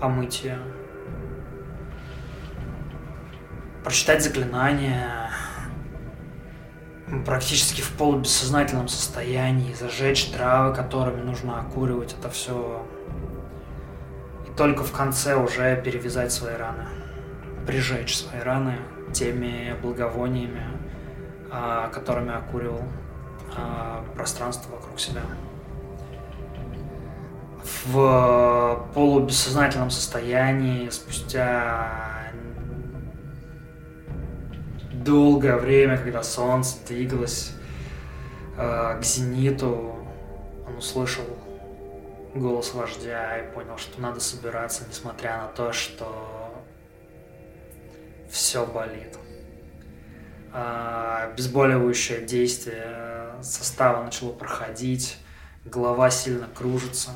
омыть 0.00 0.42
ее, 0.42 0.58
прочитать 3.84 4.22
заклинание, 4.22 5.30
практически 7.26 7.82
в 7.82 7.90
полубессознательном 7.92 8.88
состоянии, 8.88 9.74
зажечь 9.74 10.26
травы, 10.30 10.74
которыми 10.74 11.20
нужно 11.22 11.60
окуривать 11.60 12.16
это 12.18 12.30
все. 12.30 12.86
И 14.48 14.56
только 14.56 14.84
в 14.84 14.92
конце 14.92 15.36
уже 15.36 15.80
перевязать 15.82 16.32
свои 16.32 16.56
раны. 16.56 16.86
Прижечь 17.66 18.16
свои 18.16 18.40
раны 18.40 18.78
теми 19.12 19.74
благовониями, 19.82 20.66
а, 21.50 21.88
которыми 21.88 22.34
окуривал 22.34 22.84
пространство 24.14 24.72
вокруг 24.72 24.98
себя. 25.00 25.22
В 27.84 28.88
полубессознательном 28.94 29.90
состоянии, 29.90 30.88
спустя 30.90 32.32
долгое 34.92 35.56
время, 35.56 35.98
когда 35.98 36.22
солнце 36.22 36.76
двигалось 36.86 37.52
э, 38.56 38.98
к 39.00 39.04
зениту, 39.04 39.96
он 40.66 40.76
услышал 40.76 41.24
голос 42.34 42.74
вождя 42.74 43.38
и 43.38 43.52
понял, 43.52 43.76
что 43.76 44.00
надо 44.00 44.20
собираться, 44.20 44.84
несмотря 44.88 45.38
на 45.38 45.46
то, 45.48 45.72
что 45.72 46.54
все 48.30 48.64
болит. 48.64 49.18
А, 50.52 51.28
обезболивающее 51.30 52.26
действие 52.26 53.34
состава 53.42 54.02
начало 54.02 54.32
проходить, 54.32 55.18
голова 55.64 56.10
сильно 56.10 56.48
кружится, 56.48 57.10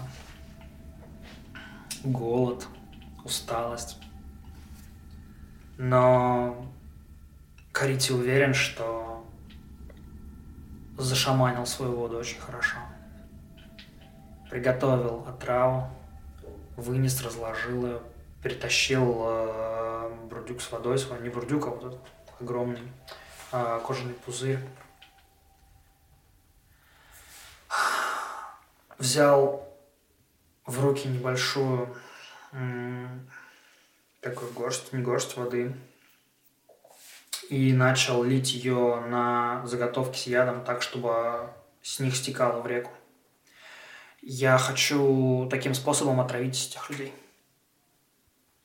голод, 2.05 2.67
усталость. 3.25 3.99
Но 5.79 6.71
Карити 7.73 8.13
уверен, 8.13 8.55
что 8.55 9.27
зашаманил 10.97 11.67
свою 11.67 11.97
воду 11.97 12.19
очень 12.19 12.39
хорошо. 12.39 12.77
Приготовил 14.49 15.27
отраву, 15.27 15.89
вынес, 16.77 17.21
разложил 17.23 17.87
ее, 17.87 18.01
притащил 18.45 19.23
э, 19.27 20.11
бурдюк 20.31 20.61
с 20.61 20.71
водой 20.71 21.01
не 21.21 21.29
бурдюк, 21.31 21.67
а 21.67 21.71
вот 21.71 21.85
этот 21.85 22.01
огромный 22.41 22.79
э, 22.79 23.24
кожаный 23.85 24.15
пузырь. 24.15 24.59
Взял 28.99 29.69
в 30.67 30.83
руки 30.83 31.09
небольшую 31.09 31.95
такую 34.21 34.53
горсть, 34.53 34.93
не 34.93 35.03
горсть 35.03 35.37
воды, 35.37 35.75
и 37.51 37.73
начал 37.73 38.25
лить 38.25 38.55
ее 38.55 39.01
на 39.09 39.67
заготовки 39.67 40.17
с 40.17 40.27
ядом 40.27 40.65
так, 40.65 40.81
чтобы 40.83 41.51
с 41.83 42.01
них 42.01 42.17
стекало 42.17 42.61
в 42.61 42.67
реку. 42.67 42.91
Я 44.23 44.57
хочу 44.57 45.47
таким 45.51 45.75
способом 45.75 46.21
отравить 46.21 46.69
этих 46.69 46.89
людей. 46.89 47.13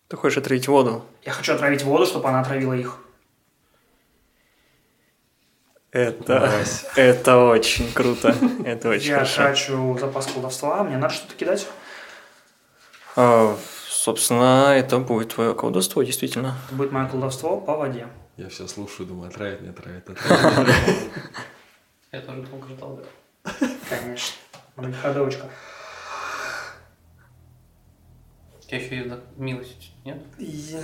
Ты 0.07 0.15
хочешь 0.15 0.37
отравить 0.37 0.67
воду? 0.69 1.03
Я 1.23 1.33
хочу 1.33 1.53
отравить 1.53 1.83
воду, 1.83 2.05
чтобы 2.05 2.29
она 2.29 2.39
отравила 2.39 2.73
их. 2.73 2.97
Это, 5.91 6.63
это 6.95 7.37
очень 7.45 7.91
круто. 7.91 8.35
Это 8.63 8.89
очень 8.89 9.09
Я 9.09 9.15
хорошо. 9.15 9.35
трачу 9.35 9.97
запас 9.99 10.27
колдовства, 10.27 10.83
мне 10.83 10.97
надо 10.97 11.13
что-то 11.13 11.35
кидать. 11.35 11.67
А, 13.15 13.57
собственно, 13.87 14.73
это 14.75 14.99
будет 14.99 15.33
твое 15.33 15.55
колдовство, 15.55 16.03
действительно. 16.03 16.55
Это 16.67 16.75
будет 16.75 16.91
мое 16.91 17.07
колдовство 17.07 17.59
по 17.59 17.75
воде. 17.75 18.07
Я 18.37 18.49
все 18.49 18.67
слушаю, 18.67 19.07
думаю, 19.07 19.29
отравит, 19.29 19.61
не 19.61 19.69
отравит. 19.69 20.07
Я 22.11 22.21
тоже 22.21 22.41
долго 22.43 22.67
ждал. 22.69 22.99
Конечно. 23.89 24.35
Многоходовочка. 24.77 25.49
У 28.57 28.61
тебя 28.61 28.77
еще 28.77 28.95
есть 28.95 29.09
да, 29.09 29.19
милость, 29.35 29.91
нет? 30.05 30.17
Я, 30.37 30.81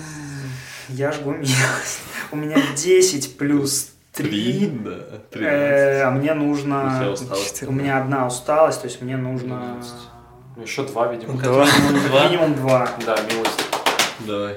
я 0.89 1.11
жгу 1.11 1.31
милость. 1.31 2.01
У 2.31 2.35
меня 2.35 2.57
10 2.75 3.37
плюс 3.37 3.94
3. 4.15 4.29
Три, 4.29 4.67
да, 4.67 4.91
три. 5.29 5.45
а 5.45 6.09
мне 6.11 6.33
нужно... 6.33 7.15
У 7.67 7.71
меня 7.71 8.01
одна 8.01 8.27
усталость, 8.27 8.81
то 8.81 8.87
есть 8.87 9.01
мне 9.01 9.17
нужно... 9.17 9.81
Еще 10.57 10.83
два, 10.83 11.07
видимо. 11.11 11.33
Два. 11.33 11.65
Как 11.65 12.29
минимум 12.31 12.55
два. 12.55 12.89
Да, 13.05 13.17
милость. 13.29 13.65
Давай. 14.19 14.55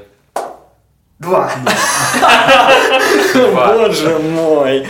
Два. 1.19 1.51
Боже 3.35 4.19
мой. 4.21 4.87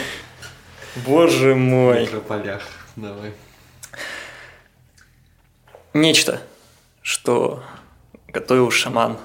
Боже 1.06 1.54
В 1.54 1.56
мой. 1.56 2.02
микрополях. 2.02 2.62
Давай. 2.96 3.32
Нечто, 5.94 6.40
что 7.00 7.62
готовил 8.26 8.70
шаман 8.70 9.16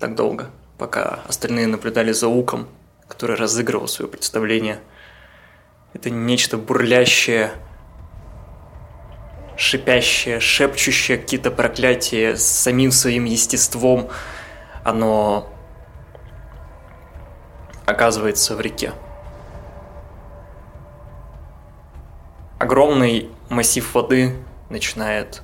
так 0.00 0.16
долго, 0.16 0.50
пока 0.78 1.20
остальные 1.28 1.68
наблюдали 1.68 2.10
за 2.10 2.26
Уком, 2.26 2.66
который 3.10 3.36
разыгрывал 3.36 3.88
свое 3.88 4.08
представление. 4.08 4.80
Это 5.92 6.10
нечто 6.10 6.56
бурлящее, 6.56 7.50
шипящее, 9.56 10.38
шепчущее 10.38 11.18
какие-то 11.18 11.50
проклятия 11.50 12.36
с 12.36 12.46
самим 12.46 12.92
своим 12.92 13.24
естеством. 13.24 14.08
Оно 14.84 15.52
оказывается 17.84 18.54
в 18.54 18.60
реке. 18.60 18.92
Огромный 22.60 23.28
массив 23.48 23.92
воды 23.92 24.36
начинает 24.68 25.42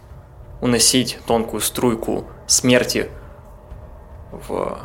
уносить 0.60 1.18
тонкую 1.26 1.60
струйку 1.60 2.26
смерти 2.46 3.10
в 4.30 4.78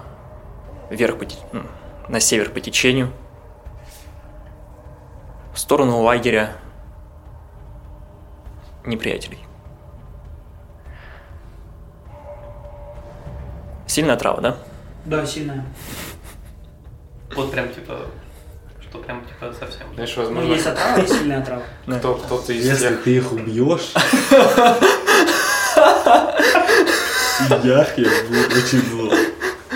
вверх 0.90 1.20
по 1.20 1.26
на 2.12 2.20
север 2.20 2.50
по 2.50 2.60
течению, 2.60 3.14
в 5.54 5.60
сторону 5.60 6.02
лагеря 6.02 6.58
неприятелей. 8.86 9.40
Сильная 13.88 14.18
трава, 14.18 14.42
да? 14.42 14.58
Да, 15.06 15.26
сильная. 15.26 15.66
Вот 17.34 17.52
прям 17.52 17.74
типа, 17.74 18.02
что 18.82 19.00
прям 19.00 19.26
типа 19.26 19.54
совсем. 19.58 19.88
Знаешь, 19.94 20.14
Ну, 20.18 20.24
возможно, 20.24 20.52
есть 20.52 20.68
отрава, 20.68 21.00
есть 21.00 21.14
сильная 21.14 21.40
отрава. 21.40 21.64
кто, 21.86 22.16
кто-то 22.16 22.52
из 22.52 22.66
Если 22.66 22.90
тех... 22.90 23.04
ты 23.04 23.16
их 23.16 23.32
убьешь, 23.32 23.94
Яхе 27.64 28.04
будет 28.28 28.54
очень 28.54 28.82
зло. 28.90 29.12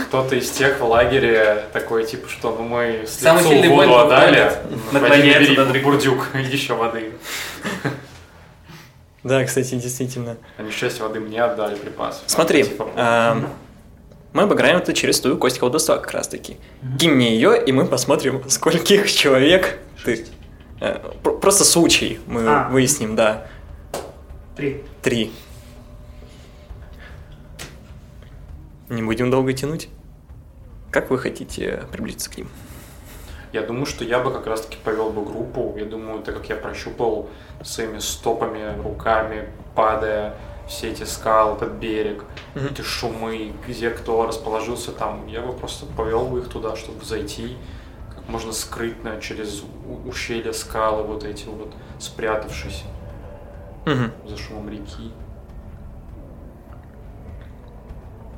Кто-то 0.08 0.36
из 0.36 0.50
тех 0.52 0.80
в 0.80 0.84
лагере 0.86 1.66
такой, 1.74 2.06
типа, 2.06 2.30
что 2.30 2.56
ну 2.56 2.64
мы 2.64 3.06
Самый 3.08 3.42
слепцу 3.44 3.50
сильный 3.62 3.70
воду 3.76 3.98
отдали, 4.00 4.52
наклоняется 4.92 5.40
бери 5.52 5.58
над 5.58 5.82
бурдюк, 5.84 6.28
еще 6.36 6.74
воды. 6.76 7.12
Да, 9.24 9.44
кстати, 9.44 9.76
действительно. 9.76 10.38
Они 10.58 10.72
часть 10.72 11.00
воды 11.00 11.20
мне 11.20 11.42
отдали 11.44 11.76
припасы. 11.76 12.20
Смотри, 12.28 12.64
типа, 12.64 12.88
эм, 12.96 13.50
мы 14.34 14.44
обыграем 14.44 14.78
это 14.78 14.94
через 14.94 15.20
твою 15.20 15.38
кость 15.38 15.58
колдовства 15.58 15.98
как 15.98 16.12
раз 16.12 16.28
таки. 16.28 16.58
Кинь 17.00 17.12
мне 17.12 17.34
ее, 17.34 17.60
и 17.66 17.72
мы 17.72 17.86
посмотрим, 17.86 18.48
скольких 18.50 19.12
человек 19.12 19.80
ты... 20.04 20.28
Э, 20.80 21.00
пр- 21.24 21.40
Просто 21.40 21.64
случай 21.64 22.20
мы 22.28 22.48
А. 22.48 22.70
выясним, 22.70 23.16
да. 23.16 23.48
Три. 24.56 24.84
Три. 25.02 25.32
Не 28.90 29.02
будем 29.02 29.32
долго 29.32 29.54
тянуть. 29.54 29.90
Как 30.96 31.10
вы 31.10 31.18
хотите 31.18 31.84
приблизиться 31.92 32.32
к 32.32 32.38
ним? 32.38 32.48
Я 33.52 33.64
думаю, 33.64 33.86
что 33.86 34.06
я 34.06 34.22
бы 34.22 34.32
как 34.32 34.48
раз-таки 34.48 34.78
повел 34.82 35.10
бы 35.10 35.26
группу. 35.26 35.76
Я 35.78 35.84
думаю, 35.84 36.24
так 36.24 36.36
как 36.38 36.48
я 36.48 36.56
прощупал 36.56 37.30
своими 37.66 38.00
стопами, 38.00 38.82
руками, 38.82 39.50
падая 39.76 40.38
все 40.70 40.92
эти 40.92 41.04
скалы, 41.04 41.58
этот 41.58 41.74
берег, 41.74 42.24
Мгм. 42.56 42.68
эти 42.68 42.82
шумы, 42.82 43.52
где 43.68 43.90
кто 43.90 44.26
расположился 44.26 44.94
там, 44.94 45.28
я 45.28 45.42
бы 45.42 45.52
просто 45.52 45.86
повел 45.86 46.28
бы 46.28 46.40
их 46.40 46.48
туда, 46.48 46.78
чтобы 46.78 47.04
зайти 47.04 47.58
как 48.16 48.30
можно 48.30 48.54
скрытно 48.54 49.20
через 49.20 49.64
ущелья 50.06 50.54
скалы 50.54 51.04
вот 51.04 51.26
эти 51.26 51.44
вот, 51.48 51.74
спрятавшись 52.00 52.84
Мгм. 53.86 54.14
за 54.26 54.38
шумом 54.38 54.70
реки. 54.70 55.12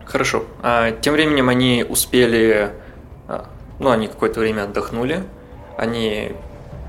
Хорошо. 0.07 0.45
А, 0.61 0.91
тем 0.91 1.13
временем 1.13 1.49
они 1.49 1.85
успели... 1.87 2.73
а, 3.27 3.45
ну, 3.79 3.91
они 3.91 4.07
какое-то 4.07 4.39
время 4.39 4.63
отдохнули. 4.63 5.23
Они 5.77 6.31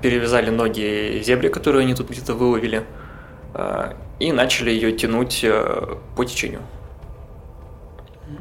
перевязали 0.02 0.50
ноги 0.50 1.20
зебре, 1.24 1.50
которую 1.50 1.82
они 1.82 1.94
тут 1.94 2.08
где-то 2.08 2.34
выловили, 2.34 2.84
а, 3.54 3.94
и 4.20 4.32
начали 4.32 4.70
ее 4.70 4.92
тянуть 4.92 5.40
э, 5.42 5.96
по 6.16 6.24
течению. 6.24 6.62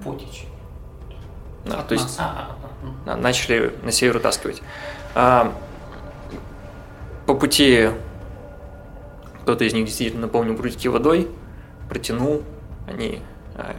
Потич. 0.03 0.45
Да, 1.65 1.79
От 1.79 1.87
то 1.87 1.93
есть 1.93 2.05
нас. 2.05 2.17
А, 2.19 2.23
а, 2.23 2.55
а, 2.61 2.65
да, 3.05 3.17
начали 3.17 3.73
на 3.83 3.91
север 3.91 4.17
утаскивать. 4.17 4.61
По 5.13 5.53
пути 7.33 7.89
кто-то 9.41 9.63
из 9.63 9.73
них 9.73 9.85
действительно 9.85 10.23
наполнил 10.23 10.55
брудики 10.55 10.87
водой, 10.87 11.29
протянул, 11.89 12.43
они, 12.85 13.21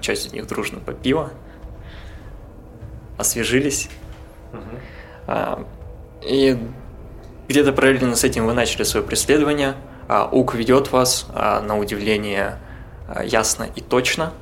часть 0.00 0.26
из 0.26 0.32
них 0.32 0.46
дружно 0.46 0.80
попила, 0.80 1.30
освежились. 3.18 3.88
А, 5.26 5.64
И 6.22 6.58
где-то 7.48 7.72
параллельно 7.72 8.16
с 8.16 8.24
этим 8.24 8.46
вы 8.46 8.54
начали 8.54 8.82
свое 8.82 9.04
преследование. 9.04 9.74
А, 10.08 10.28
Ук 10.30 10.54
ведет 10.54 10.90
вас, 10.90 11.26
а, 11.34 11.60
на 11.60 11.78
удивление, 11.78 12.58
а, 13.08 13.22
ясно 13.24 13.68
и 13.74 13.80
точно. 13.80 14.32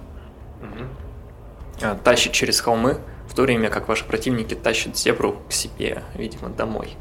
А, 1.83 1.97
Тащит 1.97 2.33
через 2.33 2.61
холмы, 2.61 2.99
в 3.29 3.35
то 3.35 3.43
время 3.43 3.69
как 3.69 3.89
ваши 3.89 4.05
противники 4.05 4.55
тащат 4.55 4.97
зебру 4.97 5.43
к 5.49 5.53
себе, 5.53 6.03
видимо, 6.15 6.49
домой. 6.49 6.97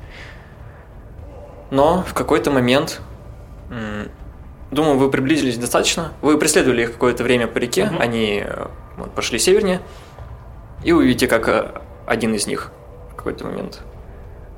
Но 1.72 2.04
в 2.04 2.14
какой-то 2.14 2.52
момент, 2.52 3.02
думаю, 4.72 4.98
вы 4.98 5.10
приблизились 5.10 5.58
достаточно. 5.58 6.14
Вы 6.22 6.38
преследовали 6.38 6.84
их 6.84 6.94
какое-то 6.94 7.24
время 7.24 7.48
по 7.48 7.58
реке, 7.58 7.86
Мгм. 7.86 8.02
они 8.02 8.44
э, 8.46 8.68
вот, 8.98 9.12
пошли 9.14 9.40
севернее, 9.40 9.82
и 10.84 10.92
вы 10.92 11.00
увидите, 11.00 11.28
как 11.28 11.48
э, 11.48 11.72
один 12.06 12.34
из 12.34 12.48
них 12.48 12.72
в 13.12 13.16
какой-то 13.16 13.46
момент. 13.46 13.82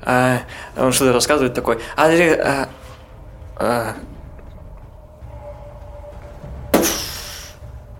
а, 0.02 0.38
он 0.76 0.92
что-то 0.92 1.12
рассказывает 1.12 1.54
такой. 1.54 1.80
«А, 1.96 2.06
а, 2.08 2.68
а, 3.56 3.94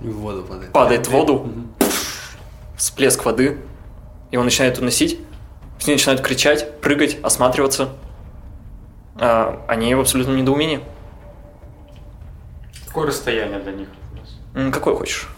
в 0.01 0.11
воду 0.13 0.43
падает. 0.45 0.73
падает 0.73 1.07
в 1.07 1.11
воду, 1.11 1.35
Мгм. 1.41 1.73
всплеск 2.77 3.25
воды, 3.25 3.59
и 4.31 4.37
он 4.37 4.45
начинает 4.45 4.79
уносить. 4.79 5.19
Все 5.79 5.93
начинают 5.93 6.21
кричать, 6.23 6.81
прыгать, 6.81 7.19
осматриваться. 7.23 7.91
А, 9.17 9.65
они 9.69 9.95
в 9.95 10.01
абсолютном 10.01 10.37
недоумении. 10.37 10.81
Какое 12.99 13.11
расстояние 13.13 13.61
до 13.61 13.71
них? 13.71 13.87
М, 14.57 14.73
Какой 14.73 14.97
хочешь? 14.97 15.29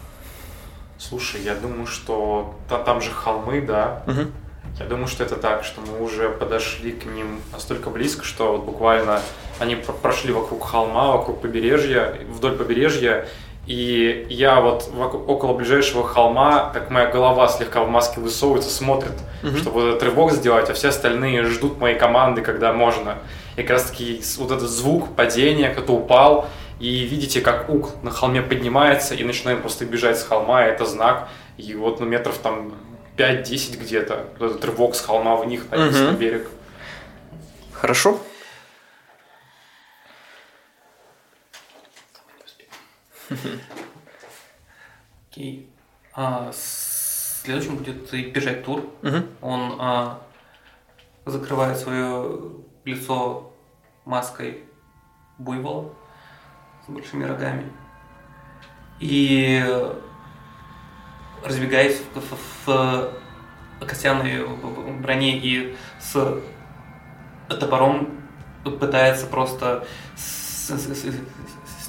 Слушай, 0.96 1.42
я 1.42 1.54
думаю, 1.54 1.86
что 1.86 2.54
та- 2.70 2.78
там 2.78 3.02
же 3.02 3.10
холмы, 3.10 3.60
да? 3.60 4.02
Мгм. 4.06 4.32
Я 4.78 4.86
думаю, 4.86 5.06
что 5.08 5.24
это 5.24 5.36
так, 5.36 5.62
что 5.64 5.82
мы 5.82 6.02
уже 6.02 6.30
подошли 6.30 6.92
к 6.92 7.04
ним 7.04 7.38
настолько 7.52 7.90
близко, 7.90 8.24
что 8.24 8.52
вот 8.52 8.64
буквально 8.64 9.20
они 9.58 9.74
про- 9.76 9.92
прошли 9.92 10.32
вокруг 10.32 10.64
холма, 10.64 11.12
вокруг 11.18 11.42
побережья, 11.42 12.14
вдоль 12.30 12.56
побережья, 12.56 13.26
и 13.66 14.26
я 14.30 14.62
вот 14.62 14.88
около 15.26 15.52
ближайшего 15.52 16.02
холма, 16.08 16.70
так 16.72 16.88
моя 16.90 17.10
голова 17.10 17.46
слегка 17.48 17.84
в 17.84 17.90
маске 17.90 18.20
высовывается, 18.22 18.70
смотрит, 18.70 19.12
чтобы 19.58 19.82
вот 19.82 19.88
этот 19.96 20.02
рывок 20.04 20.32
сделать, 20.32 20.70
а 20.70 20.72
все 20.72 20.88
остальные 20.88 21.44
ждут 21.44 21.78
моей 21.78 21.98
команды, 21.98 22.40
когда 22.40 22.72
можно. 22.72 23.18
И 23.56 23.62
как 23.62 23.72
раз 23.72 23.84
таки 23.90 24.22
вот 24.38 24.50
этот 24.50 24.70
звук 24.70 25.14
падения, 25.14 25.68
кто-то 25.68 25.92
упал, 25.92 26.48
и 26.80 27.04
видите, 27.04 27.40
как 27.42 27.68
ук 27.68 28.02
на 28.02 28.10
холме 28.10 28.40
поднимается 28.42 29.14
и 29.14 29.22
начинает 29.22 29.60
просто 29.60 29.84
бежать 29.84 30.18
с 30.18 30.24
холма, 30.24 30.66
и 30.66 30.70
это 30.70 30.86
знак. 30.86 31.28
И 31.58 31.74
вот 31.74 32.00
на 32.00 32.04
метров 32.04 32.38
там 32.38 32.74
5-10 33.18 33.76
где-то, 33.78 34.26
вот 34.38 34.50
этот 34.52 34.64
рывок 34.64 34.94
с 34.94 35.00
холма 35.02 35.36
в 35.36 35.46
них 35.46 35.66
Мгм. 35.70 35.92
на 36.04 36.12
берег. 36.12 36.48
Хорошо. 37.72 38.18
Окей. 45.30 45.68
А, 46.14 46.50
следующим 46.52 47.76
будет 47.76 48.12
и 48.12 48.24
бежать 48.30 48.64
тур. 48.64 48.84
Мгм. 49.02 49.28
Он 49.40 49.76
а, 49.78 50.22
закрывает 51.26 51.78
свое 51.78 52.40
лицо 52.84 53.52
маской 54.04 54.64
буйвола 55.38 55.94
большими 56.90 57.24
рогами. 57.24 57.64
И 58.98 59.64
разбегаясь 61.44 62.00
в, 62.14 62.20
в- 62.66 63.12
в 63.80 63.86
костяной 63.86 64.46
броне 65.00 65.38
и 65.38 65.76
с 65.98 66.42
топором 67.48 68.20
пытается 68.78 69.26
просто 69.26 69.86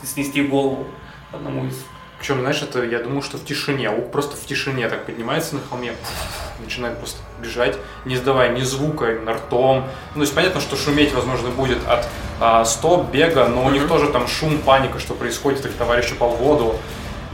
снести 0.03 0.44
голову 0.44 0.88
одному 1.34 1.65
из 1.65 1.86
Причем, 2.22 2.41
знаешь, 2.41 2.61
это 2.61 2.84
я 2.84 2.99
думаю, 2.99 3.23
что 3.23 3.39
в 3.39 3.43
тишине. 3.43 3.89
Ук 3.89 4.11
просто 4.11 4.38
в 4.38 4.45
тишине 4.45 4.88
так 4.88 5.07
поднимается 5.07 5.56
на 5.56 5.61
холме, 5.68 5.95
начинает 6.60 6.95
просто 6.99 7.18
бежать, 7.41 7.80
не 8.06 8.14
издавая 8.14 8.49
ни 8.49 8.61
звука, 8.61 9.14
именно 9.14 9.34
ртом. 9.34 9.88
Ну, 10.10 10.14
то 10.14 10.22
есть 10.22 10.35
понятно, 10.35 10.61
что 10.61 10.76
шуметь, 10.76 11.14
возможно, 11.14 11.49
будет 11.49 11.80
от 11.88 12.07
а, 12.39 12.64
стоп, 12.64 13.10
бега, 13.10 13.48
но 13.48 13.65
у 13.65 13.72
них 13.72 13.88
тоже 13.88 14.07
там 14.11 14.27
шум, 14.27 14.60
паника, 14.60 14.99
что 14.99 15.15
происходит, 15.15 15.65
их 15.65 15.73
товарищ 15.73 16.11
упал 16.11 16.35
в 16.35 16.38
воду. 16.38 16.76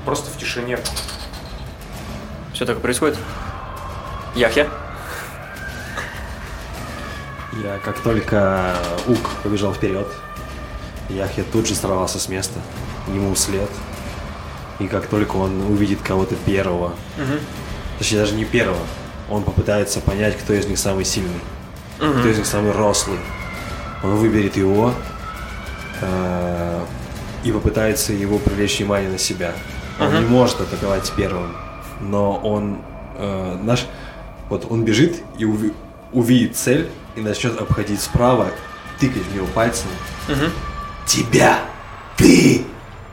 Просто 0.06 0.32
в 0.32 0.38
тишине. 0.38 0.80
Все 2.54 2.66
так 2.66 2.78
и 2.78 2.80
происходит. 2.80 3.18
Яхя. 4.36 4.70
Я 7.62 7.78
как 7.80 8.00
только 8.00 8.74
Ук 9.06 9.32
побежал 9.44 9.74
вперед, 9.74 10.08
Яхья 11.10 11.44
тут 11.52 11.68
же 11.68 11.76
сорвался 11.76 12.20
с 12.20 12.30
места, 12.30 12.58
ему 13.10 13.34
вслед. 13.36 13.70
И 14.80 14.88
как 14.88 15.08
только 15.08 15.36
он 15.38 15.62
увидит 15.62 16.00
кого-то 16.02 16.36
первого, 16.46 16.94
точнее 17.98 18.20
даже 18.20 18.34
не 18.36 18.46
первого, 18.46 18.80
он 19.30 19.44
попытается 19.44 20.00
понять, 20.00 20.38
кто 20.38 20.54
из 20.54 20.66
них 20.68 20.78
самый 20.78 21.04
сильный, 21.06 21.40
кто 22.20 22.28
из 22.30 22.38
них 22.38 22.46
самый 22.46 22.72
рослый. 22.72 23.18
Он 24.04 24.16
выберет 24.18 24.56
его 24.56 24.94
э, 26.02 26.82
и 27.44 27.52
попытается 27.52 28.14
его 28.14 28.38
привлечь 28.40 28.78
внимание 28.80 29.10
на 29.10 29.18
себя. 29.18 29.54
Он 30.00 30.08
не 30.20 30.26
может 30.30 30.62
атаковать 30.62 31.12
первым, 31.16 31.56
но 32.02 32.36
он 32.38 32.80
э, 33.18 33.58
наш, 33.64 33.86
вот 34.50 34.68
он 34.70 34.84
бежит 34.86 35.16
и 35.40 35.44
уви- 35.44 35.74
увидит 36.14 36.56
цель 36.56 36.88
и 37.16 37.22
начнет 37.22 37.60
обходить 37.60 38.00
справа, 38.02 38.52
тыкать 39.00 39.24
в 39.24 39.36
него 39.36 39.48
пальцем. 39.48 39.88
Тебя! 41.08 41.62
Ты! 42.16 42.64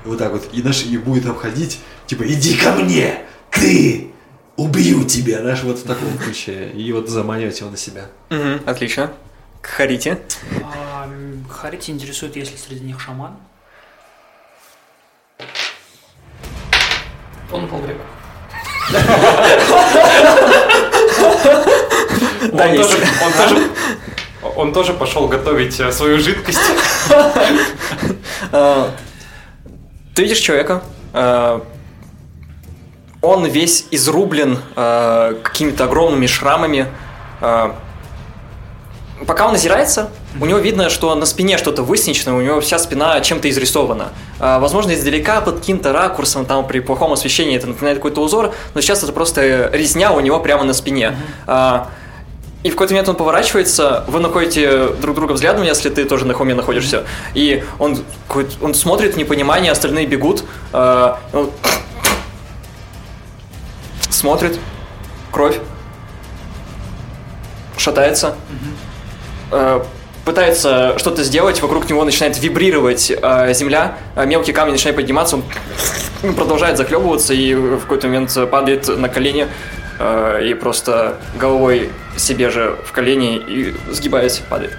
И 0.05 0.09
вот 0.09 0.19
так 0.19 0.33
вот, 0.33 0.49
и 0.53 0.63
наш 0.63 0.85
и 0.85 0.99
будет 0.99 1.27
обходить, 1.27 1.81
типа, 2.07 2.25
иди 2.27 2.57
ко 2.57 2.73
мне! 2.73 3.21
Ты! 3.51 4.11
Убью 4.57 5.05
тебя! 5.05 5.41
Наш 5.41 5.63
вот 5.63 5.79
в 5.79 5.85
таком 5.87 6.17
ключе. 6.19 6.71
И 6.71 6.93
вот 6.93 7.09
заманивать 7.09 7.59
его 7.61 7.71
на 7.71 7.77
себя. 7.77 8.07
Мгм, 8.31 8.61
Отлично. 8.67 9.13
К 9.63 9.67
Харите. 9.67 10.21
А, 10.63 11.07
м, 11.07 11.47
Харити 11.49 11.91
интересует, 11.91 12.37
есть 12.37 12.53
ли 12.53 12.59
среди 12.59 12.85
них 12.85 13.01
шаман? 13.01 13.37
Он 17.51 17.65
упал 17.65 17.81
в 17.81 17.89
реку. 17.89 18.03
Да, 22.53 22.67
он, 22.67 22.75
есть. 22.75 22.91
тоже, 22.91 23.07
он, 23.25 23.33
тоже, 23.33 23.69
он 24.57 24.73
тоже 24.73 24.93
пошел 24.93 25.27
готовить 25.27 25.81
э, 25.81 25.91
свою 25.91 26.21
жидкость. 26.21 26.61
Ты 30.15 30.23
видишь 30.23 30.39
человека. 30.39 30.83
а, 31.13 31.61
Он 33.21 33.47
весь 33.47 33.87
изрублен 33.91 34.59
а, 34.77 35.35
какими-то 35.43 35.85
огромными 35.85 36.27
шрамами. 36.27 36.87
А, 37.41 37.75
Пока 39.27 39.47
он 39.47 39.55
озирается, 39.55 40.11
у 40.41 40.45
него 40.45 40.59
видно, 40.59 40.91
что 40.91 41.15
на 41.15 41.25
спине 41.25 41.57
что-то 41.57 41.83
высничено, 41.83 42.37
у 42.37 42.43
него 42.43 42.61
вся 42.61 42.79
спина 42.79 43.21
чем-то 43.21 43.49
изрисована. 43.49 44.09
Возможно, 44.39 44.93
издалека 44.93 45.41
под 45.41 45.61
каким-то 45.61 45.93
ракурсом, 45.93 46.45
там 46.45 46.67
при 46.67 46.81
плохом 46.81 47.13
освещении 47.13 47.57
это 47.57 47.69
напоминает 47.69 47.99
какой-то 47.99 48.21
узор, 48.21 48.53
но 48.75 48.81
сейчас 48.81 49.03
это 49.05 49.13
просто 49.13 49.71
резня 49.73 50.13
у 50.13 50.21
него 50.21 50.41
прямо 50.41 50.65
на 50.65 50.75
спине. 50.75 51.17
А, 51.47 51.89
И 52.65 52.71
в 52.71 52.73
какой-то 52.73 52.95
момент 52.95 53.11
он 53.11 53.17
поворачивается, 53.17 54.05
вы 54.09 54.21
находите 54.21 54.89
друг 55.01 55.15
друга 55.15 55.33
взглядом, 55.33 55.65
если 55.65 55.91
ты 55.91 56.07
тоже 56.07 56.25
на 56.25 56.33
холме 56.33 56.55
находишься, 56.55 57.05
и 57.35 57.63
он, 57.79 57.99
он 58.63 58.75
смотрит 58.75 59.19
непонимание, 59.19 59.71
остальные 59.71 60.07
бегут, 60.07 60.45
а, 60.73 61.21
он 61.35 61.51
смотрит, 64.09 64.59
кровь, 65.31 65.59
шатается, 67.77 68.35
э, 69.53 69.85
пытается 70.25 70.99
что-то 70.99 71.23
сделать, 71.23 71.61
вокруг 71.61 71.91
него 71.91 72.03
начинает 72.03 72.41
вибрировать 72.41 73.11
э, 73.11 73.53
земля, 73.53 73.99
э, 74.17 74.25
мелкие 74.25 74.55
камни 74.55 74.73
начинают 74.73 74.97
подниматься, 74.97 75.37
он 76.23 76.35
продолжает 76.35 76.79
захлебываться 76.79 77.35
и 77.35 77.55
в 77.55 77.81
какой-то 77.81 78.07
момент 78.07 78.35
падает 78.51 78.89
на 78.89 79.11
колени 79.11 79.49
э, 79.99 80.47
и 80.47 80.55
просто 80.55 81.19
головой 81.39 81.91
себе 82.17 82.51
же 82.51 82.77
в 82.87 82.93
колени 82.93 83.37
и 83.37 83.75
сгибаясь 83.91 84.39
падает. 84.49 84.77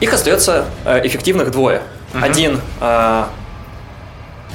Их 0.00 0.12
остается 0.12 0.66
э, 0.84 1.06
эффективных 1.06 1.50
двое. 1.52 1.82
Один 2.12 2.60
э, 2.80 3.24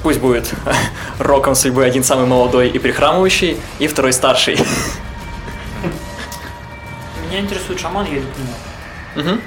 пусть 0.03 0.19
будет 0.19 0.51
роком 1.19 1.55
судьбы, 1.55 1.85
один 1.85 2.03
самый 2.03 2.25
молодой 2.27 2.69
и 2.69 2.77
прихрамывающий, 2.79 3.57
и 3.79 3.87
второй 3.87 4.13
старший. 4.13 4.59
Меня 7.29 7.39
интересует 7.39 7.79
шаман, 7.79 8.05
я 8.05 8.19
иду 8.19 8.27
к 8.35 8.37
нему. 8.37 9.29
Мгм. 9.31 9.41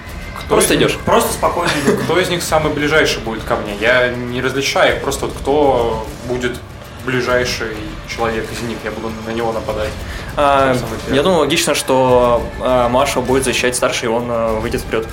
Просто 0.48 0.74
из 0.74 0.80
них- 0.80 0.88
идешь. 0.90 0.98
Просто 1.04 1.32
спокойно 1.32 1.70
иду. 1.84 1.96
Кто 2.04 2.18
из 2.18 2.28
них 2.28 2.42
самый 2.42 2.72
ближайший 2.72 3.20
будет 3.22 3.44
ко 3.44 3.56
мне? 3.56 3.74
Я 3.80 4.08
не 4.08 4.40
различаю 4.40 4.96
их, 4.96 5.02
просто 5.02 5.26
вот 5.26 5.36
кто 5.36 6.06
будет 6.26 6.58
ближайший 7.04 7.76
человек 8.08 8.50
из 8.52 8.62
них, 8.62 8.78
я 8.84 8.90
буду 8.90 9.10
на 9.26 9.30
него 9.30 9.52
нападать. 9.52 9.90
А, 10.36 10.74
я 11.10 11.22
думаю, 11.22 11.40
логично, 11.40 11.74
что 11.74 12.42
а, 12.60 12.88
Маша 12.88 13.20
будет 13.20 13.44
защищать 13.44 13.76
старший, 13.76 14.06
и 14.06 14.10
он 14.10 14.26
а, 14.28 14.60
выйдет 14.60 14.80
вперед. 14.82 15.06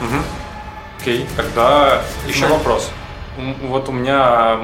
Мгм. 0.00 0.22
Окей, 1.00 1.26
тогда 1.36 2.02
еще 2.26 2.46
Да. 2.46 2.54
вопрос. 2.54 2.90
Вот 3.62 3.88
у 3.88 3.92
меня 3.92 4.58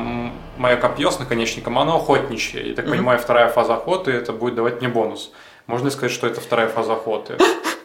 мое 0.59 0.77
копье 0.77 1.11
с 1.11 1.19
наконечником, 1.19 1.79
оно 1.79 1.97
охотничье. 1.97 2.69
Я 2.71 2.75
так 2.75 2.87
понимаю, 2.89 3.19
вторая 3.19 3.49
фаза 3.49 3.75
охоты 3.75 4.11
это 4.13 4.33
будет 4.33 4.55
давать 4.55 4.81
мне 4.81 4.89
бонус. 4.89 5.31
Можно 5.67 5.91
сказать, 5.91 6.13
что 6.13 6.27
это 6.27 6.41
вторая 6.41 6.69
фаза 6.69 6.93
охоты? 6.93 7.37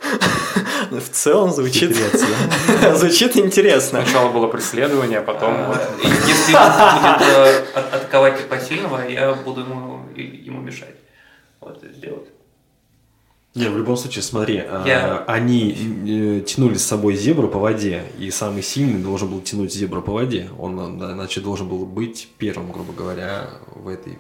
В 0.92 1.10
целом 1.10 1.52
звучит, 1.52 1.96
звучит 2.96 3.38
интересно. 3.38 4.04
Сначала 4.04 4.32
было 4.32 4.48
преследование, 4.48 5.20
а 5.20 5.22
потом 5.22 5.54
Если 6.04 6.54
он 6.54 7.02
будет 7.02 7.28
э, 7.28 7.64
от- 7.76 7.94
атаковать 7.94 8.38
типа 8.42 8.60
сильного, 8.60 9.08
я 9.08 9.34
буду 9.34 9.62
ему, 9.62 10.62
мешать. 10.62 10.96
Вот, 11.62 11.82
это 11.84 11.94
сделать. 11.94 12.28
Не, 13.54 13.68
в 13.68 13.78
любом 13.78 13.98
случае, 13.98 14.24
смотри, 14.24 14.58
а, 14.60 14.84
Я- 14.86 15.24
они 15.28 15.72
э, 16.08 16.42
тянули 16.42 16.76
с 16.76 16.86
собой 16.86 17.16
зебру 17.16 17.48
по 17.50 17.60
воде, 17.60 18.04
и 18.18 18.32
самый 18.32 18.64
сильный 18.64 19.02
должен 19.02 19.28
был 19.30 19.42
тянуть 19.42 19.74
зебру 19.74 20.02
по 20.02 20.14
воде. 20.14 20.50
Он, 20.60 20.98
значит, 21.00 21.44
должен 21.44 21.68
был 21.68 21.86
быть 21.86 22.30
первым, 22.38 22.72
грубо 22.72 22.94
говоря, 22.94 23.50
в 23.76 23.88
этой 23.90 24.18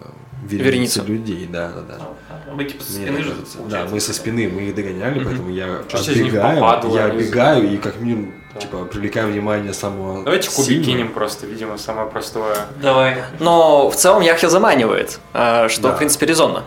э, 0.00 0.04
Веренице. 0.42 1.02
людей. 1.02 1.48
Да, 1.50 1.68
да, 1.68 1.80
да. 1.96 2.04
А 2.48 2.54
Мы 2.54 2.64
типа 2.64 2.82
со 2.84 2.92
Мне 2.98 3.06
спины 3.06 3.22
же 3.22 3.30
кажется. 3.30 3.56
Да, 3.58 3.62
получается. 3.62 3.94
мы 3.94 4.00
со 4.00 4.12
спины, 4.14 4.48
мы 4.48 4.62
их 4.62 4.74
догоняли, 4.74 5.24
поэтому 5.24 5.50
я 5.50 5.66
Часть 5.88 6.08
из 6.08 6.16
них 6.16 6.26
отбегаю, 6.28 6.60
попадала, 6.60 6.96
я 6.96 7.04
они- 7.06 7.10
отбегаю 7.18 7.72
и 7.72 7.76
как 7.78 8.00
минимум, 8.00 8.34
типа, 8.60 8.84
привлекаю 8.84 9.32
внимание 9.32 9.72
самого 9.74 10.22
Давайте 10.24 10.48
кубик 10.50 10.66
сильного. 10.66 10.84
кинем 10.86 11.08
просто, 11.12 11.46
видимо, 11.46 11.76
самое 11.78 12.08
простое. 12.08 12.56
Давай. 12.80 13.16
Но 13.40 13.90
в 13.90 13.96
целом 13.96 14.22
Яхья 14.22 14.48
заманивает, 14.48 15.18
а, 15.34 15.68
что, 15.68 15.82
Да. 15.82 15.92
в 15.94 15.98
принципе, 15.98 16.26
резонно. 16.26 16.62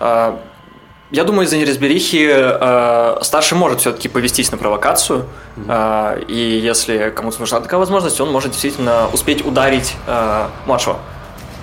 А, 0.00 0.40
Я 1.10 1.22
думаю, 1.24 1.46
из-за 1.46 1.58
неразберихи 1.58 2.28
а, 2.34 3.18
старший 3.22 3.56
может 3.58 3.80
все-таки 3.80 4.08
повестись 4.08 4.50
на 4.50 4.56
провокацию, 4.58 5.26
а, 5.68 6.18
и 6.28 6.34
если 6.34 7.12
кому-то 7.14 7.38
нужна 7.40 7.60
такая 7.60 7.78
возможность, 7.78 8.20
он 8.20 8.32
может 8.32 8.50
действительно 8.52 9.08
успеть 9.12 9.44
ударить 9.46 9.94
а, 10.08 10.50
младшего. 10.66 10.98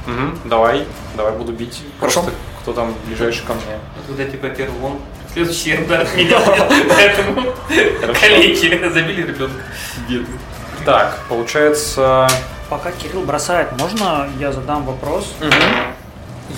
Мгм, 0.06 0.40
давай, 0.46 0.86
давай 1.16 1.34
буду 1.34 1.52
бить. 1.54 1.84
Хорошо. 2.00 2.22
Просто 2.22 2.40
кто 2.62 2.74
там 2.74 2.94
ближайший 3.06 3.46
ко 3.46 3.54
мне. 3.54 3.80
Вот 3.96 4.06
Когда 4.08 4.32
типа 4.32 4.50
первый 4.50 4.80
вон, 4.80 5.00
следующий 5.34 5.76
удар 5.76 6.02
от 6.02 6.16
меня, 6.16 6.40
поэтому 6.90 7.54
коллеги 8.20 8.90
забили 8.90 9.24
ребенка. 9.24 9.62
Так, 10.86 11.20
получается... 11.30 12.28
Пока 12.70 12.92
Кирилл 12.92 13.24
бросает, 13.24 13.78
можно 13.78 14.30
я 14.40 14.52
задам 14.52 14.86
вопрос? 14.86 15.34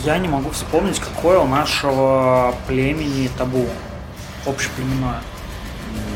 Я 0.03 0.17
не 0.17 0.27
могу 0.27 0.51
вспомнить, 0.51 0.99
какое 0.99 1.39
у 1.39 1.47
нашего 1.47 2.53
племени 2.67 3.29
табу. 3.37 3.67
Общеплеменное. 4.45 5.21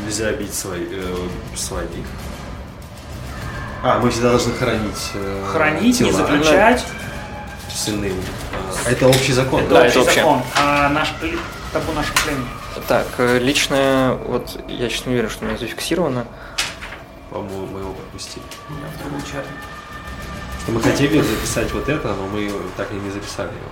Нельзя 0.04 0.32
бить 0.32 0.54
свой, 0.54 0.86
э, 0.90 1.16
своих. 1.56 1.88
А, 3.82 3.98
мы 3.98 4.10
всегда 4.10 4.30
должны 4.30 4.52
хранить 4.54 5.10
э, 5.14 5.44
Хранить, 5.52 6.00
не 6.00 6.10
тела 6.10 6.26
заключать. 6.26 6.84
С 7.78 7.88
иным. 7.88 8.16
А, 8.52 8.90
Это 8.90 9.06
общий 9.08 9.32
закон, 9.32 9.62
Это 9.62 9.74
Да, 9.74 9.82
общий 9.86 10.00
это 10.00 10.14
закон. 10.14 10.42
А 10.56 10.88
наш 10.88 11.08
табу 11.72 11.92
нашего 11.92 12.16
племени. 12.24 12.46
Так, 12.88 13.06
э, 13.18 13.38
личное, 13.38 14.12
вот 14.14 14.58
я 14.68 14.88
сейчас 14.88 15.06
не 15.06 15.12
уверен, 15.12 15.30
что 15.30 15.44
у 15.44 15.48
меня 15.48 15.58
зафиксировано. 15.58 16.26
По-моему, 17.30 17.66
мы 17.66 17.80
его 17.80 17.92
пропустили. 17.92 18.44
Я 18.70 18.88
в 18.98 19.02
другом 19.02 19.20
чате. 19.22 19.48
Что 20.62 20.72
мы 20.72 20.82
хотели 20.82 21.20
записать 21.20 21.72
вот 21.72 21.88
это, 21.88 22.08
но 22.14 22.26
мы 22.26 22.50
так 22.76 22.90
и 22.90 22.94
не 22.94 23.10
записали 23.10 23.48
его. 23.48 23.70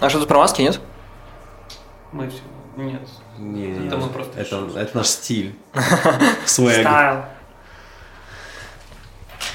А 0.00 0.08
что 0.10 0.18
тут 0.20 0.28
про 0.28 0.38
маски, 0.38 0.62
нет? 0.62 0.80
Мы 2.12 2.28
все. 2.28 2.40
Нет. 2.76 3.00
Не, 3.38 3.72
Это 3.86 3.96
не. 3.96 4.02
мы 4.04 4.08
просто 4.08 4.38
это, 4.40 4.56
решили. 4.56 4.80
это 4.80 4.96
наш 4.96 5.06
стиль. 5.06 5.54
Свэг. 6.46 6.80
Стайл. 6.80 7.24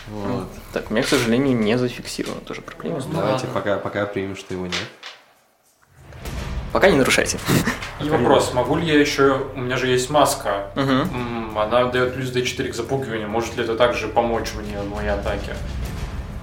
Вот. 0.09 0.47
Так, 0.73 0.89
у 0.89 0.93
меня, 0.93 1.03
к 1.03 1.07
сожалению, 1.07 1.57
не 1.57 1.77
зафиксировано, 1.77 2.41
тоже 2.41 2.61
проблема. 2.61 3.01
Давайте 3.11 3.47
ладно. 3.47 3.49
пока, 3.53 3.77
пока 3.77 4.05
примем, 4.05 4.35
что 4.37 4.53
его 4.53 4.65
нет. 4.67 4.75
Пока 6.71 6.89
не 6.89 6.95
нарушайте. 6.97 7.37
И 7.99 8.09
вопрос, 8.09 8.53
могу 8.53 8.77
ли 8.77 8.85
я 8.87 8.97
еще... 8.97 9.47
У 9.55 9.59
меня 9.59 9.75
же 9.75 9.87
есть 9.87 10.09
маска. 10.09 10.71
М, 10.75 11.57
Она 11.59 11.85
дает 11.85 12.13
плюс 12.15 12.29
D4 12.33 12.69
к 12.69 12.73
запугиванию. 12.73 13.27
Может 13.27 13.57
ли 13.57 13.63
это 13.63 13.75
также 13.75 14.07
помочь 14.07 14.53
мне 14.55 14.79
в 14.79 14.89
моей 14.89 15.09
атаке? 15.09 15.53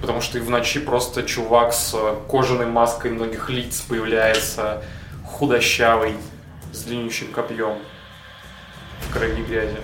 Потому 0.03 0.21
что 0.21 0.37
и 0.39 0.41
в 0.43 0.51
ночи 0.51 0.79
просто 0.81 1.23
чувак 1.23 1.73
с 1.73 1.95
э, 1.95 2.15
кожаной 2.29 2.67
маской 2.67 3.11
многих 3.11 3.49
лиц 3.51 3.81
появляется, 3.81 4.85
худощавый, 5.25 6.15
с 6.73 6.83
длиннющим 6.85 7.33
копьем 7.33 7.79
в 9.01 9.13
крови 9.13 9.43
грязи. 9.43 9.79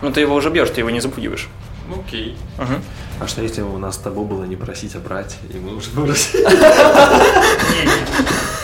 Ну 0.00 0.12
ты 0.12 0.20
его 0.20 0.34
уже 0.36 0.48
бьешь, 0.50 0.70
ты 0.70 0.80
его 0.80 0.90
не 0.90 1.00
запугиваешь. 1.00 1.48
Ну 1.88 2.00
окей. 2.06 2.36
Мгм. 2.58 2.82
А 3.20 3.26
что 3.26 3.42
если 3.42 3.62
у 3.62 3.78
нас 3.78 3.94
с 3.94 3.98
тобой 3.98 4.26
было 4.26 4.44
не 4.44 4.56
просить, 4.56 4.94
а 4.94 4.98
брать, 4.98 5.36
и 5.52 5.58
мы 5.58 5.74
уже 5.74 5.90
бросили? 5.90 6.42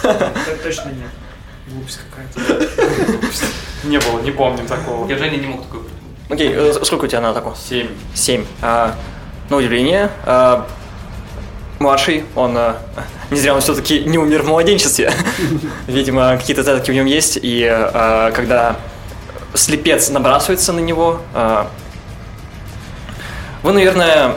Не, 0.03 0.57
точно 0.63 0.91
нет. 0.91 1.11
Глупость 1.69 2.01
какая-то. 2.11 2.67
Не 3.85 3.99
было, 3.99 4.21
не 4.21 4.31
помню 4.31 4.65
такого. 4.67 5.07
Я 5.11 5.19
Женя 5.19 5.37
не 5.37 5.47
мог 5.47 5.63
такой. 5.67 5.83
Окей, 6.31 6.51
э, 6.55 6.73
сколько 6.85 7.05
у 7.05 7.07
тебя 7.07 7.21
на 7.21 7.31
атаку? 7.31 7.55
Семь. 7.55 7.89
Семь. 8.15 8.47
А, 8.63 8.95
на 9.51 9.57
удивление, 9.57 10.11
а, 10.25 10.67
младший, 11.81 12.25
он 12.35 12.57
а, 12.57 12.79
не 13.31 13.39
зря 13.39 13.55
он 13.55 13.61
все-таки 13.61 14.01
не 14.05 14.17
умер 14.17 14.43
в 14.43 14.47
младенчестве. 14.47 15.13
Видимо, 15.87 16.37
какие-то 16.39 16.63
задатки 16.63 16.91
в 16.91 16.95
нем 16.95 17.05
есть, 17.05 17.39
и 17.41 17.63
а, 17.69 18.31
когда 18.33 18.77
слепец 19.53 20.09
набрасывается 20.09 20.73
на 20.73 20.81
него, 20.81 21.21
а, 21.35 21.71
вы, 23.65 23.73
наверное, 23.73 24.35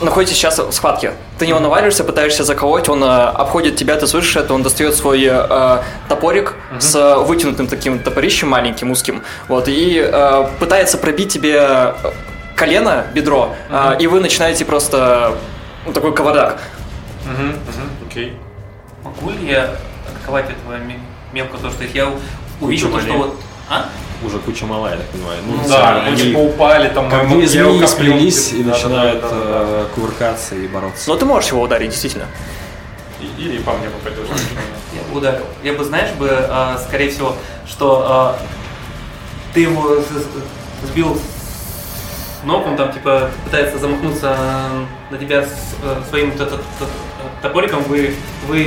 находитесь 0.00 0.36
сейчас 0.36 0.58
в 0.58 0.72
схватке. 0.72 1.12
Ты 1.38 1.44
на 1.44 1.50
него 1.50 1.60
наваливаешься, 1.60 2.02
пытаешься 2.02 2.42
заколоть, 2.42 2.88
он 2.88 3.02
а, 3.04 3.30
обходит 3.30 3.76
тебя, 3.76 3.94
ты 3.94 4.08
слышишь 4.08 4.34
это, 4.36 4.52
он 4.52 4.64
достает 4.64 4.96
свой 4.96 5.24
а, 5.30 5.84
топорик 6.08 6.54
с 6.80 6.94
а, 6.96 7.20
вытянутым 7.20 7.68
таким 7.68 8.00
топорищем 8.00 8.48
маленьким, 8.48 8.90
узким, 8.90 9.22
вот, 9.46 9.68
и 9.68 10.00
а, 10.12 10.50
пытается 10.58 10.98
пробить 10.98 11.32
тебе 11.32 11.94
колено, 12.56 13.06
бедро, 13.14 13.54
а, 13.70 13.96
и 13.98 14.08
вы 14.08 14.18
начинаете 14.18 14.64
просто 14.64 15.36
ну, 15.86 15.92
такой 15.92 16.12
кавардак. 16.12 16.58
Мгм, 17.24 17.48
мгм, 17.50 17.90
окей. 18.10 18.36
Могу 19.04 19.30
ли 19.30 19.46
я 19.52 19.76
атаковать 20.08 20.46
этого 20.50 20.78
ме- 20.78 20.98
мелкого, 21.32 21.60
то 21.60 21.70
что 21.70 21.84
я 21.84 22.10
увидел 22.60 22.90
то, 22.90 23.00
что 23.00 23.12
вот... 23.12 23.36
А? 23.70 23.86
Уже 24.24 24.38
куча 24.38 24.64
мала, 24.66 24.88
я 24.90 24.96
так 24.96 25.06
понимаю. 25.06 25.38
Ну, 25.46 25.68
Да, 25.68 26.02
они 26.06 26.16
типа 26.16 26.38
упали 26.38 26.88
там. 26.88 27.10
как 27.10 27.28
две 27.28 27.46
змеи 27.46 27.84
сплелись 27.86 28.52
и 28.52 28.62
да, 28.62 28.70
да, 28.70 28.70
начинают 28.76 29.20
да, 29.22 29.28
да, 29.30 29.36
да. 29.36 29.44
э, 29.44 29.86
кувыркаться 29.94 30.54
и 30.54 30.66
бороться. 30.66 31.10
Но 31.10 31.16
ты 31.16 31.26
можешь 31.26 31.50
его 31.50 31.60
ударить, 31.62 31.90
действительно. 31.90 32.26
И- 33.20 33.42
Или 33.42 33.58
по 33.58 33.72
мне 33.72 33.88
попадешь. 33.90 34.26
Я 34.94 35.02
бы 35.12 35.18
ударил. 35.18 35.44
Я 35.62 35.72
бы, 35.74 35.84
знаешь, 35.84 36.10
бы, 36.12 36.28
а, 36.30 36.78
скорее 36.86 37.10
всего, 37.10 37.36
что 37.66 38.04
а, 38.08 38.38
ты 39.52 39.60
его 39.60 39.98
сбил 40.84 41.20
ног, 42.44 42.66
он 42.66 42.76
там, 42.76 42.92
типа, 42.92 43.30
пытается 43.44 43.78
замахнуться 43.78 44.36
на 45.10 45.18
тебя 45.18 45.42
с, 45.42 45.74
э, 45.82 46.02
своим 46.10 46.30
т- 46.32 46.44
т- 46.44 46.56
т- 46.56 46.62
топориком, 47.42 47.82
вы, 47.84 48.14
вы 48.46 48.62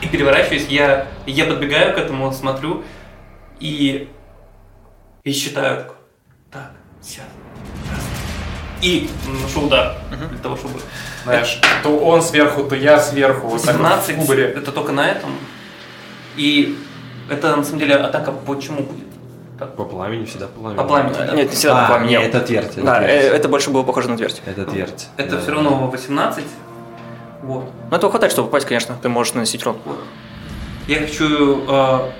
и 0.00 0.06
переворачиваюсь, 0.06 0.66
я, 0.68 1.06
я 1.26 1.44
подбегаю 1.46 1.94
к 1.94 1.98
этому, 1.98 2.30
смотрю 2.32 2.82
и, 3.60 4.08
и 5.28 5.32
считаю, 5.32 5.84
так, 6.50 6.70
сейчас, 7.02 7.26
раз. 7.90 8.00
и 8.80 9.10
наношу 9.26 9.66
удар 9.66 9.96
для 10.30 10.38
того, 10.38 10.56
чтобы... 10.56 10.80
Знаешь, 11.24 11.60
то 11.82 11.98
он 11.98 12.22
сверху, 12.22 12.64
то 12.64 12.74
я 12.74 12.98
сверху. 12.98 13.48
Вот 13.48 13.62
так 13.62 13.76
вот 13.76 13.84
в 14.02 14.06
17 14.06 14.16
кубаре. 14.16 14.44
это 14.44 14.72
только 14.72 14.92
на 14.92 15.06
этом. 15.06 15.30
И 16.36 16.78
это 17.28 17.54
на 17.56 17.62
самом 17.62 17.78
деле 17.80 17.96
атака 17.96 18.32
почему 18.32 18.78
будет? 18.84 19.06
Так, 19.58 19.74
По 19.76 19.84
пламени 19.84 20.24
всегда 20.24 20.46
по 20.46 20.60
пламени. 20.60 20.76
По 20.78 20.84
пламени. 20.84 21.12
да. 21.14 21.34
Нет, 21.34 21.50
не 21.50 21.56
всегда 21.56 21.78
А, 21.78 21.82
по 21.82 21.86
пламени. 21.94 22.10
нет, 22.10 22.22
это 22.22 22.40
твердь. 22.40 22.70
Это, 22.76 22.82
Да, 22.82 23.02
э, 23.02 23.20
твердь. 23.20 23.36
это 23.36 23.48
больше 23.48 23.70
было 23.70 23.82
похоже 23.82 24.08
на 24.08 24.16
твердь. 24.16 24.40
это 24.46 24.64
твердь. 24.64 25.08
Это 25.18 25.36
Да. 25.36 25.42
все 25.42 25.50
равно 25.50 25.88
18. 25.90 26.44
Вот. 27.42 27.70
Но 27.90 27.96
этого 27.96 28.10
хватает, 28.10 28.32
чтобы 28.32 28.48
попасть, 28.48 28.66
конечно. 28.66 28.96
Ты 29.02 29.08
можешь 29.10 29.34
наносить 29.34 29.60
урон. 29.62 29.76
вот. 29.84 29.98
Я 30.86 31.00
хочу 31.00 31.64
э, 31.68 32.10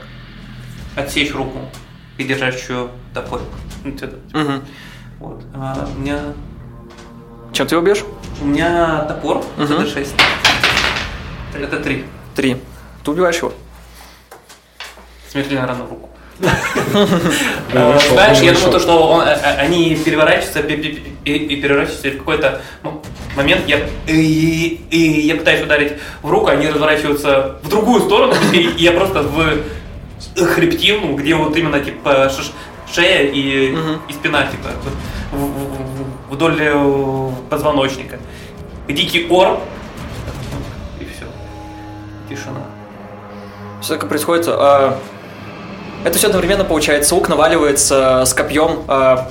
отсечь 0.97 1.33
руку 1.33 1.59
и 2.19 2.25
держащую 2.25 2.91
топор. 3.15 3.41
Мгм. 3.85 4.63
Вот. 5.21 5.43
А, 5.55 5.89
у 5.97 6.01
меня 6.01 6.19
Чем 7.53 7.67
ты 7.67 7.75
его 7.77 7.85
бьешь? 7.85 8.05
у 8.43 8.45
меня 8.45 9.03
топор 9.09 9.43
Мгм. 9.57 9.73
это 9.73 9.87
6. 9.87 10.15
Это 11.57 11.79
3. 11.81 12.05
Три. 12.35 12.57
Ты 13.05 13.11
убиваешь 13.11 13.37
его. 13.37 13.53
Смертельная 15.31 15.67
рана 15.67 15.85
в 15.85 15.91
руку. 15.91 16.09
Э, 16.41 17.99
Знаешь, 18.13 18.39
я 18.39 18.53
думаю, 18.53 18.73
то, 18.73 18.79
что 18.79 19.23
э, 19.27 19.31
э, 19.31 19.57
они 19.57 19.97
переворачиваются 19.97 20.63
пе- 20.63 20.77
пе- 20.77 21.01
пе- 21.25 21.37
и 21.37 21.57
переворачиваются, 21.61 22.09
и 22.09 22.11
в 22.13 22.19
какой-то 22.19 22.61
ну, 22.85 23.03
момент 23.37 23.63
я, 23.67 23.81
и, 24.07 24.81
и 24.91 25.27
я 25.27 25.35
пытаюсь 25.35 25.63
ударить 25.63 25.95
в 26.23 26.31
руку, 26.31 26.47
они 26.47 26.69
разворачиваются 26.69 27.57
в 27.63 27.69
другую 27.69 28.03
сторону, 28.03 28.35
и 28.53 28.73
я 28.79 28.93
просто 28.93 29.23
в 29.23 29.59
хребтину, 30.37 31.15
где 31.17 31.35
вот 31.35 31.57
именно 31.57 31.81
типа 31.81 32.31
шея 32.93 33.23
и, 33.31 33.75
и 34.09 34.13
спина, 34.13 34.47
типа, 34.47 34.71
вдоль 36.31 36.57
э, 36.61 37.31
позвоночника. 37.51 38.19
Дикий 38.89 39.29
ор, 39.29 39.61
и 41.01 41.05
все. 41.05 41.27
Тишина. 42.29 42.61
Все 43.83 43.97
так 43.97 44.09
происходит. 44.09 44.47
а, 44.49 44.99
Это 46.05 46.17
все 46.19 46.29
одновременно 46.29 46.65
получается. 46.65 47.15
Ук 47.15 47.29
наваливается 47.29 48.25
с 48.25 48.33
копьем. 48.35 48.81
а, 48.89 49.31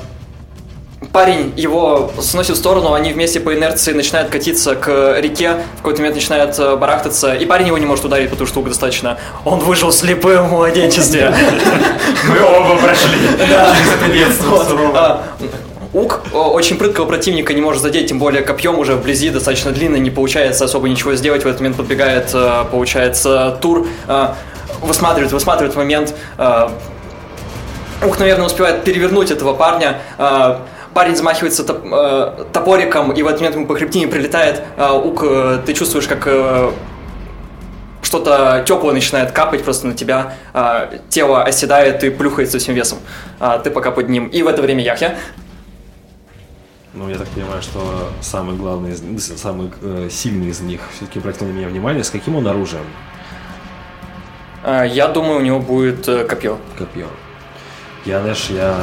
Парень 1.12 1.54
его 1.56 2.12
сносит 2.20 2.56
в 2.56 2.60
сторону, 2.60 2.94
они 2.94 3.14
вместе 3.14 3.40
по 3.40 3.54
инерции 3.54 3.94
начинают 3.94 4.30
катиться 4.30 4.76
к 4.76 5.20
реке, 5.20 5.58
в 5.76 5.78
какой-то 5.78 6.00
момент 6.00 6.16
начинают 6.16 6.60
э, 6.60 6.76
барахтаться, 6.76 7.34
и 7.34 7.46
парень 7.46 7.68
его 7.68 7.78
не 7.78 7.86
может 7.86 8.06
ударить, 8.06 8.30
потому 8.30 8.48
что 8.48 8.60
Ук 8.60 8.68
достаточно. 8.68 9.18
Он 9.46 9.60
выжил 9.60 9.92
слепым 9.92 10.48
в 10.48 10.52
младенчестве. 10.52 11.34
Мы 12.28 12.42
оба 12.42 12.78
прошли 12.78 13.18
суровое. 14.68 14.92
А, 14.96 15.24
Ук 15.94 16.22
очень 16.34 16.78
прыткого 16.78 17.06
противника 17.06 17.54
не 17.54 17.62
может 17.62 17.82
задеть, 17.82 18.10
тем 18.10 18.20
более 18.20 18.44
копьем 18.44 18.78
уже 18.78 18.96
вблизи 18.96 19.30
достаточно 19.30 19.72
длинно, 19.72 19.96
не 19.96 20.12
получается 20.12 20.66
особо 20.66 20.90
ничего 20.90 21.16
сделать. 21.16 21.44
В 21.44 21.48
этот 21.48 21.62
момент 21.62 21.78
подбегает, 21.78 22.30
э, 22.34 22.66
получается, 22.70 23.58
Тур, 23.62 23.88
э, 24.08 24.28
высматривает, 24.82 25.32
высматривает 25.32 25.76
момент. 25.76 26.14
Ук, 28.06 28.20
наверное, 28.20 28.46
успевает 28.46 28.84
перевернуть 28.84 29.32
этого 29.32 29.56
парня. 29.56 29.98
Э, 30.98 31.00
Парень 31.00 31.16
замахивается 31.16 31.64
топ- 31.64 31.86
э, 31.86 32.46
топориком, 32.52 33.12
и 33.12 33.22
в 33.22 33.28
этот 33.28 33.42
момент 33.42 33.56
ему 33.56 33.68
по 33.68 33.76
хребтине 33.76 34.08
прилетает. 34.08 34.64
Э, 34.78 34.92
Ук, 34.92 35.24
э, 35.24 35.60
ты 35.66 35.74
чувствуешь, 35.74 36.08
как 36.08 36.24
э, 36.26 36.72
что-то 38.02 38.64
теплое 38.66 38.94
начинает 38.94 39.32
капать 39.32 39.64
просто 39.64 39.86
на 39.88 39.94
тебя, 39.94 40.34
а, 40.54 40.90
тело 41.10 41.44
оседает 41.44 42.04
и 42.04 42.10
плюхается 42.10 42.58
всем 42.58 42.74
весом. 42.74 43.00
А, 43.40 43.60
ты 43.60 43.70
пока 43.70 43.92
под 43.92 44.10
ним. 44.10 44.28
И 44.28 44.42
в 44.42 44.48
это 44.48 44.62
время 44.62 44.82
Яхья. 44.82 45.18
Ну, 46.94 47.10
я 47.10 47.18
так 47.18 47.28
понимаю, 47.28 47.62
что 47.62 48.10
самый 48.22 48.56
главный, 48.56 48.92
из, 48.92 49.40
самый 49.40 49.72
э, 49.82 50.08
сильный 50.10 50.48
из 50.48 50.62
них 50.62 50.82
все-таки 50.96 51.20
обратил 51.20 51.48
на 51.48 51.52
меня 51.52 51.68
внимание, 51.68 52.04
с 52.04 52.10
каким 52.10 52.38
он 52.38 52.48
оружием? 52.48 52.86
А, 54.64 54.84
я 54.84 55.08
думаю, 55.08 55.38
у 55.38 55.42
него 55.42 55.60
будет 55.60 56.08
э, 56.08 56.24
копье. 56.24 56.58
Копье. 56.78 57.08
Я, 58.08 58.22
знаешь, 58.22 58.48
я 58.50 58.74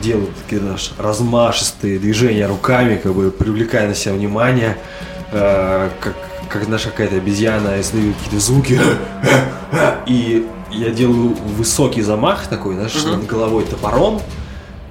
делаю 0.00 0.28
такие, 0.42 0.58
знаешь, 0.58 0.92
размашистые 0.96 1.98
движения 1.98 2.46
руками, 2.46 2.96
как 2.96 3.12
бы 3.12 3.30
привлекая 3.30 3.86
на 3.86 3.94
себя 3.94 4.14
внимание, 4.14 4.78
э, 5.32 5.90
как, 6.00 6.14
как, 6.48 6.64
знаешь, 6.64 6.84
какая-то 6.84 7.16
обезьяна, 7.16 7.78
издаю 7.78 8.14
какие-то 8.14 8.40
звуки, 8.40 8.80
и 10.06 10.46
я 10.70 10.88
делаю 10.88 11.36
высокий 11.58 12.00
замах 12.00 12.46
такой, 12.46 12.76
знаешь, 12.76 13.04
над 13.04 13.26
головой 13.26 13.66
топором, 13.66 14.22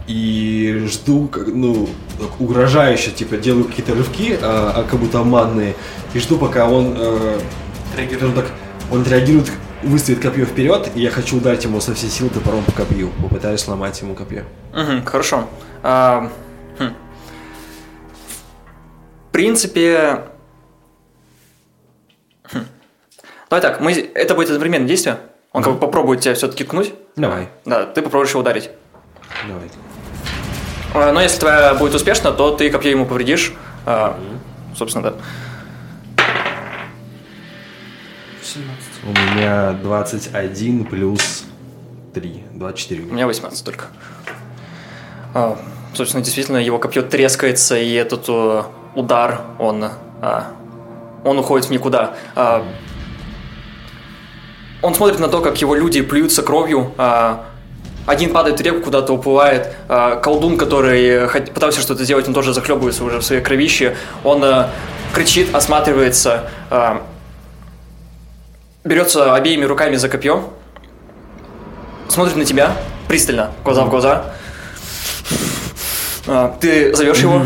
и 0.05 0.85
жду, 0.87 1.27
как, 1.27 1.47
ну, 1.47 1.89
угрожающе, 2.37 3.09
типа, 3.09 3.37
делаю 3.37 3.65
какие-то 3.65 3.95
рывки, 3.95 4.37
а, 4.39 4.71
а 4.75 4.83
как 4.83 4.99
будто 4.99 5.19
обманные, 5.19 5.73
и 6.13 6.19
жду, 6.19 6.37
пока 6.37 6.69
он, 6.69 6.93
э, 6.95 7.39
так, 8.35 8.51
он 8.91 9.03
реагирует, 9.03 9.51
выставит 9.83 10.21
копье 10.21 10.45
вперед, 10.45 10.89
и 10.95 11.01
я 11.01 11.09
хочу 11.11 11.37
ударить 11.37 11.63
ему 11.63 11.79
со 11.81 11.93
всей 11.93 12.09
силы 12.09 12.29
топором 12.29 12.63
по 12.63 12.71
копью, 12.71 13.09
попытаюсь 13.21 13.61
сломать 13.61 13.99
ему 14.01 14.15
копье. 14.15 14.43
Мгм, 14.73 15.05
хорошо. 15.05 15.47
А, 15.83 16.29
хм. 16.77 16.93
В 19.29 19.31
принципе... 19.31 20.21
хм. 22.51 22.65
Давай 23.49 23.61
так, 23.61 23.81
мы... 23.81 23.91
это 23.93 24.35
будет 24.35 24.49
одновременное 24.49 24.87
действие. 24.87 25.17
Он 25.51 25.61
как 25.63 25.73
бы 25.73 25.79
попробует 25.79 26.21
тебя 26.21 26.33
все-таки 26.33 26.63
ткнуть. 26.63 26.93
Давай, 27.15 27.49
Да, 27.65 27.85
ты 27.85 28.01
попробуешь 28.01 28.31
его 28.31 28.41
ударить. 28.41 28.69
давай. 29.47 29.69
А, 30.95 31.11
Но 31.11 31.21
если 31.21 31.39
твоя 31.39 31.73
будет 31.75 31.93
успешно, 31.95 32.31
то 32.31 32.51
ты 32.55 32.69
копье 32.69 32.91
ему 32.91 33.05
повредишь. 33.05 33.53
А, 33.85 34.19
Собственно, 34.75 35.11
да. 35.11 35.13
17. 38.41 38.92
У 39.05 39.09
меня 39.09 39.73
21 39.83 40.85
плюс 40.85 41.43
3, 42.13 42.43
24. 42.53 43.03
У 43.03 43.13
меня 43.13 43.27
18 43.27 43.65
только. 43.65 43.85
А, 45.33 45.57
собственно, 45.93 46.23
действительно, 46.23 46.57
его 46.57 46.79
копье 46.79 47.01
трескается, 47.01 47.77
и 47.77 47.91
этот 47.93 48.25
э, 48.29 48.63
удар, 48.95 49.41
он, 49.59 49.83
а, 50.21 50.51
он 51.25 51.37
уходит 51.39 51.67
в 51.67 51.71
никуда. 51.71 52.15
А, 52.35 52.65
он 54.81 54.95
смотрит 54.95 55.19
на 55.19 55.27
то, 55.27 55.41
как 55.41 55.59
его 55.59 55.75
люди 55.75 56.01
плюются 56.01 56.41
кровью. 56.43 56.93
а, 56.97 57.45
один 58.05 58.33
падает 58.33 58.59
в 58.59 58.61
реку, 58.61 58.81
куда-то 58.81 59.13
уплывает. 59.13 59.73
а, 59.87 60.17
колдун, 60.17 60.57
который 60.57 61.29
пытался 61.53 61.81
что-то 61.81 62.03
сделать, 62.03 62.27
он 62.27 62.33
тоже 62.33 62.53
захлебывается 62.53 63.03
уже 63.03 63.19
в 63.19 63.23
своей 63.23 63.41
кровище. 63.41 63.95
Он 64.23 64.43
а, 64.43 64.69
кричит, 65.13 65.55
осматривается, 65.55 66.49
а, 66.69 67.01
берется 68.83 69.33
обеими 69.33 69.65
руками 69.65 69.95
за 69.95 70.09
копье, 70.09 70.43
смотрит 72.09 72.35
на 72.35 72.45
тебя 72.45 72.75
пристально, 73.07 73.51
глаза 73.63 73.83
в 73.83 73.89
глаза. 73.89 74.25
А, 76.27 76.55
ты 76.59 76.95
зовешь 76.95 77.19
его. 77.19 77.43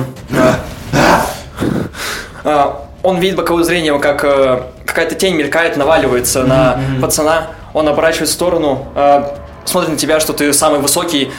А. 2.44 2.84
Он 3.04 3.20
видит 3.20 3.36
боковое 3.36 3.64
зрение, 3.64 3.98
как 4.00 4.24
э, 4.24 4.62
какая-то 4.86 5.16
тень 5.16 5.36
мелькает, 5.36 5.78
наваливается 5.78 6.44
на 6.44 6.80
пацана. 7.02 7.48
Он 7.74 7.88
оборачивает 7.88 8.30
в 8.30 8.32
сторону, 8.32 8.88
а, 8.96 9.38
смотрит 9.66 9.92
на 9.92 9.98
тебя, 9.98 10.20
что 10.20 10.34
ты 10.34 10.52
самый 10.54 10.80
высокий. 10.80 11.32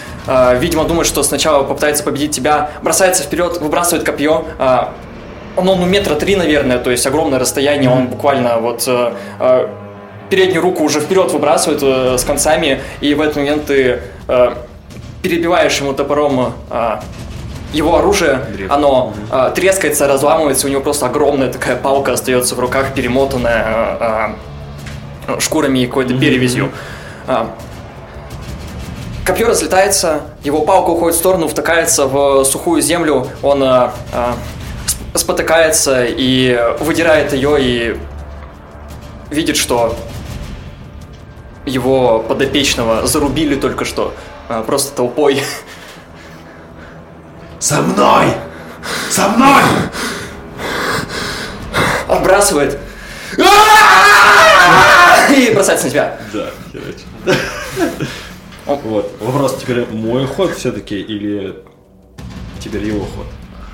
видимо, 0.56 0.84
думает, 0.84 1.06
что 1.06 1.22
сначала 1.22 1.64
попытается 1.64 2.04
победить 2.04 2.32
тебя. 2.32 2.70
Бросается 2.82 3.22
вперед, 3.22 3.58
выбрасывает 3.60 4.04
копье. 4.04 4.44
он, 5.56 5.68
он 5.68 5.80
ну, 5.80 5.86
метра 5.86 6.14
три, 6.14 6.36
наверное, 6.36 6.78
то 6.78 6.90
есть 6.90 7.06
огромное 7.06 7.38
расстояние. 7.38 7.90
Он 7.90 8.08
буквально 8.08 8.58
вот 8.58 8.84
э, 8.86 9.12
э, 9.40 9.68
переднюю 10.30 10.62
руку 10.62 10.84
уже 10.84 11.00
вперед 11.00 11.30
выбрасывает 11.32 11.80
э, 11.82 12.18
с 12.18 12.24
концами, 12.24 12.80
и 13.00 13.14
в 13.14 13.20
этот 13.20 13.36
момент 13.36 13.66
ты 13.66 14.00
э, 14.28 14.54
перебиваешь 15.22 15.78
ему 15.80 15.92
топором 15.94 16.54
э, 16.70 16.96
его 17.72 17.96
оружие, 17.98 18.40
Древко. 18.54 18.74
оно 18.74 19.14
э, 19.30 19.52
трескается, 19.54 20.06
разламывается, 20.08 20.66
у 20.66 20.70
него 20.70 20.80
просто 20.80 21.06
огромная 21.06 21.52
такая 21.52 21.76
палка 21.76 22.12
остается 22.12 22.54
в 22.54 22.60
руках, 22.60 22.94
перемотанная 22.94 23.64
э, 24.00 24.28
э, 25.28 25.40
шкурами 25.40 25.80
и 25.80 25.86
какой-то 25.86 26.14
перевязью. 26.14 26.70
А, 27.26 27.50
Копье 29.26 29.46
разлетается, 29.48 30.22
его 30.42 30.62
палка 30.62 30.88
уходит 30.88 31.14
в 31.16 31.18
сторону, 31.18 31.48
втыкается 31.48 32.06
в 32.06 32.44
сухую 32.44 32.80
землю, 32.80 33.26
он 33.42 33.62
а, 33.62 33.92
сп- 34.86 35.18
спотыкается 35.18 36.06
и 36.06 36.58
выдирает 36.80 37.34
ее 37.34 37.56
и 37.60 37.96
видит, 39.30 39.58
что 39.58 39.94
его 41.68 42.20
подопечного 42.20 43.06
зарубили 43.06 43.54
только 43.54 43.84
что 43.84 44.14
а, 44.48 44.62
просто 44.62 44.94
толпой. 44.94 45.42
Со 47.60 47.82
мной! 47.82 48.34
Со 49.10 49.28
мной! 49.28 49.62
Отбрасывает. 52.08 52.78
И 55.36 55.50
бросается 55.54 55.86
на 55.86 55.90
тебя. 55.90 56.18
Да, 56.32 56.50
херач. 56.72 56.96
Вот. 58.66 59.10
Вопрос 59.20 59.56
теперь 59.58 59.86
мой 59.86 60.26
ход 60.26 60.54
все-таки 60.54 61.00
или 61.00 61.56
теперь 62.60 62.84
его 62.84 63.06
ход? 63.06 63.26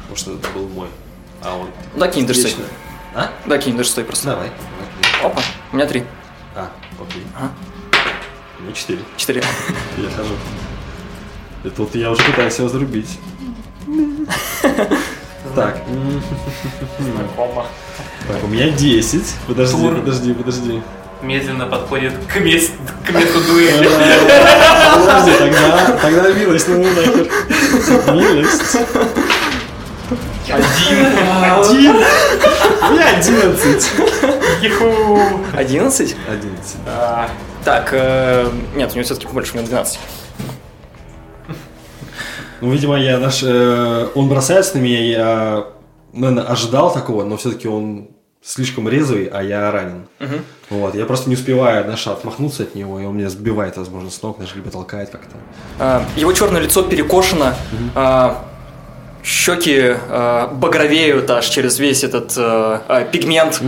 Потому 0.03 0.16
что 0.16 0.35
это 0.35 0.49
был 0.51 0.69
мой. 0.69 0.87
А 1.43 1.57
он... 1.57 1.69
Да, 1.97 2.07
кинь. 2.07 2.27
Вечно. 2.27 2.65
А? 3.12 3.31
Да, 3.47 3.59
кинь 3.59 3.77
до 3.77 3.83
шестой 3.83 4.05
просто. 4.05 4.29
Давай. 4.29 4.51
Опа, 5.21 5.43
у 5.73 5.77
меня 5.77 5.87
три. 5.87 6.05
А, 6.55 6.71
окей. 7.01 7.23
Ага. 7.37 7.51
Ну, 8.66 8.73
четыре. 8.73 9.01
Четыре. 9.16 9.43
Я 9.99 10.11
хожу. 10.16 10.35
И 11.65 11.70
тут 11.70 11.95
я 11.95 12.11
уже 12.11 12.23
пытаюсь 12.23 12.59
его 12.59 12.69
зарубить. 12.69 13.19
Так. 15.55 15.78
Знакомо. 16.99 17.66
Так, 18.27 18.43
у 18.43 18.47
меня 18.49 18.70
10. 18.70 19.23
Подожди, 19.47 19.77
Тур. 19.77 19.95
подожди, 19.97 20.32
подожди. 20.32 20.82
Медленно 21.23 21.66
подходит 21.66 22.12
к, 22.27 22.41
мест, 22.41 22.73
к 23.07 23.11
месту 23.12 23.41
дуэли. 23.43 23.89
Подожди, 24.95 25.32
тогда, 25.39 25.99
тогда 26.03 26.32
милость, 26.32 26.69
ну 26.69 26.82
нахер. 26.82 27.31
Милость. 28.15 28.77
Один! 30.51 31.97
У 32.82 32.93
меня 32.93 33.16
одиннадцать. 33.16 33.91
Юху! 34.61 35.41
11? 35.57 36.16
Одиннадцать. 36.28 36.77
Так, 37.65 37.89
э, 37.93 38.51
нет, 38.74 38.91
у 38.93 38.95
него 38.95 39.05
все-таки 39.05 39.27
больше, 39.27 39.55
у 39.55 39.57
него 39.57 39.66
12. 39.69 39.99
Ну, 42.61 42.70
видимо, 42.70 42.99
я 42.99 43.19
наш... 43.19 43.43
э, 43.43 44.09
он 44.15 44.28
бросается 44.28 44.77
на 44.78 44.82
меня, 44.82 45.03
я, 45.03 45.66
наверное, 46.12 46.45
ожидал 46.45 46.93
такого, 46.93 47.24
но 47.24 47.36
все-таки 47.36 47.69
он 47.69 48.09
слишком 48.43 48.89
резвый, 48.89 49.27
а 49.27 49.43
я 49.43 49.70
ранен. 49.70 50.07
Вот, 50.70 50.95
я 50.95 51.05
просто 51.07 51.28
не 51.28 51.35
успеваю, 51.36 51.85
знаешь, 51.85 52.07
отмахнуться 52.07 52.62
от 52.65 52.74
него, 52.74 53.01
и 53.01 53.05
он 53.05 53.16
меня 53.16 53.28
сбивает, 53.31 53.77
возможно, 53.77 54.11
с 54.11 54.23
ног, 54.23 54.36
знаешь, 54.36 54.55
либо 54.55 54.70
толкает 54.70 55.11
как-то. 55.11 55.36
А, 55.78 56.05
Его 56.16 56.32
черное 56.32 56.61
лицо 56.61 56.82
перекошено, 56.82 57.55
а, 57.95 58.45
щеки 59.25 59.97
а, 60.09 60.49
багровеют 60.53 61.31
аж 61.31 61.49
через 61.49 61.79
весь 61.79 62.05
этот 62.05 62.35
а, 62.37 62.83
а, 62.89 63.01
пигмент. 63.05 63.61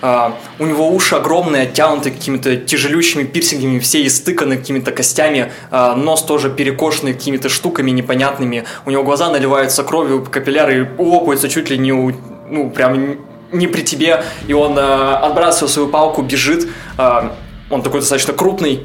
А, 0.00 0.36
У 0.58 0.66
него 0.66 0.88
уши 0.88 1.14
огромные, 1.14 1.62
оттянуты 1.64 2.10
какими-то 2.10 2.56
тяжелющими 2.56 3.24
пирсингами, 3.24 3.78
все 3.78 4.04
истыканы 4.06 4.56
какими-то 4.56 4.90
костями, 4.90 5.52
а, 5.70 5.94
нос 5.94 6.24
тоже 6.24 6.50
перекошенный 6.50 7.12
какими-то 7.12 7.48
штуками 7.48 7.90
непонятными. 7.90 8.64
У 8.86 8.90
него 8.90 9.04
глаза 9.04 9.30
наливаются 9.30 9.84
кровью, 9.84 10.24
капилляры 10.24 10.90
лопаются 10.98 11.48
чуть 11.48 11.70
ли 11.70 11.78
не 11.78 11.92
у, 11.92 12.12
ну, 12.50 12.70
прям 12.70 13.18
не 13.52 13.66
при 13.66 13.82
тебе, 13.82 14.24
и 14.48 14.54
он 14.54 14.76
а, 14.78 15.18
отбрасывая 15.18 15.68
свою 15.70 15.88
палку, 15.88 16.22
бежит. 16.22 16.68
А, 16.96 17.32
Он 17.70 17.82
такой 17.82 18.00
достаточно 18.00 18.32
крупный, 18.34 18.82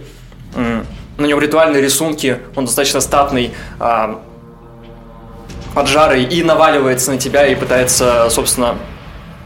М, 0.56 0.86
на 1.18 1.26
нем 1.26 1.40
ритуальные 1.40 1.82
рисунки, 1.82 2.38
он 2.56 2.66
достаточно 2.66 3.02
статный, 3.02 3.52
а, 3.80 4.22
поджарый 5.82 6.24
и 6.24 6.42
наваливается 6.42 7.12
на 7.12 7.20
тебя 7.20 7.46
и 7.46 7.54
пытается, 7.54 8.32
собственно, 8.32 8.78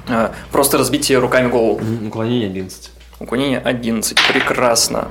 а, 0.08 0.32
просто 0.50 0.78
разбить 0.78 1.06
тебе 1.06 1.18
руками 1.20 1.50
голову. 1.50 1.82
Уклонение 2.08 2.48
11. 2.48 2.90
Уклонение 3.20 3.60
11. 3.60 4.18
Прекрасно. 4.32 5.10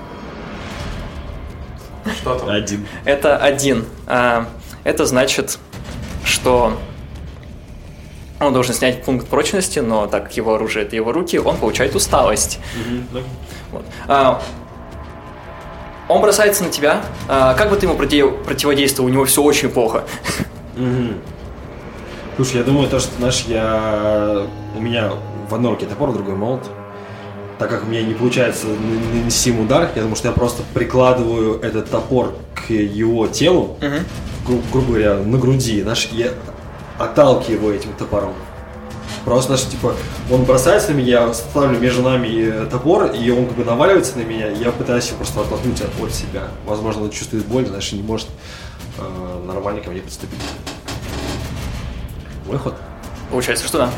что 2.17 2.37
там? 2.37 2.49
Один. 2.49 2.87
Это 3.05 3.37
один. 3.37 3.85
А, 4.07 4.47
Это 4.83 5.05
значит, 5.05 5.59
что 6.25 6.79
он 8.41 8.55
должен 8.55 8.75
снять 8.75 9.05
пункт 9.05 9.29
прочности, 9.29 9.79
но 9.81 10.07
так 10.07 10.23
как 10.25 10.37
его 10.39 10.55
оружие 10.55 10.87
это 10.87 10.97
его 10.97 11.13
руки, 11.13 11.39
он 11.39 11.59
получает 11.59 11.95
усталость. 11.95 12.59
Вот. 13.71 13.85
А, 14.09 14.41
Он 16.09 16.23
бросается 16.23 16.65
на 16.65 16.71
тебя. 16.71 17.03
А, 17.29 17.53
Как 17.53 17.69
бы 17.69 17.77
ты 17.77 17.85
ему 17.85 17.95
против- 17.95 18.43
противодействовал? 18.43 19.11
У 19.11 19.13
него 19.13 19.27
все 19.27 19.43
очень 19.43 19.69
плохо. 19.69 20.05
Мгм. 20.81 21.15
Слушай, 22.37 22.59
я 22.59 22.63
думаю, 22.65 22.89
то, 22.89 22.99
что, 23.01 23.15
знаешь, 23.19 23.45
я... 23.49 24.47
У 24.77 24.81
меня 24.81 25.13
в 25.49 25.55
одной 25.55 25.73
руке 25.73 25.87
топор, 25.87 26.11
в 26.11 26.15
другой 26.15 26.35
молот. 26.37 26.63
Так 27.59 27.69
как 27.69 27.83
у 27.83 27.87
меня 27.87 28.03
не 28.03 28.15
получается 28.15 28.67
нанести 29.13 29.53
удар, 29.53 29.91
я 29.95 30.01
думаю, 30.01 30.17
что 30.17 30.29
я 30.29 30.33
просто 30.35 30.63
прикладываю 30.73 31.61
этот 31.61 31.91
топор 31.91 32.33
к 32.55 32.71
его 32.71 33.27
телу, 33.27 33.77
гру- 34.47 34.63
грубо 34.73 34.87
говоря, 34.93 35.15
на 35.17 35.37
груди, 35.37 35.83
знаешь, 35.83 36.09
я 36.13 36.29
отталкиваю 36.99 37.75
этим 37.75 37.93
топором. 37.99 38.33
Просто, 39.27 39.55
знаешь, 39.57 39.71
типа, 39.71 39.93
он 40.31 40.45
бросается 40.45 40.93
на 40.93 40.97
меня, 40.97 41.27
я 41.27 41.35
ставлю 41.35 41.79
между 41.79 42.01
нами 42.01 42.29
э, 42.31 42.67
топор, 42.71 43.11
и 43.11 43.31
он 43.31 43.45
как 43.45 43.57
бы 43.57 43.65
наваливается 43.67 44.17
на 44.17 44.23
меня, 44.23 44.51
и 44.51 44.57
я 44.63 44.71
пытаюсь 44.73 45.09
его 45.09 45.19
просто 45.19 45.43
оттолкнуть 45.43 45.83
от, 45.83 45.91
от 46.03 46.15
себя. 46.15 46.45
Возможно, 46.65 47.03
он 47.03 47.11
чувствует 47.11 47.45
боль, 47.45 47.67
знаешь, 47.67 47.93
и 47.93 47.97
не 47.97 48.03
может 48.03 48.29
э, 48.99 49.43
нормально 49.47 49.83
ко 49.83 49.91
мне 49.91 50.01
подступить. 50.01 50.41
Мой 52.51 52.59
ход. 52.59 52.75
Получается, 53.31 53.65
что 53.69 53.79
да. 53.79 53.91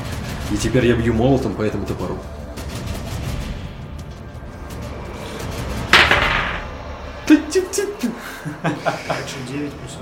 И 0.51 0.59
теперь 0.59 0.85
я 0.87 0.95
бью 0.95 1.15
молотом 1.15 1.55
по 1.55 1.63
этому 1.63 1.87
топору. 1.87 2.19
9 9.49 9.73
плюс 9.73 9.97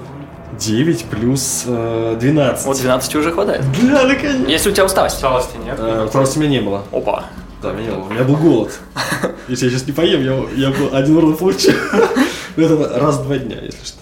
1. 0.51 0.59
9 0.59 1.05
плюс 1.05 1.63
э, 1.69 2.17
12. 2.19 2.67
Вот 2.67 2.77
12 2.77 3.15
уже 3.15 3.31
хватает. 3.31 3.63
Да, 3.83 4.03
наконец. 4.03 4.49
Если 4.49 4.71
у 4.71 4.73
тебя 4.73 4.85
усталость. 4.85 5.15
Усталости 5.15 5.57
нет? 5.65 5.77
Э, 5.79 6.07
потому 6.07 6.27
что 6.27 6.41
меня 6.41 6.51
не 6.51 6.61
было. 6.61 6.83
Опа. 6.91 7.27
Да, 7.63 7.71
меня 7.71 7.91
не 7.91 7.97
было. 7.97 8.05
У 8.07 8.11
меня 8.11 8.25
был 8.25 8.37
голод. 8.37 8.81
Если 9.49 9.67
я 9.67 9.71
сейчас 9.71 9.87
не 9.87 9.93
поем, 9.93 10.25
я, 10.25 10.67
я 10.67 10.71
бы 10.71 10.89
один 10.91 11.17
урон 11.17 11.37
получил. 11.37 11.75
Ну, 12.57 12.65
Это 12.65 12.99
раз 12.99 13.19
в 13.19 13.23
два 13.23 13.39
дня, 13.39 13.59
если 13.63 13.85
что. 13.85 13.99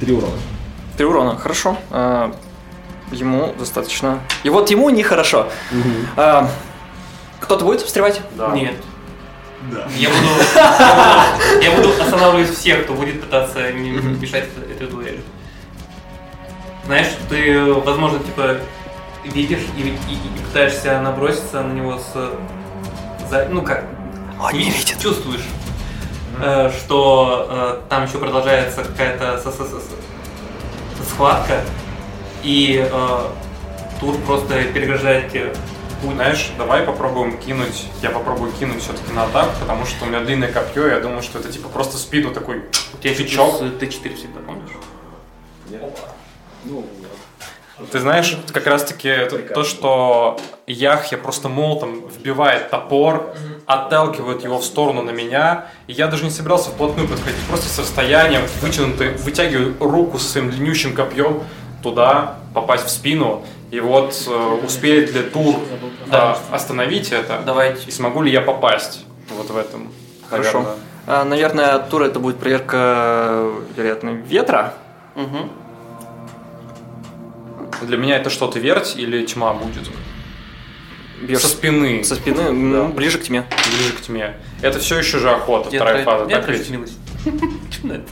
Три 0.00 0.12
урона. 0.12 0.34
Три 0.96 1.06
урона, 1.06 1.36
хорошо. 1.36 1.78
Ему 3.12 3.52
достаточно. 3.58 4.20
И 4.44 4.50
вот 4.50 4.70
ему 4.70 4.88
нехорошо. 4.90 5.48
А, 6.16 6.48
кто-то 7.40 7.64
будет 7.64 7.80
встревать? 7.80 8.20
Нет. 8.52 8.74
Да. 9.70 9.86
Я 9.96 10.08
буду, 10.08 11.62
я 11.62 11.70
буду, 11.72 11.90
останавливать 12.02 12.56
всех, 12.56 12.84
кто 12.84 12.94
будет 12.94 13.20
пытаться 13.20 13.58
мне 13.74 13.90
мешать 13.90 14.44
этой 14.70 14.86
дуэли. 14.86 15.20
Знаешь, 16.86 17.08
ты, 17.28 17.72
возможно, 17.74 18.18
типа, 18.20 18.56
видишь 19.24 19.60
и, 19.76 19.80
и- 19.82 19.92
и 20.14 20.44
пытаешься 20.46 20.98
наброситься 21.00 21.60
на 21.62 21.72
него 21.72 21.98
с... 21.98 22.12
за- 23.28 23.48
ну 23.50 23.62
как? 23.62 23.84
Он 24.42 24.52
не 24.54 24.70
видит. 24.70 24.98
Чувствуешь, 24.98 25.44
э, 26.40 26.70
что 26.78 27.46
э, 27.50 27.80
там 27.90 28.06
еще 28.06 28.16
продолжается 28.18 28.82
какая-то 28.82 29.38
схватка, 31.08 31.60
и 32.42 32.86
э, 32.90 33.18
Тур 34.00 34.16
просто 34.26 34.64
переграждает 34.64 35.30
тебе 35.30 35.52
путь. 36.02 36.14
Знаешь, 36.14 36.50
давай 36.56 36.82
попробуем 36.82 37.36
кинуть, 37.38 37.86
я 38.02 38.10
попробую 38.10 38.52
кинуть 38.52 38.82
все-таки 38.82 39.12
на 39.12 39.24
атаку, 39.24 39.50
потому 39.60 39.84
что 39.84 40.04
у 40.04 40.08
меня 40.08 40.20
длинное 40.20 40.50
копье, 40.50 40.86
я 40.88 41.00
думаю, 41.00 41.22
что 41.22 41.38
это 41.38 41.52
типа 41.52 41.68
просто 41.68 41.96
в 41.96 42.00
спину 42.00 42.32
такой 42.32 42.64
У 42.94 42.98
тебя 42.98 43.10
еще 43.12 43.24
тычок. 43.24 43.58
плюс 43.58 43.72
Т4 43.72 44.14
всегда, 44.16 44.40
помнишь? 44.46 44.70
Ты 47.90 47.98
знаешь, 47.98 48.36
как 48.52 48.66
раз-таки 48.66 49.08
это 49.08 49.38
то, 49.38 49.64
что 49.64 50.38
Яхья 50.66 51.16
просто 51.16 51.48
молотом 51.48 52.06
вбивает 52.08 52.70
топор, 52.70 53.34
отталкивает 53.66 54.44
его 54.44 54.58
в 54.58 54.64
сторону 54.64 55.02
на 55.02 55.10
меня, 55.10 55.68
и 55.86 55.92
я 55.94 56.06
даже 56.08 56.24
не 56.24 56.30
собирался 56.30 56.70
вплотную 56.70 57.08
подходить, 57.08 57.40
просто 57.48 57.68
с 57.68 57.78
расстояния 57.78 58.42
вытянутой, 58.60 59.14
вытягиваю 59.14 59.76
руку 59.80 60.18
со 60.18 60.28
своим 60.28 60.50
длиннющим 60.50 60.94
копьем 60.94 61.42
туда, 61.82 62.36
попасть 62.54 62.84
в 62.86 62.90
спину, 62.90 63.44
и 63.70 63.80
вот 63.80 64.14
э, 64.28 64.58
успеет 64.64 65.12
ли 65.14 65.22
Тур 65.22 65.56
Да. 66.08 66.38
остановить 66.50 67.12
это, 67.12 67.40
Давайте. 67.46 67.86
и 67.88 67.90
смогу 67.90 68.22
ли 68.22 68.30
я 68.32 68.40
попасть 68.40 69.04
вот 69.36 69.48
в 69.50 69.56
этом. 69.56 69.88
Хорошо. 70.28 70.58
наверное. 70.60 70.76
А, 71.06 71.24
наверное, 71.24 71.74
от 71.74 71.88
тура 71.90 72.04
это 72.04 72.18
будет 72.20 72.38
проверка, 72.38 73.48
вероятно, 73.76 74.10
ветра. 74.10 74.74
Для 77.82 77.96
меня 77.96 78.16
это 78.18 78.28
что-то 78.30 78.58
верть 78.58 78.94
или 78.96 79.24
тьма 79.24 79.54
будет? 79.54 79.88
Бьешь 81.22 81.40
Со 81.40 81.48
спины, 81.48 82.02
со 82.04 82.14
спины, 82.14 82.40
м, 82.40 82.92
ближе 82.92 83.18
к 83.18 83.22
тьме. 83.22 83.44
ближе 83.76 83.92
к 83.94 84.00
тьме. 84.02 84.36
Это 84.62 84.78
все 84.78 84.98
еще 84.98 85.18
же 85.18 85.30
охота, 85.30 85.68
Я 85.70 85.78
вторая 85.80 86.04
фаза, 86.04 86.30
я 86.30 86.40
так 86.40 86.48
ведь? 86.48 86.70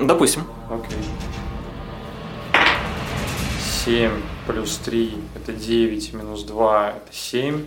Допустим. 0.00 0.42
Окей. 0.70 0.98
7 3.84 4.22
плюс 4.46 4.78
3 4.78 5.18
это 5.34 5.52
9, 5.52 6.12
минус 6.14 6.44
2 6.44 6.90
это 6.90 7.12
7. 7.12 7.66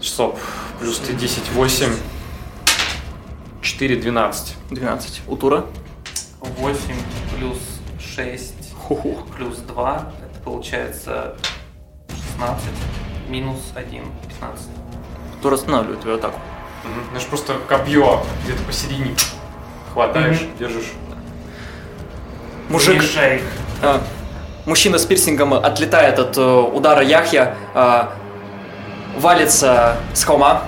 Стоп. 0.00 0.38
Плюс 0.80 0.98
3, 0.98 1.14
10, 1.14 1.50
8. 1.52 1.92
4, 3.62 3.96
12. 3.96 4.54
12. 4.70 5.22
У 5.28 5.36
тура. 5.36 5.66
8 6.40 6.78
плюс 7.36 7.58
6 8.00 8.54
плюс 9.36 9.58
2, 9.58 10.12
это 10.22 10.40
получается 10.40 11.36
16, 12.08 12.64
минус 13.28 13.60
1, 13.74 14.04
15. 14.40 14.66
Тур 15.42 15.52
останавливает 15.54 16.00
твою 16.00 16.16
атаку. 16.16 16.40
Мгм. 16.84 17.10
Знаешь, 17.10 17.26
просто 17.26 17.58
копье 17.68 18.24
где-то 18.44 18.62
посередине 18.64 19.14
хватаешь, 19.92 20.46
держишь. 20.58 20.92
Мужик, 22.68 22.98
Уменьшай 22.98 23.36
их. 23.36 23.42
а, 23.82 24.02
мужчина 24.68 24.98
с 24.98 25.04
пирсингом 25.06 25.54
отлетает 25.54 26.18
от 26.18 26.36
э, 26.36 26.42
удара 26.42 27.02
Яхья, 27.02 27.56
а, 27.74 28.12
валится 29.16 29.96
с 30.14 30.22
холма. 30.22 30.62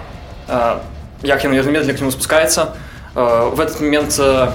А, 0.48 0.82
Яхья, 1.22 1.48
наверное, 1.48 1.74
медленно 1.74 1.96
к 1.96 2.00
нему 2.00 2.10
спускается. 2.10 2.74
В 3.14 3.60
этот 3.60 3.80
момент 3.80 4.14
э, 4.18 4.48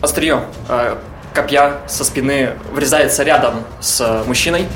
острие 0.00 0.44
э, 0.68 0.96
копья 1.34 1.78
со 1.86 2.04
спины 2.04 2.50
врезается 2.72 3.22
рядом 3.22 3.64
с 3.80 4.00
э, 4.00 4.22
мужчиной. 4.26 4.66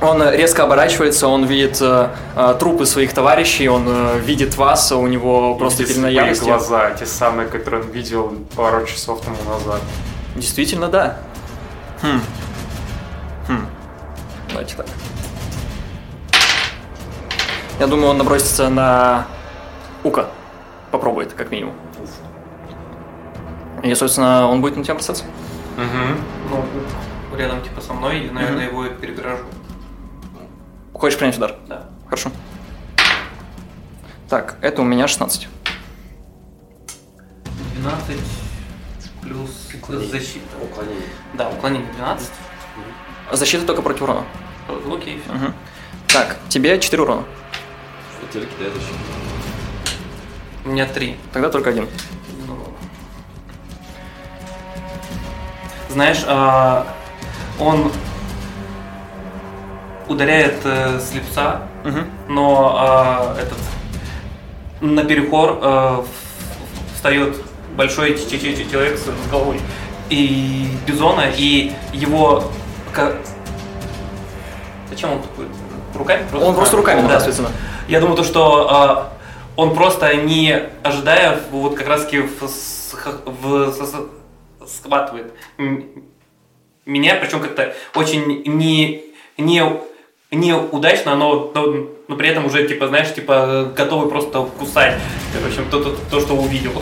Он 0.00 0.22
э, 0.22 0.36
резко 0.36 0.64
оборачивается, 0.64 1.28
он 1.28 1.44
видит 1.44 1.78
э, 1.80 2.08
э, 2.36 2.56
трупы 2.58 2.86
своих 2.86 3.12
товарищей, 3.12 3.68
он 3.68 3.84
э, 3.86 4.18
видит 4.18 4.56
вас, 4.56 4.92
у 4.92 5.06
него 5.06 5.54
просто 5.54 5.84
ярости. 5.84 6.44
глаза, 6.44 6.90
те 6.90 7.06
самые, 7.06 7.48
которые 7.48 7.82
он 7.82 7.90
видел 7.90 8.34
пару 8.56 8.86
часов 8.86 9.22
тому 9.22 9.38
назад. 9.48 9.80
Действительно, 10.36 10.88
да. 10.88 11.18
Хм. 12.02 12.20
Давайте 14.48 14.76
так. 14.76 14.86
Я 17.78 17.86
думаю, 17.86 18.08
он 18.08 18.18
набросится 18.18 18.68
на 18.68 19.26
Ука. 20.02 20.26
Попробует, 20.90 21.32
как 21.32 21.50
минимум. 21.50 21.74
И, 23.82 23.94
собственно, 23.94 24.48
он 24.48 24.60
будет 24.60 24.76
на 24.76 24.82
тебя 24.82 24.94
бросаться. 24.94 25.24
Угу. 25.76 26.60
Ну, 27.30 27.36
рядом 27.36 27.62
типа 27.62 27.80
со 27.80 27.92
мной, 27.92 28.26
и, 28.26 28.30
наверное, 28.30 28.66
его 28.66 28.84
перегоражу. 28.88 29.44
Хочешь 30.92 31.18
принять 31.18 31.36
удар? 31.36 31.54
Да. 31.68 31.84
Хорошо. 32.06 32.30
Так, 34.28 34.56
это 34.60 34.82
у 34.82 34.84
меня 34.84 35.06
16. 35.06 35.48
12 37.76 38.20
плюс 39.22 39.67
защита. 39.86 40.56
Уклонение. 40.62 41.02
Да, 41.34 41.48
уклонение 41.50 41.92
12. 41.94 42.30
Защита 43.32 43.66
только 43.66 43.82
против 43.82 44.02
урона. 44.02 44.24
Окей, 44.92 45.20
все. 45.24 45.32
Мгм. 45.34 45.54
Так, 46.08 46.36
тебе 46.48 46.78
4 46.78 47.02
урона. 47.02 47.24
Теперь 48.32 48.48
кидает 48.48 48.74
еще. 48.74 48.92
У 50.64 50.68
меня 50.70 50.86
3. 50.86 51.16
Тогда 51.32 51.48
только 51.50 51.70
один. 51.70 51.88
Ну, 52.46 52.58
Знаешь, 55.88 56.22
а, 56.26 56.86
он 57.58 57.90
ударяет 60.08 60.60
э, 60.64 61.00
слепца, 61.00 61.62
Мгм. 61.84 62.06
но 62.28 62.76
а, 62.78 63.36
этот 63.38 63.58
наперекор 64.80 65.58
э, 65.60 66.02
в- 66.02 66.94
встает 66.94 67.36
большой 67.78 68.18
человек 68.18 68.98
с 68.98 69.30
головой 69.30 69.60
и 70.10 70.66
бизона, 70.84 71.26
и 71.36 71.72
его 71.92 72.44
Зачем 74.90 75.12
он 75.12 75.22
такой? 75.22 75.46
Руками? 75.94 76.24
Он 76.34 76.54
просто 76.54 76.76
руками 76.76 77.02
Да. 77.02 77.20
на. 77.42 77.50
Я 77.86 78.00
думаю, 78.00 78.16
то, 78.16 78.24
что 78.24 78.68
а, 78.70 79.12
он 79.56 79.74
просто 79.74 80.12
не 80.16 80.60
ожидая, 80.82 81.38
вот 81.52 81.76
как 81.76 81.86
раз 81.86 82.04
таки 82.04 82.18
в- 82.18 82.42
в- 82.42 83.72
с- 83.72 84.70
схватывает 84.70 85.32
меня, 86.84 87.14
причем 87.14 87.40
как-то 87.40 87.74
очень 87.94 88.42
не, 88.46 89.04
не, 89.38 89.72
неудачно, 90.32 91.14
но, 91.16 91.52
но, 91.54 91.86
но 92.08 92.16
при 92.16 92.28
этом 92.28 92.46
уже, 92.46 92.66
типа, 92.66 92.88
знаешь, 92.88 93.14
типа, 93.14 93.72
готовый 93.76 94.08
просто 94.10 94.42
кусать. 94.58 94.96
В 95.42 95.46
общем, 95.46 95.64
то, 95.70 95.82
то, 95.84 95.96
то, 96.10 96.20
что 96.20 96.34
увидел, 96.34 96.72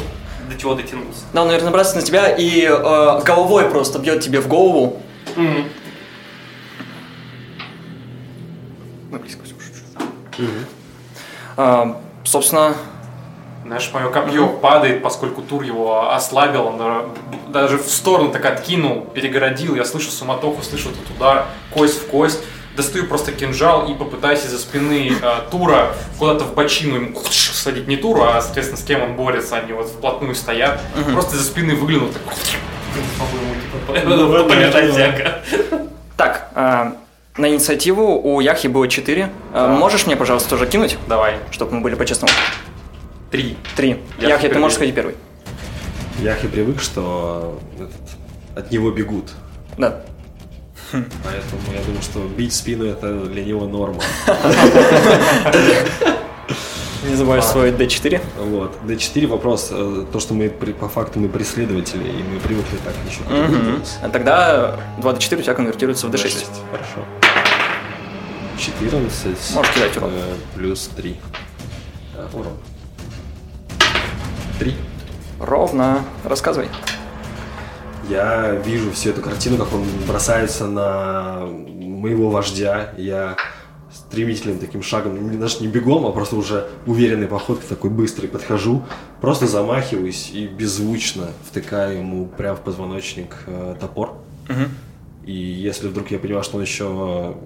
до 0.48 0.58
чего 0.58 0.74
дотянулся. 0.74 1.20
Да, 1.32 1.42
он, 1.42 1.48
наверное, 1.48 1.70
набрасывается 1.70 2.00
на 2.00 2.06
тебя 2.06 2.28
и 2.28 2.62
э, 2.62 3.22
головой 3.24 3.64
просто 3.70 3.98
бьет 3.98 4.20
тебе 4.22 4.40
в 4.40 4.48
голову. 4.48 5.00
М. 5.36 5.68
Мы 9.10 9.18
близко 9.18 9.44
всё, 9.44 9.54
шучу. 9.60 10.46
А, 11.56 12.00
собственно, 12.24 12.74
Знаешь, 13.64 13.90
мое 13.92 14.10
копье 14.10 14.46
падает, 14.46 15.02
поскольку 15.02 15.42
Тур 15.42 15.64
его 15.64 16.12
ослабил, 16.12 16.66
он 16.66 16.80
даже 17.48 17.78
в 17.78 17.90
сторону 17.90 18.30
так 18.30 18.44
откинул, 18.44 19.00
перегородил. 19.00 19.74
Я 19.74 19.84
слышу 19.84 20.12
суматоху, 20.12 20.62
слышу 20.62 20.90
этот 20.90 21.10
удар, 21.16 21.46
кость 21.74 22.00
в 22.00 22.06
кость. 22.06 22.44
Достаю 22.76 23.06
просто 23.06 23.32
кинжал 23.32 23.90
и 23.90 23.94
попытаюсь 23.94 24.44
из-за 24.44 24.58
спины 24.58 25.10
э, 25.10 25.50
Тура 25.50 25.94
куда-то 26.18 26.44
в 26.44 26.54
бочину 26.54 26.96
ему 26.96 27.20
садить 27.30 27.88
не 27.88 27.96
Туру, 27.96 28.22
а, 28.22 28.42
соответственно, 28.42 28.78
с 28.78 28.84
кем 28.84 29.02
он 29.02 29.16
борется. 29.16 29.56
Они 29.56 29.72
вот 29.72 29.88
вплотную 29.88 30.34
стоят. 30.34 30.80
Просто 31.12 31.36
из-за 31.36 31.44
спины 31.44 31.74
выглянул 31.74 32.08
так. 32.08 32.22
Не 32.94 33.16
смогу 33.16 33.36
ему, 33.38 34.60
типа, 34.60 34.92
всяко. 34.92 35.42
так, 36.16 36.50
а, 36.54 36.96
на 37.36 37.48
инициативу 37.48 38.20
у 38.22 38.40
Яхи 38.40 38.66
было 38.66 38.88
4. 38.88 39.30
можешь 39.54 40.06
мне, 40.06 40.16
пожалуйста, 40.16 40.50
тоже 40.50 40.66
кинуть, 40.66 40.98
Давай. 41.06 41.36
чтобы 41.50 41.76
мы 41.76 41.80
были 41.80 41.94
по-честному? 41.94 42.32
Три. 43.30 43.56
3. 43.76 44.00
Я 44.20 44.28
Яхи, 44.28 44.48
ты 44.48 44.58
можешь 44.58 44.76
сходить 44.76 44.94
первый. 44.94 45.14
Яхи 46.20 46.46
привык, 46.46 46.80
что 46.80 47.58
этот, 47.78 48.58
от 48.58 48.70
него 48.70 48.90
бегут. 48.90 49.32
Да. 49.76 50.02
Поэтому 50.92 51.62
я 51.74 51.82
думаю, 51.84 52.02
что 52.02 52.20
бить 52.36 52.52
спину 52.54 52.84
это 52.86 53.24
для 53.26 53.44
него 53.44 53.66
норма. 53.66 54.00
Не 57.08 57.14
забывай 57.14 57.40
свой 57.42 57.70
D4. 57.70 58.20
Вот. 58.38 58.78
D4 58.84 59.26
вопрос. 59.28 59.68
э, 59.70 60.04
То, 60.12 60.18
что 60.18 60.34
мы 60.34 60.48
по 60.48 60.88
факту 60.88 61.20
мы 61.20 61.28
преследователи, 61.28 62.02
и 62.08 62.22
мы 62.22 62.40
привыкли 62.40 62.78
так 62.84 62.94
еще. 63.08 63.20
А 64.02 64.08
тогда 64.08 64.76
2D4 64.98 65.38
у 65.38 65.42
тебя 65.42 65.54
конвертируется 65.54 66.08
в 66.08 66.10
D6. 66.10 66.44
Хорошо. 66.70 67.04
14. 68.58 69.54
Можешь 69.54 69.72
кидать 69.72 69.96
урон. 69.98 70.10
э, 70.14 70.34
Плюс 70.56 70.90
3. 70.96 71.16
Урон. 72.32 72.52
3. 74.58 74.74
Ровно. 75.38 76.04
Рассказывай. 76.24 76.68
Я 78.08 78.52
вижу 78.64 78.92
всю 78.92 79.10
эту 79.10 79.20
картину, 79.20 79.56
как 79.56 79.72
он 79.72 79.82
бросается 80.06 80.66
на 80.66 81.46
моего 81.46 82.30
вождя. 82.30 82.94
Я 82.96 83.36
стремительным 83.92 84.58
таким 84.58 84.82
шагом, 84.82 85.40
даже 85.40 85.60
не 85.60 85.68
бегом, 85.68 86.06
а 86.06 86.12
просто 86.12 86.36
уже 86.36 86.68
уверенной 86.86 87.26
походкой 87.26 87.68
такой 87.68 87.90
быстрый 87.90 88.28
подхожу, 88.28 88.84
просто 89.20 89.46
замахиваюсь 89.46 90.30
и 90.32 90.46
беззвучно 90.46 91.28
втыкаю 91.48 91.98
ему 91.98 92.26
прямо 92.26 92.56
в 92.56 92.60
позвоночник 92.60 93.36
э, 93.46 93.74
топор. 93.80 94.14
И 95.24 95.32
если 95.32 95.88
вдруг 95.88 96.10
я 96.12 96.20
понимаю, 96.20 96.44
что 96.44 96.56
он 96.56 96.62
еще 96.62 97.36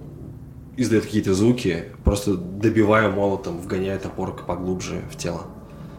издает 0.76 1.04
какие-то 1.04 1.32
звуки, 1.32 1.84
просто 2.04 2.34
добиваю 2.34 3.10
молотом, 3.12 3.58
вгоняя 3.58 3.98
топор 3.98 4.36
поглубже 4.44 5.02
в 5.10 5.16
тело. 5.16 5.42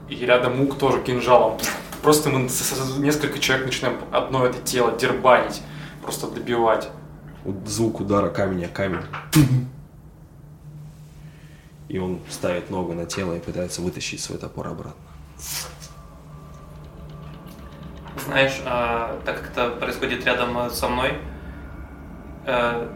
И 0.09 0.15
рядом 0.25 0.57
Мук 0.57 0.77
тоже 0.77 1.01
кинжалом. 1.01 1.57
Просто 2.01 2.29
мы 2.29 2.49
несколько 2.99 3.39
человек 3.39 3.67
начинаем 3.67 3.99
одно 4.11 4.45
это 4.45 4.59
тело 4.61 4.97
дербанить, 4.97 5.61
просто 6.01 6.27
добивать. 6.27 6.89
Вот 7.43 7.67
Звук 7.67 7.99
удара 7.99 8.29
камня, 8.29 8.65
о 8.65 8.69
камень. 8.69 9.03
И 11.87 11.97
он 11.99 12.21
ставит 12.29 12.69
ногу 12.69 12.93
на 12.93 13.05
тело 13.05 13.35
и 13.35 13.39
пытается 13.39 13.81
вытащить 13.81 14.21
свой 14.21 14.39
топор 14.39 14.67
обратно. 14.67 15.01
Знаешь, 18.25 18.61
а, 18.65 19.19
так 19.25 19.41
как 19.41 19.51
это 19.51 19.69
происходит 19.71 20.25
рядом 20.25 20.57
э, 20.57 20.69
со 20.69 20.87
мной, 20.87 21.17
э, 22.45 22.87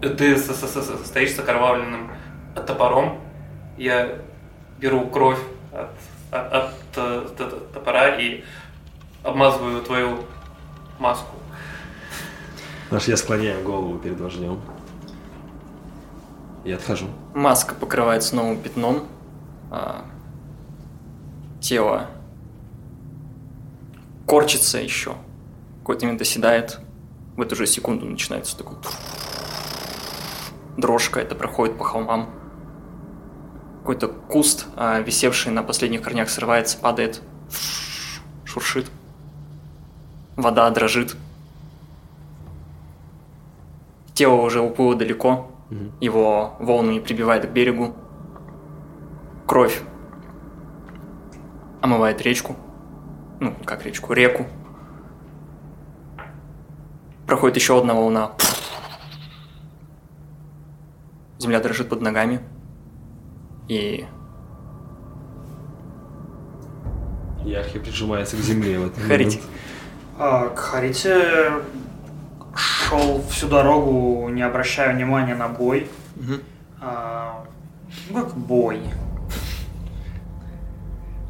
ты 0.00 0.36
стоишь 0.38 1.34
с 1.34 1.38
окровавленным 1.38 2.10
топором, 2.54 3.20
я 3.78 4.18
беру 4.78 5.08
кровь 5.08 5.38
от, 5.72 5.90
от- 6.30 6.52
от, 6.52 6.72
э, 6.96 7.28
т- 7.36 7.44
т- 7.50 7.56
топора 7.74 8.16
и 8.20 8.42
обмазываю 9.22 9.82
твою 9.82 10.24
маску. 10.98 11.36
Наш 12.90 13.08
я 13.08 13.16
склоняю 13.16 13.62
голову 13.64 13.98
перед 13.98 14.20
вождем. 14.20 14.60
И 16.64 16.72
отхожу. 16.72 17.06
Маска 17.34 17.74
покрывается 17.74 18.36
новым 18.36 18.60
пятном. 18.60 19.06
а, 19.72 20.04
тело 21.60 22.08
корчится 24.26 24.78
еще. 24.78 25.14
Какой-то 25.80 26.06
момент 26.06 26.20
оседает. 26.22 26.80
В 27.36 27.40
эту 27.40 27.54
же 27.54 27.66
секунду 27.68 28.04
начинается 28.04 28.58
такой 28.58 28.76
дрожка. 30.76 31.20
Это 31.20 31.36
проходит 31.36 31.78
по 31.78 31.84
холмам. 31.84 32.30
Какой-то 33.80 34.08
куст, 34.08 34.66
а, 34.76 35.00
висевший 35.00 35.52
на 35.52 35.62
последних 35.62 36.02
корнях, 36.02 36.30
срывается, 36.30 36.78
падает. 36.78 37.22
Шуршит. 38.44 38.90
Вода 40.36 40.70
дрожит. 40.70 41.16
Тело 44.14 44.34
уже 44.34 44.60
уплыло 44.60 44.94
далеко. 44.94 45.50
Его 46.00 46.56
волнами 46.58 46.98
прибивает 46.98 47.46
к 47.48 47.52
берегу. 47.52 47.94
Кровь 49.46 49.82
омывает 51.80 52.20
речку. 52.22 52.56
Ну, 53.40 53.54
как 53.64 53.84
речку, 53.84 54.12
реку. 54.12 54.46
Проходит 57.26 57.56
еще 57.56 57.78
одна 57.78 57.94
волна. 57.94 58.32
Земля 61.38 61.60
дрожит 61.60 61.88
под 61.88 62.02
ногами. 62.02 62.40
И 63.70 64.04
Яхи 67.44 67.78
прижимается 67.78 68.36
к 68.36 68.40
земле 68.40 68.80
в 68.80 68.86
этот 68.86 68.98
Харити. 69.04 69.36
момент. 69.36 69.50
А, 70.18 70.48
К 70.48 70.58
Харите 70.58 71.52
шел 72.56 73.22
всю 73.30 73.46
дорогу, 73.46 74.28
не 74.28 74.42
обращая 74.42 74.92
внимания 74.92 75.36
на 75.36 75.46
бой. 75.46 75.88
А, 76.80 77.44
ну, 78.10 78.24
как 78.24 78.34
бой. 78.36 78.80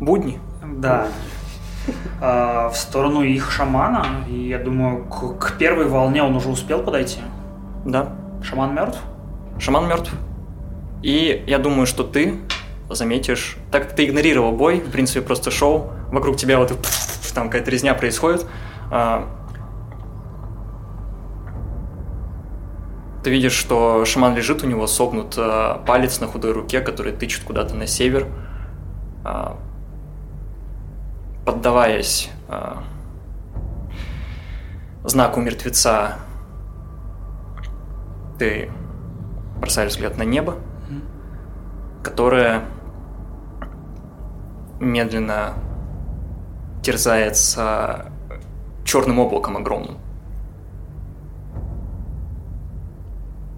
будни. 0.01 0.41
Да. 0.79 1.09
А, 2.23 2.71
в 2.71 2.77
сторону 2.79 3.21
их 3.21 3.51
шамана. 3.51 4.07
И 4.31 4.49
я 4.49 4.59
думаю, 4.59 5.05
к, 5.05 5.39
к 5.39 5.59
первой 5.59 5.89
волне 5.89 6.23
он 6.23 6.35
уже 6.35 6.49
успел 6.49 6.83
подойти. 6.83 7.21
Да. 7.85 8.15
Шаман 8.43 8.75
мертв? 8.75 8.99
шаман 9.59 9.87
мертв. 9.87 10.11
И 11.03 11.45
я 11.47 11.59
думаю, 11.59 11.87
что 11.87 12.05
ты 12.05 12.41
заметишь, 12.91 13.57
так 13.71 13.85
как 13.85 13.97
ты 13.97 14.05
игнорировал 14.05 14.53
бой, 14.53 14.81
в 14.81 14.91
принципе, 14.91 15.23
просто 15.23 15.51
шел, 15.51 15.93
вокруг 16.11 16.37
тебя 16.37 16.59
вот 16.59 16.77
там 17.35 17.49
какая-то 17.49 17.71
резня 17.71 17.95
происходит, 17.95 18.47
а, 18.91 19.29
ты 23.23 23.31
видишь, 23.31 23.53
что 23.53 24.05
шаман 24.05 24.35
лежит, 24.35 24.63
у 24.63 24.67
него 24.67 24.87
согнут 24.87 25.35
а, 25.39 25.83
палец 25.87 26.21
на 26.21 26.27
худой 26.27 26.53
руке, 26.53 26.81
который 26.81 27.13
тычет 27.13 27.45
куда-то 27.45 27.75
на 27.75 27.87
север, 27.87 28.27
а, 29.25 29.57
поддаваясь 31.45 32.31
знаку 35.05 35.41
мертвеца, 35.41 36.19
ты 38.39 38.71
бросаешь 39.59 39.93
взгляд 39.93 40.19
на 40.19 40.25
небо, 40.25 40.57
которое 42.03 42.65
медленно 44.81 45.55
терзается 46.83 48.11
черным 48.85 49.19
облаком 49.19 49.57
огромным. 49.57 49.99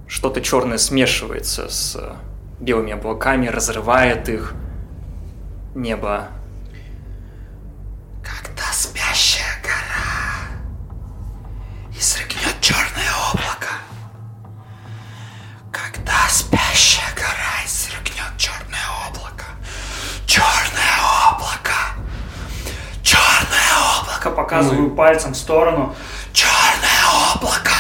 Что-то 0.07 0.43
черное 0.43 0.77
смешивается 0.77 1.69
с 1.69 1.99
белыми 2.61 2.93
облаками, 2.93 3.47
разрывает 3.47 4.29
их. 4.29 4.55
Небо 5.75 6.29
Когда 8.23 8.65
спящая 8.73 9.59
гора 9.63 10.61
изрыгнет 11.99 12.61
черное 12.61 13.11
облако. 13.33 13.69
Когда 15.73 16.29
спящая 16.29 17.09
гора 17.17 17.65
изрыгнет 17.65 18.37
черное 18.37 18.87
облако. 19.09 19.47
Черное 20.27 20.93
облако. 21.33 21.73
Облако. 24.31 24.43
Показываю 24.43 24.91
пальцем 24.91 25.33
в 25.33 25.37
сторону. 25.37 25.95
Черное 26.33 27.35
облако. 27.35 27.73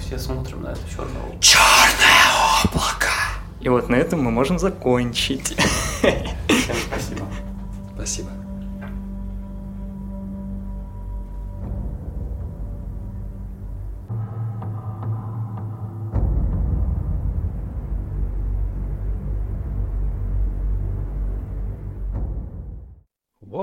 Все 0.00 0.18
смотрим 0.18 0.62
на 0.62 0.68
это 0.68 0.80
черное 0.90 1.38
Черное 1.40 2.64
облако. 2.64 3.10
И 3.60 3.68
вот 3.68 3.88
на 3.88 3.96
этом 3.96 4.22
мы 4.22 4.30
можем 4.30 4.58
закончить. 4.58 5.56
Всем 5.98 6.76
спасибо. 6.86 7.26
Спасибо. 7.94 8.37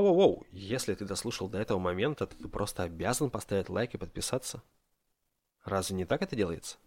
Воу-воу-воу, 0.06 0.46
если 0.52 0.94
ты 0.94 1.04
дослушал 1.04 1.50
до 1.50 1.58
этого 1.58 1.80
момента, 1.80 2.28
то 2.28 2.36
ты 2.36 2.48
просто 2.48 2.84
обязан 2.84 3.32
поставить 3.32 3.70
лайк 3.70 3.96
и 3.96 3.98
подписаться. 3.98 4.62
Разве 5.64 5.96
не 5.96 6.06
так 6.06 6.22
это 6.22 6.36
делается? 6.36 6.78